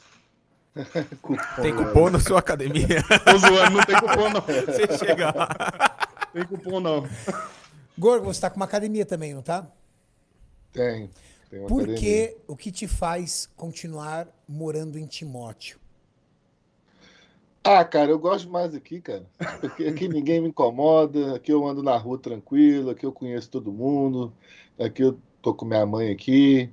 Tem 1.62 1.76
cupom 1.76 2.10
na 2.10 2.20
sua 2.20 2.40
academia? 2.40 3.04
Tô 3.26 3.38
zoando, 3.38 3.78
não 3.78 3.84
tem 3.84 4.00
cupom 4.00 4.30
não. 4.30 4.42
Você 4.66 4.98
chega 4.98 5.32
lá. 5.36 5.50
Tem 6.34 6.46
cupom 6.46 6.80
não. 6.80 7.08
Gorgo, 7.98 8.26
você 8.26 8.40
tá 8.42 8.50
com 8.50 8.56
uma 8.56 8.66
academia 8.66 9.06
também, 9.06 9.34
não 9.34 9.42
tá? 9.42 9.70
Tem. 10.72 11.10
tem 11.50 11.60
uma 11.60 11.68
Por 11.68 11.84
academia. 11.84 12.00
que 12.00 12.38
o 12.48 12.56
que 12.56 12.72
te 12.72 12.88
faz 12.88 13.50
continuar 13.56 14.28
morando 14.48 14.98
em 14.98 15.06
Timóteo? 15.06 15.78
Ah, 17.64 17.86
cara, 17.86 18.10
eu 18.10 18.18
gosto 18.18 18.50
mais 18.50 18.74
aqui, 18.74 19.02
cara. 19.02 19.26
Porque 19.60 19.84
aqui 19.84 20.08
ninguém 20.08 20.42
me 20.42 20.48
incomoda, 20.48 21.36
aqui 21.36 21.52
eu 21.52 21.68
ando 21.68 21.84
na 21.84 21.96
rua 21.96 22.18
tranquilo, 22.18 22.90
aqui 22.90 23.06
eu 23.06 23.12
conheço 23.12 23.50
todo 23.52 23.72
mundo, 23.72 24.34
aqui 24.80 25.04
eu 25.04 25.20
tô 25.42 25.54
com 25.54 25.66
minha 25.66 25.86
mãe 25.86 26.12
aqui, 26.12 26.72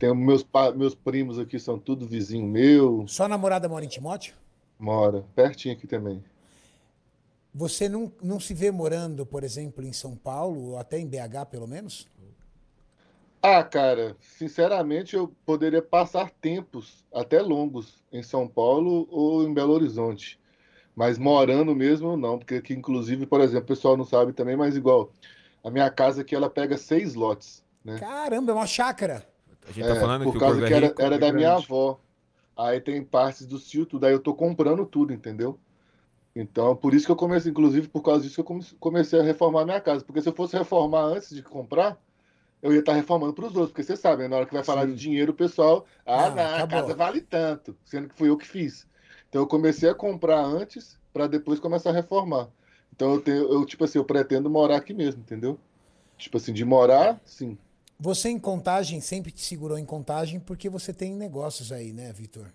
tenho 0.00 0.14
meus, 0.14 0.44
meus 0.74 0.94
primos 0.94 1.38
aqui, 1.38 1.58
são 1.60 1.78
tudo 1.78 2.06
vizinho 2.06 2.46
meu, 2.46 3.04
Sua 3.06 3.28
namorada 3.28 3.68
mora 3.68 3.84
em 3.84 3.88
Timóteo? 3.88 4.34
mora 4.78 5.24
pertinho 5.34 5.74
aqui 5.74 5.86
também. 5.86 6.24
Você 7.52 7.88
não, 7.88 8.10
não 8.22 8.40
se 8.40 8.54
vê 8.54 8.70
morando, 8.70 9.26
por 9.26 9.44
exemplo, 9.44 9.84
em 9.84 9.92
São 9.92 10.16
Paulo, 10.16 10.70
ou 10.70 10.78
até 10.78 10.98
em 10.98 11.06
BH, 11.06 11.46
pelo 11.50 11.66
menos? 11.66 12.08
Ah, 13.42 13.62
cara, 13.64 14.16
sinceramente 14.20 15.16
eu 15.16 15.34
poderia 15.44 15.82
passar 15.82 16.30
tempos 16.30 17.04
até 17.12 17.40
longos 17.42 18.02
em 18.12 18.22
São 18.22 18.46
Paulo 18.46 19.08
ou 19.10 19.42
em 19.42 19.52
Belo 19.52 19.72
Horizonte. 19.72 20.38
Mas 20.94 21.18
morando 21.18 21.74
mesmo 21.74 22.16
não, 22.16 22.38
porque 22.38 22.56
aqui 22.56 22.74
inclusive, 22.74 23.26
por 23.26 23.40
exemplo, 23.40 23.64
o 23.64 23.68
pessoal 23.68 23.96
não 23.96 24.04
sabe 24.04 24.32
também, 24.32 24.56
mas 24.56 24.76
igual, 24.76 25.12
a 25.64 25.70
minha 25.70 25.90
casa 25.90 26.20
aqui 26.22 26.34
ela 26.34 26.50
pega 26.50 26.76
seis 26.76 27.14
lotes, 27.14 27.64
né? 27.84 27.98
Caramba, 27.98 28.52
é 28.52 28.54
uma 28.54 28.66
chácara. 28.66 29.26
A 29.66 29.72
gente 29.72 29.86
tá 29.86 29.94
É, 29.94 29.96
falando 29.96 30.28
por 30.28 30.28
que 30.28 30.38
o 30.38 30.42
causa 30.42 30.42
Corvo 30.42 30.64
que 30.64 30.72
é 30.72 30.74
era, 30.74 30.94
rico. 30.94 30.96
era 30.98 31.18
é 31.18 31.18
da 31.18 31.32
minha 31.32 31.54
grande. 31.54 31.54
avó. 31.54 32.00
Aí 32.56 32.80
tem 32.80 33.04
partes 33.04 33.46
do 33.46 33.58
tio, 33.58 33.86
tudo. 33.86 34.06
Aí 34.06 34.12
eu 34.12 34.20
tô 34.20 34.34
comprando 34.34 34.86
tudo, 34.86 35.12
entendeu? 35.12 35.58
Então, 36.36 36.76
por 36.76 36.94
isso 36.94 37.06
que 37.06 37.12
eu 37.12 37.16
comecei, 37.16 37.50
inclusive 37.50 37.88
por 37.88 38.02
causa 38.02 38.22
disso 38.22 38.36
que 38.36 38.40
eu 38.42 38.44
come- 38.44 38.64
comecei 38.80 39.20
a 39.20 39.22
reformar 39.22 39.64
minha 39.64 39.80
casa. 39.80 40.04
Porque 40.04 40.22
se 40.22 40.28
eu 40.28 40.34
fosse 40.34 40.56
reformar 40.56 41.02
antes 41.04 41.30
de 41.34 41.42
comprar, 41.42 42.00
eu 42.62 42.72
ia 42.72 42.80
estar 42.80 42.94
reformando 42.94 43.34
para 43.34 43.46
os 43.46 43.56
outros. 43.56 43.70
Porque 43.72 43.84
você 43.84 43.96
sabe, 43.96 44.24
né? 44.24 44.28
na 44.28 44.36
hora 44.38 44.46
que 44.46 44.54
vai 44.54 44.64
falar 44.64 44.86
Sim. 44.86 44.86
de 44.86 44.96
dinheiro, 44.96 45.32
o 45.32 45.36
pessoal, 45.36 45.86
ah, 46.06 46.30
Ah, 46.30 46.30
não, 46.30 46.56
a 46.58 46.64
casa 46.64 46.94
vale 46.94 47.20
tanto, 47.20 47.76
sendo 47.84 48.08
que 48.08 48.16
fui 48.16 48.28
eu 48.30 48.36
que 48.38 48.46
fiz. 48.46 48.86
Então 49.28 49.42
eu 49.42 49.46
comecei 49.48 49.88
a 49.90 49.94
comprar 49.94 50.40
antes 50.44 50.98
para 51.12 51.26
depois 51.26 51.60
começar 51.60 51.90
a 51.90 51.92
reformar. 51.94 52.50
Então 52.94 53.14
eu 53.14 53.20
tenho, 53.22 53.52
eu, 53.52 53.66
tipo 53.66 53.84
assim, 53.84 53.98
eu 53.98 54.04
pretendo 54.04 54.50
morar 54.50 54.76
aqui 54.76 54.94
mesmo, 54.94 55.22
entendeu? 55.22 55.58
Tipo 56.18 56.36
assim, 56.38 56.52
de 56.52 56.64
morar, 56.64 57.20
sim. 57.24 57.58
Você 58.02 58.30
em 58.30 58.38
contagem 58.38 58.98
sempre 58.98 59.30
te 59.30 59.44
segurou 59.44 59.76
em 59.76 59.84
contagem 59.84 60.40
porque 60.40 60.70
você 60.70 60.90
tem 60.90 61.14
negócios 61.14 61.70
aí, 61.70 61.92
né, 61.92 62.10
Vitor? 62.14 62.46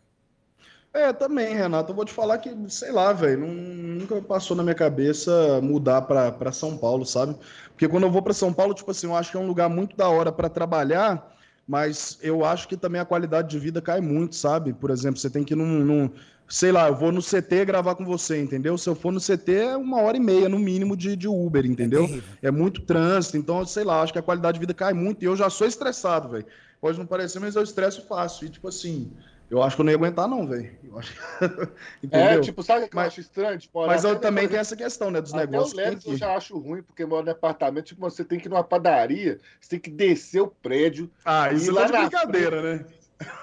É, 0.92 1.14
também, 1.14 1.54
Renato. 1.54 1.92
Eu 1.92 1.96
vou 1.96 2.04
te 2.04 2.12
falar 2.12 2.40
que, 2.40 2.50
sei 2.68 2.92
lá, 2.92 3.14
velho, 3.14 3.46
nunca 3.46 4.20
passou 4.24 4.58
na 4.58 4.64
minha 4.64 4.74
cabeça 4.74 5.62
mudar 5.62 6.02
pra 6.02 6.52
São 6.52 6.76
Paulo, 6.76 7.06
sabe? 7.06 7.36
Porque 7.70 7.88
quando 7.88 8.04
eu 8.04 8.12
vou 8.12 8.24
pra 8.24 8.34
São 8.34 8.52
Paulo, 8.52 8.74
tipo 8.74 8.90
assim, 8.90 9.06
eu 9.06 9.16
acho 9.16 9.30
que 9.30 9.38
é 9.38 9.40
um 9.40 9.46
lugar 9.46 9.70
muito 9.70 9.96
da 9.96 10.10
hora 10.10 10.32
pra 10.32 10.50
trabalhar, 10.50 11.35
mas 11.68 12.18
eu 12.22 12.46
acho 12.46 12.68
que 12.68 12.78
também 12.78 13.02
a 13.02 13.06
qualidade 13.06 13.50
de 13.50 13.60
vida 13.60 13.82
cai 13.82 14.00
muito, 14.02 14.36
sabe? 14.36 14.74
Por 14.74 14.90
exemplo, 14.92 15.20
você 15.20 15.30
tem 15.30 15.44
que 15.44 15.54
ir 15.54 15.58
num, 15.58 15.84
num- 15.84 16.12
sei 16.48 16.72
lá, 16.72 16.88
eu 16.88 16.96
vou 16.96 17.12
no 17.12 17.22
CT 17.22 17.66
gravar 17.66 17.96
com 17.96 18.06
você, 18.06 18.40
entendeu? 18.42 18.78
Se 18.78 18.88
eu 18.88 18.94
for 18.96 19.12
no 19.12 19.20
CT, 19.20 19.54
é 19.54 19.78
uma 19.78 20.02
hora 20.02 20.16
e 20.18 20.20
meia, 20.20 20.48
no 20.48 20.60
mínimo, 20.60 20.96
de, 20.96 21.16
de 21.16 21.28
Uber, 21.28 21.66
entendeu? 21.66 22.08
terrível. 22.08 22.30
É 22.42 22.52
muito 22.52 22.82
trânsito, 22.82 23.38
então, 23.38 23.66
sei 23.66 23.84
lá, 23.84 24.02
acho 24.02 24.14
que 24.14 24.20
a 24.20 24.24
qualidade 24.24 24.56
de 24.56 24.60
vida 24.60 24.74
cai 24.74 24.94
muito 24.94 25.24
e 25.24 25.26
eu 25.26 25.36
já 25.36 25.50
sou 25.50 25.66
estressado, 25.68 26.30
velho. 26.30 26.46
Pode 26.80 27.00
não 27.00 27.06
parecer, 27.08 27.40
mas 27.40 27.56
eu 27.56 27.64
estresso 27.64 28.06
fácil. 28.06 28.46
E, 28.46 28.50
tipo 28.50 28.68
assim, 28.68 29.12
eu 29.50 29.62
acho 29.64 29.76
que 29.76 29.82
eu 29.82 29.86
não 29.86 29.92
ia 29.92 29.98
aguentar, 29.98 30.28
não, 30.28 30.48
velho. 30.48 30.76
Eu 30.84 30.98
acho. 31.00 31.14
É, 32.12 32.40
tipo, 32.40 32.62
sabe 32.64 32.86
o 32.86 32.90
que 32.90 32.96
eu 32.96 33.00
Mas- 33.02 33.08
acho 33.08 33.22
estranho? 33.22 33.58
Tipo, 33.58 33.86
Mas 33.88 34.04
eu 34.04 34.20
também 34.20 34.48
tenho 34.48 34.60
essa 34.62 34.76
questão, 34.76 35.10
né? 35.12 35.22
Dos 35.22 35.34
Até 35.34 35.46
negócios. 35.46 35.74
o 35.74 35.78
Lelis 35.78 36.06
eu 36.06 36.18
já 36.18 36.36
acho 36.36 36.58
ruim, 36.58 36.82
porque 36.84 37.06
mora 37.06 37.24
no 37.26 37.32
apartamento, 37.32 37.86
tipo, 37.88 38.02
você 38.02 38.24
tem 38.24 38.40
que 38.40 38.48
ir 38.48 38.50
numa 38.50 38.64
padaria, 38.64 39.40
você 39.60 39.70
tem 39.72 39.80
que 39.80 39.90
descer 39.92 40.42
o 40.42 40.48
prédio, 40.48 41.10
Ah, 41.24 41.52
isso 41.52 41.72
lá 41.72 41.82
tá 41.88 41.88
de 41.88 42.10
brincadeira, 42.10 42.62
né? 42.62 42.86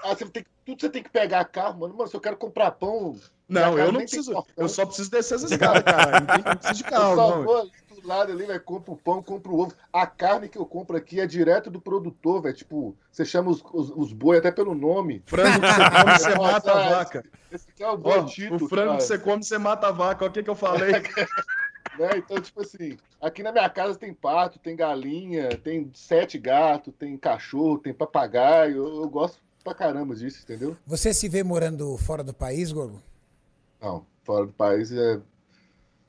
ah, 0.03 0.15
você 0.15 0.25
tem 0.25 0.43
que, 0.43 0.49
tudo 0.65 0.79
você 0.81 0.89
tem 0.89 1.03
que 1.03 1.09
pegar 1.09 1.43
carro, 1.45 1.79
mano. 1.79 1.93
Mano, 1.95 2.09
se 2.09 2.15
eu 2.15 2.21
quero 2.21 2.37
comprar 2.37 2.71
pão, 2.71 3.15
Não, 3.49 3.77
eu 3.77 3.91
não 3.91 3.99
preciso. 3.99 4.45
Eu 4.55 4.69
só 4.69 4.85
preciso 4.85 5.11
descer 5.11 5.35
essa 5.35 5.45
escada, 5.45 5.83
cara. 5.83 6.19
Não, 6.21 6.55
preciso 6.55 6.75
de 6.75 6.83
eu 6.85 6.89
carro, 6.89 7.15
só 7.15 7.29
não. 7.37 7.43
vou 7.43 7.69
lado 8.07 8.31
ali, 8.31 8.45
vai, 8.45 8.59
compro 8.59 8.93
o 8.93 8.97
pão, 8.97 9.21
compro 9.21 9.53
o 9.53 9.59
ovo. 9.61 9.73
A 9.91 10.05
carne 10.05 10.49
que 10.49 10.57
eu 10.57 10.65
compro 10.65 10.95
aqui 10.95 11.19
é 11.19 11.27
direto 11.27 11.69
do 11.69 11.81
produtor, 11.81 12.41
velho. 12.41 12.55
Tipo, 12.55 12.95
você 13.11 13.25
chama 13.25 13.51
os, 13.51 13.63
os, 13.73 13.91
os 13.95 14.13
boi 14.13 14.37
até 14.37 14.51
pelo 14.51 14.75
nome. 14.75 15.23
Frango 15.25 15.59
que 15.59 15.67
você 15.67 15.89
come, 15.89 16.19
você 16.19 16.35
mata 16.35 16.71
a 16.71 16.89
vaca. 16.89 17.25
Esse 17.51 17.69
aqui 17.69 17.83
é 17.83 17.89
o 17.89 17.97
boi 17.97 18.25
Tito, 18.25 18.55
o 18.55 18.69
frango 18.69 18.87
cara. 18.87 18.97
que 18.97 19.03
você 19.03 19.17
come, 19.17 19.43
você 19.43 19.57
mata 19.57 19.87
a 19.87 19.91
vaca. 19.91 20.23
Olha 20.23 20.29
o 20.29 20.33
que, 20.33 20.43
que 20.43 20.49
eu 20.49 20.55
falei. 20.55 20.91
né? 21.97 22.17
Então, 22.17 22.39
tipo 22.41 22.61
assim, 22.61 22.97
aqui 23.21 23.43
na 23.43 23.51
minha 23.51 23.69
casa 23.69 23.97
tem 23.97 24.13
pato, 24.13 24.59
tem 24.59 24.75
galinha, 24.75 25.49
tem 25.57 25.89
sete 25.93 26.37
gatos, 26.37 26.93
tem 26.97 27.17
cachorro, 27.17 27.79
tem 27.79 27.93
papagaio. 27.93 28.77
Eu, 28.77 29.01
eu 29.01 29.09
gosto 29.09 29.39
pra 29.63 29.73
caramba 29.73 30.15
disso, 30.15 30.41
entendeu? 30.43 30.75
Você 30.85 31.13
se 31.13 31.29
vê 31.29 31.43
morando 31.43 31.97
fora 31.97 32.23
do 32.23 32.33
país, 32.33 32.71
Gorgo? 32.71 33.01
Não, 33.81 34.05
fora 34.23 34.45
do 34.45 34.53
país 34.53 34.91
é. 34.91 35.19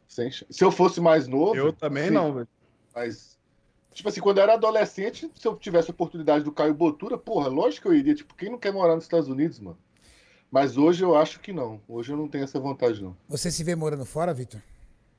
Sem... 0.08 0.30
ch- 0.30 0.44
Se 0.50 0.64
eu 0.64 0.70
fosse 0.70 1.00
mais 1.00 1.26
novo. 1.26 1.54
Eu 1.56 1.72
também 1.72 2.08
sim, 2.08 2.14
não, 2.14 2.32
velho. 2.34 2.48
Mas. 2.94 3.34
Tipo 3.92 4.08
assim, 4.08 4.20
quando 4.20 4.38
eu 4.38 4.42
era 4.42 4.54
adolescente, 4.54 5.30
se 5.38 5.46
eu 5.46 5.54
tivesse 5.56 5.90
a 5.90 5.94
oportunidade 5.94 6.42
do 6.44 6.50
Caio 6.50 6.74
Botura, 6.74 7.16
porra, 7.16 7.48
lógico 7.48 7.82
que 7.82 7.88
eu 7.88 7.94
iria. 7.94 8.14
Tipo, 8.14 8.34
quem 8.34 8.50
não 8.50 8.58
quer 8.58 8.72
morar 8.72 8.94
nos 8.96 9.04
Estados 9.04 9.28
Unidos, 9.28 9.60
mano? 9.60 9.78
Mas 10.50 10.76
hoje 10.76 11.04
eu 11.04 11.16
acho 11.16 11.38
que 11.40 11.52
não. 11.52 11.80
Hoje 11.88 12.12
eu 12.12 12.16
não 12.16 12.28
tenho 12.28 12.44
essa 12.44 12.58
vontade, 12.58 13.02
não. 13.02 13.16
Você 13.28 13.50
se 13.50 13.62
vê 13.62 13.74
morando 13.76 14.04
fora, 14.04 14.34
Vitor? 14.34 14.60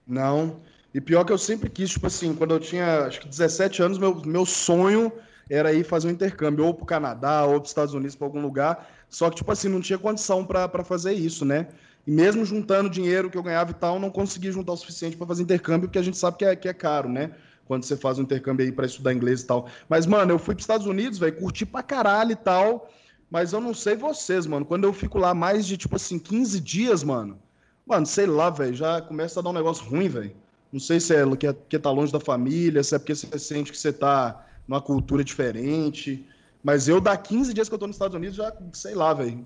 Não. 0.06 0.60
E 0.94 1.02
pior 1.02 1.24
que 1.26 1.32
eu 1.34 1.38
sempre 1.38 1.70
quis, 1.70 1.90
tipo 1.90 2.08
assim, 2.08 2.34
quando 2.34 2.54
eu 2.54 2.60
tinha 2.60 3.06
acho 3.06 3.20
que 3.22 3.28
17 3.28 3.82
anos, 3.82 3.98
meu, 3.98 4.22
meu 4.26 4.46
sonho 4.46 5.12
era 5.50 5.74
ir 5.74 5.84
fazer 5.84 6.08
um 6.08 6.12
intercâmbio, 6.12 6.66
ou 6.66 6.74
pro 6.74 6.86
Canadá, 6.86 7.46
ou 7.46 7.60
pros 7.60 7.70
Estados 7.72 7.94
Unidos, 7.94 8.16
pra 8.16 8.28
algum 8.28 8.42
lugar. 8.42 8.90
Só 9.10 9.30
que, 9.30 9.36
tipo 9.38 9.52
assim, 9.52 9.68
não 9.70 9.82
tinha 9.82 10.00
condição 10.00 10.46
pra 10.46 10.70
fazer 10.84 11.14
isso, 11.14 11.44
né? 11.46 11.68
E 12.06 12.12
mesmo 12.12 12.46
juntando 12.46 12.90
dinheiro 12.90 13.30
que 13.30 13.38
eu 13.38 13.44
ganhava 13.44 13.72
e 13.72 13.74
tal, 13.74 14.00
não 14.00 14.10
consegui 14.10 14.52
juntar 14.52 14.74
o 14.74 14.78
suficiente 14.78 15.18
pra 15.18 15.26
fazer 15.26 15.44
intercâmbio, 15.44 15.88
porque 15.88 16.00
a 16.00 16.04
gente 16.04 16.18
sabe 16.18 16.38
que 16.38 16.46
é, 16.46 16.56
que 16.56 16.68
é 16.68 16.74
caro, 16.74 17.10
né? 17.10 17.32
Quando 17.66 17.84
você 17.84 17.98
faz 17.98 18.20
um 18.20 18.22
intercâmbio 18.22 18.64
aí 18.64 18.72
pra 18.72 18.86
estudar 18.86 19.14
inglês 19.14 19.42
e 19.42 19.48
tal. 19.48 19.68
Mas, 19.90 20.06
mano, 20.06 20.32
eu 20.32 20.38
fui 20.38 20.54
pros 20.54 20.64
Estados 20.64 20.86
Unidos, 20.86 21.18
velho, 21.18 21.36
curti 21.36 21.66
pra 21.66 21.82
caralho 21.82 22.32
e 22.32 22.36
tal. 22.36 22.88
Mas 23.30 23.54
eu 23.54 23.60
não 23.60 23.74
sei 23.74 23.96
vocês, 23.96 24.46
mano. 24.46 24.66
Quando 24.66 24.84
eu 24.84 24.94
fico 24.94 25.18
lá 25.18 25.34
mais 25.34 25.66
de, 25.66 25.78
tipo 25.78 25.96
assim, 25.96 26.20
15 26.20 26.60
dias, 26.60 27.04
mano. 27.04 27.40
Mano, 27.86 28.06
sei 28.06 28.28
lá, 28.28 28.52
velho. 28.52 28.76
Já 28.76 29.02
começa 29.02 29.40
a 29.40 29.44
dar 29.44 29.50
um 29.50 29.54
negócio 29.54 29.84
ruim, 29.84 30.08
velho. 30.08 30.36
Não 30.72 30.80
sei 30.80 31.00
se 31.00 31.16
é 31.16 31.26
porque, 31.26 31.52
porque 31.52 31.80
tá 31.80 31.90
longe 31.90 32.12
da 32.12 32.20
família, 32.20 32.84
se 32.84 32.94
é 32.94 33.00
porque 33.00 33.16
você 33.16 33.40
sente 33.40 33.72
que 33.72 33.78
você 33.78 33.92
tá 33.92 34.46
numa 34.68 34.82
cultura 34.82 35.24
diferente. 35.24 36.28
Mas 36.64 36.88
eu, 36.88 37.02
dá 37.02 37.18
15 37.18 37.54
dias 37.54 37.68
que 37.68 37.74
eu 37.74 37.80
tô 37.80 37.88
nos 37.88 37.96
Estados 37.96 38.16
Unidos, 38.16 38.36
já, 38.36 38.54
sei 38.74 38.94
lá, 38.94 39.14
velho. 39.14 39.44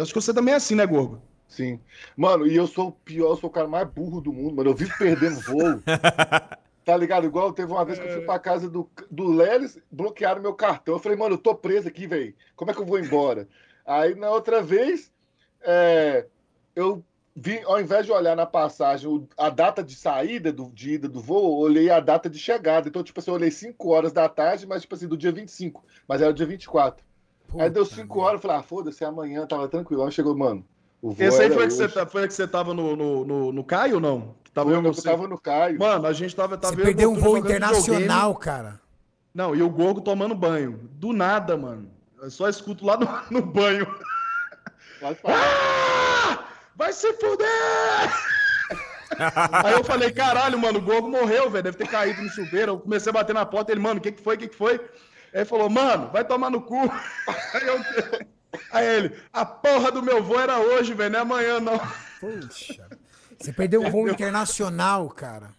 Acho 0.00 0.12
que 0.12 0.20
você 0.20 0.32
também 0.32 0.54
é 0.54 0.56
assim, 0.56 0.74
né, 0.76 0.86
Gorgo? 0.86 1.20
Sim. 1.48 1.80
Mano, 2.16 2.46
e 2.46 2.56
eu 2.56 2.66
sou 2.66 2.88
o 2.88 2.92
pior, 2.92 3.30
eu 3.30 3.36
sou 3.36 3.48
o 3.48 3.52
cara 3.52 3.68
mais 3.68 3.88
burro 3.88 4.20
do 4.20 4.32
mundo, 4.32 4.56
mano. 4.56 4.70
Eu 4.70 4.74
vivo 4.74 4.92
perdendo 4.98 5.40
voo. 5.40 5.82
Tá 6.86 6.96
ligado? 6.96 7.26
Igual 7.26 7.52
teve 7.52 7.72
uma 7.72 7.84
vez 7.84 7.98
que 7.98 8.06
eu 8.06 8.12
fui 8.12 8.20
pra 8.20 8.38
casa 8.38 8.70
do, 8.70 8.88
do 9.10 9.26
Lelis, 9.26 9.76
bloquearam 9.90 10.40
meu 10.40 10.54
cartão. 10.54 10.94
Eu 10.94 11.00
falei, 11.00 11.18
mano, 11.18 11.34
eu 11.34 11.38
tô 11.38 11.52
preso 11.52 11.88
aqui, 11.88 12.06
velho. 12.06 12.32
Como 12.54 12.70
é 12.70 12.74
que 12.74 12.80
eu 12.80 12.86
vou 12.86 13.00
embora? 13.00 13.48
Aí 13.84 14.14
na 14.14 14.30
outra 14.30 14.62
vez, 14.62 15.12
é, 15.62 16.26
eu 16.76 17.04
vi, 17.34 17.60
ao 17.64 17.80
invés 17.80 18.06
de 18.06 18.12
olhar 18.12 18.36
na 18.36 18.46
passagem 18.46 19.28
a 19.36 19.50
data 19.50 19.82
de 19.82 19.96
saída 19.96 20.52
do, 20.52 20.70
de 20.70 20.92
ida 20.92 21.08
do 21.08 21.20
voo, 21.20 21.58
olhei 21.58 21.90
a 21.90 21.98
data 21.98 22.30
de 22.30 22.38
chegada. 22.38 22.88
Então, 22.88 23.02
tipo 23.02 23.18
assim, 23.18 23.32
eu 23.32 23.34
olhei 23.34 23.50
5 23.50 23.88
horas 23.88 24.12
da 24.12 24.28
tarde, 24.28 24.64
mas, 24.64 24.82
tipo 24.82 24.94
assim, 24.94 25.08
do 25.08 25.16
dia 25.16 25.32
25. 25.32 25.84
Mas 26.06 26.22
era 26.22 26.30
o 26.30 26.34
dia 26.34 26.46
24. 26.46 27.04
Puta 27.48 27.64
aí 27.64 27.68
deu 27.68 27.84
5 27.84 28.20
horas, 28.20 28.34
eu 28.34 28.42
falei, 28.42 28.58
ah, 28.58 28.62
foda-se, 28.62 29.04
amanhã 29.04 29.44
tava 29.44 29.66
tranquilo. 29.66 30.04
Aí 30.04 30.12
chegou, 30.12 30.36
mano. 30.36 30.64
Esse 31.18 31.42
aí 31.42 31.50
foi 31.50 31.66
que, 31.66 31.72
você, 31.72 31.88
tá, 31.88 32.06
foi 32.06 32.26
que 32.26 32.34
você 32.34 32.46
tava 32.46 32.72
no, 32.72 32.96
no, 32.96 33.24
no, 33.24 33.52
no 33.52 33.64
Caio 33.64 33.96
ou 33.96 34.00
não? 34.00 34.34
Que 34.42 34.50
tava 34.50 34.70
eu, 34.70 34.82
eu 34.82 34.94
tava 34.94 35.28
no 35.28 35.38
Caio. 35.38 35.78
Mano, 35.78 36.06
a 36.06 36.12
gente 36.12 36.34
tava. 36.34 36.56
tava 36.56 36.74
você 36.74 36.82
perdeu 36.82 37.12
um 37.12 37.16
voo 37.16 37.36
internacional, 37.36 38.34
cara. 38.34 38.80
Não, 39.34 39.54
e 39.54 39.62
o 39.62 39.68
Gorgo 39.68 40.00
tomando 40.00 40.34
banho. 40.34 40.88
Do 40.92 41.12
nada, 41.12 41.56
mano. 41.56 41.90
Eu 42.20 42.30
só 42.30 42.48
escuto 42.48 42.86
lá 42.86 42.96
no, 42.96 43.06
no 43.30 43.46
banho. 43.46 43.86
Ah! 45.28 46.46
Vai 46.74 46.90
se 46.90 47.12
fuder! 47.12 47.46
Aí 49.64 49.72
eu 49.74 49.84
falei, 49.84 50.10
caralho, 50.10 50.58
mano, 50.58 50.78
o 50.78 50.82
Gorgo 50.82 51.08
morreu, 51.08 51.50
velho. 51.50 51.64
Deve 51.64 51.76
ter 51.76 51.86
caído 51.86 52.22
no 52.22 52.30
chuveiro. 52.30 52.72
Eu 52.72 52.80
comecei 52.80 53.10
a 53.10 53.12
bater 53.12 53.34
na 53.34 53.44
porta. 53.46 53.72
Ele, 53.72 53.80
mano, 53.80 53.98
o 53.98 54.02
que, 54.02 54.10
que 54.10 54.22
foi? 54.22 54.36
O 54.36 54.38
que, 54.38 54.48
que 54.48 54.56
foi? 54.56 54.74
Aí 54.74 55.40
ele 55.40 55.44
falou, 55.44 55.68
mano, 55.68 56.10
vai 56.10 56.24
tomar 56.24 56.50
no 56.50 56.62
cu. 56.62 56.76
Aí, 57.54 57.66
eu... 57.66 58.26
Aí 58.70 58.86
ele, 58.86 59.12
a 59.32 59.44
porra 59.44 59.90
do 59.90 60.02
meu 60.02 60.22
voo 60.22 60.40
era 60.40 60.58
hoje, 60.58 60.94
velho, 60.94 61.10
não 61.10 61.18
é 61.18 61.22
amanhã, 61.22 61.60
não. 61.60 61.80
Puxa. 62.20 62.88
Você 63.38 63.52
perdeu 63.52 63.82
um 63.82 63.90
voo 63.90 64.08
internacional, 64.08 65.08
cara. 65.10 65.50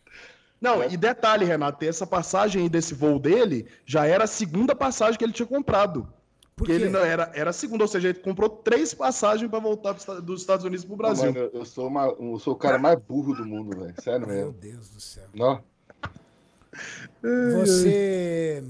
Não, 0.59 0.83
e 0.83 0.97
detalhe, 0.97 1.45
Renato, 1.45 1.85
essa 1.85 2.07
passagem 2.07 2.63
aí 2.63 2.69
desse 2.69 2.93
voo 2.93 3.19
dele 3.19 3.67
já 3.85 4.07
era 4.07 4.23
a 4.23 4.27
segunda 4.27 4.75
passagem 4.75 5.17
que 5.17 5.23
ele 5.23 5.33
tinha 5.33 5.45
comprado. 5.45 6.11
Porque 6.55 6.71
ele 6.71 6.89
não 6.89 7.01
era, 7.01 7.31
era 7.35 7.51
a 7.51 7.53
segunda, 7.53 7.83
ou 7.83 7.87
seja, 7.87 8.09
ele 8.09 8.17
comprou 8.17 8.49
três 8.49 8.91
passagens 8.91 9.47
para 9.47 9.59
voltar 9.59 9.93
dos 10.21 10.41
Estados 10.41 10.65
Unidos 10.65 10.83
para 10.83 10.93
o 10.95 10.97
Brasil. 10.97 11.31
Mano, 11.31 11.51
eu, 11.53 11.63
sou 11.63 11.87
uma, 11.87 12.05
eu 12.07 12.39
sou 12.39 12.53
o 12.53 12.57
cara 12.57 12.79
mais 12.79 12.99
burro 12.99 13.35
do 13.35 13.45
mundo, 13.45 13.77
velho. 13.77 13.93
Sério 14.01 14.25
mesmo. 14.25 14.43
Meu 14.43 14.51
Deus 14.53 14.89
do 14.89 14.99
céu. 14.99 15.27
Não? 15.35 15.63
Você 17.61 18.63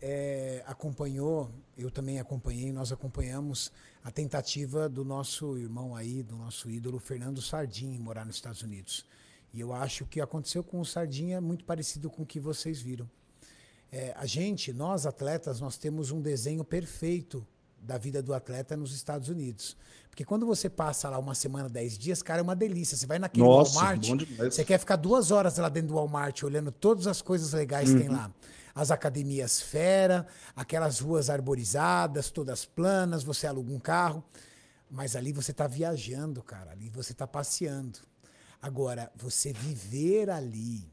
é, 0.00 0.62
acompanhou, 0.66 1.50
eu 1.76 1.90
também 1.90 2.20
acompanhei, 2.20 2.72
nós 2.72 2.92
acompanhamos 2.92 3.72
a 4.02 4.10
tentativa 4.10 4.88
do 4.88 5.04
nosso 5.04 5.58
irmão 5.58 5.94
aí, 5.96 6.22
do 6.22 6.36
nosso 6.36 6.70
ídolo 6.70 6.98
Fernando 6.98 7.42
Sardim, 7.42 7.98
morar 7.98 8.24
nos 8.24 8.36
Estados 8.36 8.62
Unidos. 8.62 9.04
E 9.52 9.60
eu 9.60 9.72
acho 9.72 10.04
que 10.06 10.20
aconteceu 10.20 10.64
com 10.64 10.80
o 10.80 10.84
Sardinha 10.84 11.40
muito 11.40 11.64
parecido 11.64 12.10
com 12.10 12.22
o 12.22 12.26
que 12.26 12.40
vocês 12.40 12.82
viram. 12.82 13.08
É, 13.90 14.12
a 14.16 14.26
gente, 14.26 14.72
nós 14.72 15.06
atletas, 15.06 15.60
nós 15.60 15.78
temos 15.78 16.10
um 16.10 16.20
desenho 16.20 16.64
perfeito 16.64 17.46
da 17.80 17.96
vida 17.96 18.20
do 18.20 18.34
atleta 18.34 18.76
nos 18.76 18.92
Estados 18.92 19.28
Unidos. 19.28 19.76
Porque 20.10 20.24
quando 20.24 20.46
você 20.46 20.68
passa 20.68 21.08
lá 21.08 21.18
uma 21.18 21.34
semana, 21.34 21.68
dez 21.68 21.96
dias, 21.96 22.22
cara, 22.22 22.40
é 22.40 22.42
uma 22.42 22.56
delícia. 22.56 22.96
Você 22.96 23.06
vai 23.06 23.18
naquele 23.18 23.44
Nossa, 23.44 23.78
Walmart, 23.78 24.08
você 24.38 24.64
quer 24.64 24.78
ficar 24.78 24.96
duas 24.96 25.30
horas 25.30 25.58
lá 25.58 25.68
dentro 25.68 25.88
do 25.88 25.94
Walmart 25.94 26.42
olhando 26.42 26.72
todas 26.72 27.06
as 27.06 27.22
coisas 27.22 27.52
legais 27.52 27.90
uhum. 27.90 27.94
que 27.94 28.00
tem 28.02 28.10
uhum. 28.10 28.16
lá. 28.16 28.32
As 28.74 28.90
academias 28.90 29.60
fera, 29.60 30.26
aquelas 30.56 30.98
ruas 30.98 31.30
arborizadas, 31.30 32.30
todas 32.30 32.64
planas, 32.64 33.22
você 33.22 33.46
aluga 33.46 33.72
um 33.72 33.78
carro. 33.78 34.24
Mas 34.90 35.14
ali 35.14 35.32
você 35.32 35.52
está 35.52 35.66
viajando, 35.66 36.42
cara. 36.42 36.72
Ali 36.72 36.88
você 36.88 37.12
está 37.12 37.26
passeando. 37.26 38.00
Agora, 38.60 39.12
você 39.14 39.52
viver 39.52 40.30
ali, 40.30 40.90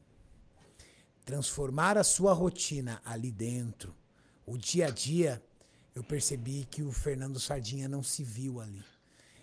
transformar 1.24 1.96
a 1.96 2.04
sua 2.04 2.32
rotina 2.32 3.00
ali 3.04 3.32
dentro, 3.32 3.94
o 4.44 4.58
dia 4.58 4.88
a 4.88 4.90
dia, 4.90 5.42
eu 5.94 6.04
percebi 6.04 6.66
que 6.70 6.82
o 6.82 6.92
Fernando 6.92 7.40
Sardinha 7.40 7.88
não 7.88 8.02
se 8.02 8.22
viu 8.22 8.60
ali. 8.60 8.84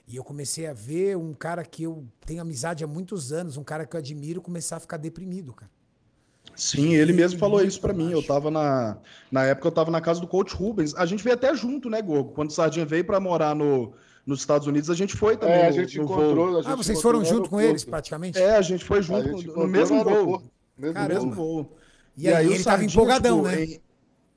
E 0.08 0.16
eu 0.16 0.24
comecei 0.24 0.68
a 0.68 0.74
ver 0.74 1.18
um 1.18 1.34
cara 1.34 1.64
que 1.64 1.84
eu 1.84 2.08
tenho 2.26 2.42
amizade 2.42 2.84
há 2.84 2.88
muitos 2.88 3.32
anos, 3.32 3.58
um 3.58 3.64
cara 3.64 3.86
que 3.86 3.96
eu 3.96 4.00
admiro, 4.00 4.42
começar 4.42 4.78
a 4.78 4.80
ficar 4.80 4.98
deprimido, 4.98 5.54
cara. 5.54 5.72
Sim, 6.56 6.94
ele 6.94 7.14
mesmo 7.14 7.40
falou 7.40 7.64
isso 7.64 7.80
para 7.80 7.94
mim. 7.94 8.12
Eu 8.12 8.22
tava 8.22 8.52
na. 8.52 8.98
Na 9.32 9.46
época 9.46 9.68
eu 9.68 9.72
tava 9.72 9.92
na 9.92 10.02
casa 10.02 10.20
do 10.20 10.28
coach 10.28 10.54
Rubens. 10.54 10.94
A 10.96 11.06
gente 11.06 11.24
veio 11.24 11.36
até 11.36 11.54
junto, 11.56 11.90
né, 11.90 12.02
Gogo? 12.02 12.32
Quando 12.32 12.50
o 12.50 12.54
Sardinha 12.54 12.86
veio 12.86 13.06
para 13.06 13.20
morar 13.20 13.56
no, 13.56 13.94
nos 14.26 14.40
Estados 14.40 14.68
Unidos, 14.68 14.90
a 14.90 14.96
gente 14.96 15.16
foi 15.16 15.38
também. 15.38 15.56
É, 15.56 15.68
a 15.68 15.72
gente 15.72 15.98
no, 15.98 16.04
encontrou. 16.04 16.58
A 16.58 16.62
gente 16.62 16.72
ah, 16.72 16.76
vocês 16.76 17.02
foram 17.02 17.24
junto 17.24 17.50
com 17.50 17.60
eles, 17.60 17.84
praticamente? 17.84 18.38
É, 18.38 18.56
a 18.58 18.62
gente 18.62 18.84
foi 18.84 19.02
junto 19.02 19.38
gente 19.38 19.48
no 19.48 19.68
mesmo 19.68 20.04
voo. 20.04 20.44
Mesmo, 20.78 21.08
mesmo 21.08 21.32
voo. 21.32 21.78
E, 22.18 22.24
e 22.24 22.28
aí, 22.28 22.48
aí 22.48 22.54
ele 22.54 22.64
tava 22.64 22.84
empolgadão, 22.84 23.44
tipo, 23.44 23.56
né? 23.56 23.64
Em... 23.64 23.82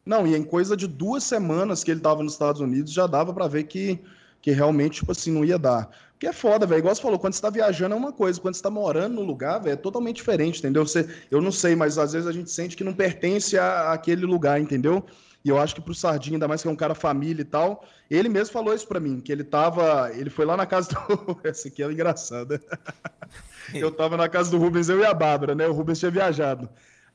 Não, 0.05 0.27
e 0.27 0.35
em 0.35 0.43
coisa 0.43 0.77
de 0.77 0.87
duas 0.87 1.23
semanas 1.23 1.85
que 1.85 1.91
ele 1.91 2.01
tava 2.01 2.23
nos 2.23 2.33
Estados 2.33 2.61
Unidos, 2.61 2.93
já 2.93 3.07
dava 3.07 3.33
para 3.33 3.47
ver 3.47 3.65
que, 3.65 4.01
que 4.43 4.51
realmente, 4.51 4.97
tipo 4.97 5.13
assim, 5.13 5.31
não 5.31 5.45
ia 5.45 5.59
dar. 5.59 5.89
Porque 6.13 6.27
é 6.27 6.33
foda, 6.33 6.67
velho. 6.67 6.81
Igual 6.81 6.95
você 6.95 7.01
falou, 7.01 7.19
quando 7.19 7.33
você 7.33 7.41
tá 7.41 7.49
viajando 7.49 7.95
é 7.95 7.99
uma 7.99 8.13
coisa, 8.13 8.41
quando 8.41 8.55
você 8.55 8.63
tá 8.63 8.71
morando 8.71 9.15
no 9.15 9.23
lugar, 9.23 9.59
velho, 9.61 9.75
é 9.75 9.77
totalmente 9.77 10.17
diferente, 10.17 10.59
entendeu? 10.59 10.85
Você, 10.85 11.09
eu 11.31 11.41
não 11.41 11.53
sei, 11.53 11.77
mas 11.77 11.97
às 11.97 12.13
vezes 12.13 12.29
a 12.29 12.33
gente 12.33 12.51
sente 12.51 12.77
que 12.77 12.85
não 12.85 12.93
pertence 12.93 13.57
a, 13.57 13.93
àquele 13.93 14.27
lugar, 14.27 14.61
entendeu? 14.61 15.05
E 15.45 15.49
eu 15.49 15.59
acho 15.59 15.75
que 15.75 15.81
pro 15.81 15.95
Sardinha, 15.95 16.37
ainda 16.37 16.47
mais 16.47 16.63
que 16.63 16.69
é 16.69 16.71
um 16.71 16.77
cara 16.77 16.95
família 16.95 17.43
e 17.43 17.45
tal, 17.45 17.85
ele 18.11 18.29
mesmo 18.29 18.53
falou 18.53 18.75
isso 18.75 18.87
para 18.87 19.01
mim, 19.01 19.21
que 19.21 19.33
ele 19.33 19.43
tava, 19.43 20.11
ele 20.15 20.31
foi 20.31 20.45
lá 20.45 20.57
na 20.57 20.67
casa 20.67 20.91
do, 20.91 21.41
essa 21.43 21.69
aqui 21.69 21.83
é 21.83 21.91
engraçada. 21.91 22.61
eu 23.75 23.91
tava 23.91 24.17
na 24.17 24.29
casa 24.29 24.51
do 24.51 24.59
Rubens, 24.59 24.89
eu 24.89 25.01
e 25.01 25.05
a 25.05 25.15
Bárbara, 25.15 25.55
né? 25.55 25.67
O 25.67 25.73
Rubens 25.73 25.99
tinha 25.99 26.11
viajado. 26.11 26.69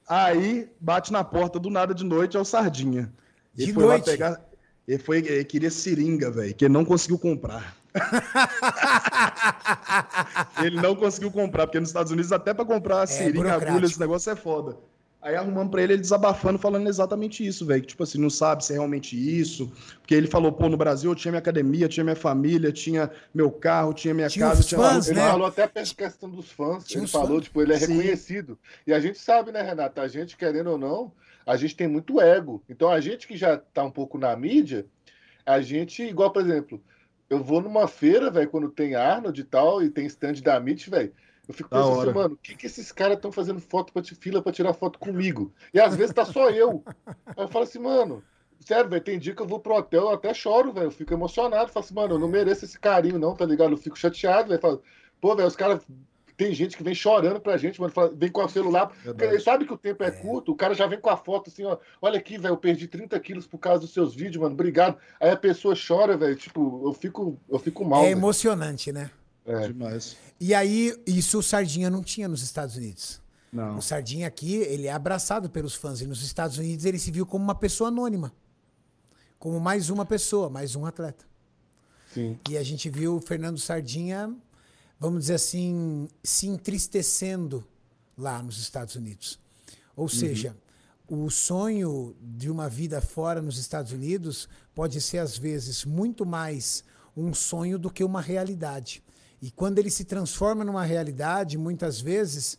Aí 0.07 0.69
bate 0.79 1.11
na 1.11 1.23
porta 1.23 1.59
do 1.59 1.69
nada 1.69 1.93
de 1.93 2.03
noite 2.03 2.37
é 2.37 2.39
o 2.39 2.45
Sardinha. 2.45 3.11
Ele 3.57 3.67
de 3.67 3.73
foi 3.73 3.83
noite. 3.83 4.05
lá 4.05 4.11
pegar. 4.11 4.47
Ele, 4.87 4.99
foi, 4.99 5.17
ele 5.17 5.43
queria 5.43 5.69
seringa, 5.69 6.31
velho, 6.31 6.55
que 6.55 6.65
ele 6.65 6.73
não 6.73 6.85
conseguiu 6.85 7.19
comprar. 7.19 7.75
ele 10.63 10.79
não 10.79 10.95
conseguiu 10.95 11.29
comprar, 11.29 11.67
porque 11.67 11.79
nos 11.79 11.89
Estados 11.89 12.11
Unidos, 12.11 12.31
até 12.31 12.53
para 12.53 12.63
comprar 12.63 13.03
é, 13.03 13.07
seringa, 13.07 13.53
agulha, 13.53 13.85
esse 13.85 13.99
negócio 13.99 14.31
é 14.31 14.35
foda. 14.35 14.77
Aí 15.21 15.35
arrumando 15.35 15.71
pra 15.71 15.81
ele, 15.81 15.93
ele 15.93 16.01
desabafando, 16.01 16.57
falando 16.57 16.87
exatamente 16.87 17.45
isso, 17.45 17.65
velho. 17.65 17.81
Que, 17.81 17.87
tipo 17.87 18.03
assim, 18.03 18.17
não 18.17 18.29
sabe 18.29 18.63
se 18.63 18.71
é 18.71 18.75
realmente 18.75 19.17
isso. 19.17 19.69
Porque 19.99 20.15
ele 20.15 20.27
falou, 20.27 20.53
pô, 20.53 20.69
no 20.69 20.77
Brasil 20.77 21.11
eu 21.11 21.15
tinha 21.15 21.31
minha 21.31 21.39
academia, 21.39 21.89
tinha 21.89 22.03
minha 22.03 22.15
família, 22.15 22.71
tinha 22.71 23.11
meu 23.33 23.51
carro, 23.51 23.93
tinha 23.93 24.13
minha 24.13 24.29
tinha 24.29 24.47
casa. 24.47 24.63
Tinha 24.63 24.79
fãs, 24.79 25.09
Ele 25.09 25.19
né? 25.19 25.27
falou 25.27 25.47
até 25.47 25.63
a 25.63 25.67
questão 25.67 26.29
dos 26.29 26.49
fãs. 26.51 26.85
Tinha 26.85 27.01
ele 27.01 27.11
falou, 27.11 27.35
fãs. 27.35 27.43
tipo, 27.43 27.61
ele 27.61 27.73
é 27.73 27.79
Sim. 27.79 27.97
reconhecido. 27.97 28.57
E 28.85 28.93
a 28.93 29.01
gente 29.01 29.19
sabe, 29.19 29.51
né, 29.51 29.61
Renata? 29.61 30.01
A 30.01 30.07
gente, 30.07 30.37
querendo 30.37 30.69
ou 30.69 30.77
não, 30.77 31.11
a 31.47 31.55
gente 31.55 31.75
tem 31.75 31.87
muito 31.87 32.19
ego. 32.19 32.61
Então 32.69 32.89
a 32.89 32.99
gente 32.99 33.25
que 33.25 33.37
já 33.37 33.57
tá 33.57 33.83
um 33.83 33.89
pouco 33.89 34.17
na 34.17 34.35
mídia, 34.35 34.85
a 35.45 35.61
gente, 35.61 36.03
igual, 36.03 36.29
por 36.29 36.41
exemplo, 36.41 36.83
eu 37.29 37.41
vou 37.41 37.61
numa 37.61 37.87
feira, 37.87 38.29
velho, 38.29 38.49
quando 38.49 38.69
tem 38.69 38.95
Arnold 38.95 39.39
e 39.39 39.43
tal, 39.45 39.81
e 39.81 39.89
tem 39.89 40.05
stand 40.05 40.33
da 40.43 40.57
Amit, 40.57 40.89
velho. 40.89 41.13
Eu 41.47 41.53
fico 41.53 41.69
pensando 41.69 42.01
assim, 42.01 42.13
mano, 42.13 42.33
o 42.33 42.37
que, 42.37 42.55
que 42.57 42.65
esses 42.65 42.91
caras 42.91 43.15
estão 43.15 43.31
fazendo 43.31 43.61
foto 43.61 43.93
pra, 43.93 44.03
fila 44.03 44.41
para 44.41 44.51
tirar 44.51 44.73
foto 44.73 44.99
comigo? 44.99 45.53
E 45.73 45.79
às 45.79 45.95
vezes 45.95 46.13
tá 46.13 46.25
só 46.25 46.49
eu. 46.49 46.83
Aí 47.25 47.35
eu 47.37 47.47
falo 47.47 47.63
assim, 47.63 47.79
mano, 47.79 48.21
sério, 48.59 48.89
velho, 48.89 49.01
tem 49.01 49.17
dia 49.17 49.33
que 49.33 49.41
eu 49.41 49.47
vou 49.47 49.61
pro 49.61 49.75
hotel, 49.75 50.03
eu 50.03 50.09
até 50.09 50.33
choro, 50.33 50.73
velho. 50.73 50.87
Eu 50.87 50.91
fico 50.91 51.13
emocionado. 51.13 51.71
Falo 51.71 51.85
assim, 51.85 51.95
mano, 51.95 52.15
eu 52.15 52.19
não 52.19 52.27
mereço 52.27 52.65
esse 52.65 52.77
carinho, 52.77 53.17
não, 53.17 53.33
tá 53.33 53.45
ligado? 53.45 53.71
Eu 53.71 53.77
fico 53.77 53.97
chateado, 53.97 54.49
velho. 54.49 54.81
Pô, 55.21 55.33
velho, 55.33 55.47
os 55.47 55.55
caras. 55.55 55.81
Tem 56.37 56.53
gente 56.53 56.77
que 56.77 56.83
vem 56.83 56.93
chorando 56.93 57.39
pra 57.41 57.57
gente, 57.57 57.81
mano, 57.81 57.91
vem 58.15 58.31
com 58.31 58.45
o 58.45 58.47
celular. 58.47 58.91
Ele 59.19 59.39
sabe 59.39 59.65
que 59.65 59.73
o 59.73 59.77
tempo 59.77 60.03
é, 60.03 60.07
é, 60.07 60.11
curto, 60.11 60.51
o 60.51 60.55
cara 60.55 60.75
já 60.75 60.85
vem 60.85 60.99
com 60.99 61.09
a 61.09 61.17
foto 61.17 61.49
assim, 61.49 61.65
ó. 61.65 61.79
Olha 61.99 62.19
aqui, 62.19 62.37
velho, 62.37 62.53
eu 62.53 62.57
perdi 62.57 62.87
30 62.87 63.19
quilos 63.19 63.47
por 63.47 63.57
causa 63.57 63.81
dos 63.81 63.91
seus 63.91 64.13
vídeos, 64.13 64.37
mano. 64.37 64.53
Obrigado. 64.53 64.97
Aí 65.19 65.31
a 65.31 65.35
pessoa 65.35 65.73
chora, 65.75 66.15
velho. 66.15 66.35
Tipo, 66.35 66.83
eu 66.85 66.93
fico, 66.93 67.39
eu 67.49 67.57
fico 67.57 67.83
mal. 67.83 68.01
É 68.01 68.05
véio. 68.05 68.17
emocionante, 68.17 68.91
né? 68.91 69.09
É. 69.47 69.67
Demais. 69.67 70.15
E 70.39 70.53
aí, 70.53 70.93
isso 71.07 71.39
o 71.39 71.43
Sardinha 71.43 71.89
não 71.89 72.03
tinha 72.03 72.27
nos 72.27 72.43
Estados 72.43 72.75
Unidos. 72.75 73.19
Não. 73.51 73.77
O 73.77 73.81
Sardinha 73.81 74.27
aqui, 74.27 74.57
ele 74.57 74.85
é 74.85 74.91
abraçado 74.91 75.49
pelos 75.49 75.73
fãs. 75.73 76.01
E 76.01 76.05
nos 76.05 76.23
Estados 76.23 76.59
Unidos 76.59 76.85
ele 76.85 76.99
se 76.99 77.09
viu 77.09 77.25
como 77.25 77.43
uma 77.43 77.55
pessoa 77.55 77.87
anônima. 77.87 78.31
Como 79.39 79.59
mais 79.59 79.89
uma 79.89 80.05
pessoa, 80.05 80.51
mais 80.51 80.75
um 80.75 80.85
atleta. 80.85 81.25
Sim. 82.13 82.37
E 82.47 82.57
a 82.57 82.63
gente 82.63 82.89
viu 82.89 83.15
o 83.15 83.21
Fernando 83.21 83.57
Sardinha, 83.57 84.35
vamos 84.99 85.21
dizer 85.21 85.35
assim, 85.35 86.07
se 86.23 86.47
entristecendo 86.47 87.63
lá 88.17 88.41
nos 88.41 88.57
Estados 88.59 88.95
Unidos. 88.95 89.39
Ou 89.95 90.03
uhum. 90.03 90.09
seja, 90.09 90.55
o 91.07 91.29
sonho 91.29 92.15
de 92.21 92.49
uma 92.49 92.67
vida 92.67 92.99
fora 92.99 93.41
nos 93.41 93.57
Estados 93.57 93.91
Unidos 93.91 94.49
pode 94.75 94.99
ser, 94.99 95.19
às 95.19 95.37
vezes, 95.37 95.85
muito 95.85 96.25
mais 96.25 96.83
um 97.15 97.33
sonho 97.33 97.79
do 97.79 97.89
que 97.89 98.03
uma 98.03 98.21
realidade. 98.21 99.03
E 99.41 99.51
quando 99.51 99.79
ele 99.79 99.89
se 99.89 100.03
transforma 100.03 100.63
numa 100.63 100.83
realidade, 100.83 101.57
muitas 101.57 102.01
vezes, 102.01 102.57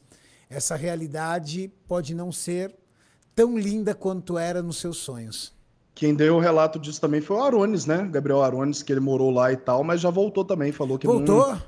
essa 0.49 0.77
realidade 0.77 1.73
pode 1.87 2.15
não 2.15 2.33
ser 2.33 2.75
tão 3.35 3.59
linda 3.59 3.95
quanto 3.95 4.39
era 4.39 4.63
nos 4.63 4.79
seus 4.79 4.97
sonhos. 4.99 5.53
Quem 5.95 6.15
deu 6.15 6.37
o 6.37 6.41
relato 6.41 6.79
disso 6.79 7.01
também 7.01 7.21
foi 7.21 7.37
o 7.37 7.43
Arones, 7.43 7.85
né? 7.85 8.09
Gabriel 8.11 8.43
Arones, 8.43 8.83
que 8.83 8.93
ele 8.93 9.01
morou 9.01 9.31
lá 9.31 9.53
e 9.53 9.57
tal, 9.57 9.83
mas 9.83 10.01
já 10.01 10.11
voltou 10.11 10.45
também, 10.45 10.71
falou 10.71 10.97
que 10.97 11.07
voltou? 11.07 11.53
Não... 11.53 11.63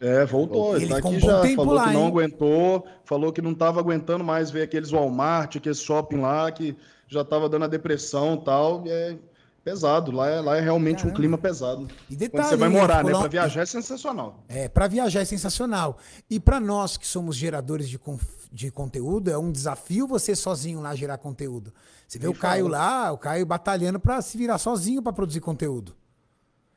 É, 0.00 0.24
voltou. 0.24 0.76
Ele, 0.76 0.88
tá 0.88 0.98
aqui 0.98 1.08
um 1.08 1.18
já. 1.20 1.42
Falou 1.56 1.74
lá, 1.74 1.88
que 1.88 1.92
não 1.92 2.02
hein? 2.02 2.06
aguentou, 2.08 2.86
falou 3.04 3.32
que 3.32 3.42
não 3.42 3.52
estava 3.52 3.80
aguentando 3.80 4.22
mais 4.22 4.50
ver 4.50 4.62
aqueles 4.62 4.90
Walmart, 4.90 5.56
aqueles 5.56 5.80
shopping 5.80 6.18
lá, 6.20 6.50
que 6.52 6.76
já 7.08 7.22
estava 7.22 7.48
dando 7.48 7.64
a 7.64 7.68
depressão 7.68 8.34
e 8.34 8.44
tal. 8.44 8.86
E 8.86 8.90
é 8.90 9.18
pesado. 9.64 10.12
Lá 10.12 10.28
é, 10.28 10.40
lá 10.40 10.56
é 10.56 10.60
realmente 10.60 10.98
Caramba. 10.98 11.12
um 11.12 11.16
clima 11.16 11.36
pesado. 11.38 11.88
E 12.08 12.14
Quando 12.14 12.18
detalhe, 12.20 12.48
você 12.48 12.56
vai 12.56 12.68
morar, 12.68 12.98
né? 13.04 13.10
Colom- 13.10 13.20
Pra 13.22 13.28
viajar 13.28 13.62
é 13.62 13.66
sensacional. 13.66 14.44
É, 14.48 14.68
para 14.68 14.86
viajar 14.86 15.20
é 15.20 15.24
sensacional. 15.24 15.98
E 16.30 16.38
para 16.38 16.60
nós 16.60 16.96
que 16.96 17.06
somos 17.06 17.34
geradores 17.34 17.88
de, 17.88 17.98
conf- 17.98 18.46
de 18.52 18.70
conteúdo, 18.70 19.28
é 19.30 19.36
um 19.36 19.50
desafio 19.50 20.06
você 20.06 20.36
sozinho 20.36 20.80
lá 20.80 20.94
gerar 20.94 21.18
conteúdo. 21.18 21.74
Você 22.06 22.20
vê 22.20 22.26
Nem 22.28 22.36
o 22.36 22.38
Caio 22.38 22.66
fala. 22.66 22.78
lá, 22.78 23.12
o 23.12 23.18
Caio 23.18 23.44
batalhando 23.44 23.98
para 23.98 24.22
se 24.22 24.38
virar 24.38 24.58
sozinho 24.58 25.02
para 25.02 25.12
produzir 25.12 25.40
conteúdo. 25.40 25.96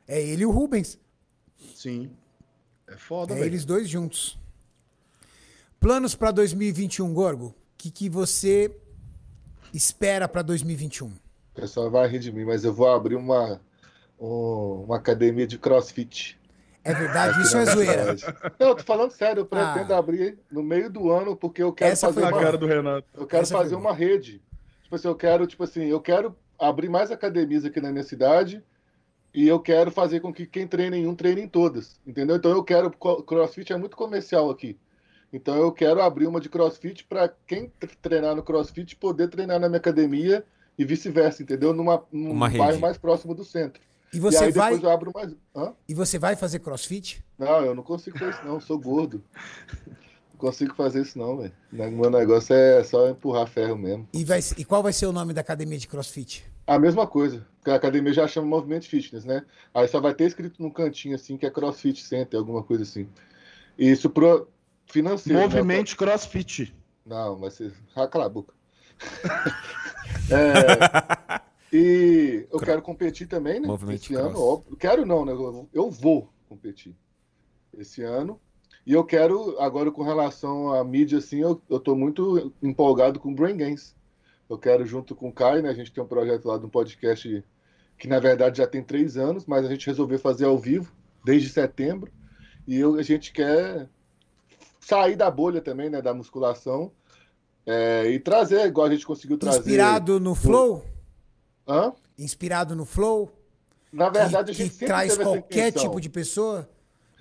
É 0.08 0.20
ele 0.20 0.42
e 0.42 0.46
o 0.46 0.50
Rubens. 0.50 0.98
Sim. 1.76 2.10
É 2.92 2.96
foda, 2.96 3.32
É 3.32 3.36
velho. 3.36 3.46
eles 3.48 3.64
dois 3.64 3.88
juntos. 3.88 4.38
Planos 5.80 6.14
para 6.14 6.30
2021, 6.30 7.12
Gorgo? 7.12 7.46
O 7.46 7.54
que, 7.76 7.90
que 7.90 8.08
você 8.08 8.70
espera 9.74 10.28
para 10.28 10.42
2021? 10.42 11.06
O 11.08 11.12
pessoal 11.54 11.90
vai 11.90 12.06
rir 12.08 12.18
de 12.20 12.32
mim, 12.32 12.44
mas 12.44 12.64
eu 12.64 12.72
vou 12.72 12.88
abrir 12.90 13.16
uma, 13.16 13.60
um- 14.18 14.84
uma 14.86 14.96
academia 14.96 15.46
de 15.46 15.58
crossfit. 15.58 16.38
É 16.84 16.92
verdade, 16.94 17.34
aqui 17.34 17.42
isso 17.42 17.56
é 17.56 17.64
zoeira. 17.66 18.16
Não, 18.58 18.68
eu 18.68 18.74
tô 18.74 18.82
falando 18.82 19.10
sério, 19.12 19.40
eu 19.42 19.46
pretendo 19.46 19.92
Ah. 19.94 19.98
abrir 19.98 20.38
no 20.50 20.62
meio 20.62 20.90
do 20.90 21.10
ano, 21.12 21.36
porque 21.36 21.62
eu 21.62 21.72
quero 21.72 21.92
Essa 21.92 22.08
fazer 22.08 22.20
foi 22.22 22.32
uma, 22.32 22.40
cara 22.40 22.58
do 22.58 22.66
Renato. 22.66 23.06
eu 23.14 23.26
quero 23.26 23.42
Essa 23.42 23.56
fazer 23.56 23.74
uma 23.76 23.92
rede. 23.92 24.42
Tipo 24.82 24.96
assim, 24.96 25.08
eu 25.08 25.14
quero, 25.14 25.46
tipo 25.46 25.62
assim, 25.62 25.84
eu 25.84 26.00
quero 26.00 26.36
abrir 26.58 26.88
mais 26.88 27.10
academias 27.10 27.64
aqui 27.64 27.80
na 27.80 27.90
minha 27.92 28.02
cidade 28.04 28.62
e 29.34 29.48
eu 29.48 29.58
quero 29.60 29.90
fazer 29.90 30.20
com 30.20 30.32
que 30.32 30.46
quem 30.46 30.66
treina 30.66 30.96
em 30.96 31.06
um 31.06 31.14
treine 31.14 31.42
em 31.42 31.48
todas, 31.48 32.00
entendeu? 32.06 32.36
Então 32.36 32.50
eu 32.50 32.62
quero 32.62 32.90
CrossFit 32.90 33.72
é 33.72 33.76
muito 33.76 33.96
comercial 33.96 34.50
aqui. 34.50 34.76
Então 35.32 35.56
eu 35.56 35.72
quero 35.72 36.02
abrir 36.02 36.26
uma 36.26 36.40
de 36.40 36.48
CrossFit 36.50 37.04
para 37.04 37.32
quem 37.46 37.72
tre- 37.80 37.90
treinar 38.02 38.36
no 38.36 38.42
CrossFit 38.42 38.94
poder 38.96 39.28
treinar 39.28 39.58
na 39.58 39.68
minha 39.68 39.78
academia 39.78 40.44
e 40.78 40.84
vice-versa, 40.84 41.42
entendeu? 41.42 41.72
Numa, 41.72 42.04
num 42.12 42.32
Uma 42.32 42.48
bairro 42.50 42.66
rede. 42.66 42.78
mais 42.80 42.98
próximo 42.98 43.34
do 43.34 43.44
centro. 43.44 43.80
E 44.12 44.18
e 44.18 44.20
você 44.20 44.44
aí 44.44 44.52
vai 44.52 44.72
depois 44.72 44.82
eu 44.84 44.90
abro 44.90 45.10
mais. 45.14 45.34
Hã? 45.56 45.72
e 45.88 45.94
você 45.94 46.18
vai 46.18 46.36
fazer 46.36 46.58
CrossFit? 46.58 47.24
Não, 47.38 47.64
eu 47.64 47.74
não 47.74 47.82
consigo 47.82 48.18
fazer 48.18 48.32
isso, 48.32 48.44
não. 48.44 48.54
Eu 48.56 48.60
sou 48.60 48.78
gordo. 48.78 49.24
Não 49.86 50.36
consigo 50.50 50.74
fazer 50.74 51.00
isso, 51.00 51.18
não, 51.18 51.38
velho. 51.38 51.52
Meu 51.72 52.10
negócio 52.10 52.54
é 52.54 52.84
só 52.84 53.08
empurrar 53.08 53.46
ferro 53.46 53.78
mesmo. 53.78 54.06
E, 54.12 54.24
vai, 54.24 54.40
e 54.58 54.64
qual 54.66 54.82
vai 54.82 54.92
ser 54.92 55.06
o 55.06 55.12
nome 55.12 55.32
da 55.32 55.40
academia 55.40 55.78
de 55.78 55.88
CrossFit? 55.88 56.44
A 56.66 56.78
mesma 56.78 57.06
coisa. 57.06 57.46
Porque 57.58 57.70
a 57.70 57.74
academia 57.76 58.12
já 58.12 58.26
chama 58.26 58.46
Movimento 58.48 58.88
Fitness, 58.88 59.24
né? 59.24 59.44
Aí 59.72 59.86
só 59.88 60.00
vai 60.00 60.14
ter 60.14 60.24
escrito 60.24 60.60
num 60.62 60.70
cantinho 60.70 61.14
assim 61.14 61.36
que 61.36 61.46
é 61.46 61.50
CrossFit 61.50 62.02
Center, 62.02 62.38
alguma 62.38 62.62
coisa 62.62 62.82
assim. 62.82 63.08
Isso 63.78 64.10
pro 64.10 64.48
financeiro. 64.86 65.38
né? 65.40 65.46
Movimento 65.46 65.96
CrossFit. 65.96 66.74
Não, 67.06 67.36
vai 67.36 67.50
ser. 67.50 67.72
Ah, 67.94 68.06
cala 68.08 68.26
a 68.26 68.28
boca. 68.28 68.52
É, 70.30 71.40
e 71.72 72.46
eu 72.50 72.58
quero 72.60 72.80
competir 72.82 73.26
também, 73.26 73.60
né? 73.60 73.66
Movimento 73.66 74.02
esse 74.04 74.14
ano, 74.14 74.38
óbvio. 74.40 74.76
Quero 74.76 75.04
não, 75.04 75.24
né? 75.24 75.32
Eu- 75.32 75.68
Eu 75.72 75.90
vou 75.90 76.32
competir 76.48 76.94
esse 77.76 78.02
ano. 78.02 78.40
E 78.86 78.92
eu 78.92 79.04
quero, 79.04 79.58
agora 79.60 79.90
com 79.90 80.02
relação 80.02 80.72
à 80.72 80.82
mídia, 80.84 81.18
assim, 81.18 81.40
eu, 81.40 81.60
eu 81.68 81.78
tô 81.78 81.94
muito 81.94 82.52
empolgado 82.62 83.20
com 83.20 83.34
Brain 83.34 83.56
Games. 83.56 83.94
Eu 84.52 84.58
quero, 84.58 84.84
junto 84.84 85.14
com 85.14 85.28
o 85.28 85.32
Caio, 85.32 85.62
né? 85.62 85.70
A 85.70 85.74
gente 85.74 85.90
tem 85.90 86.04
um 86.04 86.06
projeto 86.06 86.44
lá 86.46 86.58
de 86.58 86.66
um 86.66 86.68
podcast 86.68 87.42
que, 87.98 88.06
na 88.06 88.20
verdade, 88.20 88.58
já 88.58 88.66
tem 88.66 88.82
três 88.82 89.16
anos, 89.16 89.46
mas 89.46 89.64
a 89.64 89.68
gente 89.68 89.86
resolveu 89.86 90.18
fazer 90.18 90.44
ao 90.44 90.58
vivo 90.58 90.92
desde 91.24 91.48
setembro. 91.48 92.12
E 92.66 92.78
eu, 92.78 92.96
a 92.96 93.02
gente 93.02 93.32
quer 93.32 93.88
sair 94.78 95.16
da 95.16 95.30
bolha 95.30 95.62
também, 95.62 95.88
né? 95.88 96.02
Da 96.02 96.12
musculação. 96.12 96.92
é, 97.64 98.10
e 98.10 98.18
trazer, 98.18 98.66
igual 98.66 98.88
a 98.88 98.90
gente 98.90 99.06
conseguiu 99.06 99.38
trazer. 99.38 99.60
Inspirado 99.60 100.20
no 100.20 100.34
Flow? 100.34 100.84
Hã? 101.66 101.94
Inspirado 102.18 102.76
no 102.76 102.84
Flow? 102.84 103.32
Na 103.90 104.10
verdade, 104.10 104.52
que, 104.52 104.62
a 104.62 104.64
gente 104.64 104.70
que 104.70 104.70
sempre 104.70 104.86
traz 104.86 105.16
qualquer 105.16 105.72
tipo 105.72 105.98
de 105.98 106.10
pessoa? 106.10 106.68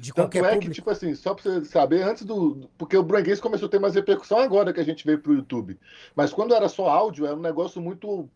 De 0.02 0.10
Tanto 0.12 0.16
qualquer 0.24 0.40
é 0.44 0.48
público? 0.50 0.66
que, 0.68 0.72
tipo 0.76 0.90
assim, 0.90 1.14
só 1.14 1.34
pra 1.36 1.44
você 1.44 1.66
saber, 1.66 2.02
antes 2.02 2.26
do. 2.26 2.68
Porque 2.78 2.98
o 2.98 3.04
Brain 3.04 3.24
Games 3.24 3.40
começou 3.40 3.68
a 3.68 3.70
ter 3.70 3.80
mais 3.80 3.94
repercussão 3.94 4.40
agora 4.40 4.74
que 4.74 4.80
a 4.80 4.84
gente 4.84 5.06
veio 5.06 5.20
pro 5.20 5.34
YouTube. 5.34 5.80
Mas 6.16 6.34
quando 6.34 6.56
era 6.56 6.68
só 6.68 6.90
áudio, 6.90 7.26
era 7.28 7.36
um 7.36 7.40
negócio 7.42 7.80
muito 7.80 8.28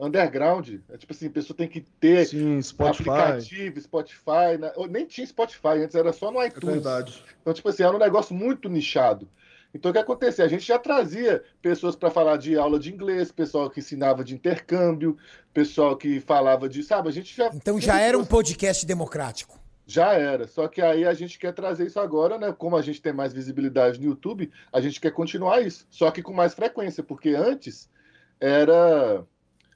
underground. 0.00 0.76
É 0.90 0.96
tipo 0.96 1.12
assim, 1.12 1.26
a 1.26 1.30
pessoa 1.30 1.56
tem 1.56 1.68
que 1.68 1.80
ter 2.00 2.26
Sim, 2.26 2.60
Spotify. 2.62 3.10
aplicativo, 3.10 3.80
Spotify. 3.80 4.58
né? 4.58 4.72
Ou 4.76 4.86
Nem 4.88 5.06
tinha 5.06 5.26
Spotify, 5.26 5.78
antes 5.84 5.94
era 5.94 6.12
só 6.12 6.30
no 6.30 6.40
É 6.40 6.48
iTunes. 6.48 6.74
verdade. 6.76 7.22
Então, 7.42 7.52
tipo 7.52 7.68
assim, 7.68 7.82
era 7.82 7.94
um 7.94 7.98
negócio 7.98 8.34
muito 8.34 8.68
nichado. 8.68 9.28
Então, 9.74 9.90
o 9.90 9.92
que 9.94 9.98
acontecia? 10.00 10.44
A 10.44 10.48
gente 10.48 10.64
já 10.64 10.78
trazia 10.78 11.42
pessoas 11.60 11.96
para 11.96 12.08
falar 12.10 12.36
de 12.38 12.56
aula 12.56 12.78
de 12.78 12.92
inglês, 12.92 13.32
pessoal 13.32 13.68
que 13.68 13.80
ensinava 13.80 14.22
de 14.22 14.32
intercâmbio, 14.34 15.16
pessoal 15.52 15.96
que 15.96 16.20
falava 16.20 16.68
de, 16.68 16.82
sabe, 16.82 17.08
a 17.08 17.12
gente 17.12 17.36
já. 17.36 17.50
Então 17.52 17.80
já 17.80 18.00
era 18.00 18.16
um 18.16 18.24
podcast 18.24 18.86
democrático. 18.86 19.58
Já 19.86 20.14
era. 20.14 20.46
Só 20.46 20.66
que 20.68 20.80
aí 20.80 21.04
a 21.04 21.12
gente 21.14 21.38
quer 21.38 21.52
trazer 21.52 21.86
isso 21.86 22.00
agora, 22.00 22.38
né? 22.38 22.52
Como 22.56 22.76
a 22.76 22.82
gente 22.82 23.02
tem 23.02 23.12
mais 23.12 23.32
visibilidade 23.32 24.00
no 24.00 24.06
YouTube, 24.06 24.50
a 24.72 24.80
gente 24.80 25.00
quer 25.00 25.10
continuar 25.10 25.60
isso. 25.60 25.86
Só 25.90 26.10
que 26.10 26.22
com 26.22 26.32
mais 26.32 26.54
frequência, 26.54 27.02
porque 27.02 27.30
antes 27.30 27.88
era 28.40 29.24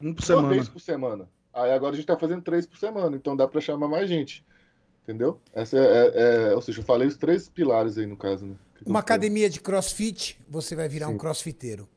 Um 0.01 0.15
por 0.15 0.21
uma 0.21 0.27
semana. 0.27 0.49
vez 0.49 0.69
por 0.69 0.81
semana. 0.81 1.29
Aí 1.53 1.73
agora 1.73 1.93
a 1.93 1.97
gente 1.97 2.07
tá 2.07 2.17
fazendo 2.17 2.43
três 2.43 2.67
por 2.67 2.79
semana, 2.79 3.17
então 3.17 3.37
dá 3.37 3.47
para 3.49 3.61
chamar 3.61 3.89
mais 3.89 4.09
gente. 4.09 4.45
Entendeu? 5.03 5.41
Essa 5.55 5.79
é, 5.79 5.81
é- 5.81 6.13
é- 6.51 6.55
ou 6.55 6.61
seja, 6.61 6.81
eu 6.81 6.85
falei 6.85 7.09
os 7.09 7.17
três 7.17 7.49
pilares 7.49 7.97
aí 7.97 8.07
no 8.07 8.17
caso, 8.17 8.47
né? 8.47 8.55
Uma 8.87 9.01
academia 9.01 9.49
de 9.51 9.61
crossfit, 9.61 10.39
você 10.49 10.77
vai 10.77 10.89
virar 10.89 11.09
um 11.09 11.13
Sim. 11.13 11.19
crossfiteiro. 11.19 11.89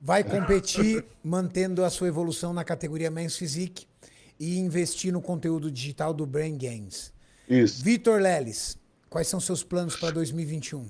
Vai 0.00 0.22
competir 0.22 1.04
mantendo 1.24 1.84
a 1.84 1.90
sua 1.90 2.08
evolução 2.08 2.52
na 2.52 2.64
categoria 2.64 3.10
Men's 3.10 3.36
Physique 3.36 3.86
e 4.38 4.58
investir 4.58 5.12
no 5.12 5.22
conteúdo 5.22 5.70
digital 5.70 6.12
do 6.12 6.26
Brain 6.26 6.56
Games. 6.58 7.12
Isso. 7.48 7.82
Vitor 7.82 8.20
Leles, 8.20 8.76
quais 9.08 9.26
são 9.28 9.40
seus 9.40 9.62
planos 9.62 9.96
para 9.96 10.10
2021? 10.10 10.86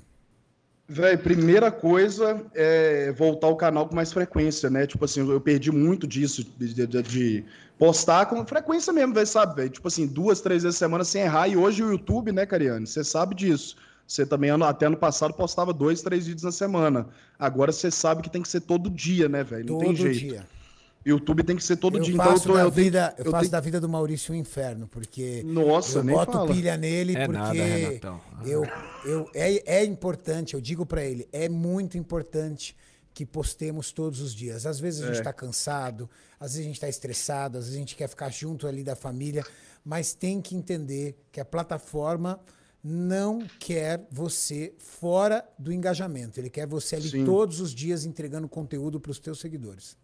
Véi, 0.90 1.18
primeira 1.18 1.70
coisa 1.70 2.46
é 2.54 3.12
voltar 3.12 3.48
o 3.48 3.56
canal 3.56 3.86
com 3.86 3.94
mais 3.94 4.10
frequência, 4.10 4.70
né? 4.70 4.86
Tipo 4.86 5.04
assim, 5.04 5.20
eu 5.28 5.40
perdi 5.40 5.70
muito 5.70 6.06
disso, 6.06 6.42
de, 6.56 6.72
de- 6.86 7.02
de 7.02 7.44
postar 7.78 8.24
com 8.26 8.44
frequência 8.46 8.90
mesmo, 8.92 9.12
velho, 9.12 9.26
sabe, 9.26 9.54
velho? 9.56 9.68
Tipo 9.70 9.86
assim, 9.86 10.06
duas, 10.06 10.40
três 10.40 10.62
vezes 10.62 10.76
a 10.76 10.78
semana 10.78 11.04
sem 11.04 11.22
errar. 11.22 11.46
E 11.46 11.56
hoje 11.58 11.82
o 11.84 11.90
YouTube, 11.90 12.32
né, 12.32 12.46
Cariane? 12.46 12.86
Você 12.86 13.04
sabe 13.04 13.34
disso. 13.34 13.76
Você 14.06 14.24
também, 14.24 14.50
até 14.50 14.86
ano 14.86 14.96
passado, 14.96 15.34
postava 15.34 15.74
dois, 15.74 16.00
três 16.00 16.26
vídeos 16.26 16.42
na 16.44 16.50
semana. 16.52 17.06
Agora 17.38 17.70
você 17.70 17.90
sabe 17.90 18.22
que 18.22 18.30
tem 18.30 18.40
que 18.40 18.48
ser 18.48 18.62
todo 18.62 18.88
dia, 18.88 19.28
né, 19.28 19.44
velho? 19.44 19.66
Não 19.66 19.74
Todo 19.78 19.86
tem 19.88 19.94
jeito. 19.96 20.18
dia. 20.18 20.46
YouTube 21.06 21.42
tem 21.42 21.56
que 21.56 21.64
ser 21.64 21.76
todo 21.76 21.96
eu 21.98 22.02
dia. 22.02 22.16
faço, 22.16 22.48
então 22.50 22.58
eu 22.58 22.70
tenho- 22.70 22.84
vida, 22.84 23.14
eu 23.18 23.24
eu 23.26 23.30
faço 23.30 23.42
tenho- 23.44 23.52
da 23.52 23.60
vida 23.60 23.80
do 23.80 23.88
Maurício 23.88 24.34
um 24.34 24.36
inferno, 24.36 24.86
porque 24.88 25.42
Nossa, 25.44 25.98
eu 25.98 26.04
nem 26.04 26.14
boto 26.14 26.32
fala. 26.32 26.52
pilha 26.52 26.76
nele 26.76 27.16
É 27.16 27.24
porque 27.24 27.38
nada, 27.38 27.52
Renatão. 27.54 28.20
eu, 28.44 28.62
eu, 29.06 29.30
é, 29.34 29.78
é 29.80 29.84
importante, 29.84 30.54
eu 30.54 30.60
digo 30.60 30.84
pra 30.84 31.02
ele, 31.04 31.26
é 31.32 31.48
muito 31.48 31.96
importante 31.96 32.76
que 33.14 33.24
postemos 33.24 33.90
todos 33.90 34.20
os 34.20 34.34
dias. 34.34 34.66
Às 34.66 34.78
vezes 34.78 35.02
a 35.02 35.06
gente 35.08 35.20
É. 35.20 35.22
tá 35.22 35.32
cansado, 35.32 36.08
às 36.38 36.52
vezes 36.52 36.64
a 36.66 36.68
gente 36.68 36.80
tá 36.80 36.88
estressado, 36.88 37.58
às 37.58 37.64
vezes 37.64 37.76
a 37.76 37.80
gente 37.80 37.96
quer 37.96 38.08
ficar 38.08 38.28
junto 38.30 38.66
ali 38.66 38.84
da 38.84 38.94
família, 38.94 39.44
mas 39.84 40.12
tem 40.12 40.40
que 40.40 40.54
entender 40.54 41.16
que 41.32 41.40
a 41.40 41.44
plataforma 41.44 42.38
não 42.84 43.40
quer 43.58 44.06
você 44.10 44.72
fora 44.78 45.44
do 45.58 45.72
engajamento. 45.72 46.38
Ele 46.38 46.48
quer 46.50 46.66
você 46.66 46.94
ali 46.96 47.08
Sim. 47.08 47.24
todos 47.24 47.60
os 47.60 47.74
dias 47.74 48.04
entregando 48.04 48.48
conteúdo 48.48 49.00
para 49.00 49.10
os 49.10 49.18
teus 49.18 49.40
seguidores. 49.40 49.96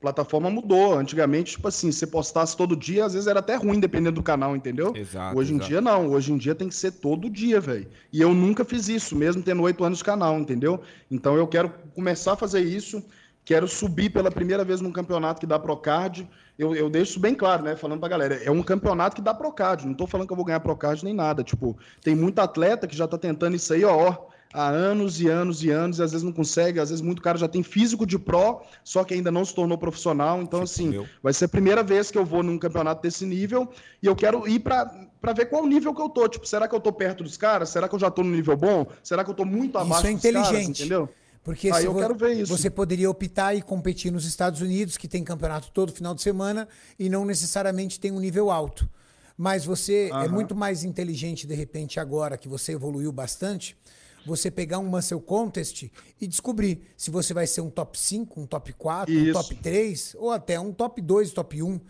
Plataforma 0.00 0.50
mudou. 0.50 0.98
Antigamente, 0.98 1.52
tipo 1.52 1.68
assim, 1.68 1.92
você 1.92 2.06
postasse 2.06 2.56
todo 2.56 2.74
dia, 2.74 3.04
às 3.04 3.12
vezes 3.12 3.28
era 3.28 3.40
até 3.40 3.54
ruim, 3.56 3.78
dependendo 3.78 4.16
do 4.16 4.22
canal, 4.22 4.56
entendeu? 4.56 4.92
Exato, 4.96 5.38
Hoje 5.38 5.52
em 5.52 5.56
exato. 5.56 5.68
dia, 5.68 5.80
não. 5.80 6.08
Hoje 6.10 6.32
em 6.32 6.38
dia 6.38 6.54
tem 6.54 6.68
que 6.68 6.74
ser 6.74 6.92
todo 6.92 7.28
dia, 7.28 7.60
velho. 7.60 7.88
E 8.12 8.20
eu 8.20 8.34
nunca 8.34 8.64
fiz 8.64 8.88
isso, 8.88 9.14
mesmo 9.14 9.42
tendo 9.42 9.62
oito 9.62 9.84
anos 9.84 9.98
de 9.98 10.04
canal, 10.04 10.38
entendeu? 10.38 10.80
Então 11.10 11.36
eu 11.36 11.46
quero 11.46 11.72
começar 11.94 12.32
a 12.32 12.36
fazer 12.36 12.60
isso. 12.60 13.02
Quero 13.44 13.66
subir 13.66 14.10
pela 14.10 14.30
primeira 14.30 14.64
vez 14.64 14.80
num 14.80 14.92
campeonato 14.92 15.40
que 15.40 15.46
dá 15.46 15.58
Procard. 15.58 16.28
Eu, 16.58 16.74
eu 16.74 16.90
deixo 16.90 17.12
isso 17.12 17.20
bem 17.20 17.34
claro, 17.34 17.62
né? 17.64 17.74
Falando 17.74 18.00
pra 18.00 18.08
galera. 18.08 18.34
É 18.44 18.50
um 18.50 18.62
campeonato 18.62 19.16
que 19.16 19.22
dá 19.22 19.32
Procard. 19.32 19.86
Não 19.86 19.94
tô 19.94 20.06
falando 20.06 20.26
que 20.26 20.32
eu 20.32 20.36
vou 20.36 20.44
ganhar 20.44 20.60
Procard 20.60 21.04
nem 21.04 21.14
nada. 21.14 21.42
Tipo, 21.42 21.76
tem 22.02 22.14
muito 22.14 22.38
atleta 22.38 22.86
que 22.86 22.96
já 22.96 23.08
tá 23.08 23.16
tentando 23.16 23.56
isso 23.56 23.72
aí, 23.72 23.84
ó, 23.84 24.08
ó 24.08 24.29
há 24.52 24.68
anos 24.68 25.20
e 25.20 25.28
anos 25.28 25.62
e 25.62 25.70
anos, 25.70 25.98
e 25.98 26.02
às 26.02 26.12
vezes 26.12 26.24
não 26.24 26.32
consegue, 26.32 26.80
às 26.80 26.90
vezes 26.90 27.00
muito 27.02 27.22
cara 27.22 27.38
já 27.38 27.46
tem 27.48 27.62
físico 27.62 28.04
de 28.04 28.18
pró, 28.18 28.62
só 28.82 29.04
que 29.04 29.14
ainda 29.14 29.30
não 29.30 29.44
se 29.44 29.54
tornou 29.54 29.78
profissional. 29.78 30.42
Então, 30.42 30.62
assim, 30.62 30.94
eu. 30.94 31.06
vai 31.22 31.32
ser 31.32 31.44
a 31.44 31.48
primeira 31.48 31.82
vez 31.82 32.10
que 32.10 32.18
eu 32.18 32.24
vou 32.24 32.42
num 32.42 32.58
campeonato 32.58 33.02
desse 33.02 33.24
nível 33.24 33.68
e 34.02 34.06
eu 34.06 34.16
quero 34.16 34.46
ir 34.48 34.60
pra 34.60 35.08
pra 35.20 35.34
ver 35.34 35.46
qual 35.50 35.66
nível 35.66 35.94
que 35.94 36.00
eu 36.00 36.08
tô. 36.08 36.26
Tipo, 36.26 36.46
será 36.46 36.66
que 36.66 36.74
eu 36.74 36.80
tô 36.80 36.90
perto 36.90 37.22
dos 37.22 37.36
caras? 37.36 37.68
Será 37.68 37.86
que 37.86 37.94
eu 37.94 37.98
já 37.98 38.10
tô 38.10 38.22
no 38.22 38.30
nível 38.30 38.56
bom? 38.56 38.86
Será 39.02 39.22
que 39.22 39.30
eu 39.30 39.34
tô 39.34 39.44
muito 39.44 39.76
abaixo 39.76 40.06
Isso 40.06 40.06
é 40.06 40.12
dos 40.14 40.22
caras? 40.22 40.48
inteligente. 40.48 40.80
Entendeu? 40.80 41.08
Porque 41.44 41.68
Aí 41.70 41.80
se 41.82 41.84
eu 41.86 41.92
vo- 41.92 41.98
quero 42.00 42.14
ver 42.14 42.32
isso. 42.32 42.56
você 42.56 42.70
poderia 42.70 43.08
optar 43.10 43.54
e 43.54 43.60
competir 43.60 44.10
nos 44.10 44.24
Estados 44.24 44.62
Unidos, 44.62 44.96
que 44.96 45.06
tem 45.06 45.22
campeonato 45.22 45.70
todo 45.72 45.92
final 45.92 46.14
de 46.14 46.22
semana, 46.22 46.66
e 46.98 47.08
não 47.10 47.24
necessariamente 47.26 48.00
tem 48.00 48.10
um 48.12 48.18
nível 48.20 48.50
alto. 48.50 48.88
Mas 49.36 49.64
você 49.64 50.10
é 50.12 50.28
muito 50.28 50.54
mais 50.54 50.84
inteligente, 50.84 51.46
de 51.46 51.54
repente, 51.54 51.98
agora 52.00 52.36
que 52.38 52.48
você 52.48 52.72
evoluiu 52.72 53.10
bastante, 53.12 53.76
você 54.26 54.50
pegar 54.50 54.78
um 54.78 54.86
Muscle 54.88 55.20
Contest 55.20 55.90
e 56.20 56.26
descobrir 56.26 56.82
se 56.96 57.10
você 57.10 57.32
vai 57.34 57.46
ser 57.46 57.60
um 57.60 57.70
top 57.70 57.98
5, 57.98 58.40
um 58.40 58.46
top 58.46 58.72
4, 58.72 59.12
um 59.14 59.18
Isso. 59.18 59.32
top 59.32 59.54
3, 59.56 60.16
ou 60.18 60.30
até 60.30 60.58
um 60.60 60.72
top 60.72 61.00
2, 61.00 61.32
top 61.32 61.62
1. 61.62 61.80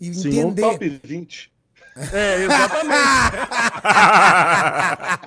e 0.00 0.14
Sim, 0.14 0.28
entender. 0.28 0.64
um 0.64 0.70
top 0.72 1.00
20. 1.04 1.52
É, 2.12 2.44
exatamente. 2.44 2.96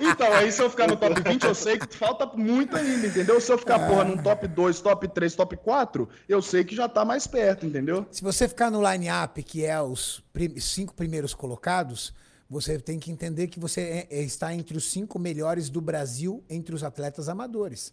então, 0.00 0.32
aí 0.32 0.50
se 0.50 0.62
eu 0.62 0.70
ficar 0.70 0.86
no 0.88 0.96
top 0.96 1.20
20, 1.20 1.44
eu 1.44 1.54
sei 1.54 1.78
que 1.78 1.94
falta 1.94 2.26
muito 2.36 2.76
ainda, 2.76 3.06
entendeu? 3.06 3.40
Se 3.40 3.52
eu 3.52 3.58
ficar, 3.58 3.76
Ah. 3.76 3.86
porra, 3.86 4.04
num 4.04 4.16
top 4.16 4.48
2, 4.48 4.80
top 4.80 5.06
3, 5.08 5.34
top 5.34 5.56
4, 5.58 6.08
eu 6.28 6.40
sei 6.42 6.64
que 6.64 6.74
já 6.74 6.88
tá 6.88 7.04
mais 7.04 7.26
perto, 7.26 7.66
entendeu? 7.66 8.06
Se 8.10 8.22
você 8.22 8.48
ficar 8.48 8.70
no 8.70 8.80
line-up, 8.90 9.42
que 9.42 9.64
é 9.64 9.80
os 9.80 10.22
prim- 10.32 10.58
cinco 10.58 10.94
primeiros 10.94 11.34
colocados, 11.34 12.12
você 12.48 12.78
tem 12.78 12.98
que 12.98 13.10
entender 13.10 13.48
que 13.48 13.58
você 13.58 13.80
é- 13.80 14.06
é- 14.10 14.22
está 14.22 14.54
entre 14.54 14.76
os 14.76 14.90
cinco 14.90 15.18
melhores 15.18 15.68
do 15.70 15.80
Brasil 15.80 16.42
entre 16.48 16.74
os 16.74 16.82
atletas 16.82 17.28
amadores. 17.28 17.92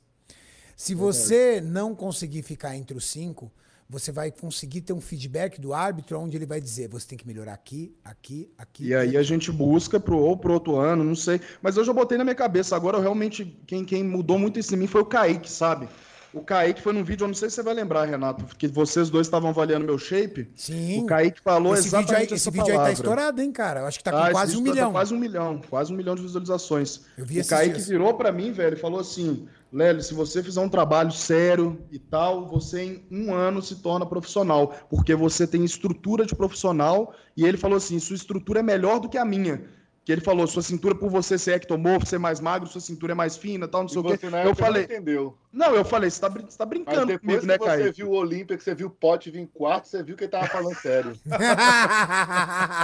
Se 0.76 0.96
você 0.96 1.62
não 1.62 1.94
conseguir 1.94 2.42
ficar 2.42 2.76
entre 2.76 2.98
os 2.98 3.06
cinco, 3.06 3.52
você 3.92 4.12
vai 4.12 4.32
conseguir 4.32 4.82
ter 4.82 4.94
um 4.94 5.02
feedback 5.02 5.60
do 5.60 5.74
árbitro 5.74 6.18
onde 6.18 6.38
ele 6.38 6.46
vai 6.46 6.62
dizer, 6.62 6.88
você 6.88 7.06
tem 7.06 7.18
que 7.18 7.28
melhorar 7.28 7.54
aqui, 7.54 7.94
aqui, 8.04 8.50
aqui. 8.58 8.86
E 8.86 8.96
aí 8.96 9.18
a 9.18 9.22
gente 9.22 9.52
busca 9.52 10.00
pro, 10.00 10.18
ou 10.18 10.38
pro 10.38 10.54
outro 10.54 10.78
ano, 10.78 11.04
não 11.04 11.16
sei. 11.16 11.42
Mas 11.62 11.76
eu 11.76 11.84
já 11.84 11.92
botei 11.92 12.18
na 12.18 12.24
minha 12.24 12.36
cabeça. 12.36 12.74
Agora, 12.74 12.98
eu 12.98 13.02
realmente, 13.02 13.46
quem, 13.68 13.84
quem 13.84 14.02
mudou 14.02 14.40
muito 14.40 14.58
isso 14.58 14.74
em 14.74 14.78
mim 14.78 14.88
foi 14.88 15.02
o 15.02 15.06
Kaique, 15.06 15.52
sabe? 15.52 15.90
O 16.34 16.42
Kaique 16.42 16.82
foi 16.82 16.94
num 16.94 17.04
vídeo, 17.04 17.26
eu 17.26 17.28
não 17.28 17.36
sei 17.36 17.50
se 17.50 17.56
você 17.56 17.64
vai 17.64 17.74
lembrar, 17.74 18.06
Renato, 18.06 18.46
que 18.56 18.68
vocês 18.68 19.10
dois 19.10 19.28
estavam 19.28 19.50
avaliando 19.50 19.86
meu 19.86 19.98
shape. 19.98 20.50
Sim. 20.56 21.04
O 21.04 21.06
Kaique 21.06 21.42
falou 21.42 21.74
esse 21.74 21.84
vídeo, 21.84 21.98
aí, 21.98 22.04
exatamente 22.04 22.34
esse 22.36 22.50
vídeo 22.50 22.64
aí 22.64 22.70
tá 22.72 22.76
palavra. 22.76 22.94
estourado, 22.94 23.42
hein, 23.42 23.52
cara? 23.52 23.80
Eu 23.82 23.86
acho 23.86 23.98
que 23.98 24.04
tá 24.04 24.12
com 24.12 24.18
Ah, 24.18 24.32
quase 24.32 24.56
um 24.56 24.64
tá- 24.64 24.70
milhão. 24.72 24.88
Tá 24.88 24.92
quase 24.94 25.14
um 25.14 25.18
milhão, 25.20 25.62
quase 25.70 25.94
um 25.94 25.96
milhão 25.98 26.16
de 26.16 26.22
visualizações. 26.22 27.02
Eu 27.18 27.26
vi 27.26 27.42
o 27.42 27.46
Kaique 27.46 27.76
dias. 27.76 27.88
virou 27.90 28.14
pra 28.14 28.32
mim, 28.32 28.52
velho, 28.54 28.76
e 28.78 28.80
falou 28.80 29.02
assim: 29.02 29.46
Lélio, 29.74 30.02
se 30.02 30.14
você 30.14 30.42
fizer 30.42 30.62
um 30.62 30.70
trabalho 30.70 31.12
sério 31.12 31.78
e 31.92 32.00
tal, 32.00 32.48
você 32.48 32.82
em 32.82 33.04
um 33.12 33.34
ano 33.34 33.62
se 33.62 33.76
torna 33.76 34.06
profissional, 34.06 34.74
porque 34.90 35.14
você 35.14 35.46
tem 35.46 35.66
estrutura 35.66 36.26
de 36.26 36.34
profissional. 36.36 37.14
E 37.36 37.46
ele 37.46 37.58
falou 37.58 37.76
assim: 37.76 38.00
sua 38.00 38.16
estrutura 38.16 38.62
é 38.62 38.64
melhor 38.64 39.00
do 39.02 39.10
que 39.10 39.18
a 39.18 39.26
minha. 39.26 39.64
Que 40.12 40.16
ele 40.16 40.22
falou, 40.22 40.46
sua 40.46 40.62
cintura, 40.62 40.94
por 40.94 41.10
você 41.10 41.38
ser 41.38 41.54
ectomorfo, 41.54 42.06
ser 42.06 42.20
mais 42.20 42.42
magro, 42.42 42.68
sua 42.68 42.82
cintura 42.82 43.14
é 43.14 43.16
mais 43.16 43.38
fina, 43.38 43.66
tal, 43.66 43.84
não 43.84 43.88
E 43.88 43.92
sei 43.92 44.00
o 44.00 44.04
você 44.04 44.18
quê. 44.18 44.26
Eu 44.44 44.54
falei, 44.54 44.86
não 44.86 44.94
entendeu. 44.94 45.38
não, 45.54 45.74
eu 45.74 45.86
falei, 45.86 46.10
você 46.10 46.20
tá, 46.20 46.28
você 46.28 46.58
tá 46.58 46.66
Mas 46.66 46.70
brincando 46.70 47.06
depois 47.06 47.20
comigo, 47.22 47.40
que 47.42 47.48
né, 47.48 47.58
você 47.58 47.66
Kaique? 47.66 47.92
viu 47.98 48.10
o 48.10 48.14
Olímpia, 48.16 48.58
que 48.58 48.64
você 48.64 48.76
viu 48.76 48.88
o 48.88 48.90
Pote 48.90 49.32
vir 49.32 49.40
em 49.40 49.46
quarto, 49.46 49.88
você 49.88 50.04
viu 50.04 50.18
que 50.18 50.26
ele 50.26 50.32
tava 50.32 50.48
falando 50.48 50.76
sério. 50.76 51.14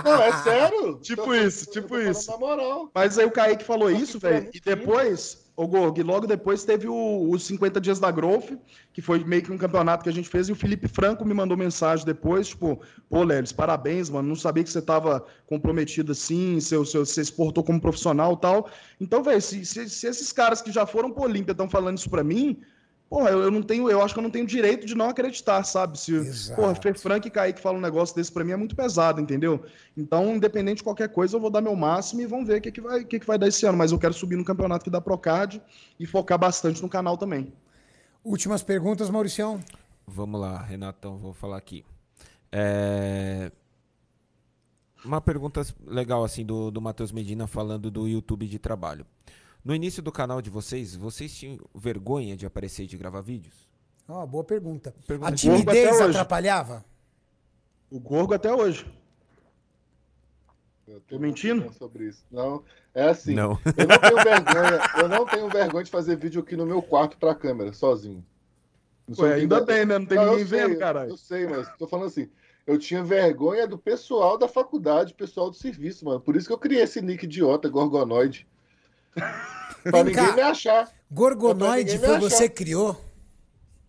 Não, 0.05 0.21
é 0.23 0.31
sério. 0.43 0.99
Tipo 1.01 1.23
Tô- 1.25 1.33
isso, 1.35 1.65
tô- 1.65 1.71
tipo 1.73 1.87
tô 1.89 1.99
isso. 1.99 2.31
Na 2.31 2.37
moral. 2.37 2.89
Mas 2.93 3.17
aí 3.19 3.25
o 3.25 3.31
Kaique 3.31 3.63
falou 3.65 3.91
isso, 3.91 4.19
velho. 4.19 4.49
E 4.53 4.59
depois, 4.61 5.46
o 5.57 5.67
Gorg, 5.67 6.03
logo 6.03 6.27
depois 6.27 6.63
teve 6.63 6.87
os 6.87 7.43
50 7.47 7.81
dias 7.81 7.99
da 7.99 8.11
Growth, 8.11 8.51
que 8.93 9.01
foi 9.01 9.23
meio 9.23 9.41
que 9.41 9.51
um 9.51 9.57
campeonato 9.57 10.03
que 10.03 10.09
a 10.09 10.13
gente 10.13 10.29
fez, 10.29 10.47
e 10.47 10.51
o 10.51 10.55
Felipe 10.55 10.87
Franco 10.87 11.25
me 11.25 11.33
mandou 11.33 11.57
mensagem 11.57 12.05
depois, 12.05 12.49
tipo, 12.49 12.79
pô, 13.09 13.23
Lelis, 13.23 13.51
parabéns, 13.51 14.07
mano. 14.07 14.29
Não 14.29 14.35
sabia 14.35 14.63
que 14.63 14.69
você 14.69 14.83
tava 14.83 15.25
comprometido 15.47 16.11
assim, 16.11 16.59
seu, 16.59 16.85
você 16.85 17.25
se 17.25 17.33
portou 17.33 17.63
como 17.63 17.81
profissional 17.81 18.37
tal. 18.37 18.69
Então, 19.01 19.23
velho, 19.23 19.41
se, 19.41 19.65
se, 19.65 19.89
se 19.89 20.05
esses 20.05 20.31
caras 20.31 20.61
que 20.61 20.71
já 20.71 20.85
foram 20.85 21.11
pro 21.11 21.23
Olímpia 21.23 21.53
estão 21.53 21.67
falando 21.67 21.97
isso 21.97 22.09
pra 22.09 22.23
mim. 22.23 22.61
Porra, 23.09 23.29
eu, 23.29 23.43
eu 23.43 23.51
não 23.51 23.61
tenho, 23.61 23.89
eu 23.89 24.01
acho 24.01 24.13
que 24.13 24.19
eu 24.19 24.23
não 24.23 24.29
tenho 24.29 24.45
direito 24.45 24.85
de 24.85 24.93
não 24.93 25.09
acreditar, 25.09 25.63
sabe? 25.63 25.97
Se, 25.97 26.13
Exato. 26.13 26.59
porra, 26.59 26.75
Fer 26.75 26.97
Frank 26.99 27.25
e 27.25 27.31
Kaique 27.31 27.61
falam 27.61 27.79
um 27.79 27.81
negócio 27.81 28.13
desse 28.13 28.29
pra 28.31 28.43
mim 28.43 28.51
é 28.51 28.57
muito 28.57 28.75
pesado, 28.75 29.21
entendeu? 29.21 29.63
Então, 29.95 30.35
independente 30.35 30.77
de 30.77 30.83
qualquer 30.83 31.07
coisa, 31.09 31.37
eu 31.37 31.39
vou 31.39 31.49
dar 31.49 31.61
meu 31.61 31.75
máximo 31.75 32.19
e 32.21 32.25
vamos 32.25 32.47
ver 32.47 32.57
o 32.57 32.61
que, 32.61 32.71
que, 32.71 32.81
vai, 32.81 33.01
o 33.01 33.05
que, 33.05 33.19
que 33.19 33.25
vai 33.25 33.37
dar 33.37 33.47
esse 33.47 33.65
ano. 33.65 33.77
Mas 33.77 33.93
eu 33.93 33.97
quero 33.99 34.13
subir 34.13 34.35
no 34.35 34.43
campeonato 34.43 34.83
que 34.83 34.89
dá 34.89 34.99
Procard 34.99 35.61
e 35.97 36.05
focar 36.05 36.37
bastante 36.37 36.81
no 36.81 36.89
canal 36.89 37.17
também. 37.17 37.53
Últimas 38.25 38.61
perguntas, 38.61 39.09
Mauricião. 39.09 39.59
Vamos 40.05 40.39
lá, 40.41 40.61
Renatão, 40.61 41.17
vou 41.17 41.33
falar 41.33 41.57
aqui. 41.57 41.85
É, 42.51 43.51
Uma 45.03 45.21
pergunta 45.21 45.61
legal 45.85 46.23
assim 46.23 46.45
do, 46.45 46.71
do 46.71 46.81
Matheus 46.81 47.11
Medina 47.11 47.47
falando 47.47 47.89
do 47.89 48.07
YouTube 48.07 48.47
de 48.47 48.59
trabalho. 48.59 49.05
No 49.67 49.75
início 49.75 50.01
do 50.01 50.13
canal 50.13 50.41
de 50.41 50.49
vocês, 50.49 50.95
vocês 50.95 51.35
tinham 51.35 51.59
vergonha 51.75 52.37
de 52.37 52.45
aparecer 52.45 52.83
e 52.83 52.87
de 52.87 52.95
gravar 52.95 53.19
vídeos? 53.19 53.67
Ó, 54.07 54.25
boa 54.25 54.41
pergunta. 54.41 54.95
Pergunta 55.05 55.27
A 55.27 55.35
de- 55.35 55.41
timidez 55.41 55.99
atrapalhava? 55.99 56.85
O 57.91 57.99
Gorgo 57.99 58.33
até 58.33 58.53
hoje. 58.53 58.89
Eu 60.87 61.01
Tô 61.01 61.19
mentindo? 61.19 61.69
Sobre 61.73 62.05
isso. 62.05 62.23
Não, 62.31 62.63
é 62.95 63.09
assim. 63.09 63.33
Não. 63.35 63.59
Eu 63.75 63.87
não 63.87 63.99
tenho 63.99 64.23
vergonha. 64.23 64.81
Eu 65.01 65.09
não 65.09 65.25
tenho 65.25 65.49
vergonha 65.49 65.83
de 65.83 65.91
fazer 65.91 66.15
vídeo 66.15 66.39
aqui 66.39 66.55
no 66.55 66.65
meu 66.65 66.81
quarto 66.81 67.17
pra 67.17 67.35
câmera, 67.35 67.73
sozinho. 67.73 68.25
Ué, 69.19 69.33
ainda 69.33 69.59
bem, 69.65 69.85
né? 69.85 69.99
Não 69.99 70.05
tem 70.05 70.17
Não, 70.17 70.23
eu 70.27 70.31
ninguém 70.37 70.47
sei, 70.47 70.59
vendo, 70.65 70.79
caralho. 70.79 71.09
Eu 71.09 71.17
sei, 71.17 71.45
mas 71.45 71.67
tô 71.77 71.85
falando 71.85 72.07
assim. 72.07 72.29
Eu 72.65 72.79
tinha 72.79 73.03
vergonha 73.03 73.67
do 73.67 73.77
pessoal 73.77 74.37
da 74.37 74.47
faculdade, 74.47 75.13
pessoal 75.13 75.49
do 75.49 75.57
serviço, 75.57 76.05
mano. 76.05 76.21
Por 76.21 76.37
isso 76.37 76.47
que 76.47 76.53
eu 76.53 76.57
criei 76.57 76.83
esse 76.83 77.01
nick 77.01 77.25
idiota, 77.25 77.67
Gorgonoide. 77.67 78.47
Pra 79.83 80.03
ninguém 80.03 80.25
cá. 80.25 80.33
me 80.33 80.41
achar. 80.41 80.91
Gorgonoide 81.11 81.97
foi 81.99 82.09
achar. 82.09 82.19
você 82.19 82.49
criou? 82.49 82.99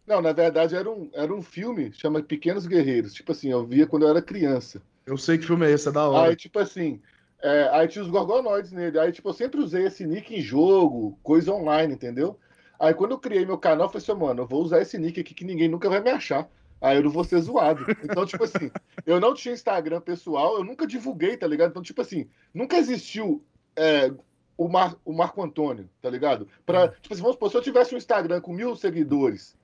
Não, 0.07 0.23
na 0.23 0.33
verdade 0.33 0.75
era 0.75 0.91
um, 0.91 1.11
era 1.13 1.33
um 1.33 1.43
filme, 1.43 1.93
chama 1.93 2.23
Pequenos 2.23 2.67
Guerreiros. 2.67 3.13
Tipo 3.13 3.33
assim, 3.33 3.51
eu 3.51 3.67
via 3.67 3.87
quando 3.87 4.05
eu 4.05 4.09
era 4.09 4.23
criança. 4.23 4.81
Eu 5.05 5.17
sei 5.17 5.39
que 5.39 5.47
filme 5.47 5.67
é 5.67 5.71
esse, 5.71 5.89
é 5.89 5.93
da 5.93 6.09
hora. 6.09 6.31
Aí, 6.31 6.37
tipo 6.37 6.59
assim, 6.59 7.01
é, 7.43 7.69
aí 7.73 7.89
tinha 7.89 8.03
os 8.03 8.11
Gorgonoides 8.11 8.73
nele. 8.73 8.99
Aí, 8.99 9.13
tipo, 9.13 9.29
eu 9.29 9.33
sempre 9.33 9.61
usei 9.61 9.87
esse 9.87 10.07
nick 10.07 10.35
em 10.35 10.41
jogo, 10.41 11.19
coisa 11.23 11.53
online, 11.53 11.95
entendeu? 11.95 12.39
Aí, 12.81 12.95
quando 12.95 13.13
eu 13.13 13.19
criei 13.19 13.45
meu 13.45 13.59
canal, 13.59 13.87
eu 13.87 13.91
falei 13.91 14.03
assim, 14.03 14.21
mano, 14.21 14.43
eu 14.43 14.47
vou 14.47 14.63
usar 14.63 14.81
esse 14.81 14.99
nick 14.99 15.21
aqui 15.21 15.35
que 15.35 15.45
ninguém 15.45 15.69
nunca 15.69 15.89
vai 15.89 16.01
me 16.01 16.11
achar. 16.11 16.49
Aí 16.81 16.97
eu 16.97 17.03
não 17.03 17.11
vou 17.11 17.25
ser 17.25 17.41
zoado. 17.41 17.85
Então, 18.05 18.25
tipo 18.25 18.45
assim, 18.45 18.71
eu 19.05 19.21
não 19.21 19.35
tinha 19.35 19.55
Instagram 19.55 20.01
pessoal, 20.01 20.57
eu 20.57 20.65
nunca 20.65 20.87
divulguei, 20.87 21.37
tá 21.37 21.47
ligado? 21.47 21.71
Então, 21.71 21.83
tipo 21.83 22.01
assim, 22.01 22.29
nunca 22.55 22.77
existiu 22.77 23.43
é, 23.75 24.13
o, 24.59 24.69
Mar, 24.69 24.95
o 25.05 25.13
Marco 25.15 25.43
Antônio, 25.43 25.89
tá 26.03 26.11
ligado? 26.11 26.47
Pra, 26.67 26.89
tipo 26.89 27.15
assim, 27.15 27.23
vamos 27.23 27.37
supor, 27.37 27.51
se 27.51 27.57
eu 27.57 27.63
tivesse 27.63 27.95
um 27.95 27.99
Instagram 27.99 28.41
com 28.43 28.53
mil 28.53 28.77
seguidores, 28.77 29.57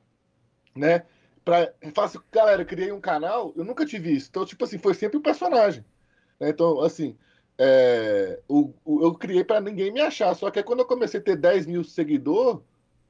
né? 0.74 1.02
Pra, 1.44 1.70
falar 1.94 2.06
assim, 2.06 2.18
galera, 2.32 2.64
criei 2.64 2.90
um 2.92 3.00
canal, 3.00 3.52
eu 3.56 3.64
nunca 3.64 3.84
tive 3.84 4.10
isso. 4.12 4.28
Então, 4.30 4.46
tipo 4.46 4.64
assim, 4.64 4.78
foi 4.78 4.94
sempre 4.94 5.18
o 5.18 5.20
personagem. 5.20 5.84
né? 6.40 6.48
Então, 6.48 6.80
assim, 6.80 7.14
é, 7.58 8.40
o, 8.48 8.72
o- 8.84 9.04
eu 9.04 9.12
criei 9.14 9.44
pra 9.44 9.60
ninguém 9.60 9.92
me 9.92 10.00
achar. 10.00 10.34
Só 10.34 10.50
que 10.50 10.58
aí 10.60 10.64
quando 10.64 10.78
eu 10.80 10.86
comecei 10.86 11.20
a 11.20 11.22
ter 11.22 11.36
10 11.36 11.66
mil 11.66 11.84
seguidores 11.84 12.60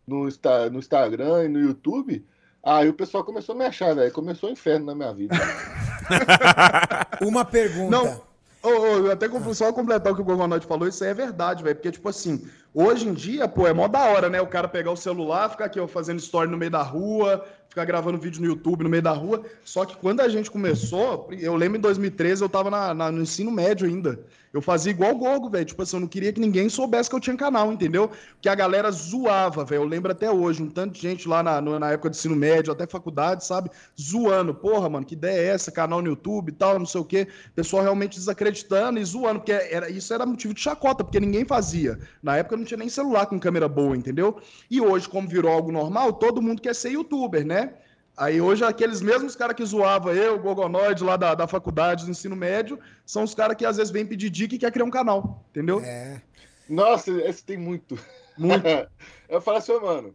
no, 0.07 0.27
Insta- 0.27 0.69
no 0.69 0.79
Instagram 0.81 1.45
e 1.45 1.49
no 1.49 1.61
YouTube, 1.61 2.27
aí 2.63 2.89
o 2.89 2.95
pessoal 2.95 3.23
começou 3.25 3.55
a 3.55 3.59
me 3.59 3.65
achar, 3.67 3.95
velho. 3.95 4.13
Começou 4.13 4.49
o 4.49 4.53
inferno 4.53 4.87
na 4.87 4.95
minha 4.97 5.15
vida. 5.15 5.35
Uma 7.23 7.45
pergunta. 7.45 7.91
Não. 7.91 8.34
Ô, 8.65 9.09
ô, 9.09 9.11
até 9.11 9.29
com- 9.29 9.53
só 9.53 9.71
completar 9.75 10.11
o 10.13 10.17
que 10.17 10.23
o 10.23 10.25
Gorgonoide 10.25 10.67
falou, 10.67 10.89
isso 10.89 11.05
aí 11.05 11.11
é 11.11 11.15
verdade, 11.15 11.63
velho. 11.63 11.77
Porque, 11.77 11.91
tipo 11.91 12.09
assim, 12.09 12.47
hoje 12.73 13.07
em 13.07 13.13
dia, 13.13 13.47
pô, 13.47 13.67
é 13.67 13.75
mó 13.75 13.87
da 13.87 14.01
hora, 14.07 14.31
né? 14.31 14.41
O 14.41 14.47
cara 14.47 14.67
pegar 14.67 14.91
o 14.91 14.97
celular, 14.97 15.51
ficar 15.51 15.67
aqui, 15.67 15.79
ó, 15.79 15.87
fazendo 15.87 16.19
story 16.19 16.51
no 16.51 16.57
meio 16.57 16.71
da 16.71 16.81
rua, 16.83 17.45
ficar 17.69 17.85
gravando 17.85 18.17
vídeo 18.19 18.41
no 18.41 18.47
YouTube 18.47 18.83
no 18.83 18.89
meio 18.89 19.03
da 19.03 19.13
rua. 19.13 19.43
Só 19.65 19.85
que 19.85 19.95
quando 19.99 20.21
a 20.21 20.29
gente 20.31 20.51
começou, 20.51 21.29
eu 21.31 21.55
lembro 21.57 21.77
em 21.77 21.81
2013, 21.81 22.43
eu 22.43 22.49
tava 22.49 22.71
na- 22.71 22.95
na- 22.95 23.13
no 23.13 23.21
ensino 23.21 23.51
médio 23.51 23.87
ainda. 23.87 24.19
Eu 24.55 24.63
fazia 24.63 24.93
igual 24.93 25.11
o 25.11 25.19
Gogo, 25.19 25.51
velho. 25.51 25.65
Tipo 25.65 25.83
assim, 25.83 25.97
eu 25.97 26.01
não 26.01 26.07
queria 26.07 26.33
que 26.33 26.39
ninguém 26.41 26.69
soubesse 26.69 27.11
que 27.11 27.17
eu 27.17 27.19
tinha 27.19 27.37
canal, 27.37 27.73
entendeu? 27.73 28.09
Porque 28.35 28.49
a 28.49 28.55
galera 28.55 28.89
zoava, 28.93 29.65
velho. 29.65 29.83
Eu 29.83 29.85
lembro 29.85 30.13
até 30.13 30.31
hoje, 30.31 30.63
um 30.63 30.71
tanto 30.71 30.95
de 30.95 31.01
gente 31.01 31.29
lá 31.29 31.43
na, 31.43 31.61
na 31.61 31.91
época 31.91 32.09
de 32.09 32.17
ensino 32.17 32.37
médio, 32.37 32.73
até 32.73 32.87
faculdade, 32.87 33.45
sabe? 33.45 33.69
Zoando. 34.01 34.55
Porra, 34.55 34.89
mano, 34.89 35.05
que 35.05 35.15
ideia 35.15 35.41
é 35.41 35.47
essa? 35.47 35.73
Canal 35.73 36.01
no 36.01 36.07
YouTube 36.07 36.51
e 36.51 36.53
tal, 36.53 36.79
não 36.79 36.87
sei 36.87 37.01
o 37.01 37.05
quê. 37.05 37.27
Pessoal 37.53 37.83
realmente 37.83 38.17
desacreditando 38.17 39.01
e 39.01 39.05
zoando, 39.05 39.41
porque 39.41 39.51
era, 39.51 39.91
isso 39.91 40.15
era 40.15 40.25
motivo 40.25 40.55
de 40.55 40.61
chacota, 40.61 41.03
porque 41.03 41.19
ninguém 41.19 41.45
fazia. 41.45 41.99
Na 42.23 42.37
época 42.37 42.57
não 42.57 42.65
tinha 42.65 42.79
nem 42.79 42.89
celular 42.89 43.27
com 43.27 43.41
câmera 43.41 43.69
boa, 43.69 43.97
entendeu? 43.97 44.41
E 44.71 44.81
hoje, 44.81 45.09
como 45.09 45.27
virou 45.27 45.51
algo 45.51 45.73
normal, 45.73 46.13
todo 46.13 46.41
mundo 46.41 46.63
quer 46.63 46.77
ser 46.77 46.93
youtuber, 46.93 47.45
né? 47.45 47.75
Aí 48.17 48.41
hoje 48.41 48.65
aqueles 48.65 49.01
mesmos 49.01 49.35
caras 49.35 49.57
que 49.57 49.65
zoavam 49.65 50.13
eu, 50.13 50.37
o 50.37 50.39
Gogonoide 50.39 51.03
lá 51.03 51.17
da, 51.17 51.35
da 51.35 51.49
faculdade, 51.49 52.05
do 52.05 52.11
ensino 52.11 52.37
médio, 52.37 52.79
são 53.05 53.25
os 53.25 53.35
caras 53.35 53.57
que 53.57 53.67
às 53.67 53.77
vezes 53.77 53.93
vêm 53.93 54.07
pedir 54.07 54.31
dica 54.31 54.55
e 54.55 54.59
quer 54.59 54.71
criar 54.71 54.85
um 54.85 54.91
canal, 54.91 55.45
entendeu? 55.51 55.81
É. 55.81 56.23
Nossa, 56.69 57.11
esse 57.23 57.45
tem 57.45 57.59
muito. 57.59 57.99
Muito. 58.39 58.65
eu 59.29 59.41
falo 59.41 59.59
assim, 59.59 59.73
ô, 59.73 59.81
mano, 59.81 60.15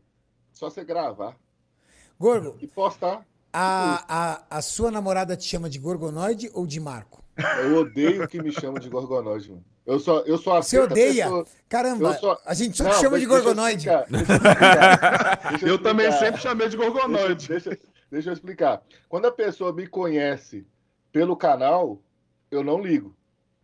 só 0.54 0.70
você 0.70 0.84
gravar 0.84 1.36
Gorgo, 2.18 2.58
e 2.62 2.68
postar. 2.68 3.26
a, 3.52 4.04
a, 4.08 4.58
a 4.58 4.62
sua 4.62 4.92
namorada 4.92 5.36
te 5.36 5.46
chama 5.46 5.70
de 5.70 5.78
Gorgonoide 5.78 6.50
ou 6.54 6.66
de 6.66 6.80
Marco? 6.80 7.22
Eu 7.62 7.78
odeio 7.78 8.28
que 8.28 8.42
me 8.42 8.52
chamam 8.52 8.80
de 8.80 8.90
Gorgonoide, 8.90 9.50
mano. 9.50 9.66
Eu 9.90 10.00
só, 10.00 10.20
eu 10.20 10.38
só 10.38 10.62
Você 10.62 10.78
odeia? 10.80 11.24
pessoa- 11.24 11.46
Caramba, 11.68 12.10
Eu 12.10 12.14
só- 12.20 12.40
a 12.46 12.54
gente 12.54 12.78
só 12.78 12.90
te 12.92 12.96
chama 12.98 13.20
de 13.20 13.26
deixa 13.26 13.40
eu 13.40 13.44
Gorgonoide. 13.44 13.86
deixa 13.88 14.04
eu 14.12 14.12
explicar, 14.36 15.50
deixa 15.50 15.66
Eu 15.68 15.78
também 15.82 16.12
sempre 16.12 16.42
chamei 16.42 16.70
de 16.70 16.78
Gorgonoide. 16.78 17.48
Deixa, 17.48 17.70
deixa, 17.72 17.84
deixa 18.12 18.30
eu 18.30 18.34
explicar. 18.34 18.84
Quando 19.08 19.26
a 19.26 19.32
pessoa 19.32 19.74
me 19.74 19.88
conhece 19.88 20.64
pelo 21.12 21.36
canal, 21.36 22.00
eu 22.52 22.64
não 22.64 22.80
ligo. 22.80 23.16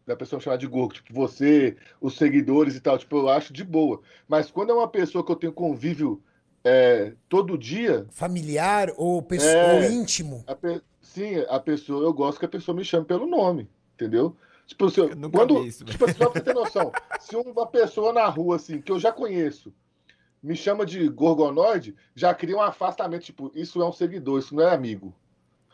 Da 0.07 0.15
pessoa 0.15 0.39
chamar 0.41 0.57
de 0.57 0.65
Gorgo, 0.67 0.93
tipo, 0.95 1.13
você, 1.13 1.77
os 2.01 2.15
seguidores 2.17 2.75
e 2.75 2.79
tal, 2.79 2.97
tipo, 2.97 3.17
eu 3.17 3.29
acho 3.29 3.53
de 3.53 3.63
boa. 3.63 4.01
Mas 4.27 4.49
quando 4.49 4.71
é 4.71 4.73
uma 4.73 4.87
pessoa 4.87 5.23
que 5.23 5.31
eu 5.31 5.35
tenho 5.35 5.53
convívio 5.53 6.21
é, 6.63 7.13
todo 7.29 7.55
dia, 7.55 8.07
Familiar 8.11 8.91
ou, 8.97 9.21
pessoa, 9.21 9.51
É. 9.51 9.75
ou 9.75 9.91
íntimo? 9.91 10.43
a 10.47 10.55
pe- 10.55 10.81
sim, 11.01 11.35
a 11.49 11.59
pessoa, 11.59 12.03
eu 12.03 12.11
gosto 12.13 12.39
que 12.39 12.45
a 12.45 12.49
pessoa 12.49 12.75
me 12.75 12.83
chame 12.83 13.05
pelo 13.05 13.27
nome, 13.27 13.69
entendeu? 13.93 14.35
Tipo, 14.65 14.89
se 14.89 14.99
eu, 14.99 15.09
quando, 15.31 15.63
isso, 15.63 15.85
tipo, 15.85 16.05
assim, 16.05 16.17
só 16.17 16.29
pra 16.29 16.39
você 16.39 16.45
ter 16.45 16.55
noção, 16.55 16.91
se 17.19 17.35
uma 17.35 17.67
pessoa 17.67 18.11
na 18.11 18.25
rua, 18.27 18.55
assim, 18.55 18.81
que 18.81 18.91
eu 18.91 18.99
já 18.99 19.11
conheço, 19.11 19.71
me 20.41 20.55
chama 20.55 20.85
de 20.85 21.07
gorgonoide, 21.07 21.95
já 22.15 22.33
cria 22.33 22.57
um 22.57 22.61
afastamento, 22.61 23.23
tipo, 23.23 23.51
isso 23.53 23.81
é 23.81 23.87
um 23.87 23.91
seguidor, 23.91 24.39
isso 24.39 24.55
não 24.55 24.63
é 24.63 24.73
amigo. 24.73 25.13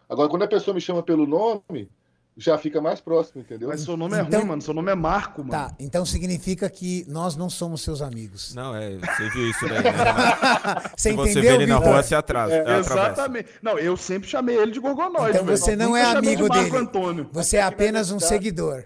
Agora, 0.09 0.27
quando 0.27 0.43
a 0.43 0.47
pessoa 0.47 0.75
me 0.75 0.81
chama 0.81 1.01
pelo 1.01 1.25
nome, 1.25 1.89
já 2.37 2.57
fica 2.57 2.79
mais 2.81 3.01
próximo, 3.01 3.41
entendeu? 3.41 3.67
Mas 3.69 3.81
seu 3.81 3.97
nome 3.97 4.17
é 4.17 4.21
Então- 4.21 4.39
ruim, 4.39 4.49
mano. 4.49 4.61
Seu 4.61 4.73
nome 4.73 4.91
é 4.91 4.95
Marco, 4.95 5.41
mano. 5.43 5.51
Tá, 5.51 5.75
então 5.79 6.05
significa 6.05 6.69
que 6.69 7.05
nós 7.07 7.35
não 7.35 7.49
somos 7.49 7.81
seus 7.81 8.01
amigos. 8.01 8.55
Não, 8.55 8.75
é, 8.75 8.97
você 8.97 9.29
viu 9.29 9.49
isso 9.49 9.67
daí, 9.67 9.83
né? 9.83 9.91
Você 10.95 11.09
Se 11.09 11.15
você 11.15 11.31
entendeu, 11.31 11.41
vê 11.41 11.55
ele 11.63 11.65
na 11.65 11.77
Vitor? 11.77 11.93
rua, 11.93 12.03
você 12.03 12.15
atrasa. 12.15 12.53
É, 12.55 12.79
exatamente. 12.79 13.49
Não, 13.61 13.77
eu 13.77 13.97
sempre 13.97 14.29
chamei 14.29 14.57
ele 14.57 14.71
de 14.71 14.79
Gorgonoide. 14.79 15.37
Então 15.37 15.45
você 15.45 15.75
não 15.75 15.95
é 15.95 16.03
amigo 16.03 16.43
de 16.43 16.49
Marco 16.49 16.63
dele. 16.71 16.77
Antônio. 16.77 17.29
Você 17.31 17.57
é 17.57 17.61
apenas 17.63 18.11
um 18.11 18.19
seguidor. 18.19 18.83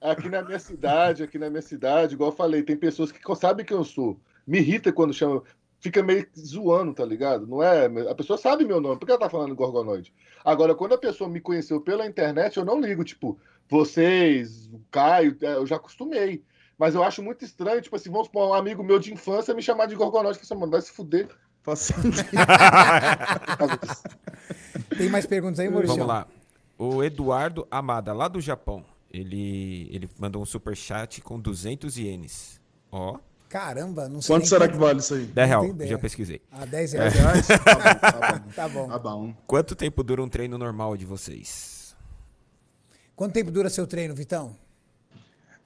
Aqui 0.00 0.28
na 0.28 0.42
minha 0.42 0.58
cidade, 0.58 1.22
aqui 1.22 1.38
na 1.38 1.48
minha 1.48 1.62
cidade, 1.62 2.14
igual 2.14 2.30
eu 2.30 2.36
falei, 2.36 2.62
tem 2.62 2.76
pessoas 2.76 3.10
que 3.12 3.20
sabem 3.36 3.64
quem 3.64 3.76
eu 3.76 3.84
sou. 3.84 4.18
Me 4.46 4.58
irrita 4.58 4.92
quando 4.92 5.14
chama. 5.14 5.42
Fica 5.82 6.00
meio 6.00 6.24
zoando, 6.38 6.94
tá 6.94 7.04
ligado? 7.04 7.44
Não 7.44 7.60
é. 7.60 7.86
A 8.08 8.14
pessoa 8.14 8.38
sabe 8.38 8.64
meu 8.64 8.80
nome, 8.80 9.00
por 9.00 9.04
que 9.04 9.10
ela 9.10 9.20
tá 9.20 9.28
falando 9.28 9.52
gorgonoide? 9.52 10.14
Agora, 10.44 10.76
quando 10.76 10.92
a 10.92 10.98
pessoa 10.98 11.28
me 11.28 11.40
conheceu 11.40 11.80
pela 11.80 12.06
internet, 12.06 12.56
eu 12.56 12.64
não 12.64 12.80
ligo, 12.80 13.02
tipo, 13.02 13.36
vocês, 13.68 14.70
o 14.72 14.80
Caio, 14.92 15.36
é, 15.42 15.54
eu 15.54 15.66
já 15.66 15.74
acostumei. 15.74 16.44
Mas 16.78 16.94
eu 16.94 17.02
acho 17.02 17.20
muito 17.20 17.44
estranho, 17.44 17.82
tipo 17.82 17.96
assim, 17.96 18.10
vamos 18.10 18.28
supor, 18.28 18.48
um 18.48 18.54
amigo 18.54 18.84
meu 18.84 19.00
de 19.00 19.12
infância 19.12 19.52
me 19.52 19.60
chamar 19.60 19.86
de 19.86 19.96
gorgonoide, 19.96 20.38
que 20.38 20.46
você, 20.46 20.54
mano, 20.54 20.70
vai 20.70 20.80
se 20.80 20.92
fuder. 20.92 21.28
Assim, 21.66 21.94
Tem 24.96 25.08
mais 25.08 25.26
perguntas 25.26 25.58
aí, 25.58 25.68
Maurício? 25.68 25.96
Vamos 25.96 26.08
lá. 26.08 26.28
O 26.78 27.02
Eduardo 27.02 27.66
Amada, 27.68 28.12
lá 28.12 28.28
do 28.28 28.40
Japão, 28.40 28.84
ele, 29.10 29.88
ele 29.92 30.08
mandou 30.16 30.40
um 30.40 30.46
super 30.46 30.76
chat 30.76 31.20
com 31.20 31.40
200 31.40 31.98
ienes. 31.98 32.60
Ó, 32.90 33.18
Caramba, 33.52 34.08
não 34.08 34.22
sei. 34.22 34.34
Quanto 34.34 34.48
será 34.48 34.66
que 34.66 34.78
vale 34.78 35.00
isso 35.00 35.12
aí? 35.12 35.26
10 35.26 35.46
real, 35.48 35.60
tem 35.60 35.70
ideia. 35.72 35.90
já 35.90 35.98
pesquisei. 35.98 36.40
Ah, 36.50 36.64
10 36.64 36.92
10 36.92 37.12
reais. 37.12 37.46
reais? 37.46 37.46
Tá 37.62 37.68
bom, 37.76 38.08
tá 38.08 38.28
bom. 38.30 38.52
Tá 38.54 38.68
bom. 38.68 38.88
Tá 38.88 38.98
bom. 38.98 39.34
Quanto 39.46 39.76
tempo 39.76 40.02
dura 40.02 40.22
um 40.22 40.28
treino 40.28 40.56
normal 40.56 40.96
de 40.96 41.04
vocês? 41.04 41.94
Quanto 43.14 43.34
tempo 43.34 43.50
dura 43.50 43.68
seu 43.68 43.86
treino, 43.86 44.14
Vitão? 44.14 44.56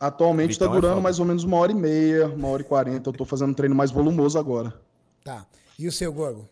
Atualmente 0.00 0.54
Vitão 0.54 0.66
tá 0.66 0.72
é 0.72 0.80
durando 0.80 0.94
foda. 0.94 1.02
mais 1.02 1.20
ou 1.20 1.24
menos 1.24 1.44
uma 1.44 1.58
hora 1.58 1.70
e 1.70 1.76
meia, 1.76 2.26
uma 2.26 2.48
hora 2.48 2.62
e 2.62 2.64
quarenta. 2.64 3.08
Eu 3.08 3.12
tô 3.12 3.24
fazendo 3.24 3.50
um 3.50 3.54
treino 3.54 3.76
mais 3.76 3.92
volumoso 3.92 4.36
agora. 4.36 4.74
Tá. 5.22 5.46
E 5.78 5.86
o 5.86 5.92
seu, 5.92 6.12
Gorgo? 6.12 6.48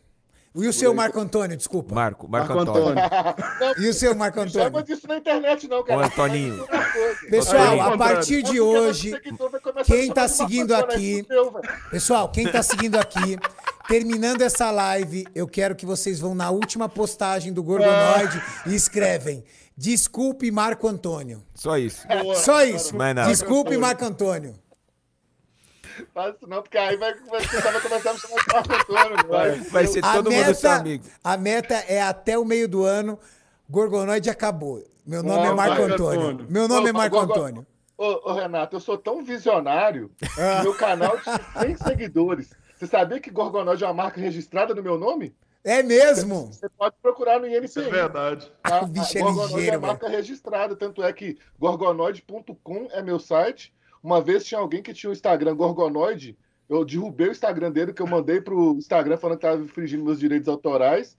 E 0.54 0.68
o 0.68 0.72
seu 0.72 0.94
Marco 0.94 1.18
Antônio, 1.18 1.56
desculpa. 1.56 1.94
Marco, 1.94 2.28
Marco, 2.28 2.54
Marco 2.54 2.70
Antônio. 2.70 3.02
Antônio. 3.02 3.74
E 3.84 3.88
o 3.88 3.94
seu 3.94 4.14
Marco 4.14 4.38
Não 4.38 4.48
chama 4.48 4.66
Antônio? 4.66 4.86
disso 4.86 5.08
na 5.08 5.16
internet, 5.16 5.66
não, 5.66 5.82
cara. 5.82 6.00
Ô, 6.00 6.02
Antoninho. 6.04 6.64
Coisa. 6.66 7.18
Pessoal, 7.28 7.72
Aí, 7.72 7.80
a 7.80 7.96
partir 7.98 8.36
de 8.36 8.42
porque 8.44 8.60
hoje, 8.60 9.12
quem 9.84 10.12
tá 10.12 10.28
seguindo 10.28 10.72
Antônio, 10.72 10.94
aqui- 10.94 11.26
pessoal, 11.90 12.28
quem 12.28 12.46
tá 12.46 12.62
seguindo 12.62 12.96
aqui, 12.96 13.36
terminando 13.88 14.42
essa 14.42 14.70
live, 14.70 15.26
eu 15.34 15.48
quero 15.48 15.74
que 15.74 15.84
vocês 15.84 16.20
vão 16.20 16.34
na 16.36 16.50
última 16.50 16.88
postagem 16.88 17.52
do 17.52 17.62
Gorgonoide 17.62 18.40
e 18.66 18.74
escrevem: 18.76 19.44
Desculpe, 19.76 20.52
Marco 20.52 20.86
Antônio. 20.86 21.42
Só 21.52 21.76
isso. 21.76 22.06
Só 22.36 22.62
isso. 22.64 22.94
Desculpe, 23.26 23.76
Marco 23.76 24.04
Antônio. 24.04 24.54
Faz 26.12 26.34
isso 26.36 26.46
não, 26.48 26.62
porque 26.62 26.76
aí 26.78 26.96
vai, 26.96 27.14
vai, 27.14 27.40
você 27.40 27.60
vai 27.60 27.80
começar 27.80 28.10
a 28.10 28.14
me 28.14 28.18
chamar 28.20 28.40
de 28.42 28.52
Marco 28.52 28.72
Antônio. 28.74 29.28
Vai, 29.28 29.50
Vai 29.60 29.86
ser 29.86 30.04
A 30.04 30.12
todo 30.14 30.30
mundo 30.30 30.54
seu 30.54 30.70
meta, 30.70 30.80
amigo. 30.80 31.04
a 31.22 31.36
meta 31.36 31.74
é 31.74 32.02
até 32.02 32.38
o 32.38 32.44
meio 32.44 32.68
do 32.68 32.84
ano. 32.84 33.18
Gorgonoide 33.68 34.28
acabou. 34.30 34.82
Meu 35.06 35.22
nome 35.22 35.44
é 35.44 35.48
Não, 35.48 35.56
Marco 35.56 35.74
Marco 35.80 35.92
Antônio. 35.94 36.20
Antônio. 36.28 36.46
Meu 36.50 36.68
nome 36.68 36.88
é 36.88 36.90
Ô, 36.90 36.94
Marco 36.94 37.16
Gorgo- 37.16 37.32
Antônio. 37.32 37.66
Ô, 37.96 38.30
ô, 38.30 38.32
Renato, 38.34 38.76
eu 38.76 38.80
sou 38.80 38.98
tão 38.98 39.22
visionário 39.24 40.10
que 40.18 40.62
meu 40.62 40.74
canal 40.74 41.16
tem 41.60 41.76
100 41.76 41.76
seguidores. 41.76 42.50
Você 42.76 42.86
sabia 42.86 43.20
que 43.20 43.30
Gorgonoide 43.30 43.84
é 43.84 43.86
uma 43.86 43.94
marca 43.94 44.20
registrada 44.20 44.74
no 44.74 44.82
meu 44.82 44.98
nome? 44.98 45.34
É 45.62 45.82
mesmo? 45.82 46.48
Você 46.52 46.68
pode 46.68 46.94
procurar 47.00 47.38
no 47.40 47.46
Isso 47.46 47.78
é 47.78 47.82
INPI. 47.84 47.90
verdade. 47.94 48.52
A, 48.62 48.82
O 48.82 48.86
bicho 48.86 49.16
é 49.16 49.20
a 49.20 49.24
Gorgonoide 49.24 49.54
ligeiro, 49.54 49.76
é 49.76 49.78
marca 49.78 50.08
registrada, 50.08 50.76
tanto 50.76 51.02
é 51.02 51.12
que 51.12 51.38
gorgonoide.com 51.58 52.88
é 52.90 53.02
meu 53.02 53.18
site. 53.18 53.72
Uma 54.04 54.20
vez 54.20 54.44
tinha 54.44 54.60
alguém 54.60 54.82
que 54.82 54.92
tinha 54.92 55.08
o 55.08 55.14
Instagram 55.14 55.56
Gorgonoide, 55.56 56.36
eu 56.68 56.84
derrubei 56.84 57.28
o 57.28 57.32
Instagram 57.32 57.72
dele, 57.72 57.94
que 57.94 58.02
eu 58.02 58.06
mandei 58.06 58.38
pro 58.38 58.74
Instagram 58.76 59.16
falando 59.16 59.38
que 59.38 59.46
estava 59.46 59.62
infringindo 59.62 60.04
meus 60.04 60.20
direitos 60.20 60.46
autorais. 60.46 61.16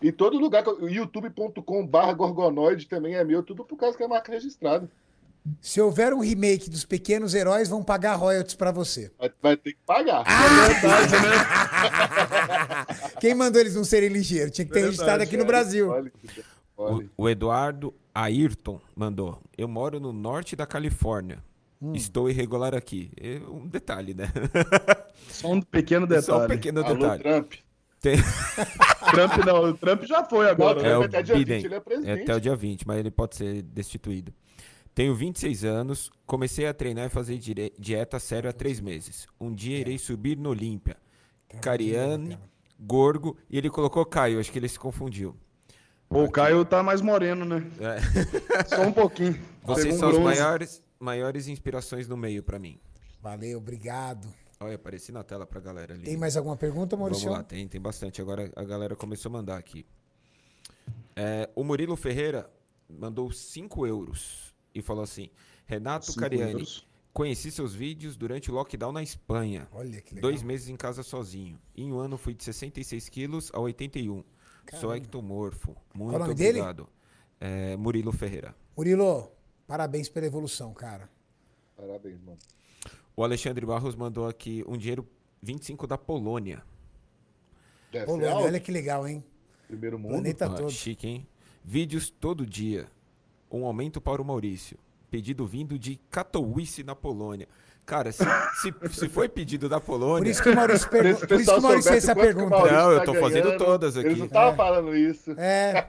E 0.00 0.10
todo 0.10 0.38
lugar, 0.38 0.62
que 0.64 0.70
eu- 0.70 0.88
youtube.com 0.88 1.86
barra 1.86 2.14
gorgonoide 2.14 2.86
também 2.86 3.14
é 3.16 3.22
meu, 3.22 3.42
tudo 3.42 3.64
por 3.64 3.76
causa 3.76 3.96
que 3.98 4.02
é 4.02 4.08
marca 4.08 4.32
registrada. 4.32 4.88
Se 5.60 5.80
houver 5.80 6.14
um 6.14 6.20
remake 6.20 6.70
dos 6.70 6.84
Pequenos 6.86 7.34
Heróis, 7.34 7.68
vão 7.68 7.82
pagar 7.82 8.14
royalties 8.14 8.54
pra 8.54 8.70
você. 8.72 9.10
Vai, 9.18 9.30
vai 9.42 9.56
ter 9.56 9.72
que 9.74 9.78
pagar. 9.84 10.24
Ah! 10.26 10.44
É 10.64 10.68
verdade, 10.72 11.12
né? 11.12 13.10
Quem 13.20 13.34
mandou 13.34 13.60
eles 13.60 13.74
não 13.74 13.84
serem 13.84 14.08
ligeiros? 14.08 14.52
Tinha 14.52 14.64
que 14.64 14.72
ter 14.72 14.80
Verdade, 14.80 14.92
registrado 14.96 15.22
aqui 15.22 15.36
no 15.36 15.42
Olha, 15.42 15.48
Brasil. 15.48 15.88
olha, 15.90 16.12
olha. 16.76 17.06
O, 17.16 17.24
o 17.24 17.28
Eduardo 17.28 17.92
Ayrton 18.14 18.80
mandou. 18.96 19.38
Eu 19.58 19.68
moro 19.68 20.00
no 20.00 20.12
norte 20.12 20.56
da 20.56 20.64
Califórnia. 20.66 21.38
Hum. 21.82 21.94
Estou 21.94 22.30
irregular 22.30 22.74
aqui. 22.76 23.10
É 23.20 23.40
um 23.50 23.66
detalhe, 23.66 24.14
né? 24.14 24.28
Só 25.28 25.50
um 25.50 25.60
pequeno 25.60 26.06
Só 26.06 26.12
um 26.36 26.40
detalhe. 26.42 26.48
pequeno 26.48 26.84
Alô, 26.84 26.94
detalhe. 26.94 27.22
Trump. 27.24 27.52
Tem- 28.00 28.16
Trump 29.10 29.44
não, 29.44 29.64
o 29.70 29.74
Trump 29.76 30.02
já 30.04 30.24
foi 30.24 30.48
agora. 30.48 30.76
Não, 30.76 30.82
né? 30.82 30.90
É 30.94 30.98
o 30.98 31.02
até 31.02 31.22
dia 31.22 31.34
Biden. 31.34 31.56
20 31.58 31.64
ele 31.64 31.74
é 31.74 31.76
É 31.76 31.80
presidente. 31.80 32.22
até 32.22 32.34
o 32.36 32.40
dia 32.40 32.54
20, 32.56 32.86
mas 32.86 32.98
ele 32.98 33.10
pode 33.10 33.34
ser 33.36 33.62
destituído. 33.62 34.32
Tenho 34.94 35.14
26 35.14 35.64
anos, 35.64 36.10
comecei 36.26 36.66
a 36.66 36.74
treinar 36.74 37.06
e 37.06 37.08
fazer 37.08 37.38
dire- 37.38 37.72
dieta 37.78 38.18
sério 38.20 38.48
há 38.48 38.52
três 38.52 38.78
meses. 38.80 39.26
Um 39.40 39.52
dia 39.52 39.78
irei 39.78 39.98
subir 39.98 40.36
no 40.36 40.50
Olímpia. 40.50 40.96
Cariane, 41.60 42.38
Gorgo, 42.78 43.36
e 43.50 43.56
ele 43.58 43.70
colocou 43.70 44.04
Caio, 44.06 44.38
acho 44.40 44.50
que 44.52 44.58
ele 44.58 44.68
se 44.68 44.78
confundiu. 44.78 45.34
Pô, 46.08 46.24
o 46.24 46.30
Caio 46.30 46.64
tá 46.64 46.82
mais 46.82 47.00
moreno, 47.00 47.44
né? 47.44 47.64
É. 47.80 48.64
Só 48.76 48.82
um 48.82 48.92
pouquinho. 48.92 49.38
Vocês 49.64 49.94
um 49.94 49.98
são 49.98 50.10
bronze. 50.10 50.24
maiores, 50.24 50.82
maiores 51.02 51.48
inspirações 51.48 52.06
no 52.08 52.16
meio 52.16 52.42
pra 52.42 52.58
mim. 52.58 52.78
Valeu, 53.20 53.58
obrigado. 53.58 54.32
Olha, 54.60 54.76
apareci 54.76 55.10
na 55.10 55.24
tela 55.24 55.44
pra 55.44 55.60
galera 55.60 55.94
ali. 55.94 56.04
Tem 56.04 56.16
mais 56.16 56.36
alguma 56.36 56.56
pergunta, 56.56 56.96
Maurício? 56.96 57.24
Vamos 57.24 57.38
lá, 57.38 57.44
tem, 57.44 57.66
tem 57.66 57.80
bastante. 57.80 58.20
Agora 58.22 58.50
a 58.54 58.64
galera 58.64 58.94
começou 58.94 59.28
a 59.28 59.32
mandar 59.32 59.58
aqui. 59.58 59.84
É, 61.16 61.50
o 61.54 61.64
Murilo 61.64 61.96
Ferreira 61.96 62.48
mandou 62.88 63.30
5 63.30 63.86
euros 63.86 64.54
e 64.74 64.80
falou 64.80 65.02
assim: 65.02 65.30
Renato 65.66 66.06
Cinco 66.06 66.20
Cariani, 66.20 66.52
euros. 66.52 66.86
conheci 67.12 67.50
seus 67.50 67.74
vídeos 67.74 68.16
durante 68.16 68.50
o 68.50 68.54
lockdown 68.54 68.92
na 68.92 69.02
Espanha. 69.02 69.68
Olha 69.72 70.00
que 70.00 70.14
legal. 70.14 70.30
Dois 70.30 70.42
meses 70.42 70.68
em 70.68 70.76
casa 70.76 71.02
sozinho. 71.02 71.58
Em 71.76 71.92
um 71.92 71.98
ano 71.98 72.16
fui 72.16 72.32
de 72.34 72.44
66 72.44 73.08
quilos 73.08 73.50
a 73.52 73.58
81. 73.60 74.22
Sou 74.80 74.94
ectomorfo. 74.94 75.76
Muito 75.92 76.14
o 76.14 76.18
nome 76.20 76.34
dele? 76.34 76.60
obrigado. 76.60 76.88
É, 77.40 77.76
Murilo 77.76 78.12
Ferreira. 78.12 78.54
Murilo, 78.76 79.28
parabéns 79.66 80.08
pela 80.08 80.26
evolução, 80.26 80.72
cara. 80.72 81.08
Parabéns, 81.76 82.20
mano. 82.22 82.38
O 83.16 83.22
Alexandre 83.24 83.64
Barros 83.66 83.94
mandou 83.94 84.26
aqui 84.26 84.64
um 84.66 84.76
dinheiro 84.76 85.06
25 85.42 85.86
da 85.86 85.98
Polônia. 85.98 86.62
Deve 87.90 88.06
Polônia, 88.06 88.34
olha 88.36 88.60
que 88.60 88.72
legal, 88.72 89.06
hein? 89.06 89.22
primeiro 89.66 89.98
mundo. 89.98 90.12
Planeta 90.12 90.46
Ah, 90.46 90.50
todo. 90.50 90.70
chique, 90.70 91.06
hein? 91.08 91.26
Vídeos 91.64 92.10
todo 92.10 92.46
dia. 92.46 92.86
Um 93.50 93.64
aumento 93.66 94.00
para 94.00 94.20
o 94.20 94.24
Maurício. 94.24 94.78
Pedido 95.10 95.46
vindo 95.46 95.78
de 95.78 95.96
Katowice, 96.10 96.82
na 96.82 96.94
Polônia. 96.94 97.46
Cara, 97.84 98.12
se, 98.12 98.24
se, 98.60 98.72
se 98.92 99.08
foi 99.08 99.28
pedido 99.28 99.68
da 99.68 99.80
Polônia. 99.80 100.18
Por 100.24 100.26
isso 100.28 100.42
que 100.42 100.48
o 100.50 100.54
Maurício, 100.54 100.86
o 100.86 100.90
Por 100.90 101.04
isso 101.06 101.26
que 101.26 101.34
o 101.58 101.62
Maurício 101.62 101.90
fez 101.90 102.04
essa 102.04 102.14
pergunta. 102.14 102.50
Maurício 102.50 102.76
Não, 102.76 102.92
eu 102.92 102.98
tá 103.00 103.04
tô 103.06 103.14
fazendo 103.14 103.44
ganhando, 103.44 103.64
todas 103.64 103.96
aqui. 103.96 104.06
Eles 104.06 104.18
não 104.18 104.26
estavam 104.26 104.52
É. 104.52 104.56
falando 104.56 104.96
isso. 104.96 105.32
É. 105.32 105.84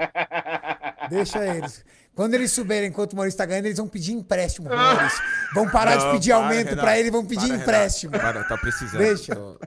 Deixa 1.10 1.46
eles. 1.56 1.86
Quando 2.16 2.34
eles 2.36 2.52
souberem 2.52 2.92
quanto 2.92 3.14
o 3.14 3.16
Maurício 3.16 3.38
tá 3.38 3.46
ganhando, 3.46 3.66
eles 3.66 3.78
vão 3.78 3.88
pedir 3.88 4.12
empréstimo 4.14 4.68
pro 4.70 4.78
Maurício. 4.78 5.20
Vão 5.56 5.70
parar 5.70 5.98
de 5.98 6.06
Não, 6.06 6.12
pedir 6.14 6.30
para, 6.32 6.44
aumento 6.44 6.70
Renato. 6.70 6.82
pra 6.82 7.00
ele 7.00 7.08
e 7.08 7.12
vão 7.12 7.26
pedir 7.26 7.48
Para, 7.48 7.58
empréstimo. 7.58 8.12
Renato. 8.12 8.34
Para, 8.34 8.48
tá 8.48 8.58
precisando. 8.58 9.00
Deixa. 9.00 9.36
Tô- 9.36 9.60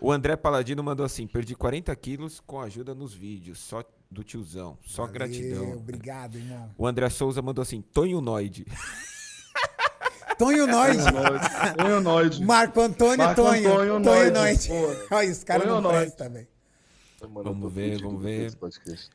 O 0.00 0.10
André 0.10 0.34
Paladino 0.36 0.82
mandou 0.82 1.06
assim: 1.06 1.26
perdi 1.28 1.54
40 1.54 1.94
quilos 1.94 2.40
com 2.44 2.60
ajuda 2.60 2.94
nos 2.94 3.14
vídeos. 3.14 3.58
Só 3.60 3.84
do 4.10 4.24
tiozão. 4.24 4.76
Só 4.84 5.02
Valeu, 5.02 5.14
gratidão. 5.14 5.72
Obrigado, 5.74 6.36
irmão. 6.38 6.70
O 6.76 6.86
André 6.86 7.08
Souza 7.08 7.40
mandou 7.40 7.62
assim: 7.62 7.80
Tonho 7.82 8.20
Noide. 8.20 8.66
Tonho 10.38 10.66
Noide. 10.66 11.04
Tonho 11.76 12.00
Noide. 12.00 12.42
Marco 12.44 12.80
Antônio 12.80 13.18
Marco 13.18 13.42
Tonho. 13.42 13.68
Antônio 13.68 14.02
Tonho 14.02 14.30
Noide. 14.30 14.68
Noide. 14.70 14.70
Olha, 15.12 15.30
os 15.30 15.44
caras 15.44 15.66
não 15.68 15.82
prestam 15.82 16.26
também. 16.26 16.48
Mano, 17.22 17.44
Vamos 17.44 17.72
ver, 17.72 18.00
vamos 18.02 18.22
ver. 18.22 18.46
esse 18.46 18.56
podcast. 18.56 19.10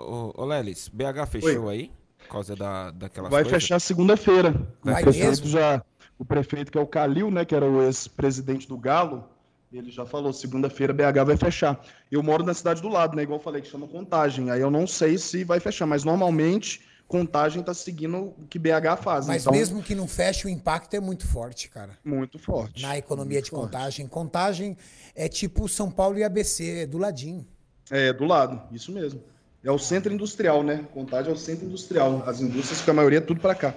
Ô, 0.00 0.32
ô, 0.36 0.44
Lelis, 0.44 0.88
BH 0.88 1.26
fechou 1.28 1.68
aí? 1.68 1.90
Por 2.18 2.28
causa 2.28 2.54
da, 2.54 2.90
daquelas 2.90 3.30
Vai 3.30 3.42
coisas? 3.42 3.62
fechar 3.62 3.80
segunda-feira. 3.80 4.52
Vai 4.82 5.02
o 5.02 5.04
prefeito 5.04 5.28
mesmo? 5.28 5.48
já, 5.48 5.82
o 6.18 6.24
prefeito 6.24 6.70
que 6.70 6.78
é 6.78 6.80
o 6.80 6.86
Calil, 6.86 7.30
né, 7.30 7.44
que 7.44 7.54
era 7.54 7.64
o 7.64 7.82
ex-presidente 7.82 8.68
do 8.68 8.76
Galo, 8.76 9.28
Ele 9.72 9.90
já 9.90 10.04
falou, 10.04 10.32
segunda-feira 10.32 10.92
BH 10.92 11.24
vai 11.24 11.36
fechar. 11.36 11.80
Eu 12.10 12.22
moro 12.22 12.44
na 12.44 12.52
cidade 12.52 12.82
do 12.82 12.88
lado, 12.88 13.14
né? 13.16 13.22
Igual 13.22 13.38
eu 13.38 13.42
falei, 13.42 13.62
que 13.62 13.68
chama 13.68 13.86
Contagem. 13.86 14.50
Aí 14.50 14.60
eu 14.60 14.70
não 14.70 14.84
sei 14.84 15.16
se 15.16 15.44
vai 15.44 15.60
fechar, 15.60 15.86
mas 15.86 16.02
normalmente 16.02 16.82
Contagem 17.06 17.60
tá 17.62 17.74
seguindo 17.74 18.18
o 18.18 18.46
que 18.48 18.56
BH 18.58 19.02
faz. 19.02 19.26
Mas 19.26 19.42
então, 19.42 19.52
mesmo 19.52 19.82
que 19.82 19.96
não 19.96 20.06
feche, 20.06 20.46
o 20.46 20.50
impacto 20.50 20.94
é 20.94 21.00
muito 21.00 21.26
forte, 21.26 21.68
cara. 21.68 21.98
Muito 22.04 22.38
forte. 22.38 22.82
Na 22.82 22.96
economia 22.96 23.38
muito 23.38 23.44
de 23.46 23.50
forte. 23.50 23.64
contagem. 23.72 24.06
Contagem 24.06 24.76
é 25.14 25.28
tipo 25.28 25.68
São 25.68 25.90
Paulo 25.90 26.18
e 26.18 26.22
ABC, 26.24 26.82
é 26.82 26.86
do 26.86 26.98
ladinho. 26.98 27.44
É, 27.90 28.12
do 28.12 28.24
lado, 28.24 28.62
isso 28.72 28.92
mesmo. 28.92 29.20
É 29.62 29.70
o 29.70 29.78
centro 29.78 30.12
industrial, 30.12 30.62
né? 30.62 30.86
Contagem 30.94 31.30
é 31.30 31.34
o 31.34 31.38
centro 31.38 31.66
industrial. 31.66 32.22
As 32.26 32.40
indústrias, 32.40 32.80
que 32.80 32.90
a 32.90 32.94
maioria 32.94 33.18
é 33.18 33.22
tudo 33.22 33.40
para 33.40 33.54
cá. 33.54 33.74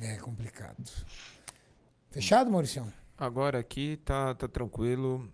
É 0.00 0.16
complicado. 0.16 0.90
Fechado, 2.10 2.50
Mauricião? 2.50 2.92
Agora 3.18 3.58
aqui 3.58 3.98
tá, 4.04 4.34
tá 4.34 4.46
tranquilo. 4.46 5.28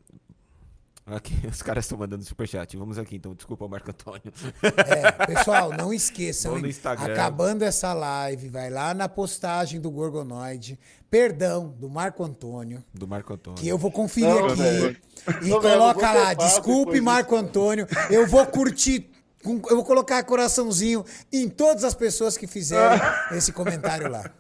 Aqui, 1.06 1.34
os 1.48 1.62
caras 1.62 1.84
estão 1.84 1.98
mandando 1.98 2.24
superchat. 2.24 2.76
Vamos 2.76 2.98
aqui 2.98 3.16
então, 3.16 3.34
desculpa, 3.34 3.66
Marco 3.66 3.90
Antônio. 3.90 4.32
É, 4.62 5.26
pessoal, 5.26 5.72
não 5.72 5.92
esqueçam. 5.92 6.52
No 6.52 6.58
hein? 6.58 6.70
Instagram. 6.70 7.12
Acabando 7.12 7.62
essa 7.62 7.92
live, 7.92 8.48
vai 8.48 8.70
lá 8.70 8.92
na 8.92 9.08
postagem 9.08 9.80
do 9.80 9.90
Gorgonoide, 9.90 10.78
perdão, 11.10 11.68
do 11.68 11.88
Marco 11.88 12.22
Antônio, 12.22 12.84
Do 12.92 13.08
Marco 13.08 13.32
Antônio. 13.32 13.58
que 13.58 13.68
eu 13.68 13.78
vou 13.78 13.90
conferir 13.90 14.28
Não, 14.28 14.46
aqui. 14.46 15.00
E 15.42 15.48
Não, 15.48 15.60
velho, 15.60 15.78
coloca 15.78 16.12
lá, 16.12 16.34
desculpe, 16.34 17.00
Marco 17.00 17.34
Antônio, 17.34 17.86
eu 18.10 18.26
vou 18.26 18.46
curtir. 18.46 19.10
Eu 19.44 19.76
vou 19.76 19.84
colocar 19.84 20.22
coraçãozinho 20.24 21.04
em 21.32 21.48
todas 21.48 21.84
as 21.84 21.94
pessoas 21.94 22.36
que 22.36 22.46
fizerem 22.46 22.98
esse 23.32 23.52
comentário 23.52 24.10
lá. 24.10 24.30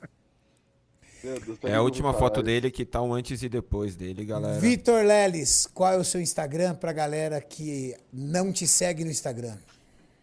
Deus, 1.22 1.58
É 1.64 1.74
a 1.74 1.82
última 1.82 2.14
foto 2.14 2.42
dele 2.42 2.70
que 2.70 2.84
tá 2.84 3.02
um 3.02 3.12
antes 3.12 3.42
e 3.42 3.48
depois 3.48 3.96
dele, 3.96 4.24
galera. 4.24 4.58
Vitor 4.60 5.04
Leles, 5.04 5.68
qual 5.72 5.92
é 5.92 5.96
o 5.96 6.04
seu 6.04 6.20
Instagram 6.20 6.74
pra 6.74 6.92
galera 6.92 7.40
que 7.40 7.96
não 8.12 8.52
te 8.52 8.66
segue 8.66 9.04
no 9.04 9.10
Instagram? 9.10 9.56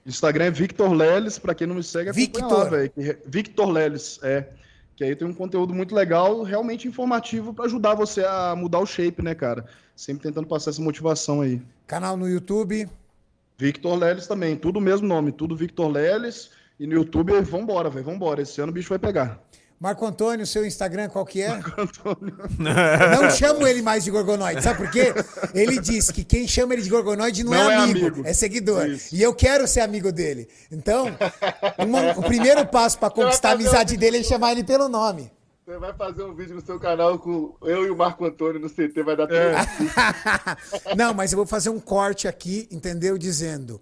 Instagram 0.06 0.46
é 0.46 0.52
Victor 0.52 0.94
Leles, 0.94 1.40
para 1.40 1.56
quem 1.56 1.68
não 1.68 1.76
me 1.76 1.84
segue, 1.84 2.10
acompanha 2.10 2.26
Victor. 2.26 2.70
velho. 2.70 3.18
Victor 3.26 3.70
Leles, 3.70 4.20
é. 4.24 4.48
Que 4.96 5.04
aí 5.04 5.16
tem 5.16 5.28
um 5.28 5.34
conteúdo 5.34 5.74
muito 5.74 5.94
legal, 5.94 6.44
realmente 6.44 6.88
informativo 6.88 7.54
para 7.54 7.66
ajudar 7.66 7.96
você 7.96 8.24
a 8.24 8.56
mudar 8.56 8.80
o 8.80 8.86
shape, 8.86 9.22
né, 9.22 9.36
cara? 9.36 9.66
Sempre 9.96 10.24
tentando 10.24 10.48
passar 10.48 10.70
essa 10.70 10.82
motivação 10.82 11.42
aí. 11.42 11.62
Canal 11.86 12.16
no 12.16 12.30
YouTube. 12.30 12.88
Victor 13.58 13.96
Leles 13.98 14.28
também, 14.28 14.56
tudo 14.56 14.78
o 14.78 14.82
mesmo 14.82 15.08
nome, 15.08 15.32
tudo 15.32 15.56
Victor 15.56 15.90
Leles. 15.92 16.50
E 16.80 16.86
no 16.86 16.94
YouTube, 16.94 17.40
vambora, 17.42 17.90
velho, 17.90 18.04
vambora. 18.06 18.42
Esse 18.42 18.60
ano 18.60 18.70
o 18.70 18.74
bicho 18.74 18.90
vai 18.90 19.00
pegar. 19.00 19.40
Marco 19.80 20.06
Antônio, 20.06 20.46
seu 20.46 20.66
Instagram 20.66 21.10
qual 21.10 21.26
que 21.26 21.42
é? 21.42 21.50
Não 22.60 23.30
chamo 23.30 23.68
ele 23.68 23.82
mais 23.82 24.04
de 24.04 24.12
Gorgonoide, 24.12 24.62
sabe 24.62 24.78
por 24.80 24.90
quê? 24.92 25.14
Ele 25.54 25.80
disse 25.80 26.14
que 26.14 26.24
quem 26.24 26.48
chama 26.48 26.74
ele 26.74 26.82
de 26.82 26.90
Gorgonoide 26.90 27.44
não, 27.44 27.52
Não 27.52 27.72
é, 27.72 27.74
é 27.74 27.78
amigo, 27.78 28.08
amigo. 28.08 28.22
é 28.26 28.34
seguidor. 28.34 28.88
Isso. 28.88 29.14
E 29.16 29.22
eu 29.22 29.34
quero 29.34 29.68
ser 29.68 29.82
amigo 29.82 30.12
dele. 30.12 30.48
Então, 30.72 31.08
uma- 31.78 32.12
o 32.18 32.24
primeiro 32.24 32.66
passo 32.66 32.98
pra 32.98 33.10
conquistar 33.10 33.50
a 33.50 33.54
amizade 33.54 33.98
dele 33.98 34.18
é 34.20 34.24
chamar 34.24 34.52
ele 34.54 34.64
pelo 34.64 34.88
nome. 34.88 35.32
Você 35.66 35.80
vai 35.80 35.94
fazer 35.94 36.24
um 36.24 36.36
vídeo 36.36 36.54
no 36.54 36.62
seu 36.62 36.80
canal 36.80 37.18
com 37.18 37.56
eu 37.64 37.88
e 37.88 37.90
o 37.90 37.98
Marco 37.98 38.24
Antônio 38.24 38.60
no 38.62 38.70
CT, 38.70 39.02
vai 39.04 39.16
dar 39.18 39.26
tudo. 39.26 39.40
Não, 40.96 41.12
mas 41.12 41.32
eu 41.34 41.38
vou 41.38 41.46
fazer 41.48 41.72
um 41.72 41.80
corte 41.80 42.28
aqui, 42.28 42.68
entendeu? 42.72 43.18
Dizendo. 43.18 43.82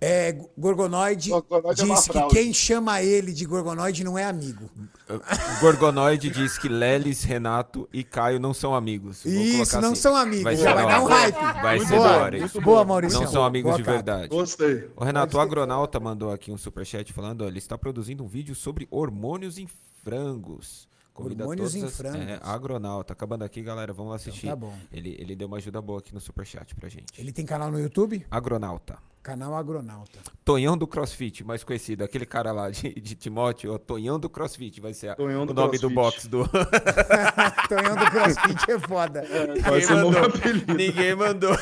É, 0.00 0.32
Gorgonoide, 0.56 1.30
Gorgonoide 1.30 1.80
é 1.80 1.84
uma 1.84 1.94
disse 1.94 2.06
que 2.08 2.12
fraude. 2.18 2.34
quem 2.34 2.52
chama 2.52 3.02
ele 3.02 3.32
de 3.32 3.44
Gorgonoide 3.44 4.04
não 4.04 4.16
é 4.16 4.24
amigo. 4.24 4.70
Gorgonoide 5.60 6.30
diz 6.30 6.56
que 6.58 6.68
Lelis, 6.68 7.24
Renato 7.24 7.86
e 7.92 8.02
Caio 8.02 8.40
não 8.40 8.54
são 8.54 8.74
amigos. 8.74 9.22
Vou 9.24 9.32
Isso, 9.32 9.78
não 9.80 9.92
assim. 9.92 10.00
são 10.00 10.16
amigos. 10.16 10.44
Vai 10.44 10.56
já 10.56 10.68
ser 10.68 10.74
vai 10.74 10.84
da 10.86 10.90
dar 10.92 11.02
um 11.02 11.06
hype. 11.06 11.34
Vai 11.34 11.76
Muito 11.76 11.88
ser 11.88 11.96
boa, 11.96 12.08
da 12.08 12.16
hora. 12.16 12.38
muito 12.38 12.50
isso. 12.50 12.60
boa, 12.62 12.84
Maurício. 12.84 13.20
Não 13.20 13.26
são 13.26 13.44
amigos 13.44 13.70
Boa, 13.70 13.76
de 13.78 13.82
verdade. 13.82 14.28
Gostei. 14.28 14.88
O 14.96 15.04
Renato, 15.04 15.36
o 15.36 15.40
Agronauta 15.40 16.00
mandou 16.00 16.30
aqui 16.30 16.50
um 16.50 16.58
superchat 16.58 17.10
falando, 17.12 17.42
ó, 17.42 17.48
ele 17.48 17.58
está 17.58 17.76
produzindo 17.78 18.22
um 18.24 18.28
vídeo 18.28 18.54
sobre 18.54 18.86
hormônios 18.90 19.58
em 19.58 19.66
frangos. 20.10 20.88
Convida 21.12 21.44
Hormônios 21.44 21.72
todas 21.72 21.82
em 21.82 21.86
as- 21.86 21.96
frangos. 21.96 22.28
É, 22.28 22.38
Agronauta. 22.42 23.12
Acabando 23.12 23.42
aqui, 23.42 23.62
galera, 23.62 23.92
vamos 23.92 24.10
lá 24.10 24.16
assistir. 24.16 24.46
tá 24.48 24.54
bom. 24.54 24.72
Ele, 24.92 25.16
ele 25.18 25.34
deu 25.34 25.48
uma 25.48 25.56
ajuda 25.56 25.80
boa 25.82 25.98
aqui 25.98 26.12
no 26.14 26.20
superchat 26.20 26.72
pra 26.74 26.88
gente. 26.88 27.06
Ele 27.18 27.32
tem 27.32 27.44
canal 27.46 27.70
no 27.70 27.80
YouTube? 27.80 28.24
Agronauta. 28.30 28.98
Canal 29.22 29.56
Agronauta. 29.56 30.20
Tonhão 30.44 30.76
do 30.78 30.86
CrossFit, 30.86 31.42
mais 31.42 31.64
conhecido. 31.64 32.04
Aquele 32.04 32.24
cara 32.26 32.52
lá 32.52 32.70
de, 32.70 32.94
de 32.94 33.14
Timóteo, 33.16 33.74
ó, 33.74 33.78
Tonhão 33.78 34.20
do 34.20 34.28
CrossFit 34.30 34.80
vai 34.80 34.94
ser 34.94 35.16
Tonhão 35.16 35.42
o 35.42 35.46
do 35.46 35.54
nome 35.54 35.78
do 35.78 35.90
CrossFit. 35.90 35.94
box 35.94 36.28
do... 36.28 36.44
Tonhão 37.68 37.96
do 37.96 38.10
CrossFit 38.10 38.70
é 38.70 38.78
foda. 38.78 39.24
Vai 39.62 39.80
ser 39.80 39.94
o 39.94 40.00
novo 40.02 40.20
mandou. 40.20 40.38
apelido. 40.38 40.74
Ninguém 40.74 41.14
mandou. 41.16 41.56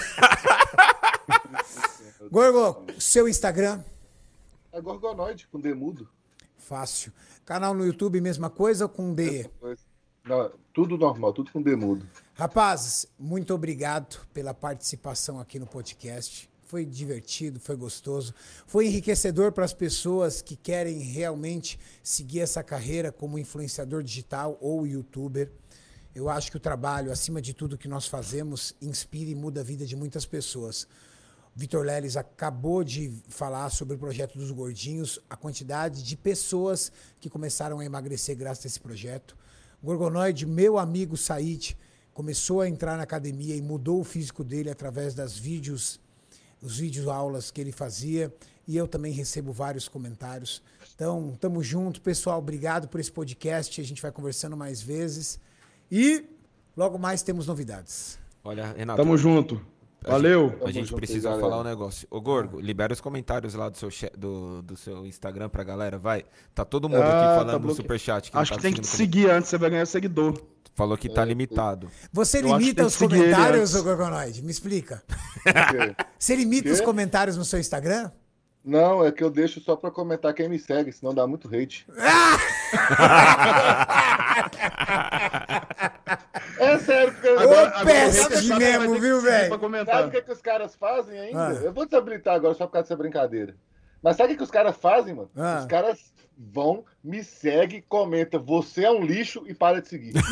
Gorgo, 2.30 2.84
seu 2.98 3.28
Instagram? 3.28 3.80
É 4.72 4.80
Gorgonoide 4.80 5.46
com 5.50 5.60
demudo. 5.60 6.08
Fácil. 6.64 7.12
Canal 7.44 7.74
no 7.74 7.84
YouTube, 7.84 8.20
mesma 8.20 8.48
coisa 8.48 8.88
com 8.88 9.12
D? 9.12 9.48
Não, 10.24 10.50
tudo 10.72 10.96
normal, 10.96 11.32
tudo 11.34 11.52
com 11.52 11.60
demudo. 11.60 12.08
Rapazes, 12.32 13.06
muito 13.18 13.52
obrigado 13.52 14.26
pela 14.32 14.54
participação 14.54 15.38
aqui 15.38 15.58
no 15.58 15.66
podcast. 15.66 16.48
Foi 16.66 16.86
divertido, 16.86 17.60
foi 17.60 17.76
gostoso, 17.76 18.34
foi 18.66 18.86
enriquecedor 18.86 19.52
para 19.52 19.66
as 19.66 19.74
pessoas 19.74 20.40
que 20.40 20.56
querem 20.56 21.00
realmente 21.00 21.78
seguir 22.02 22.40
essa 22.40 22.62
carreira 22.62 23.12
como 23.12 23.38
influenciador 23.38 24.02
digital 24.02 24.56
ou 24.60 24.86
youtuber. 24.86 25.52
Eu 26.14 26.30
acho 26.30 26.50
que 26.50 26.56
o 26.56 26.60
trabalho, 26.60 27.12
acima 27.12 27.42
de 27.42 27.52
tudo 27.52 27.76
que 27.76 27.88
nós 27.88 28.06
fazemos, 28.06 28.74
inspira 28.80 29.30
e 29.30 29.34
muda 29.34 29.60
a 29.60 29.64
vida 29.64 29.84
de 29.84 29.94
muitas 29.94 30.24
pessoas. 30.24 30.88
Vitor 31.56 31.84
Leles 31.84 32.16
acabou 32.16 32.82
de 32.82 33.12
falar 33.28 33.70
sobre 33.70 33.94
o 33.94 33.98
projeto 33.98 34.36
dos 34.36 34.50
gordinhos, 34.50 35.20
a 35.30 35.36
quantidade 35.36 36.02
de 36.02 36.16
pessoas 36.16 36.90
que 37.20 37.30
começaram 37.30 37.78
a 37.78 37.84
emagrecer 37.84 38.36
graças 38.36 38.64
a 38.64 38.68
esse 38.68 38.80
projeto. 38.80 39.36
Gorgonoide, 39.82 40.46
meu 40.46 40.78
amigo 40.78 41.16
Said, 41.16 41.76
começou 42.12 42.60
a 42.60 42.68
entrar 42.68 42.96
na 42.96 43.04
academia 43.04 43.54
e 43.54 43.62
mudou 43.62 44.00
o 44.00 44.04
físico 44.04 44.42
dele 44.42 44.68
através 44.68 45.14
das 45.14 45.38
vídeos, 45.38 46.00
os 46.60 46.78
vídeos 46.78 47.06
aulas 47.06 47.52
que 47.52 47.60
ele 47.60 47.70
fazia, 47.70 48.34
e 48.66 48.76
eu 48.76 48.88
também 48.88 49.12
recebo 49.12 49.52
vários 49.52 49.86
comentários. 49.86 50.60
Então, 50.94 51.36
tamo 51.40 51.62
junto, 51.62 52.00
pessoal, 52.00 52.38
obrigado 52.38 52.88
por 52.88 52.98
esse 52.98 53.12
podcast, 53.12 53.80
a 53.80 53.84
gente 53.84 54.02
vai 54.02 54.10
conversando 54.10 54.56
mais 54.56 54.82
vezes 54.82 55.38
e 55.90 56.24
logo 56.76 56.98
mais 56.98 57.22
temos 57.22 57.46
novidades. 57.46 58.18
Olha, 58.42 58.72
Renato. 58.72 59.00
Tamo 59.00 59.16
junto. 59.16 59.64
Valeu. 60.06 60.58
A 60.64 60.70
gente 60.70 60.86
junto, 60.88 60.96
precisa 60.96 61.30
galera. 61.30 61.40
falar 61.48 61.60
um 61.60 61.64
negócio. 61.64 62.06
Ô, 62.10 62.20
Gorgo, 62.20 62.60
libera 62.60 62.92
os 62.92 63.00
comentários 63.00 63.54
lá 63.54 63.68
do 63.68 63.76
seu, 63.76 63.88
do, 64.16 64.62
do 64.62 64.76
seu 64.76 65.06
Instagram 65.06 65.48
pra 65.48 65.64
galera, 65.64 65.98
vai. 65.98 66.24
Tá 66.54 66.64
todo 66.64 66.88
mundo 66.88 67.02
Ah, 67.02 67.06
aqui 67.08 67.18
tá 67.28 67.34
falando 67.38 67.52
no 67.52 67.58
bloque- 67.60 67.76
superchat. 67.76 68.30
Acho 68.32 68.52
não 68.52 68.56
que 68.58 68.62
tá 68.62 68.68
tem 68.68 68.72
que 68.74 68.80
te 68.80 68.86
seguir 68.86 69.30
antes, 69.30 69.48
você 69.50 69.58
vai 69.58 69.70
ganhar 69.70 69.86
seguidor. 69.86 70.40
Falou 70.74 70.98
que 70.98 71.08
tá 71.08 71.24
limitado. 71.24 71.88
Você 72.12 72.38
Eu 72.38 72.42
que 72.42 72.48
limita 72.48 72.84
os 72.84 72.96
que 72.96 73.04
comentários, 73.08 73.74
ô 73.76 73.82
Gorgonoide? 73.84 74.42
Me 74.42 74.50
explica. 74.50 75.02
Você 76.18 76.34
limita 76.34 76.70
os 76.70 76.80
comentários 76.80 77.36
no 77.36 77.44
seu 77.44 77.60
Instagram? 77.60 78.10
Não, 78.64 79.04
é 79.04 79.12
que 79.12 79.22
eu 79.22 79.28
deixo 79.30 79.60
só 79.60 79.76
pra 79.76 79.90
comentar 79.90 80.32
quem 80.32 80.48
me 80.48 80.58
segue, 80.58 80.90
senão 80.90 81.12
dá 81.14 81.26
muito 81.26 81.48
hate. 81.54 81.86
É 86.58 86.78
sério, 86.78 87.12
porque 87.12 87.28
eu- 87.28 87.36
Ô, 87.36 87.40
Agora- 87.42 87.84
peste 87.84 88.52
agora 88.52 88.58
mesmo, 88.58 89.00
viu, 89.00 89.20
velho? 89.20 89.58
Sabe 89.86 90.08
o 90.08 90.10
que, 90.10 90.22
que 90.22 90.32
os 90.32 90.40
caras 90.40 90.74
fazem 90.74 91.18
ainda? 91.18 91.48
Ah. 91.48 91.52
Eu 91.52 91.72
vou 91.72 91.84
desabilitar 91.84 92.34
agora 92.34 92.54
só 92.54 92.66
por 92.66 92.72
causa 92.72 92.84
dessa 92.88 92.96
brincadeira. 92.96 93.54
Mas 94.02 94.16
sabe 94.16 94.28
o 94.28 94.30
que, 94.32 94.36
que 94.38 94.42
os 94.44 94.50
caras 94.50 94.76
fazem, 94.76 95.14
mano? 95.14 95.30
Ah. 95.36 95.58
Os 95.60 95.66
caras 95.66 95.98
vão, 96.36 96.84
me 97.02 97.22
segue, 97.24 97.84
comenta, 97.88 98.38
você 98.38 98.84
é 98.84 98.90
um 98.90 99.02
lixo 99.04 99.44
e 99.46 99.54
para 99.54 99.80
de 99.82 99.88
seguir. 99.88 100.14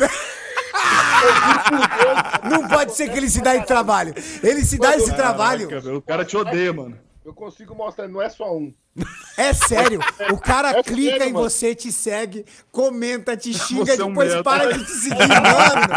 Não 2.43 2.67
pode 2.67 2.93
ser 2.93 3.09
que 3.09 3.17
ele 3.17 3.29
se 3.29 3.41
dá 3.41 3.55
esse 3.55 3.65
trabalho. 3.65 4.13
Ele 4.43 4.63
se 4.65 4.77
dá 4.77 4.95
esse 4.97 5.13
trabalho. 5.15 5.69
Caraca, 5.69 5.93
o 5.95 6.01
cara 6.01 6.25
te 6.25 6.35
odeia, 6.35 6.73
mano. 6.73 6.97
Eu 7.25 7.33
consigo 7.33 7.73
mostrar, 7.73 8.07
não 8.07 8.21
é 8.21 8.29
só 8.29 8.55
um. 8.55 8.73
É 9.35 9.51
sério. 9.51 9.99
O 10.31 10.37
cara 10.37 10.69
É 10.77 10.83
clica 10.83 11.11
sério, 11.17 11.29
em 11.29 11.33
mano. 11.33 11.49
você, 11.49 11.73
te 11.73 11.91
segue, 11.91 12.45
comenta, 12.71 13.35
te 13.35 13.51
xinga, 13.57 13.85
Você 13.95 14.01
é 14.01 14.05
um 14.05 14.09
depois 14.09 14.29
merda. 14.29 14.43
para 14.43 14.71
de 14.73 14.85
te 14.85 14.91
seguir, 14.91 15.27
mano. 15.41 15.87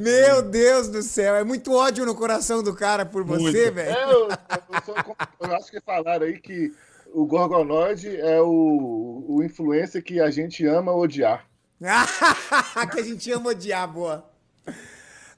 Meu 0.00 0.42
Deus 0.42 0.88
do 0.88 1.02
céu. 1.02 1.34
É 1.36 1.44
muito 1.44 1.72
ódio 1.74 2.04
no 2.04 2.14
coração 2.14 2.62
do 2.62 2.74
cara 2.74 3.06
por 3.06 3.24
você, 3.24 3.42
Muito. 3.42 3.74
velho. 3.74 3.96
É, 3.96 4.04
eu, 4.04 4.28
eu 4.28 5.16
eu 5.40 5.56
acho 5.56 5.70
que 5.70 5.80
falaram 5.80 6.26
aí 6.26 6.38
que 6.38 6.72
o 7.14 7.24
Gorgonoide 7.24 8.16
é 8.20 8.40
o, 8.40 9.24
o 9.26 9.42
influencer 9.42 10.02
que 10.04 10.20
a 10.20 10.30
gente 10.30 10.66
ama 10.66 10.92
odiar. 10.92 11.46
que 12.92 13.00
a 13.00 13.02
gente 13.02 13.30
ama 13.32 13.50
odiar, 13.50 13.88
boa. 13.88 14.28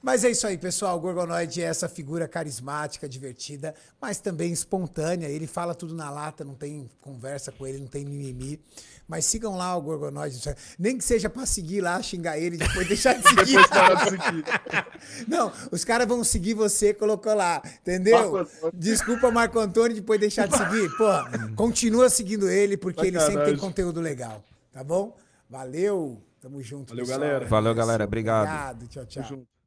Mas 0.01 0.23
é 0.23 0.31
isso 0.31 0.47
aí, 0.47 0.57
pessoal. 0.57 0.97
O 0.97 0.99
Gorgonoide 0.99 1.61
é 1.61 1.65
essa 1.65 1.87
figura 1.87 2.27
carismática, 2.27 3.07
divertida, 3.07 3.75
mas 4.01 4.19
também 4.19 4.51
espontânea. 4.51 5.27
Ele 5.27 5.45
fala 5.45 5.75
tudo 5.75 5.93
na 5.93 6.09
lata, 6.09 6.43
não 6.43 6.55
tem 6.55 6.89
conversa 7.01 7.51
com 7.51 7.67
ele, 7.67 7.77
não 7.77 7.87
tem 7.87 8.03
mimimi. 8.03 8.59
Mas 9.07 9.25
sigam 9.25 9.57
lá 9.57 9.75
o 9.75 9.81
Gorgonoide. 9.81 10.39
Nem 10.79 10.97
que 10.97 11.03
seja 11.03 11.29
pra 11.29 11.45
seguir 11.45 11.81
lá, 11.81 12.01
xingar 12.01 12.39
ele, 12.39 12.57
depois 12.57 12.87
deixar 12.87 13.13
de 13.13 13.23
seguir. 13.29 13.45
Depois 13.45 13.67
parar 13.67 13.95
de 13.95 14.09
seguir. 14.09 14.45
Não, 15.27 15.51
os 15.71 15.83
caras 15.83 16.07
vão 16.07 16.23
seguir 16.23 16.53
você, 16.53 16.93
colocou 16.93 17.33
lá, 17.35 17.61
entendeu? 17.81 18.31
Marco. 18.31 18.71
Desculpa, 18.73 19.29
Marco 19.29 19.59
Antônio, 19.59 19.95
depois 19.95 20.19
deixar 20.19 20.47
de 20.47 20.57
seguir. 20.57 20.89
Pô, 20.97 21.55
continua 21.55 22.09
seguindo 22.09 22.49
ele, 22.49 22.77
porque 22.77 23.05
ele 23.07 23.19
sempre 23.19 23.45
tem 23.45 23.57
conteúdo 23.57 23.99
legal. 24.01 24.43
Tá 24.71 24.83
bom? 24.83 25.15
Valeu, 25.49 26.23
tamo 26.39 26.63
junto. 26.63 26.89
Valeu, 26.89 27.05
pessoal. 27.05 27.19
galera. 27.19 27.45
Valeu, 27.45 27.75
galera. 27.75 28.03
Obrigado. 28.05 28.47
Obrigado, 28.47 28.87
tchau, 28.87 29.05
tchau. 29.05 29.23
Tamo 29.23 29.35
junto. 29.35 29.60